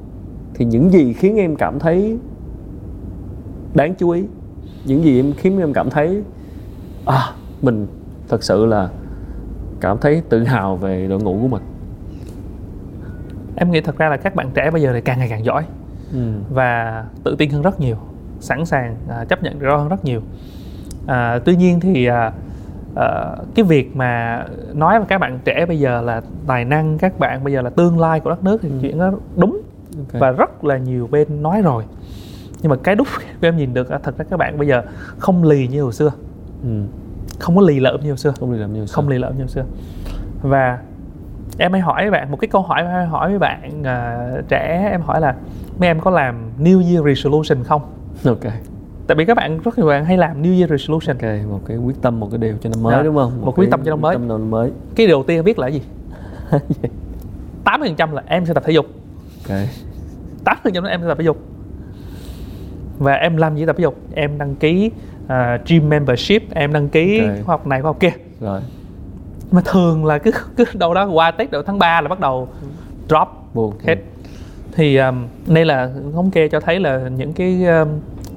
Thì 0.54 0.66
những 0.66 0.92
gì 0.92 1.14
khiến 1.14 1.36
em 1.36 1.56
cảm 1.56 1.80
thấy 1.80 2.18
đáng 3.74 3.96
chú 3.96 4.10
ý 4.10 4.24
những 4.86 5.04
gì 5.04 5.20
em 5.20 5.34
khiến 5.38 5.60
em 5.60 5.74
cảm 5.74 5.90
thấy 5.90 6.24
à 7.06 7.34
mình 7.62 7.88
thật 8.30 8.44
sự 8.44 8.66
là 8.66 8.90
cảm 9.80 9.98
thấy 9.98 10.22
tự 10.30 10.44
hào 10.44 10.76
về 10.76 11.08
đội 11.08 11.20
ngũ 11.20 11.40
của 11.42 11.48
mình. 11.48 11.64
Em 13.56 13.72
nghĩ 13.72 13.82
thật 13.82 13.98
ra 13.98 14.10
là 14.10 14.18
các 14.18 14.36
bạn 14.36 14.52
trẻ 14.54 14.72
bây 14.72 14.82
giờ 14.82 14.94
thì 14.94 15.02
càng 15.02 15.20
ngày 15.20 15.30
càng 15.30 15.46
giỏi 15.46 15.66
ừ. 16.14 16.32
và 16.50 17.06
tự 17.24 17.36
tin 17.36 17.50
hơn 17.50 17.62
rất 17.62 17.80
nhiều 17.80 17.96
sẵn 18.40 18.66
sàng 18.66 18.96
à, 19.10 19.26
chấp 19.26 19.44
nhận 19.44 19.60
rủi 19.60 19.70
ro 19.70 19.78
hơn 19.78 19.90
rất 19.90 20.06
nhiều. 20.06 20.22
À, 21.08 21.40
tuy 21.46 21.56
nhiên 21.56 21.80
thì 21.80 22.06
à, 22.06 22.32
à, 22.96 23.36
cái 23.56 23.66
việc 23.66 23.96
mà 23.96 24.44
nói 24.74 25.00
với 25.00 25.08
các 25.08 25.18
bạn 25.18 25.40
trẻ 25.46 25.66
bây 25.66 25.80
giờ 25.80 26.02
là 26.02 26.22
tài 26.48 26.66
năng 26.66 26.98
các 26.98 27.20
bạn 27.20 27.44
bây 27.44 27.54
giờ 27.54 27.62
là 27.62 27.70
tương 27.70 28.00
lai 28.00 28.20
của 28.20 28.30
đất 28.30 28.44
nước 28.44 28.62
thì 28.62 28.70
Ừ. 28.70 28.76
chuyện 28.82 29.00
đó 29.00 29.12
đúng 29.36 29.62
Ok. 29.98 30.22
và 30.22 30.32
rất 30.32 30.64
là 30.64 30.78
nhiều 30.78 31.08
bên 31.12 31.44
nói 31.44 31.62
rồi. 31.62 31.84
Nhưng 32.62 32.70
mà 32.70 32.76
cái 32.84 32.96
đúc 32.96 33.08
em 33.42 33.58
nhìn 33.58 33.74
được 33.74 33.88
thật 34.04 34.18
ra 34.18 34.26
các 34.30 34.38
bạn 34.38 34.58
bây 34.58 34.68
giờ 34.68 34.82
không 35.18 35.44
lì 35.44 35.68
như 35.68 35.84
hồi 35.84 35.94
xưa. 35.94 36.12
Ừ. 36.64 36.70
không 37.40 37.56
có 37.56 37.62
lì 37.62 37.80
lợm 37.80 38.02
như 38.02 38.10
hồi 38.10 38.18
xưa. 38.18 38.34
Không 38.40 38.54
đi 38.54 38.60
làm 38.60 38.74
nhiều 38.74 38.86
không 38.92 39.10
lì 39.10 39.18
lợm 39.18 39.34
như 39.34 39.40
hồi 39.40 39.48
xưa. 39.48 39.64
Và 40.42 40.80
em 41.58 41.72
hay 41.72 41.82
hỏi 41.82 42.02
với 42.04 42.12
bạn 42.12 42.32
một 42.32 42.38
cái 42.38 42.48
câu 42.48 42.62
hỏi 42.62 42.82
em 42.82 42.88
hay 42.92 43.06
hỏi 43.06 43.30
với 43.30 43.40
bạn 43.40 43.84
à, 43.84 44.28
trẻ 44.48 44.88
em 44.92 45.02
hỏi 45.02 45.22
là 45.22 45.36
mấy 45.80 45.90
em 45.90 46.00
có 46.00 46.12
làm 46.12 46.36
New 46.60 46.82
Year 46.94 47.06
Resolution 47.06 47.64
không? 47.64 47.82
Ok 48.26 48.54
tại 49.12 49.16
vì 49.16 49.26
các 49.26 49.38
bạn 49.38 49.60
rất 49.64 49.78
nhiều 49.78 49.88
bạn 49.88 50.06
hay 50.06 50.18
làm 50.18 50.42
New 50.44 50.58
Year 50.58 50.70
Resolution. 50.70 51.18
Ok 51.18 51.50
một 51.52 51.62
cái 51.66 51.78
quyết 51.78 52.02
tâm 52.02 52.20
một 52.20 52.28
cái 52.32 52.38
điều 52.38 52.56
cho 52.62 52.70
năm 52.70 52.84
mới 52.84 52.96
Dạ. 52.96 53.04
đúng 53.04 53.16
không? 53.16 53.42
Một 53.42 53.58
quyết 53.58 53.66
cái 53.66 53.72
tâm 53.72 53.82
cho 53.86 53.90
năm 53.90 54.02
mới. 54.02 54.16
quyết 54.16 54.26
năm 54.28 54.50
mới. 54.52 54.72
Cái 54.96 55.08
điều 55.08 55.16
đầu 55.16 55.24
tiên 55.24 55.38
em 55.38 55.46
biết 55.46 55.60
là 55.60 55.70
cái 55.70 55.74
gì? 55.80 55.82
80% 57.66 58.14
là 58.14 58.24
em 58.26 58.46
sẽ 58.46 58.54
tập 58.54 58.64
thể 58.66 58.74
dục. 58.74 58.86
Ok. 59.50 59.58
80% 60.46 60.84
là 60.84 60.90
em 60.90 61.02
sẽ 61.02 61.08
tập 61.08 61.18
thể 61.18 61.24
dục. 61.24 61.38
Và 63.00 63.14
em 63.14 63.38
làm 63.38 63.56
gì 63.56 63.66
tập 63.66 63.76
thể 63.78 63.82
dục? 63.82 63.96
Em 64.14 64.38
đăng 64.38 64.56
ký 64.56 64.92
à, 65.28 65.60
gym 65.68 65.90
membership 65.90 66.44
em 66.54 66.74
đăng 66.74 66.90
ký 66.90 67.20
Ok. 67.20 67.30
khóa 67.46 67.54
học 67.54 67.68
này 67.68 67.82
khóa 67.82 67.90
học 67.90 68.00
kia. 68.00 68.12
Rồi. 68.40 68.62
Mà 69.52 69.62
thường 69.66 70.06
là 70.06 70.18
cứ 70.18 70.32
cứ 70.58 70.66
đâu 70.74 70.94
đó 70.94 71.06
qua 71.14 71.32
tết 71.32 71.52
đầu 71.52 71.64
tháng 71.64 71.80
3 71.80 72.02
là 72.02 72.08
bắt 72.08 72.20
đầu 72.20 72.48
drop 73.10 73.28
buồn 73.54 73.74
hết. 73.88 73.96
Thì 74.76 74.98
um, 74.98 75.28
đây 75.48 75.66
là 75.66 75.90
thống 76.14 76.32
kê 76.32 76.48
cho 76.48 76.60
thấy 76.60 76.80
là 76.80 76.98
những 77.18 77.34
cái 77.34 77.66
um, 77.66 77.88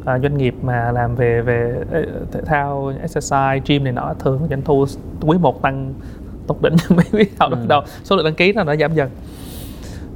à, 0.04 0.18
doanh 0.18 0.38
nghiệp 0.38 0.54
mà 0.62 0.92
làm 0.92 1.14
về 1.16 1.40
về 1.42 1.74
thể 2.32 2.40
thao 2.46 2.92
exercise 3.00 3.60
gym 3.66 3.84
này 3.84 3.92
nọ 3.92 4.14
thường 4.18 4.40
doanh 4.50 4.62
thu 4.62 4.84
quý 5.26 5.38
một 5.38 5.62
tăng 5.62 5.94
tột 6.46 6.62
đỉnh 6.62 6.74
mấy 6.96 7.04
quý 7.12 7.24
sau 7.38 7.48
Ừ. 7.48 7.56
đầu 7.68 7.82
số 8.04 8.16
lượng 8.16 8.24
đăng 8.24 8.34
ký 8.34 8.52
nó 8.52 8.64
đã 8.64 8.76
giảm 8.76 8.94
dần 8.94 9.10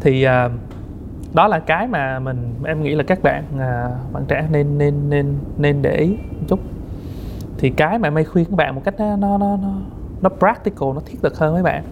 thì 0.01 0.23
à, 0.23 0.49
đó 1.35 1.49
là 1.49 1.59
cái 1.59 1.87
mà 1.87 2.19
mình 2.19 2.55
em 2.65 2.83
nghĩ 2.83 2.95
là 2.95 3.03
các 3.03 3.23
bạn 3.23 3.45
à, 3.59 3.89
bạn 4.13 4.25
trẻ 4.29 4.47
nên 4.51 4.79
nên 4.79 4.95
nên 5.11 5.35
nên 5.59 5.83
để 5.83 5.97
ý 5.97 6.09
một 6.09 6.45
chút 6.49 6.61
thì 7.59 7.71
cái 7.71 7.99
mà 7.99 8.09
em 8.09 8.25
khuyên 8.25 8.45
các 8.45 8.57
bạn 8.57 8.75
một 8.75 8.83
cách 8.85 8.95
nó 8.99 9.17
nó 9.17 9.39
nó 9.39 9.57
nó, 9.57 9.69
nó 10.23 10.29
practical 10.39 10.89
nó 10.95 11.01
thiết 11.07 11.19
thực 11.23 11.39
hơn 11.39 11.55
với 11.55 11.63
bạn 11.63 11.85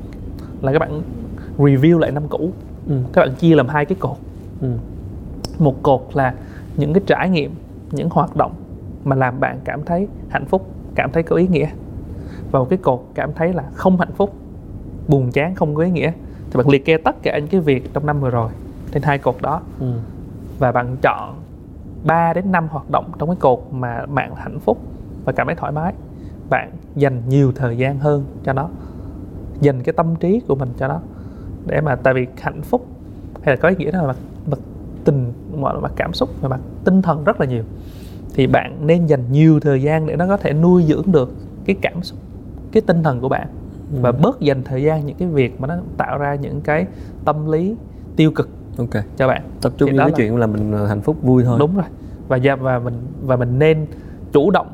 là 0.62 0.72
các 0.72 0.78
bạn 0.78 1.02
review 1.58 1.98
lại 1.98 2.10
năm 2.10 2.28
cũ 2.28 2.50
ừ. 2.88 2.94
các 3.12 3.20
bạn 3.26 3.34
chia 3.34 3.54
làm 3.54 3.68
hai 3.68 3.84
cái 3.84 3.96
cột 4.00 4.16
Ừ. 4.60 4.68
một 5.58 5.82
cột 5.82 6.08
là 6.12 6.34
những 6.76 6.92
cái 6.94 7.02
trải 7.06 7.28
nghiệm 7.30 7.50
những 7.96 8.08
hoạt 8.10 8.36
động 8.36 8.54
mà 9.04 9.16
làm 9.16 9.40
bạn 9.40 9.60
cảm 9.64 9.84
thấy 9.84 10.08
hạnh 10.28 10.44
phúc 10.44 10.66
cảm 10.94 11.12
thấy 11.12 11.22
có 11.22 11.36
ý 11.36 11.48
nghĩa. 11.48 11.68
Và 12.50 12.58
một 12.58 12.66
cái 12.70 12.78
cột 12.82 13.00
cảm 13.14 13.32
thấy 13.32 13.52
là 13.52 13.64
không 13.74 13.98
hạnh 13.98 14.12
phúc 14.16 14.34
buồn 15.08 15.32
chán 15.32 15.54
không 15.54 15.74
có 15.74 15.82
ý 15.82 15.90
nghĩa 15.90 16.12
thì 16.50 16.58
bạn 16.58 16.68
liệt 16.68 16.84
kê 16.84 16.96
tất 16.96 17.16
cả 17.22 17.38
những 17.38 17.48
cái 17.48 17.60
việc 17.60 17.90
trong 17.92 18.06
năm 18.06 18.20
vừa 18.20 18.30
rồi 18.30 18.50
trên 18.92 19.02
hai 19.02 19.18
cột 19.18 19.36
đó. 19.42 19.60
Ừ. 19.80 19.92
và 20.58 20.72
bạn 20.72 20.96
chọn 21.02 21.34
3 22.04 22.32
đến 22.32 22.52
5 22.52 22.68
hoạt 22.70 22.90
động 22.90 23.12
trong 23.18 23.28
cái 23.28 23.36
cột 23.40 23.58
mà 23.70 24.06
bạn 24.06 24.34
hạnh 24.34 24.58
phúc 24.58 24.78
và 25.24 25.32
cảm 25.32 25.46
thấy 25.46 25.56
thoải 25.56 25.72
mái. 25.72 25.92
Bạn 26.50 26.70
dành 26.94 27.22
nhiều 27.28 27.52
thời 27.52 27.78
gian 27.78 27.98
hơn 27.98 28.24
cho 28.44 28.52
nó. 28.52 28.68
Dành 29.60 29.82
cái 29.82 29.92
tâm 29.92 30.16
trí 30.16 30.40
của 30.40 30.54
mình 30.54 30.68
cho 30.78 30.88
nó. 30.88 31.00
Để 31.66 31.80
mà 31.80 31.96
tại 31.96 32.14
vì 32.14 32.26
hạnh 32.40 32.62
phúc 32.62 32.86
hay 33.42 33.56
là 33.56 33.60
có 33.62 33.68
ý 33.68 33.74
nghĩa 33.78 33.90
đó 33.90 34.02
là 34.02 34.14
mặt, 35.56 35.72
mặt 35.82 35.92
cảm 35.96 36.12
xúc 36.12 36.30
và 36.40 36.48
mặt 36.48 36.60
tinh 36.84 37.02
thần 37.02 37.24
rất 37.24 37.40
là 37.40 37.46
nhiều. 37.46 37.64
Thì 38.34 38.46
bạn 38.46 38.86
nên 38.86 39.06
dành 39.06 39.32
nhiều 39.32 39.60
thời 39.60 39.82
gian 39.82 40.06
để 40.06 40.16
nó 40.16 40.26
có 40.26 40.36
thể 40.36 40.52
nuôi 40.52 40.84
dưỡng 40.88 41.12
được 41.12 41.34
cái 41.64 41.76
cảm 41.82 42.02
xúc 42.02 42.18
cái 42.72 42.82
tinh 42.86 43.02
thần 43.02 43.20
của 43.20 43.28
bạn. 43.28 43.48
Ừ. 43.92 43.98
và 44.00 44.12
bớt 44.12 44.40
dành 44.40 44.62
thời 44.64 44.82
gian 44.82 45.06
những 45.06 45.16
cái 45.16 45.28
việc 45.28 45.60
mà 45.60 45.68
nó 45.68 45.74
tạo 45.96 46.18
ra 46.18 46.34
những 46.34 46.60
cái 46.60 46.86
tâm 47.24 47.50
lý 47.50 47.76
tiêu 48.16 48.30
cực 48.30 48.48
ok. 48.78 49.04
cho 49.16 49.28
bạn. 49.28 49.42
Tập 49.60 49.72
trung 49.76 49.90
vào 49.90 49.98
cái 49.98 50.10
là- 50.10 50.16
chuyện 50.16 50.36
là 50.36 50.46
mình 50.46 50.72
ờ, 50.72 50.86
hạnh 50.86 51.00
phúc 51.00 51.16
vui 51.22 51.44
thôi. 51.44 51.58
Đúng 51.58 51.76
rồi. 51.76 51.84
Và 52.28 52.38
và 52.44 52.56
và 52.56 52.78
mình 52.78 52.94
và 53.22 53.36
mình 53.36 53.58
nên 53.58 53.86
chủ 54.32 54.50
động 54.50 54.66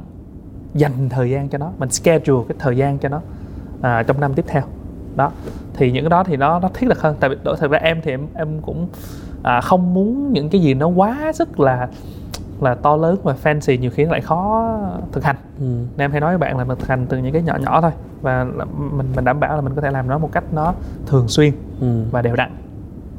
dành 0.74 1.08
thời 1.10 1.30
gian 1.30 1.48
cho 1.48 1.58
nó. 1.58 1.72
Mình 1.78 1.90
schedule 1.90 2.44
cái 2.48 2.56
thời 2.58 2.76
gian 2.76 2.98
cho 2.98 3.08
nó 3.08 3.20
à, 3.80 4.02
trong 4.02 4.20
năm 4.20 4.34
tiếp 4.34 4.44
theo. 4.48 4.62
Đó. 5.16 5.30
Thì 5.74 5.92
những 5.92 6.04
cái 6.04 6.10
đó 6.10 6.24
thì 6.24 6.36
nó 6.36 6.60
nó 6.60 6.68
thiết 6.74 6.86
thực 6.88 7.02
hơn. 7.02 7.16
Tại 7.20 7.30
vì 7.30 7.36
thật 7.58 7.70
ra 7.70 7.78
em 7.78 8.00
thì 8.02 8.10
em 8.10 8.26
em 8.34 8.48
cũng 8.62 8.88
à, 9.42 9.60
không 9.60 9.94
muốn 9.94 10.32
những 10.32 10.48
cái 10.48 10.60
gì 10.60 10.74
nó 10.74 10.86
quá 10.86 11.32
sức 11.34 11.60
là 11.60 11.88
là 12.60 12.74
to 12.74 12.96
lớn 12.96 13.16
và 13.22 13.34
fancy 13.42 13.78
nhiều 13.80 13.90
khi 13.90 14.04
nó 14.04 14.10
lại 14.10 14.20
khó 14.20 14.68
thực 15.12 15.24
hành 15.24 15.36
ừ. 15.60 15.64
nên 15.64 16.04
em 16.04 16.10
hay 16.10 16.20
nói 16.20 16.30
với 16.30 16.38
bạn 16.38 16.58
là 16.58 16.64
mình 16.64 16.78
thực 16.78 16.88
hành 16.88 17.06
từ 17.08 17.18
những 17.18 17.32
cái 17.32 17.42
nhỏ 17.42 17.58
nhỏ 17.62 17.80
thôi 17.80 17.90
và 18.22 18.46
mình 18.94 19.06
mình 19.14 19.24
đảm 19.24 19.40
bảo 19.40 19.54
là 19.56 19.60
mình 19.60 19.72
có 19.74 19.80
thể 19.82 19.90
làm 19.90 20.08
nó 20.08 20.18
một 20.18 20.32
cách 20.32 20.44
nó 20.52 20.74
thường 21.06 21.28
xuyên 21.28 21.52
Ừ. 21.80 21.86
và 22.10 22.22
đều 22.22 22.36
đặn 22.36 22.50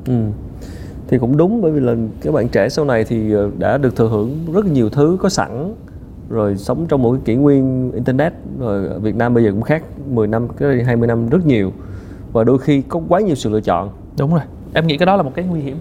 Ừ. 0.07 0.13
thì 1.07 1.17
cũng 1.17 1.37
đúng 1.37 1.61
bởi 1.61 1.71
vì 1.71 1.79
là 1.79 1.95
các 2.21 2.33
bạn 2.33 2.47
trẻ 2.49 2.69
sau 2.69 2.85
này 2.85 3.03
thì 3.03 3.33
ờ, 3.33 3.49
đã 3.57 3.77
được 3.77 3.95
thừa 3.95 4.07
hưởng 4.09 4.37
rất 4.53 4.65
nhiều 4.65 4.89
thứ 4.89 5.17
có 5.21 5.29
sẵn 5.29 5.73
rồi 6.29 6.57
sống 6.57 6.85
trong 6.89 7.01
một 7.01 7.11
cái 7.11 7.21
kỷ 7.25 7.35
nguyên 7.35 7.91
internet 7.91 8.33
rồi 8.59 8.87
ở 8.87 8.99
Việt 8.99 9.15
Nam 9.15 9.33
bây 9.33 9.43
giờ 9.43 9.51
cũng 9.51 9.61
khác 9.61 9.83
10 10.09 10.27
năm 10.27 10.47
cái 10.57 10.69
đây 10.69 10.83
20 10.83 11.07
năm 11.07 11.29
rất 11.29 11.45
nhiều 11.45 11.71
và 12.31 12.43
đôi 12.43 12.57
khi 12.59 12.81
có 12.81 13.01
quá 13.09 13.19
nhiều 13.19 13.35
sự 13.35 13.49
lựa 13.49 13.61
chọn 13.61 13.89
đúng 14.17 14.31
rồi 14.31 14.41
em 14.73 14.87
nghĩ 14.87 14.97
cái 14.97 15.05
đó 15.05 15.15
là 15.17 15.23
một 15.23 15.31
cái 15.35 15.45
nguy 15.45 15.59
hiểm. 15.61 15.77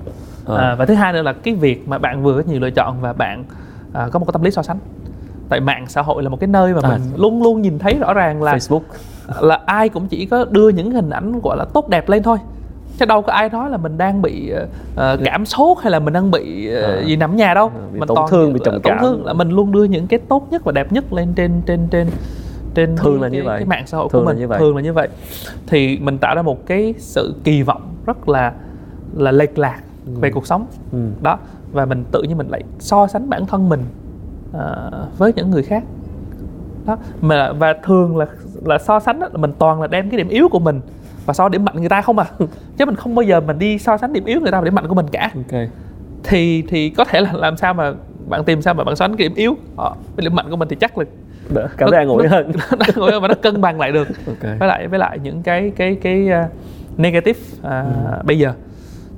À, 0.46 0.74
và 0.78 0.86
thứ 0.86 0.94
hai 0.94 1.12
nữa 1.12 1.22
là 1.22 1.32
cái 1.32 1.54
việc 1.54 1.88
mà 1.88 1.98
bạn 1.98 2.22
vừa 2.22 2.34
có 2.36 2.42
nhiều 2.46 2.60
lựa 2.60 2.70
chọn 2.70 2.96
và 3.00 3.12
bạn 3.12 3.44
à, 3.92 4.08
có 4.12 4.18
một 4.18 4.24
cái 4.26 4.32
tâm 4.32 4.42
lý 4.42 4.50
so 4.50 4.62
sánh 4.62 4.78
tại 5.48 5.60
mạng 5.60 5.84
xã 5.88 6.02
hội 6.02 6.22
là 6.22 6.28
một 6.28 6.40
cái 6.40 6.48
nơi 6.48 6.74
mà 6.74 6.80
À. 6.82 6.88
mình 6.88 7.00
luôn 7.16 7.42
luôn 7.42 7.62
nhìn 7.62 7.78
thấy 7.78 7.94
rõ 8.00 8.14
ràng 8.14 8.42
là 8.42 8.54
Facebook 8.56 8.80
là 9.40 9.60
ai 9.66 9.88
cũng 9.88 10.06
chỉ 10.08 10.26
có 10.26 10.44
đưa 10.50 10.68
những 10.68 10.90
hình 10.90 11.10
ảnh 11.10 11.40
gọi 11.40 11.56
là 11.56 11.64
tốt 11.64 11.88
đẹp 11.88 12.08
lên 12.08 12.22
thôi 12.22 12.38
chứ 12.98 13.04
đâu 13.06 13.22
có 13.22 13.32
ai 13.32 13.48
nói 13.48 13.70
là 13.70 13.76
mình 13.76 13.98
đang 13.98 14.22
bị 14.22 14.50
ờ, 14.50 14.66
ờ, 14.96 15.16
cảm 15.24 15.46
sốt 15.46 15.78
hay 15.82 15.90
là 15.90 15.98
mình 15.98 16.12
đang 16.12 16.30
bị 16.30 16.68
ờ, 16.68 16.82
Ờ. 16.82 17.02
gì 17.04 17.16
nằm 17.16 17.36
nhà 17.36 17.54
đâu 17.54 17.70
Ờ, 17.74 17.80
bị 17.92 17.98
mình 18.00 18.08
tổn 18.08 18.16
toàn 18.16 18.28
thương, 18.30 18.52
bị 18.52 18.60
là 18.60 18.64
trầm 18.64 18.74
tổn 18.74 18.82
cảm. 18.82 18.98
thương 19.00 19.24
là 19.26 19.32
mình 19.32 19.50
luôn 19.50 19.72
đưa 19.72 19.84
những 19.84 20.06
cái 20.06 20.18
tốt 20.28 20.46
nhất 20.50 20.64
và 20.64 20.72
đẹp 20.72 20.92
nhất 20.92 21.12
lên 21.12 21.32
trên 21.36 21.62
trên 21.66 21.88
trên 21.90 22.06
trên 22.74 22.96
Thường 22.96 23.20
cái, 23.20 23.22
là 23.22 23.28
như 23.28 23.38
cái, 23.38 23.46
vậy. 23.46 23.58
cái 23.58 23.66
mạng 23.66 23.86
xã 23.86 23.96
hội 23.98 24.08
Thường 24.12 24.22
của 24.24 24.28
là 24.30 24.32
mình 24.34 24.40
như 24.40 24.48
vậy. 24.48 24.58
thường 24.58 24.76
là 24.76 24.82
như 24.82 24.92
vậy 24.92 25.08
thì 25.66 25.98
mình 25.98 26.18
tạo 26.18 26.34
ra 26.34 26.42
một 26.42 26.66
cái 26.66 26.94
sự 26.98 27.34
kỳ 27.44 27.62
vọng 27.62 27.82
rất 28.06 28.28
là 28.28 28.52
là 29.16 29.30
lệch 29.32 29.58
lạc 29.58 29.80
về 30.06 30.30
cuộc 30.30 30.46
sống. 30.46 30.66
Ừ. 30.92 30.98
đó 31.22 31.38
và 31.72 31.84
mình 31.84 32.04
tự 32.12 32.22
nhiên 32.22 32.38
mình 32.38 32.48
lại 32.48 32.62
so 32.78 33.06
sánh 33.06 33.30
bản 33.30 33.46
thân 33.46 33.68
mình 33.68 33.80
ờ, 34.52 34.90
với 35.18 35.32
những 35.36 35.50
người 35.50 35.62
khác. 35.62 35.84
Đó 36.86 36.96
mà 37.20 37.52
và 37.52 37.74
thường 37.84 38.16
là 38.16 38.26
là 38.64 38.78
so 38.78 39.00
sánh 39.00 39.20
đó, 39.20 39.28
là 39.32 39.38
mình 39.38 39.52
toàn 39.58 39.80
là 39.80 39.86
đem 39.86 40.10
cái 40.10 40.18
điểm 40.18 40.28
yếu 40.28 40.48
của 40.48 40.58
mình 40.58 40.80
và 41.26 41.34
so 41.34 41.48
điểm 41.48 41.64
mạnh 41.64 41.76
người 41.76 41.88
ta 41.88 42.02
không 42.02 42.18
à. 42.18 42.26
Chứ 42.76 42.86
mình 42.86 42.96
không 42.96 43.14
bao 43.14 43.22
giờ 43.22 43.40
mình 43.40 43.58
đi 43.58 43.78
so 43.78 43.96
sánh 43.96 44.12
điểm 44.12 44.24
yếu 44.24 44.40
người 44.40 44.50
ta 44.50 44.60
và 44.60 44.64
điểm 44.64 44.74
mạnh 44.74 44.88
của 44.88 44.94
mình 44.94 45.06
cả. 45.12 45.30
Ok. 45.34 45.60
Thì 46.24 46.62
thì 46.62 46.90
có 46.90 47.04
thể 47.04 47.20
là 47.20 47.32
làm 47.32 47.56
sao 47.56 47.74
mà 47.74 47.92
bạn 48.28 48.44
tìm 48.44 48.62
sao 48.62 48.74
mà 48.74 48.84
bạn 48.84 48.96
so 48.96 49.06
sánh 49.06 49.16
cái 49.16 49.28
điểm 49.28 49.36
yếu 49.36 49.56
ờ, 49.76 49.94
với 50.16 50.24
điểm 50.24 50.34
mạnh 50.34 50.50
của 50.50 50.56
mình 50.56 50.68
thì 50.68 50.76
chắc 50.76 50.98
là 50.98 51.04
Đỡ, 51.54 51.68
cảm 51.76 51.90
thấy 51.90 51.98
an 51.98 52.08
ủi 52.08 52.28
hơn. 52.28 52.52
nó, 52.78 52.86
ngồi 52.96 53.20
và 53.20 53.28
nó 53.28 53.34
cân 53.34 53.60
bằng 53.60 53.80
lại 53.80 53.92
được. 53.92 54.08
Ok. 54.08 54.58
Với 54.58 54.68
lại 54.68 54.88
với 54.88 54.98
lại 54.98 55.18
những 55.22 55.42
cái 55.42 55.72
cái 55.76 55.96
cái 56.02 56.28
uh, 56.44 56.50
negative 56.98 57.40
uh, 57.60 58.24
bây 58.24 58.38
giờ 58.38 58.52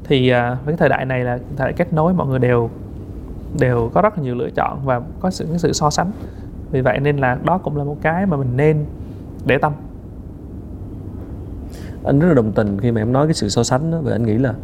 thì 0.04 0.32
uh, 0.32 0.34
với 0.34 0.56
cái 0.66 0.76
thời 0.76 0.88
đại 0.88 1.04
này 1.04 1.24
là 1.24 1.38
thời 1.56 1.66
đại 1.66 1.72
kết 1.72 1.92
nối 1.92 2.14
mọi 2.14 2.26
người 2.26 2.38
đều 2.38 2.70
đều 3.58 3.90
có 3.94 4.02
rất 4.02 4.18
là 4.18 4.24
nhiều 4.24 4.34
lựa 4.34 4.50
chọn 4.50 4.78
và 4.84 5.00
có 5.20 5.30
sự 5.30 5.46
cái 5.50 5.58
sự 5.58 5.72
so 5.72 5.90
sánh. 5.90 6.10
Vì 6.70 6.80
vậy 6.80 7.00
nên 7.00 7.16
là 7.16 7.38
đó 7.44 7.58
cũng 7.58 7.76
là 7.76 7.84
một 7.84 7.96
cái 8.02 8.26
mà 8.26 8.36
mình 8.36 8.56
nên 8.56 8.84
để 9.46 9.58
tâm. 9.58 9.72
Anh 12.04 12.18
rất 12.18 12.28
là 12.28 12.34
đồng 12.34 12.52
tình 12.52 12.78
khi 12.80 12.92
mà 12.92 13.00
em 13.00 13.12
nói 13.12 13.26
cái 13.26 13.34
sự 13.34 13.48
so 13.48 13.62
sánh 13.62 13.90
đó, 13.90 13.98
và 14.02 14.12
anh 14.12 14.26
nghĩ 14.26 14.38
là 14.38 14.54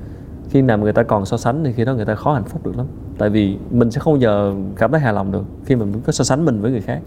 khi 0.51 0.63
nào 0.63 0.79
người 0.79 0.93
ta 0.93 1.03
còn 1.03 1.27
so 1.27 1.37
sánh 1.37 1.65
thì 1.65 1.73
khi 1.73 1.85
đó 1.85 1.95
người 1.95 2.05
ta 2.05 2.15
khó 2.15 2.35
hạnh 2.35 2.45
phúc 2.45 2.67
được 2.67 2.77
lắm. 2.77 2.87
Tại 3.19 3.31
vì 3.31 3.59
mình 3.71 3.91
sẽ 3.91 4.01
không 4.01 4.21
giờ 4.21 4.55
cảm 4.77 4.91
thấy 4.91 5.01
hài 5.01 5.13
lòng 5.13 5.33
được 5.33 5.45
khi 5.65 5.77
mà 5.77 5.85
mình 5.85 6.01
có 6.07 6.13
so 6.13 6.25
sánh 6.25 6.45
mình 6.45 6.61
với 6.61 6.71
người 6.71 6.81
khác. 6.81 7.01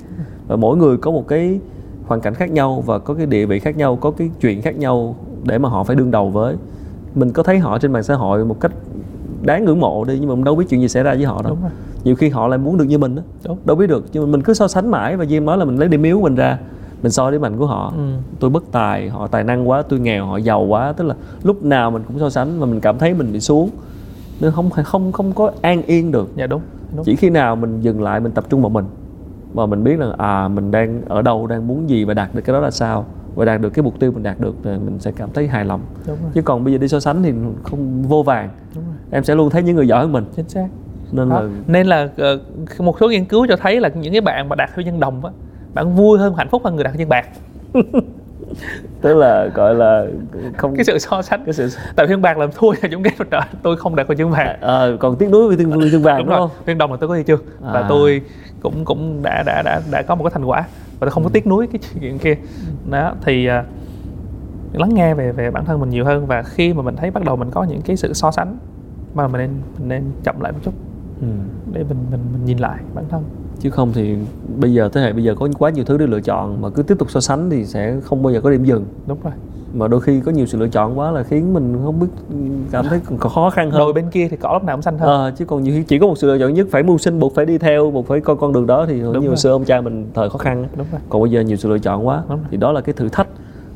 Và 0.48 0.56
mỗi 0.56 0.78
người 0.78 0.98
có 0.98 1.12
một 1.12 1.28
cái 1.28 1.60
hoàn 2.06 2.22
cảnh 2.22 2.34
khác 2.34 2.52
nhau 2.52 2.84
và 2.86 3.00
có 3.00 3.14
cái 3.14 3.26
địa 3.26 3.46
vị 3.46 3.60
khác 3.60 3.78
nhau 3.78 3.96
có 3.96 4.12
cái 4.12 4.30
chuyện 4.42 4.62
khác 4.62 4.76
nhau 4.76 5.16
để 5.44 5.58
mà 5.58 5.70
họ 5.70 5.84
phải 5.84 5.96
đương 5.96 6.12
đầu 6.12 6.30
với 6.30 6.56
mình 7.16 7.32
có 7.32 7.43
thấy 7.43 7.59
họ 7.59 7.80
trên 7.80 7.91
mạng 7.91 8.03
xã 8.03 8.16
hội 8.16 8.45
một 8.45 8.59
cách 8.59 8.72
đáng 9.41 9.66
ngưỡng 9.66 9.80
mộ 9.80 10.05
đi 10.05 10.18
nhưng 10.20 10.30
mà 10.30 10.36
mình 10.36 10.43
đâu 10.43 10.55
biết 10.55 10.66
chuyện 10.70 10.82
gì 10.82 10.88
xảy 10.88 11.03
ra 11.03 11.14
với 11.14 11.26
họ 11.26 11.41
đâu. 11.41 11.53
Đúng 11.53 11.61
rồi. 11.61 11.72
Nhiều 12.03 12.16
khi 12.16 12.30
họ 12.30 12.47
lại 12.47 12.57
muốn 12.57 12.78
được 12.78 12.86
như 12.86 12.97
mình 12.97 13.16
đó 13.16 13.22
đúng. 13.47 13.57
Đâu 13.66 13.76
biết 13.76 13.88
được 13.88 14.05
nhưng 14.14 14.24
mà 14.24 14.32
mình 14.32 14.41
cứ 14.41 14.53
so 14.53 14.68
sánh 14.68 14.91
mãi 14.91 15.18
và 15.18 15.26
Diêm 15.26 15.45
nói 15.45 15.57
là 15.57 15.66
mình 15.66 15.78
lấy 15.78 15.89
điểm 15.89 16.03
yếu 16.03 16.18
của 16.18 16.24
mình 16.24 16.36
ra 16.36 16.59
mình 17.03 17.11
so 17.11 17.32
điểm 17.32 17.41
mạnh 17.41 17.57
của 17.57 17.66
họ. 17.66 17.93
Ừ. 17.97 18.14
tôi 18.39 18.49
bất 18.49 18.64
tài 18.72 19.09
họ 19.09 19.28
tài 19.28 19.43
năng 19.43 19.70
quá 19.70 19.82
tôi 19.82 19.99
nghèo 19.99 20.26
họ 20.26 20.38
giàu 20.38 20.61
quá 20.61 20.93
tức 20.97 21.03
là 21.03 21.16
lúc 21.43 21.64
nào 21.64 21.91
mình 21.91 22.03
cũng 22.07 22.20
so 22.20 22.30
sánh 22.30 22.59
và 22.59 22.66
mình 22.66 22.80
cảm 22.80 22.97
thấy 22.97 23.14
mình 23.14 23.34
bị 23.34 23.39
xuống. 23.39 23.70
Nên 24.39 24.51
không 24.51 24.70
không 24.70 25.11
không 25.11 25.34
có 25.34 25.51
an 25.61 25.82
yên 25.84 26.11
được. 26.11 26.30
Dạ 26.36 26.47
đúng 26.47 26.61
đúng. 26.95 27.05
Chỉ 27.05 27.16
khi 27.16 27.30
nào 27.30 27.55
mình 27.55 27.82
dừng 27.82 28.01
lại 28.01 28.20
mình 28.20 28.32
tập 28.32 28.43
trung 28.49 28.61
vào 28.61 28.70
mình 28.70 28.86
và 29.53 29.66
mình 29.66 29.84
biết 29.84 29.99
là 29.99 30.07
à 30.18 30.47
mình 30.47 30.72
đang 30.72 31.01
ở 31.07 31.22
đâu 31.22 31.47
đang 31.47 31.68
muốn 31.68 31.89
gì 31.89 32.05
và 32.05 32.14
đạt 32.14 32.36
được 32.36 32.41
cái 32.41 32.53
đó 32.53 32.59
là 32.59 32.72
sao 32.72 33.05
và 33.36 33.46
đạt 33.46 33.62
được 33.62 33.70
cái 33.70 33.84
mục 33.84 34.00
tiêu 34.00 34.12
mình 34.12 34.24
đạt 34.24 34.40
được 34.40 34.56
thì 34.64 34.70
mình 34.70 35.00
sẽ 35.00 35.12
cảm 35.16 35.30
thấy 35.34 35.48
hài 35.48 35.66
lòng. 35.66 35.82
Chứ 36.34 36.42
còn 36.42 36.64
bây 36.64 36.74
giờ 36.74 36.78
đi 36.80 36.88
so 36.88 37.00
sánh 37.00 37.24
thì 37.24 37.34
không 37.64 38.02
vô 38.04 38.24
vàng 38.24 38.50
đúng 38.76 38.84
rồi. 38.86 38.94
Em 39.12 39.24
sẽ 39.24 39.36
luôn 39.36 39.50
thấy 39.50 39.64
những 39.64 39.76
người 39.76 39.88
giỏi 39.88 40.02
hơn 40.02 40.12
mình. 40.12 40.26
Chính 40.36 40.50
xác. 40.50 40.68
Nên 41.12 41.30
Đó. 41.30 41.42
là 41.42 41.50
nên 41.68 41.88
là 41.88 42.10
ờ, 42.18 42.40
một 42.80 42.98
số 43.00 43.10
nghiên 43.10 43.26
cứu 43.26 43.48
cho 43.50 43.56
thấy 43.56 43.80
là 43.80 43.90
những 43.90 44.12
cái 44.12 44.22
bạn 44.22 44.50
mà 44.50 44.56
đạt 44.56 44.70
huy 44.76 44.84
nhân 44.84 45.00
đồng 45.00 45.26
á 45.26 45.32
bạn 45.74 45.96
vui 45.96 46.20
hơn 46.20 46.36
hạnh 46.36 46.48
phúc 46.52 46.62
hơn 46.66 46.76
người 46.76 46.84
đạt 46.84 46.96
nhân 46.96 47.10
bạc. 47.10 47.28
Tức 49.02 49.14
là 49.18 49.46
gọi 49.54 49.76
là 49.76 50.06
không 50.58 50.76
cái 50.76 50.86
sự 50.86 51.00
so 51.00 51.22
sánh. 51.22 51.46
Cái 51.46 51.54
sự 51.54 51.70
tại 51.96 52.08
nhân 52.08 52.22
bạc 52.22 52.38
làm 52.38 52.50
thua 52.56 52.74
cho 52.82 52.88
chúng 52.92 53.04
cái 53.04 53.14
trời 53.32 53.42
tôi 53.64 53.78
không 53.78 53.96
đạt 53.96 54.08
huy 54.08 54.16
nhân 54.16 54.32
bạc. 54.32 54.58
Ờ, 54.62 54.98
còn 55.00 55.16
tiếc 55.16 55.30
nuối 55.30 55.48
với 55.48 55.58
tương 55.58 55.92
tương 55.92 56.02
vàng 56.04 56.18
đúng 56.18 56.28
đúng, 56.30 56.38
rồi. 56.38 56.48
không? 56.48 56.58
Nhân 56.66 56.78
đồng 56.78 56.92
là 56.92 56.98
tôi 57.00 57.08
có 57.08 57.14
huy 57.14 57.24
chương. 57.24 57.42
Và 57.60 57.80
À. 57.80 57.86
tôi 57.90 58.22
cũng 58.62 58.86
cũng 58.86 59.24
đã 59.24 59.44
đã 59.46 59.62
đã 59.66 59.82
đã 59.92 60.02
có 60.02 60.16
một 60.16 60.24
cái 60.24 60.32
thành 60.32 60.46
quả 60.46 60.64
và 61.06 61.12
không 61.12 61.24
có 61.24 61.30
tiếc 61.30 61.47
nuối 61.47 61.68
cái 61.68 61.80
chuyện 62.01 62.20
kia. 62.20 62.36
Đó 62.89 63.16
thì 63.26 63.45
ờ, 63.45 63.64
lắng 64.74 64.93
nghe 64.93 65.14
về 65.14 65.32
về 65.32 65.51
bản 65.51 65.66
thân 65.66 65.80
mình 65.80 65.89
nhiều 65.89 66.06
hơn. 66.06 66.28
Và 66.28 66.43
khi 66.43 66.74
mà 66.74 66.82
mình 66.82 66.95
thấy 66.95 67.12
bắt 67.12 67.24
đầu 67.26 67.36
mình 67.36 67.51
có 67.51 67.64
những 67.64 67.82
cái 67.82 67.97
sự 67.97 68.14
so 68.14 68.32
sánh 68.32 68.58
mà 69.14 69.28
mình 69.28 69.41
nên 69.41 69.49
mình 69.80 69.88
nên 69.88 70.04
chậm 70.24 70.41
lại 70.41 70.51
một 70.51 70.60
chút. 70.64 70.74
Ừ. 71.22 71.28
để 71.74 71.84
mình 71.84 71.97
mình 72.12 72.20
mình 72.34 72.45
nhìn 72.45 72.58
lại 72.58 72.80
bản 72.93 73.06
thân. 73.10 73.24
Chứ 73.60 73.70
không 73.70 73.91
thì 73.93 74.18
bây 74.60 74.74
giờ 74.74 74.89
thế 74.93 75.01
hệ 75.01 75.14
bây 75.14 75.24
giờ 75.24 75.36
có 75.36 75.47
quá 75.58 75.70
nhiều 75.70 75.86
thứ 75.86 75.97
để 75.97 76.08
lựa 76.08 76.22
chọn 76.22 76.62
mà 76.62 76.70
cứ 76.70 76.84
tiếp 76.84 76.95
tục 76.99 77.12
so 77.12 77.20
sánh 77.20 77.49
thì 77.49 77.66
sẽ 77.66 77.99
không 78.04 78.24
bao 78.24 78.34
giờ 78.34 78.41
có 78.41 78.51
điểm 78.51 78.64
dừng. 78.64 78.86
Đúng 79.08 79.18
rồi 79.24 79.34
mà 79.74 79.88
đôi 79.88 80.02
khi 80.02 80.20
có 80.20 80.32
nhiều 80.32 80.46
sự 80.46 80.58
lựa 80.58 80.68
chọn 80.68 81.00
quá 81.00 81.12
là 81.12 81.24
khiến 81.24 81.54
mình 81.54 81.78
không 81.84 82.00
biết 82.00 82.08
cảm 82.72 82.86
thấy 82.90 83.00
còn 83.06 83.18
khó 83.18 83.50
khăn 83.50 83.72
hơn. 83.72 83.80
Đồi 83.80 83.94
bên 83.94 84.10
kia 84.12 84.28
thì 84.32 84.38
cỏ 84.38 84.50
lúc 84.54 84.64
nào 84.64 84.76
cũng 84.76 84.82
xanh 84.82 84.98
hơn. 84.98 85.10
Ờ, 85.10 85.32
chứ 85.38 85.46
còn 85.46 85.64
nhiều 85.64 85.74
khi 85.78 85.84
chỉ 85.84 86.00
có 86.00 86.08
một 86.08 86.18
sự 86.18 86.28
lựa 86.28 86.40
chọn 86.40 86.54
nhất 86.54 86.68
phải 86.72 86.84
mưu 86.84 86.98
sinh 86.98 87.20
buộc 87.20 87.36
phải 87.36 87.46
đi 87.46 87.58
theo 87.58 87.92
buộc 87.92 88.08
phải 88.08 88.20
con 88.20 88.38
con 88.38 88.54
đường 88.54 88.68
đó 88.68 88.86
thì 88.86 89.00
Đúng 89.02 89.20
như 89.20 89.28
rồi. 89.28 89.38
xưa 89.38 89.52
ông 89.52 89.66
cha 89.66 89.82
mình 89.82 90.06
thời 90.14 90.30
khó 90.30 90.38
khăn 90.38 90.66
đúng 90.78 90.88
rồi. 90.92 91.02
Còn 91.10 91.22
bây 91.22 91.32
giờ 91.32 91.42
nhiều 91.42 91.58
sự 91.58 91.70
lựa 91.70 91.80
chọn 91.80 92.08
quá 92.08 92.24
Đúng 92.30 92.38
rồi. 92.38 92.48
thì 92.52 92.58
đó 92.58 92.72
là 92.72 92.82
cái 92.82 92.94
thử 92.94 93.10
thách 93.10 93.28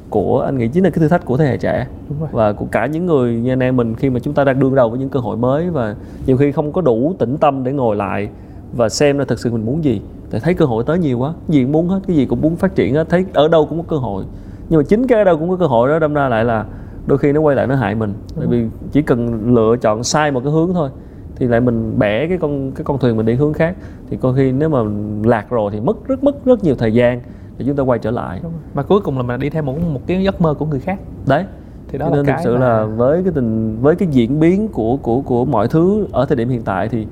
của 0.10 0.40
anh 0.42 0.58
nghĩ 0.58 0.68
chính 0.68 0.84
là 0.84 0.90
cái 0.90 1.00
thử 1.00 1.08
thách 1.08 1.26
của 1.26 1.38
thế 1.38 1.46
hệ 1.46 1.58
trẻ. 1.58 1.88
Đúng 2.10 2.20
rồi. 2.20 2.30
Và 2.32 2.54
của 2.54 2.66
cả 2.72 2.86
những 2.86 3.06
người 3.06 3.34
như 3.36 3.52
anh 3.52 3.60
em 3.64 3.76
mình 3.78 3.96
khi 3.96 4.10
mà 4.10 4.20
chúng 4.20 4.34
ta 4.34 4.44
đang 4.44 4.60
đương 4.60 4.76
đầu 4.76 4.90
với 4.90 5.00
những 5.00 5.10
cơ 5.10 5.20
hội 5.20 5.38
mới 5.38 5.70
và 5.70 5.96
nhiều 6.26 6.38
khi 6.38 6.52
không 6.52 6.72
có 6.72 6.82
đủ 6.82 7.16
tĩnh 7.20 7.38
tâm 7.38 7.64
để 7.64 7.72
ngồi 7.72 7.96
lại 7.96 8.30
và 8.74 8.90
xem 8.90 9.18
là 9.18 9.26
thực 9.26 9.40
sự 9.40 9.52
mình 9.52 9.66
muốn 9.66 9.84
gì. 9.84 10.02
Tại 10.32 10.42
thấy 10.42 10.54
cơ 10.54 10.66
hội 10.66 10.84
tới 10.84 11.00
nhiều 11.00 11.20
quá 11.20 11.34
gì 11.50 11.64
cũng 11.64 11.72
muốn 11.72 11.88
hết 11.88 12.00
cái 12.08 12.16
gì 12.16 12.26
cũng 12.26 12.42
muốn 12.42 12.56
phát 12.56 12.76
triển 12.76 12.94
hết 12.94 13.10
thấy 13.10 13.26
ở 13.34 13.48
đâu 13.48 13.66
cũng 13.66 13.78
có 13.78 13.84
cơ 13.88 13.98
hội 13.98 14.24
nhưng 14.70 14.80
mà 14.80 14.84
chính 14.84 15.08
cái 15.08 15.26
đâu 15.26 15.38
cũng 15.38 15.50
có 15.50 15.56
cơ 15.56 15.66
hội 15.66 15.90
đó 15.90 16.00
đâm 16.00 16.14
ra 16.14 16.30
lại 16.30 16.46
là 16.46 16.66
đôi 17.06 17.18
khi 17.18 17.32
nó 17.32 17.42
quay 17.42 17.56
lại 17.56 17.68
nó 17.68 17.76
hại 17.76 17.96
mình. 17.96 18.14
Bởi 18.36 18.48
vì 18.48 18.66
chỉ 18.92 19.02
cần 19.02 19.42
lựa 19.56 19.76
chọn 19.82 20.04
sai 20.04 20.32
một 20.32 20.42
cái 20.44 20.54
hướng 20.54 20.74
thôi 20.74 20.90
thì 21.36 21.48
lại 21.48 21.62
mình 21.62 22.00
bẻ 22.00 22.28
cái 22.28 22.38
con 22.38 22.72
cái 22.72 22.84
con 22.84 22.98
thuyền 23.00 23.18
mình 23.18 23.26
đi 23.26 23.34
hướng 23.34 23.54
khác. 23.54 23.76
Thì 24.10 24.18
có 24.18 24.34
khi 24.34 24.52
nếu 24.52 24.70
mà 24.70 24.80
lạc 25.24 25.50
rồi 25.50 25.72
thì 25.72 25.80
mất 25.80 26.08
rất 26.08 26.24
mất 26.24 26.46
rất 26.46 26.64
nhiều 26.64 26.76
thời 26.76 26.94
gian 26.94 27.22
để 27.58 27.66
chúng 27.68 27.76
ta 27.76 27.84
quay 27.84 28.00
trở 28.00 28.12
lại. 28.12 28.40
Đúng 28.44 28.52
mà 28.74 28.84
cuối 28.84 29.00
cùng 29.00 29.18
là 29.18 29.24
mình 29.24 29.40
đi 29.40 29.50
theo 29.50 29.64
một 29.64 29.76
một 29.94 30.02
cái 30.08 30.24
giấc 30.24 30.42
mơ 30.42 30.54
của 30.54 30.66
người 30.66 30.80
khác. 30.80 31.00
Đấy. 31.28 31.46
Thì 31.88 31.98
đó 31.98 32.06
Cho 32.10 32.10
là 32.10 32.16
nên 32.16 32.26
cái 32.26 32.36
thực 32.38 32.44
sự 32.44 32.54
mà- 32.54 32.60
là 32.60 32.86
với 32.86 33.24
cái 33.24 33.32
tình 33.36 33.78
với 33.82 33.96
cái 33.96 34.08
diễn 34.12 34.40
biến 34.40 34.68
của 34.68 34.98
của 34.98 35.22
của 35.22 35.46
mọi 35.46 35.68
thứ 35.68 36.06
ở 36.12 36.26
thời 36.26 36.36
điểm 36.36 36.50
hiện 36.50 36.62
tại 36.66 36.90
thì 36.90 37.08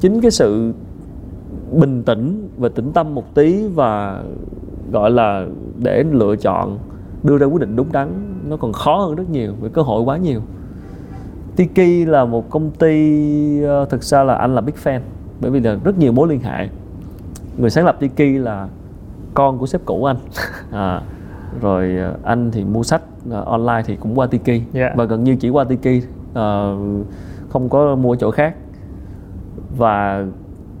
chính 0.00 0.20
cái 0.20 0.30
sự 0.30 0.72
bình 1.72 2.02
tĩnh 2.02 2.48
và 2.58 2.68
tĩnh 2.68 2.92
tâm 2.92 3.14
một 3.14 3.34
tí 3.34 3.66
và 3.74 4.22
gọi 4.92 5.10
là 5.10 5.46
để 5.78 6.04
lựa 6.12 6.36
chọn 6.36 6.78
đưa 7.22 7.38
ra 7.38 7.46
quyết 7.46 7.60
định 7.60 7.76
đúng 7.76 7.92
đắn 7.92 8.08
nó 8.48 8.56
còn 8.56 8.72
khó 8.72 8.98
hơn 8.98 9.14
rất 9.14 9.30
nhiều 9.30 9.54
vì 9.60 9.68
cơ 9.72 9.82
hội 9.82 10.02
quá 10.02 10.16
nhiều. 10.16 10.40
Tiki 11.56 12.08
là 12.08 12.24
một 12.24 12.50
công 12.50 12.70
ty 12.70 13.62
ờ, 13.62 13.84
thực 13.84 14.04
ra 14.04 14.24
là 14.24 14.34
anh 14.34 14.54
là 14.54 14.60
big 14.60 14.74
fan 14.84 15.00
bởi 15.40 15.50
vì 15.50 15.60
là 15.60 15.76
rất 15.84 15.98
nhiều 15.98 16.12
mối 16.12 16.28
liên 16.28 16.40
hệ. 16.40 16.68
Người 17.58 17.70
sáng 17.70 17.84
lập 17.84 17.96
Tiki 18.00 18.44
là 18.44 18.68
con 19.34 19.58
của 19.58 19.66
sếp 19.66 19.80
cũ 19.84 20.04
anh. 20.04 20.16
À, 20.72 21.02
rồi 21.60 21.96
ờ, 21.96 22.14
anh 22.22 22.50
thì 22.50 22.64
mua 22.64 22.82
sách 22.82 23.02
ờ, 23.30 23.44
online 23.46 23.82
thì 23.84 23.96
cũng 23.96 24.18
qua 24.18 24.26
Tiki. 24.26 24.62
Dạ. 24.72 24.92
và 24.96 25.04
gần 25.04 25.24
như 25.24 25.36
chỉ 25.36 25.48
qua 25.48 25.64
Tiki 25.64 26.04
ờ, 26.34 26.76
không 27.48 27.68
có 27.68 27.96
mua 27.96 28.16
chỗ 28.16 28.30
khác. 28.30 28.54
Và 29.76 30.24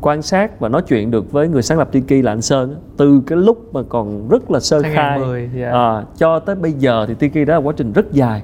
quan 0.00 0.22
sát 0.22 0.60
và 0.60 0.68
nói 0.68 0.82
chuyện 0.82 1.10
được 1.10 1.32
với 1.32 1.48
người 1.48 1.62
sáng 1.62 1.78
lập 1.78 1.88
Tiki 1.92 2.24
là 2.24 2.32
anh 2.32 2.42
Sơn 2.42 2.76
từ 2.96 3.22
cái 3.26 3.38
lúc 3.38 3.74
mà 3.74 3.82
còn 3.88 4.28
rất 4.28 4.50
là 4.50 4.60
sơ 4.60 4.82
khai 4.82 4.92
2010, 4.94 5.50
dạ. 5.56 5.70
à, 5.70 6.04
cho 6.18 6.38
tới 6.38 6.54
bây 6.54 6.72
giờ 6.72 7.06
thì 7.08 7.14
Tiki 7.14 7.48
đó 7.48 7.54
là 7.54 7.60
quá 7.60 7.74
trình 7.76 7.92
rất 7.92 8.12
dài. 8.12 8.42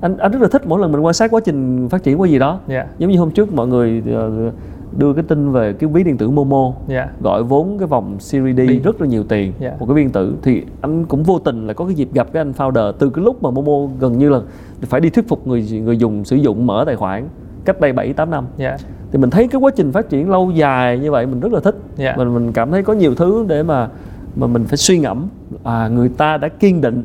Anh 0.00 0.16
anh 0.16 0.32
rất 0.32 0.42
là 0.42 0.48
thích 0.48 0.62
mỗi 0.66 0.80
lần 0.80 0.92
mình 0.92 1.00
quan 1.00 1.14
sát 1.14 1.30
quá 1.30 1.40
trình 1.44 1.88
phát 1.88 2.02
triển 2.02 2.18
của 2.18 2.24
gì 2.24 2.38
đó. 2.38 2.60
Dạ. 2.68 2.86
Giống 2.98 3.10
như 3.10 3.18
hôm 3.18 3.30
trước 3.30 3.52
mọi 3.52 3.66
người 3.66 4.02
ờ, 4.12 4.50
đưa 4.98 5.12
cái 5.12 5.24
tin 5.28 5.52
về 5.52 5.72
cái 5.72 5.90
ví 5.92 6.04
điện 6.04 6.16
tử 6.16 6.30
Momo 6.30 6.72
dạ. 6.88 7.08
gọi 7.20 7.42
vốn 7.42 7.78
cái 7.78 7.88
vòng 7.88 8.16
Series 8.20 8.56
D 8.56 8.84
rất 8.84 9.00
là 9.00 9.06
nhiều 9.06 9.24
tiền 9.24 9.52
Dạ. 9.58 9.72
một 9.78 9.86
cái 9.86 9.94
viên 9.94 10.10
tử. 10.10 10.36
Thì 10.42 10.62
anh 10.80 11.04
cũng 11.04 11.22
vô 11.22 11.38
tình 11.38 11.66
là 11.66 11.72
có 11.72 11.84
cái 11.84 11.94
dịp 11.94 12.12
gặp 12.12 12.32
cái 12.32 12.40
anh 12.40 12.52
founder. 12.52 12.92
Từ 12.92 13.10
cái 13.10 13.24
lúc 13.24 13.42
mà 13.42 13.50
Momo 13.50 13.92
gần 14.00 14.18
như 14.18 14.28
là 14.28 14.40
phải 14.82 15.00
đi 15.00 15.10
thuyết 15.10 15.28
phục 15.28 15.46
người 15.46 15.80
người 15.84 15.98
dùng 15.98 16.24
sử 16.24 16.36
dụng 16.36 16.66
mở 16.66 16.84
tài 16.86 16.96
khoản 16.96 17.28
cách 17.64 17.80
đây 17.80 17.92
7 17.92 18.12
8 18.12 18.30
năm. 18.30 18.46
Dạ 18.56 18.76
thì 19.12 19.18
mình 19.18 19.30
thấy 19.30 19.48
cái 19.48 19.60
quá 19.60 19.70
trình 19.76 19.92
phát 19.92 20.08
triển 20.08 20.30
lâu 20.30 20.50
dài 20.50 20.98
như 20.98 21.10
vậy 21.10 21.26
mình 21.26 21.40
rất 21.40 21.52
là 21.52 21.60
thích. 21.60 21.76
Dạ. 21.96 22.14
mình 22.16 22.34
mình 22.34 22.52
cảm 22.52 22.70
thấy 22.70 22.82
có 22.82 22.92
nhiều 22.92 23.14
thứ 23.14 23.44
để 23.48 23.62
mà 23.62 23.88
mà 24.36 24.46
mình 24.46 24.64
phải 24.64 24.76
suy 24.76 24.98
ngẫm. 24.98 25.26
À 25.64 25.88
người 25.88 26.08
ta 26.08 26.36
đã 26.36 26.48
kiên 26.48 26.80
định. 26.80 27.02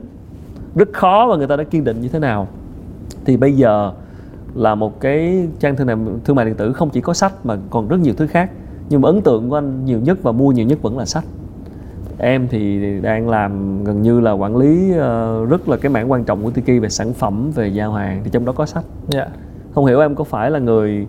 Rất 0.76 0.94
khó 0.94 1.28
và 1.30 1.36
người 1.36 1.48
ta 1.48 1.56
đã 1.56 1.64
kiên 1.64 1.84
định 1.84 2.02
như 2.02 2.08
thế 2.08 2.20
nào. 2.20 2.48
Thì 3.26 3.38
bây 3.38 3.54
giờ 3.54 3.92
là 4.56 4.76
một 4.76 5.00
cái 5.00 5.48
trang 5.60 5.76
thương 5.76 5.88
mại 5.88 5.98
thương 6.26 6.36
mại 6.36 6.46
điện 6.46 6.56
tử 6.56 6.74
không 6.74 6.90
chỉ 6.90 7.02
có 7.02 7.14
sách 7.14 7.46
mà 7.46 7.58
còn 7.70 7.88
rất 7.88 8.00
nhiều 8.00 8.14
thứ 8.18 8.28
khác. 8.28 8.52
Nhưng 8.90 9.02
mà 9.02 9.10
ấn 9.10 9.22
tượng 9.22 9.50
của 9.50 9.58
anh 9.58 9.86
nhiều 9.86 10.00
nhất 10.00 10.18
và 10.24 10.32
mua 10.32 10.52
nhiều 10.52 10.66
nhất 10.66 10.82
vẫn 10.82 10.98
là 10.98 11.06
sách. 11.06 11.24
Em 12.18 12.48
thì 12.48 12.82
đang 13.02 13.30
làm 13.30 13.84
gần 13.84 14.02
như 14.02 14.20
là 14.20 14.32
quản 14.32 14.58
lý 14.58 14.94
ờ, 14.98 15.46
rất 15.46 15.70
là 15.70 15.78
cái 15.78 15.92
mảng 15.92 16.12
quan 16.12 16.24
trọng 16.24 16.44
của 16.44 16.50
Tiki 16.50 16.82
về 16.82 16.90
sản 16.90 17.14
phẩm 17.14 17.52
về 17.52 17.68
giao 17.68 17.94
hàng. 17.94 18.22
Thì 18.24 18.30
trong 18.34 18.46
đó 18.46 18.52
có 18.52 18.66
sách. 18.66 18.84
Dạ. 19.08 19.28
Không 19.76 19.86
hiểu 19.86 20.00
em 20.00 20.16
có 20.16 20.24
phải 20.24 20.52
là 20.52 20.60
người 20.60 21.08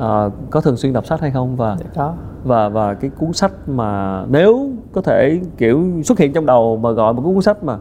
ờ, 0.00 0.30
có 0.50 0.60
thường 0.60 0.76
xuyên 0.76 0.92
đọc 0.92 1.06
sách 1.06 1.20
hay 1.20 1.30
không? 1.30 1.56
Và 1.56 1.76
dạ 1.80 1.86
có. 1.94 2.14
và 2.44 2.68
và 2.68 2.94
cái 2.94 3.10
cuốn 3.18 3.32
sách 3.32 3.52
mà 3.68 4.22
nếu 4.28 4.70
có 4.92 5.00
thể 5.00 5.40
kiểu 5.56 5.84
xuất 6.04 6.18
hiện 6.18 6.32
trong 6.32 6.46
đầu 6.46 6.76
mà 6.76 6.90
gọi 6.90 7.12
một 7.14 7.22
cuốn 7.24 7.42
sách 7.42 7.64
mà 7.64 7.78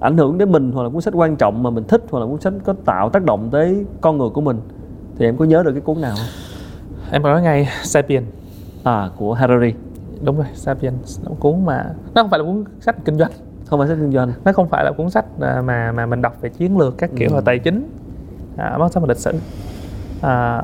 ảnh 0.00 0.16
hưởng 0.18 0.38
đến 0.38 0.52
mình 0.52 0.72
hoặc 0.72 0.82
là 0.82 0.88
cuốn 0.88 1.00
sách 1.00 1.14
quan 1.16 1.36
trọng 1.36 1.62
mà 1.62 1.70
mình 1.70 1.84
thích 1.88 2.04
hoặc 2.10 2.20
là 2.20 2.26
cuốn 2.26 2.40
sách 2.40 2.52
có 2.64 2.74
tạo 2.84 3.10
tác 3.10 3.24
động 3.24 3.48
tới 3.50 3.84
con 4.00 4.18
người 4.18 4.28
của 4.28 4.40
mình 4.40 4.60
thì 5.18 5.24
em 5.26 5.36
có 5.36 5.44
nhớ 5.44 5.62
được 5.62 5.72
cái 5.72 5.80
cuốn 5.80 6.00
nào 6.00 6.14
không? 6.16 6.26
em 7.12 7.22
nói 7.22 7.42
ngay 7.42 7.68
Sapien. 7.82 8.24
À 8.84 9.10
của 9.16 9.32
Harari. 9.34 9.74
Đúng 10.22 10.36
rồi 10.36 10.46
Sapien. 10.54 10.92
Là 11.22 11.28
một 11.28 11.36
cuốn 11.40 11.64
mà 11.64 11.84
nó 12.14 12.22
không 12.22 12.30
phải 12.30 12.38
là 12.38 12.44
cuốn 12.46 12.64
sách 12.80 12.96
kinh 13.04 13.18
doanh. 13.18 13.30
Không 13.66 13.78
phải 13.78 13.88
sách 13.88 13.98
kinh 14.00 14.12
doanh. 14.12 14.32
Nó 14.44 14.52
không 14.52 14.68
phải 14.68 14.84
là 14.84 14.92
cuốn 14.96 15.10
sách 15.10 15.24
à, 15.40 15.62
mà 15.66 15.92
mà 15.92 16.06
mình 16.06 16.22
đọc 16.22 16.36
về 16.40 16.48
chiến 16.48 16.78
lược 16.78 16.98
các 16.98 17.10
kiểu 17.16 17.28
Ừ. 17.30 17.34
là 17.34 17.40
tài 17.40 17.58
chính 17.58 17.88
à, 18.56 18.78
sách 18.90 19.02
về 19.02 19.06
lịch 19.08 19.16
sử. 19.16 19.32
À, 20.22 20.62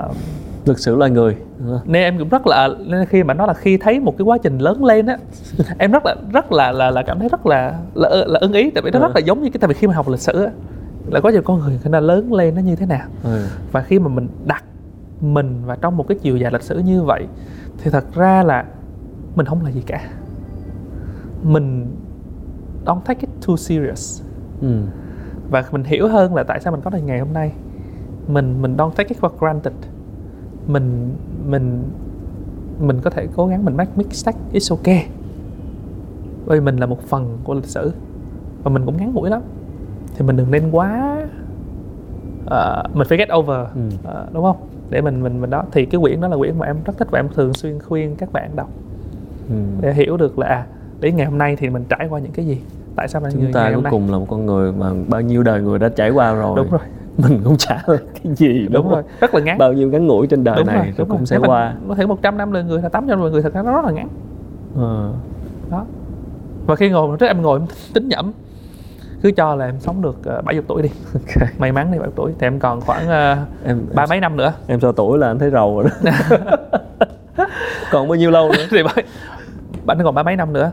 lịch 0.64 0.78
sử 0.78 0.96
loài 0.96 1.10
người 1.10 1.36
nên 1.84 2.02
em 2.02 2.18
cũng 2.18 2.28
rất 2.28 2.46
là 2.46 2.68
nên 2.86 3.06
khi 3.06 3.22
mà 3.22 3.34
nói 3.34 3.46
là 3.46 3.54
khi 3.54 3.76
thấy 3.76 4.00
một 4.00 4.14
cái 4.18 4.24
quá 4.24 4.38
trình 4.38 4.58
lớn 4.58 4.84
lên 4.84 5.06
á 5.06 5.16
em 5.78 5.92
rất 5.92 6.04
là 6.06 6.16
rất 6.32 6.52
là 6.52 6.72
là, 6.72 6.90
là 6.90 7.02
cảm 7.02 7.18
thấy 7.18 7.28
rất 7.28 7.46
là 7.46 7.78
là, 7.94 8.08
là 8.26 8.38
ưng 8.42 8.52
ý 8.52 8.70
tại 8.70 8.82
vì 8.82 8.90
nó 8.90 8.98
Ừ. 8.98 9.02
rất 9.02 9.12
là 9.14 9.20
giống 9.20 9.42
như 9.42 9.50
cái 9.50 9.58
tại 9.60 9.68
vì 9.68 9.74
khi 9.74 9.86
mà 9.86 9.94
học 9.94 10.08
lịch 10.08 10.20
sử 10.20 10.44
á 10.44 10.50
là 11.10 11.20
quá 11.20 11.30
trình 11.34 11.42
con 11.44 11.58
người 11.60 11.70
người 11.70 11.92
ta 11.92 12.00
lớn 12.00 12.32
lên 12.32 12.54
nó 12.54 12.60
như 12.60 12.76
thế 12.76 12.86
nào 12.86 13.06
ừ. 13.24 13.44
và 13.72 13.82
khi 13.82 13.98
mà 13.98 14.08
mình 14.08 14.28
đặt 14.44 14.64
mình 15.20 15.60
vào 15.66 15.76
trong 15.80 15.96
một 15.96 16.08
cái 16.08 16.18
chiều 16.22 16.36
dài 16.36 16.52
lịch 16.52 16.62
sử 16.62 16.78
như 16.78 17.02
vậy 17.02 17.26
thì 17.82 17.90
thật 17.90 18.04
ra 18.14 18.42
là 18.42 18.64
mình 19.36 19.46
không 19.46 19.64
là 19.64 19.70
gì 19.70 19.82
cả 19.86 20.00
mình 21.42 21.86
don't 22.84 23.00
take 23.00 23.20
it 23.20 23.30
too 23.46 23.56
serious 23.56 24.22
Ừ. 24.62 24.68
và 25.50 25.64
mình 25.72 25.84
hiểu 25.84 26.08
hơn 26.08 26.34
là 26.34 26.42
tại 26.42 26.60
sao 26.60 26.72
mình 26.72 26.80
có 26.80 26.90
được 26.90 26.98
ngày 27.04 27.18
hôm 27.18 27.32
nay 27.32 27.52
mình 28.28 28.62
mình 28.62 28.76
don't 28.76 28.90
take 28.90 29.08
it 29.08 29.18
for 29.20 29.28
granted 29.40 29.72
mình 30.66 31.10
mình 31.46 31.82
mình 32.80 33.00
có 33.00 33.10
thể 33.10 33.26
cố 33.36 33.46
gắng 33.46 33.64
mình 33.64 33.76
make 33.76 33.90
mistake 33.96 34.38
it's 34.52 34.76
okay. 34.76 35.06
Bởi 36.46 36.60
vì 36.60 36.64
mình 36.64 36.76
là 36.76 36.86
một 36.86 37.00
phần 37.02 37.38
của 37.44 37.54
lịch 37.54 37.66
sử 37.66 37.92
và 38.62 38.70
mình 38.70 38.82
cũng 38.86 38.96
ngắn 38.96 39.14
ngủi 39.14 39.30
lắm. 39.30 39.42
Thì 40.16 40.26
mình 40.26 40.36
đừng 40.36 40.50
nên 40.50 40.70
quá 40.70 41.18
ờ, 42.46 42.82
mình 42.94 43.08
phải 43.08 43.18
get 43.18 43.28
over 43.34 43.56
Ừ. 43.74 43.80
ờ, 44.04 44.26
đúng 44.32 44.42
không? 44.42 44.56
Để 44.90 45.00
mình 45.00 45.22
mình 45.22 45.40
mình 45.40 45.50
đó. 45.50 45.64
Thì 45.72 45.86
cái 45.86 46.00
quyển 46.00 46.20
đó 46.20 46.28
là 46.28 46.36
quyển 46.36 46.58
mà 46.58 46.66
em 46.66 46.76
rất 46.84 46.98
thích 46.98 47.08
và 47.10 47.18
em 47.18 47.28
thường 47.34 47.54
xuyên 47.54 47.78
khuyên 47.80 48.16
các 48.16 48.32
bạn 48.32 48.50
đọc. 48.56 48.70
Ừ. 49.48 49.54
để 49.80 49.92
hiểu 49.94 50.16
được 50.16 50.38
là 50.38 50.46
à, 50.46 50.66
đến 51.00 51.16
ngày 51.16 51.26
hôm 51.26 51.38
nay 51.38 51.56
thì 51.56 51.70
mình 51.70 51.84
trải 51.88 52.06
qua 52.10 52.20
những 52.20 52.32
cái 52.32 52.46
gì? 52.46 52.60
Tại 52.96 53.08
sao 53.08 53.20
mình 53.22 53.30
chúng 53.32 53.52
ta 53.52 53.70
cuối 53.74 53.82
cùng 53.90 54.10
là 54.10 54.18
một 54.18 54.26
con 54.28 54.46
người 54.46 54.72
mà 54.72 54.90
bao 55.08 55.20
nhiêu 55.20 55.42
đời 55.42 55.62
người 55.62 55.78
đã 55.78 55.88
trải 55.88 56.10
qua 56.10 56.32
rồi? 56.32 56.56
Đúng 56.56 56.70
rồi 56.70 56.80
mình 57.16 57.40
cũng 57.44 57.56
chả 57.56 57.82
là 57.86 57.96
cái 58.22 58.34
gì 58.34 58.68
đúng 58.70 58.90
rồi. 58.90 59.02
rất 59.20 59.34
là 59.34 59.40
ngắn 59.40 59.58
bao 59.58 59.72
nhiêu 59.72 59.88
ngắn 59.88 60.06
ngủi 60.06 60.26
trên 60.26 60.44
đời 60.44 60.56
đúng 60.58 60.66
này 60.66 60.76
rồi, 60.76 60.84
rồi 60.84 60.94
đúng 60.98 61.08
cũng 61.08 61.18
rồi. 61.18 61.26
sẽ 61.26 61.38
Nếu 61.38 61.50
qua. 61.50 61.74
có 61.88 61.94
thể 61.94 62.06
100 62.06 62.36
năm 62.38 62.52
là 62.52 62.62
người 62.62 62.82
là 62.82 62.88
800 62.88 63.22
là 63.22 63.30
người 63.30 63.42
thật 63.42 63.54
ra 63.54 63.62
nó 63.62 63.72
rất 63.72 63.84
là 63.84 63.90
ngắn. 63.90 64.08
Ờ. 64.76 65.12
đó. 65.70 65.86
Và 66.66 66.76
khi 66.76 66.90
ngồi 66.90 67.16
trước 67.18 67.26
em 67.26 67.42
ngồi 67.42 67.58
em 67.58 67.66
tính 67.94 68.08
nhẩm 68.08 68.32
cứ 69.22 69.30
cho 69.30 69.54
là 69.54 69.66
em 69.66 69.80
sống 69.80 70.02
được 70.02 70.18
uh, 70.38 70.44
70 70.44 70.62
tuổi 70.68 70.82
đi. 70.82 70.88
Ok. 71.14 71.48
May 71.58 71.72
mắn 71.72 71.88
thì 71.92 71.98
70 71.98 72.12
tuổi. 72.16 72.32
Thì 72.38 72.46
em 72.46 72.58
còn 72.58 72.80
khoảng 72.80 73.04
uh, 73.04 73.48
em 73.64 73.86
ba 73.94 74.06
mấy 74.06 74.20
năm 74.20 74.36
nữa. 74.36 74.52
em 74.66 74.80
so 74.80 74.92
tuổi 74.92 75.18
là 75.18 75.26
anh 75.28 75.38
thấy 75.38 75.50
rầu 75.50 75.82
rồi 75.82 75.90
đó. 76.04 76.36
Còn 77.90 78.08
bao 78.08 78.16
nhiêu 78.16 78.30
lâu 78.30 78.48
nữa? 78.48 78.66
Thì 78.70 78.82
bởi 78.82 79.04
bạn 79.84 79.98
còn 80.04 80.14
ba 80.14 80.22
mấy 80.22 80.36
năm 80.36 80.52
nữa. 80.52 80.70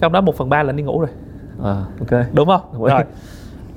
Trong 0.00 0.12
đó 0.12 0.20
một 0.20 0.36
phần 0.36 0.48
ba 0.48 0.62
là 0.62 0.70
anh 0.70 0.76
đi 0.76 0.82
ngủ 0.82 1.00
rồi. 1.00 1.10
À, 1.64 1.84
ok. 2.00 2.24
Đúng 2.32 2.48
không? 2.48 2.84
Rồi. 2.84 3.04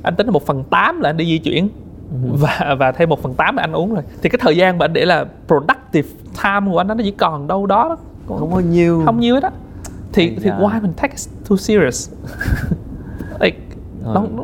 Anh 0.03 0.15
tính 0.15 0.27
là 0.27 0.31
một 0.31 0.45
phần 0.45 0.63
tám 0.63 1.01
là 1.01 1.09
anh 1.09 1.17
đi 1.17 1.25
di 1.25 1.37
chuyển. 1.37 1.63
Ừ. 1.63 1.84
và 2.31 2.75
và 2.79 2.91
thêm 2.91 3.09
một 3.09 3.21
phần 3.21 3.33
tám 3.33 3.55
anh 3.55 3.71
uống 3.71 3.93
rồi 3.93 4.03
thì 4.21 4.29
cái 4.29 4.39
thời 4.41 4.57
gian 4.57 4.77
mà 4.77 4.85
anh 4.85 4.93
để 4.93 5.05
là 5.05 5.25
productive 5.47 6.09
time 6.43 6.71
của 6.71 6.77
anh 6.77 6.87
nó 6.87 6.95
chỉ 7.03 7.11
còn 7.11 7.47
đâu 7.47 7.65
đó 7.65 7.89
đó. 7.89 7.97
Còn 8.27 8.39
không 8.39 8.51
bao 8.51 8.61
nhiêu 8.61 9.01
không 9.05 9.19
nhiêu 9.19 9.35
hết 9.35 9.43
á 9.43 9.51
thì 10.13 10.27
Ây 10.27 10.35
thì 10.43 10.49
da. 10.49 10.57
why 10.59 10.81
mình 10.81 10.93
take 10.97 11.13
it 11.13 11.49
too 11.49 11.55
serious 11.57 12.11
like, 13.39 13.57
Ờ. 14.03 14.11
nó, 14.13 14.25
nó, 14.35 14.43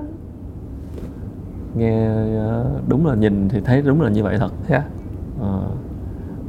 nghe 1.76 2.06
ờ, 2.38 2.66
đúng 2.88 3.06
là 3.08 3.16
nhìn 3.16 3.50
thì 3.50 3.60
thấy 3.66 3.82
đúng 3.82 4.02
là 4.02 4.10
như 4.10 4.24
vậy 4.24 4.38
thật 4.40 4.52
yeah. 4.70 4.84
Ờ. 5.42 5.62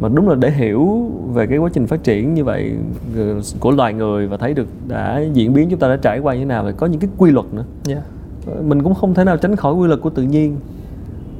mà 0.00 0.08
đúng 0.08 0.28
là 0.28 0.34
để 0.34 0.50
hiểu 0.50 1.10
về 1.32 1.46
cái 1.46 1.58
quá 1.58 1.70
trình 1.72 1.86
phát 1.86 2.02
triển 2.04 2.34
như 2.34 2.44
vậy 2.44 2.72
của 3.60 3.70
loài 3.70 3.94
người 3.94 4.26
và 4.26 4.36
thấy 4.36 4.54
được 4.54 4.66
đã 4.88 5.20
diễn 5.32 5.52
biến 5.54 5.70
chúng 5.70 5.78
ta 5.78 5.88
đã 5.88 5.96
trải 5.96 6.18
qua 6.18 6.34
như 6.34 6.40
thế 6.40 6.44
nào 6.44 6.64
và 6.64 6.72
có 6.72 6.86
những 6.86 7.00
cái 7.00 7.10
quy 7.18 7.30
luật 7.30 7.46
nữa 7.54 7.64
Yeah. 7.88 8.02
Ờ, 8.46 8.62
mình 8.62 8.82
cũng 8.82 8.94
không 8.94 9.14
thể 9.14 9.24
nào 9.24 9.36
tránh 9.36 9.56
khỏi 9.56 9.74
quy 9.74 9.88
luật 9.88 10.00
của 10.00 10.10
tự 10.10 10.22
nhiên 10.22 10.56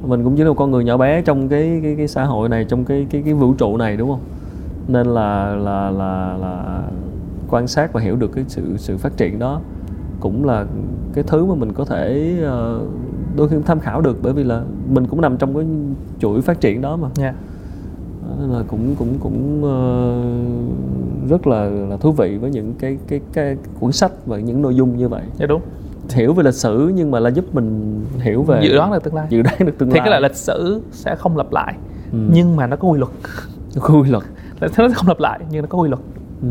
mình 0.07 0.23
cũng 0.23 0.35
chỉ 0.35 0.43
là 0.43 0.49
một 0.49 0.55
con 0.57 0.71
người 0.71 0.83
nhỏ 0.83 0.97
bé 0.97 1.21
trong 1.21 1.49
cái 1.49 1.79
cái 1.83 1.95
cái 1.95 2.07
xã 2.07 2.23
hội 2.23 2.49
này 2.49 2.65
trong 2.65 2.85
cái 2.85 3.07
cái 3.09 3.21
cái 3.25 3.33
vũ 3.33 3.53
trụ 3.53 3.77
này 3.77 3.97
đúng 3.97 4.09
không? 4.09 4.21
Nên 4.87 5.07
là 5.07 5.55
là 5.55 5.91
là 5.91 6.37
là 6.37 6.83
quan 7.49 7.67
sát 7.67 7.93
và 7.93 8.01
hiểu 8.01 8.15
được 8.15 8.31
cái 8.35 8.45
sự 8.47 8.77
sự 8.77 8.97
phát 8.97 9.17
triển 9.17 9.39
đó 9.39 9.61
cũng 10.19 10.45
là 10.45 10.65
cái 11.13 11.23
thứ 11.27 11.45
mà 11.45 11.55
mình 11.55 11.73
có 11.73 11.85
thể 11.85 12.33
ờ, 12.43 12.81
đôi 13.35 13.49
khi 13.49 13.55
tham 13.65 13.79
khảo 13.79 14.01
được 14.01 14.17
bởi 14.23 14.33
vì 14.33 14.43
là 14.43 14.63
mình 14.89 15.07
cũng 15.07 15.21
nằm 15.21 15.37
trong 15.37 15.55
cái 15.55 15.65
chuỗi 16.19 16.41
phát 16.41 16.61
triển 16.61 16.81
đó 16.81 16.95
mà. 16.95 17.07
Yeah. 17.19 17.35
nên 18.39 18.49
là 18.49 18.63
cũng 18.67 18.95
cũng 18.95 19.17
cũng 19.19 19.63
ờ, 19.63 20.21
rất 21.29 21.47
là 21.47 21.65
là 21.65 21.97
thú 21.97 22.11
vị 22.11 22.37
với 22.37 22.51
những 22.51 22.73
cái 22.79 22.97
cái 23.07 23.21
cái 23.33 23.57
cuốn 23.79 23.91
sách 23.91 24.11
và 24.25 24.37
những 24.37 24.61
nội 24.61 24.75
dung 24.75 24.97
như 24.97 25.09
vậy. 25.09 25.23
Yeah, 25.39 25.49
đúng 25.49 25.61
hiểu 26.09 26.33
về 26.33 26.43
lịch 26.43 26.53
sử 26.53 26.91
nhưng 26.95 27.11
mà 27.11 27.19
là 27.19 27.29
giúp 27.29 27.55
mình 27.55 27.99
hiểu 28.19 28.43
về 28.43 28.59
dự 28.63 28.75
đoán 28.75 28.91
được 28.91 29.03
tương 29.03 29.15
lai. 29.15 29.27
Dự 29.29 29.41
đoán 29.41 29.55
được 29.59 29.77
tương 29.77 29.89
thì 29.89 29.95
lai. 29.99 30.05
cái 30.05 30.11
là 30.11 30.27
lịch 30.27 30.35
sử 30.35 30.81
sẽ 30.91 31.15
không 31.15 31.37
lặp 31.37 31.51
lại 31.51 31.75
Ừ. 32.11 32.17
nhưng 32.33 32.55
mà 32.55 32.67
nó 32.67 32.75
có 32.75 32.87
quy 32.87 32.99
luật. 32.99 33.11
Có 33.79 33.93
quy 34.01 34.09
luật. 34.09 34.23
Nó 34.77 34.87
không 34.95 35.07
lặp 35.07 35.19
lại 35.19 35.39
nhưng 35.51 35.61
nó 35.61 35.67
có 35.67 35.77
quy 35.77 35.89
luật. 35.89 36.01
Ừ. 36.41 36.47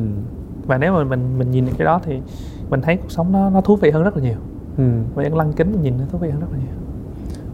và 0.66 0.78
nếu 0.78 0.92
mà 0.94 1.04
mình 1.04 1.38
mình 1.38 1.50
nhìn 1.50 1.66
cái 1.78 1.84
đó 1.84 2.00
thì 2.04 2.18
mình 2.70 2.80
thấy 2.82 2.96
cuộc 2.96 3.10
sống 3.10 3.32
nó 3.32 3.50
nó 3.50 3.60
thú 3.60 3.76
vị 3.76 3.90
hơn 3.90 4.02
rất 4.02 4.16
là 4.16 4.22
nhiều. 4.22 4.36
Ừ. 4.78 4.84
và 5.14 5.22
những 5.22 5.36
lăng 5.36 5.52
kính 5.52 5.72
mình 5.72 5.82
nhìn 5.82 5.94
nó 5.98 6.04
thú 6.12 6.18
vị 6.18 6.30
hơn 6.30 6.40
rất 6.40 6.46
là 6.52 6.58
nhiều. 6.58 6.74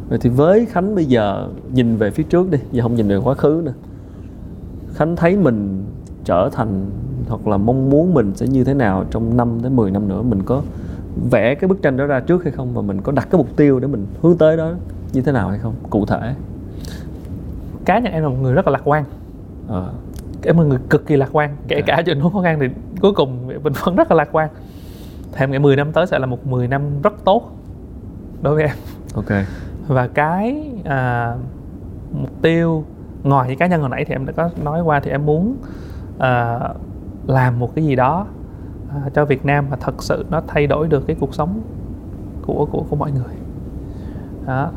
Vậy 0.08 0.18
thì 0.22 0.30
với 0.30 0.66
khánh 0.66 0.94
bây 0.94 1.04
giờ 1.04 1.48
nhìn 1.72 1.96
về 1.96 2.10
phía 2.10 2.22
trước 2.22 2.50
đi 2.50 2.58
giờ 2.72 2.82
không 2.82 2.94
nhìn 2.94 3.08
về 3.08 3.16
quá 3.16 3.34
khứ 3.34 3.62
nữa. 3.64 3.72
Khánh 4.94 5.16
thấy 5.16 5.36
mình 5.36 5.84
trở 6.24 6.48
thành 6.52 6.90
hoặc 7.28 7.46
là 7.48 7.56
mong 7.56 7.90
muốn 7.90 8.14
mình 8.14 8.32
sẽ 8.34 8.46
như 8.46 8.64
thế 8.64 8.74
nào 8.74 9.04
trong 9.10 9.36
5 9.36 9.58
đến 9.62 9.76
10 9.76 9.90
năm 9.90 10.08
nữa? 10.08 10.22
Mình 10.22 10.42
có 10.42 10.62
vẽ 11.30 11.54
cái 11.54 11.68
bức 11.68 11.82
tranh 11.82 11.96
đó 11.96 12.06
ra 12.06 12.20
trước 12.20 12.44
hay 12.44 12.52
không 12.52 12.74
và 12.74 12.82
mình 12.82 13.00
có 13.00 13.12
đặt 13.12 13.28
cái 13.30 13.38
mục 13.38 13.56
tiêu 13.56 13.80
để 13.80 13.86
mình 13.88 14.06
hướng 14.22 14.38
tới 14.38 14.56
đó 14.56 14.70
như 15.12 15.22
thế 15.22 15.32
nào 15.32 15.48
hay 15.48 15.58
không 15.58 15.74
cụ 15.90 16.06
thể? 16.06 16.34
Cá 17.84 17.98
nhân 17.98 18.12
em 18.12 18.22
là 18.22 18.28
một 18.28 18.36
người 18.42 18.54
rất 18.54 18.66
là 18.66 18.72
lạc 18.72 18.82
quan. 18.84 19.04
Ờ. 19.68 19.92
Em 20.44 20.58
là 20.58 20.64
người 20.64 20.78
cực 20.90 21.06
kỳ 21.06 21.16
lạc 21.16 21.28
quan 21.32 21.56
kể 21.68 21.82
Dạ. 21.86 22.02
cả 22.04 22.14
huống 22.20 22.32
khó 22.32 22.42
khăn 22.42 22.58
thì 22.60 22.66
cuối 23.00 23.12
cùng 23.12 23.46
mình 23.62 23.72
vẫn 23.84 23.96
rất 23.96 24.10
là 24.10 24.16
lạc 24.16 24.28
quan. 24.32 24.48
Thì 25.32 25.38
em 25.44 25.50
nghĩ 25.50 25.58
10 25.58 25.76
năm 25.76 25.92
tới 25.92 26.06
sẽ 26.06 26.18
là 26.18 26.26
một 26.26 26.46
10 26.46 26.68
năm 26.68 26.82
rất 27.02 27.12
tốt 27.24 27.50
đối 28.42 28.54
với 28.54 28.64
em. 28.64 28.76
Ok. 29.14 29.44
Và 29.88 30.08
cái 30.08 30.70
à, 30.84 31.34
mục 32.12 32.42
tiêu 32.42 32.84
ngoài 33.22 33.48
những 33.48 33.58
cá 33.58 33.66
nhân 33.66 33.80
hồi 33.80 33.90
nãy 33.90 34.04
thì 34.04 34.14
em 34.14 34.26
đã 34.26 34.32
có 34.32 34.50
nói 34.64 34.80
qua 34.82 35.00
thì 35.00 35.10
em 35.10 35.26
muốn 35.26 35.56
à, 36.18 36.58
làm 37.26 37.58
một 37.58 37.74
cái 37.74 37.84
gì 37.84 37.96
đó 37.96 38.26
à, 38.90 39.10
cho 39.14 39.24
Việt 39.24 39.44
Nam 39.44 39.66
mà 39.70 39.76
thật 39.80 40.02
sự 40.02 40.24
nó 40.30 40.42
thay 40.46 40.66
đổi 40.66 40.88
được 40.88 41.06
cái 41.06 41.16
cuộc 41.20 41.34
sống 41.34 41.60
của 42.42 42.66
của 42.70 42.84
của 42.90 42.96
mọi 42.96 43.12
người 43.12 43.34
đó 44.46 44.70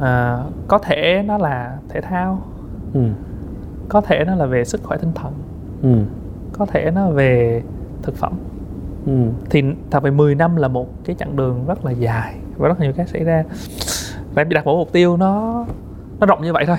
à, 0.00 0.38
có 0.68 0.78
thể 0.78 1.22
nó 1.26 1.38
là 1.38 1.76
thể 1.88 2.00
thao 2.00 2.42
ừ. 2.94 3.00
có 3.88 4.00
thể 4.00 4.24
nó 4.26 4.34
là 4.34 4.46
về 4.46 4.64
sức 4.64 4.80
khỏe 4.84 4.96
tinh 4.98 5.12
thần 5.14 5.32
Ừ. 5.82 5.98
có 6.52 6.66
thể 6.66 6.90
nó 6.90 7.10
về 7.10 7.62
thực 8.02 8.16
phẩm 8.16 8.32
Ừ. 9.06 9.12
thì 9.50 9.62
thật 9.90 10.02
về 10.02 10.10
10 10.10 10.34
năm 10.34 10.56
là 10.56 10.68
một 10.68 10.86
cái 11.04 11.16
chặng 11.18 11.36
đường 11.36 11.64
rất 11.66 11.84
là 11.84 11.90
dài 11.90 12.34
và 12.56 12.68
rất 12.68 12.80
nhiều 12.80 12.92
cái 12.96 13.06
xảy 13.06 13.24
ra 13.24 13.44
và 14.34 14.42
em 14.42 14.48
chỉ 14.48 14.54
đặt 14.54 14.64
một 14.66 14.76
mục 14.76 14.92
tiêu 14.92 15.16
nó 15.16 15.64
nó 16.20 16.26
rộng 16.26 16.42
như 16.42 16.52
vậy 16.52 16.64
thôi 16.66 16.76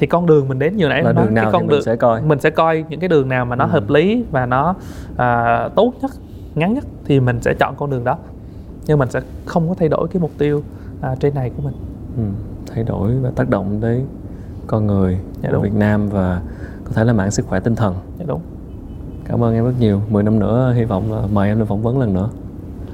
thì 0.00 0.06
con 0.06 0.26
đường 0.26 0.48
mình 0.48 0.58
đến 0.58 0.76
như 0.76 0.88
nãy 0.88 1.02
là 1.02 1.12
nói, 1.12 1.24
đường 1.26 1.34
cái 1.34 1.44
nào 1.44 1.52
con 1.52 1.62
đường 1.68 1.76
mình 1.78 1.82
sẽ 1.84 1.96
coi. 1.96 2.22
mình 2.22 2.40
sẽ 2.40 2.50
coi 2.50 2.84
những 2.88 3.00
cái 3.00 3.08
đường 3.08 3.28
nào 3.28 3.44
mà 3.44 3.56
nó 3.56 3.64
Ừ. 3.64 3.68
hợp 3.70 3.90
lý 3.90 4.24
và 4.30 4.46
nó 4.46 4.74
à, 5.16 5.68
tốt 5.74 5.92
nhất 6.02 6.10
ngắn 6.54 6.74
nhất 6.74 6.84
thì 7.04 7.20
mình 7.20 7.40
sẽ 7.42 7.54
chọn 7.54 7.74
con 7.76 7.90
đường 7.90 8.04
đó. 8.04 8.18
Nhưng 8.86 8.98
mình 8.98 9.10
sẽ 9.10 9.20
không 9.44 9.68
có 9.68 9.74
thay 9.78 9.88
đổi 9.88 10.08
cái 10.08 10.22
mục 10.22 10.30
tiêu 10.38 10.62
à, 11.00 11.14
trên 11.20 11.34
này 11.34 11.50
của 11.56 11.62
mình. 11.62 11.74
Ừ. 12.16 12.22
thay 12.74 12.84
đổi 12.84 13.10
và 13.22 13.30
tác 13.36 13.48
động 13.50 13.78
tới 13.82 14.02
con 14.66 14.86
người 14.86 15.18
Dạ 15.42 15.50
đúng. 15.52 15.62
Việt 15.62 15.74
Nam 15.74 16.08
và 16.08 16.40
có 16.84 16.90
thể 16.94 17.04
là 17.04 17.12
mạng 17.12 17.30
sức 17.30 17.46
khỏe 17.46 17.60
tinh 17.60 17.76
thần. 17.76 17.94
Dạ 18.18 18.24
đúng. 18.28 18.40
Cảm 19.24 19.44
ơn 19.44 19.54
em 19.54 19.64
rất 19.64 19.72
nhiều. 19.80 20.00
10 20.10 20.22
năm 20.22 20.38
nữa 20.38 20.72
hy 20.76 20.84
vọng 20.84 21.12
là 21.12 21.22
mời 21.32 21.48
em 21.48 21.58
lên 21.58 21.66
phỏng 21.66 21.82
vấn 21.82 21.98
lần 21.98 22.14
nữa. 22.14 22.28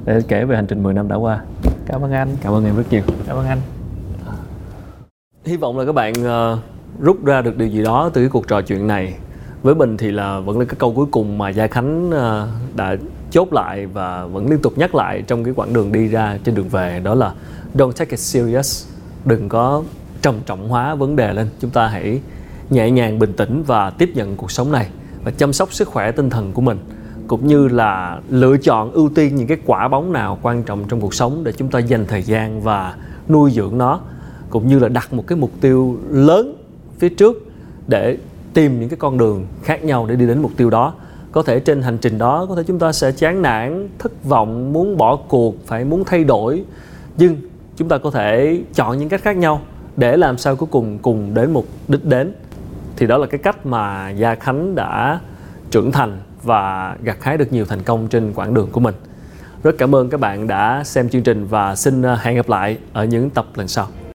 Để 0.05 0.21
kể 0.29 0.45
về 0.45 0.57
hành 0.57 0.67
trình 0.67 0.83
10 0.83 0.95
năm 0.95 1.09
đã 1.09 1.17
qua. 1.17 1.41
Cảm 1.87 2.05
ơn 2.05 2.13
anh. 2.13 2.29
Cảm 2.43 2.53
ơn 2.53 2.65
em 2.65 2.77
rất 2.77 2.83
nhiều. 2.91 3.03
Cảm 3.27 3.37
ơn 3.37 3.47
anh. 3.47 3.59
Hy 5.45 5.57
vọng 5.57 5.79
là 5.79 5.85
các 5.85 5.93
bạn 5.93 6.13
ờ, 6.25 6.59
rút 7.01 7.25
ra 7.25 7.43
được 7.43 7.57
điều 7.57 7.69
gì 7.69 7.83
đó 7.83 8.11
từ 8.15 8.21
cái 8.21 8.29
cuộc 8.29 8.49
trò 8.49 8.63
chuyện 8.63 8.87
này. 8.87 9.15
Với 9.63 9.75
mình 9.75 9.97
thì 9.97 10.11
là 10.11 10.41
vẫn 10.41 10.59
là 10.59 10.65
cái 10.65 10.77
câu 10.79 10.95
cuối 10.95 11.07
cùng 11.11 11.39
mà 11.39 11.49
gia 11.49 11.67
khánh 11.67 12.11
ờ, 12.11 12.49
đã 12.77 12.97
chốt 13.31 13.53
lại 13.53 13.87
và 13.87 14.27
vẫn 14.27 14.51
liên 14.51 14.59
tục 14.63 14.73
nhắc 14.79 14.95
lại 14.95 15.23
trong 15.27 15.45
cái 15.45 15.55
quãng 15.57 15.73
đường 15.73 15.93
đi 15.93 16.09
ra 16.09 16.39
trên 16.45 16.55
đường 16.55 16.69
về, 16.69 17.01
đó 17.05 17.15
là 17.15 17.33
don't 17.75 17.93
take 17.93 18.11
it 18.11 18.21
serious, 18.21 18.87
đừng 19.25 19.49
có 19.49 19.83
trầm 20.23 20.35
trọng 20.47 20.69
hóa 20.69 20.95
vấn 20.95 21.17
đề 21.17 21.33
lên. 21.33 21.49
Chúng 21.61 21.71
ta 21.71 21.87
hãy 21.87 22.21
nhẹ 22.71 22.91
nhàng 22.91 23.19
bình 23.19 23.33
tĩnh 23.33 23.63
và 23.67 23.91
tiếp 23.91 24.11
nhận 24.15 24.37
cuộc 24.37 24.51
sống 24.51 24.73
này 24.73 24.89
và 25.25 25.31
chăm 25.31 25.53
sóc 25.53 25.73
sức 25.73 25.89
khỏe 25.89 26.13
tinh 26.13 26.31
thần 26.31 26.53
của 26.53 26.63
mình, 26.63 26.79
cũng 27.27 27.47
như 27.47 27.69
là 27.69 28.21
lựa 28.31 28.57
chọn 28.57 28.93
ưu 28.93 29.09
tiên 29.09 29.37
những 29.37 29.47
cái 29.47 29.59
quả 29.67 29.89
bóng 29.89 30.13
nào 30.13 30.39
quan 30.43 30.63
trọng 30.63 30.85
trong 30.89 31.01
cuộc 31.01 31.15
sống 31.15 31.45
để 31.45 31.53
chúng 31.53 31.69
ta 31.69 31.79
dành 31.79 32.07
thời 32.07 32.23
gian 32.23 32.61
và 32.61 32.95
nuôi 33.29 33.51
dưỡng 33.51 33.79
nó, 33.79 34.01
cũng 34.51 34.67
như 34.67 34.79
là 34.79 34.89
đặt 34.89 35.13
một 35.13 35.25
cái 35.27 35.39
mục 35.39 35.51
tiêu 35.61 35.99
lớn 36.11 36.57
phía 36.99 37.09
trước 37.09 37.47
để 37.87 38.17
tìm 38.55 38.81
những 38.81 38.89
cái 38.89 38.97
con 38.97 39.19
đường 39.19 39.47
khác 39.63 39.85
nhau 39.85 40.07
để 40.07 40.17
đi 40.17 40.27
đến 40.27 40.43
mục 40.43 40.53
tiêu 40.57 40.71
đó 40.71 40.95
có 41.37 41.43
thể 41.43 41.61
trên 41.61 41.83
hành 41.83 41.99
trình 41.99 42.19
đó, 42.19 42.47
có 42.49 42.57
thể 42.57 42.63
chúng 42.67 42.79
ta 42.79 42.93
sẽ 42.93 43.13
chán 43.13 43.43
nản, 43.43 43.89
thất 43.99 44.25
vọng, 44.25 44.73
muốn 44.73 44.97
bỏ 44.97 45.17
cuộc, 45.17 45.67
phải 45.67 45.85
muốn 45.85 46.05
thay 46.05 46.25
đổi 46.25 46.65
nhưng 47.17 47.37
chúng 47.77 47.89
ta 47.89 47.99
có 47.99 48.11
thể 48.11 48.61
chọn 48.75 48.99
những 48.99 49.09
cách 49.09 49.23
khác 49.23 49.37
nhau 49.37 49.61
để 49.97 50.17
làm 50.17 50.39
sao 50.39 50.57
cuối 50.57 50.69
cùng 50.73 50.99
cùng 50.99 51.35
đến 51.35 51.53
một 51.53 51.65
đích 51.89 52.05
đến 52.05 52.35
thì 52.97 53.07
đó 53.07 53.19
là 53.19 53.27
cái 53.27 53.39
cách 53.39 53.67
mà 53.67 54.11
Gia 54.11 54.35
Khánh 54.35 54.75
đã 54.75 55.21
trưởng 55.71 55.93
thành 55.93 56.21
và 56.43 56.97
gặt 57.03 57.17
hái 57.21 57.37
được 57.37 57.53
nhiều 57.53 57.65
thành 57.65 57.83
công 57.83 58.09
trên 58.09 58.33
quãng 58.35 58.55
đường 58.55 58.69
của 58.73 58.81
mình. 58.81 58.95
Rất 59.63 59.75
cảm 59.79 59.95
ơn 59.95 60.11
các 60.11 60.21
bạn 60.21 60.47
đã 60.47 60.85
xem 60.85 61.09
chương 61.09 61.23
trình 61.23 61.47
và 61.47 61.77
xin 61.77 62.03
à, 62.03 62.19
hẹn 62.23 62.37
gặp 62.37 62.49
lại 62.49 62.79
ở 62.93 63.05
những 63.05 63.31
tập 63.31 63.47
lần 63.55 63.69
sau. 63.69 63.87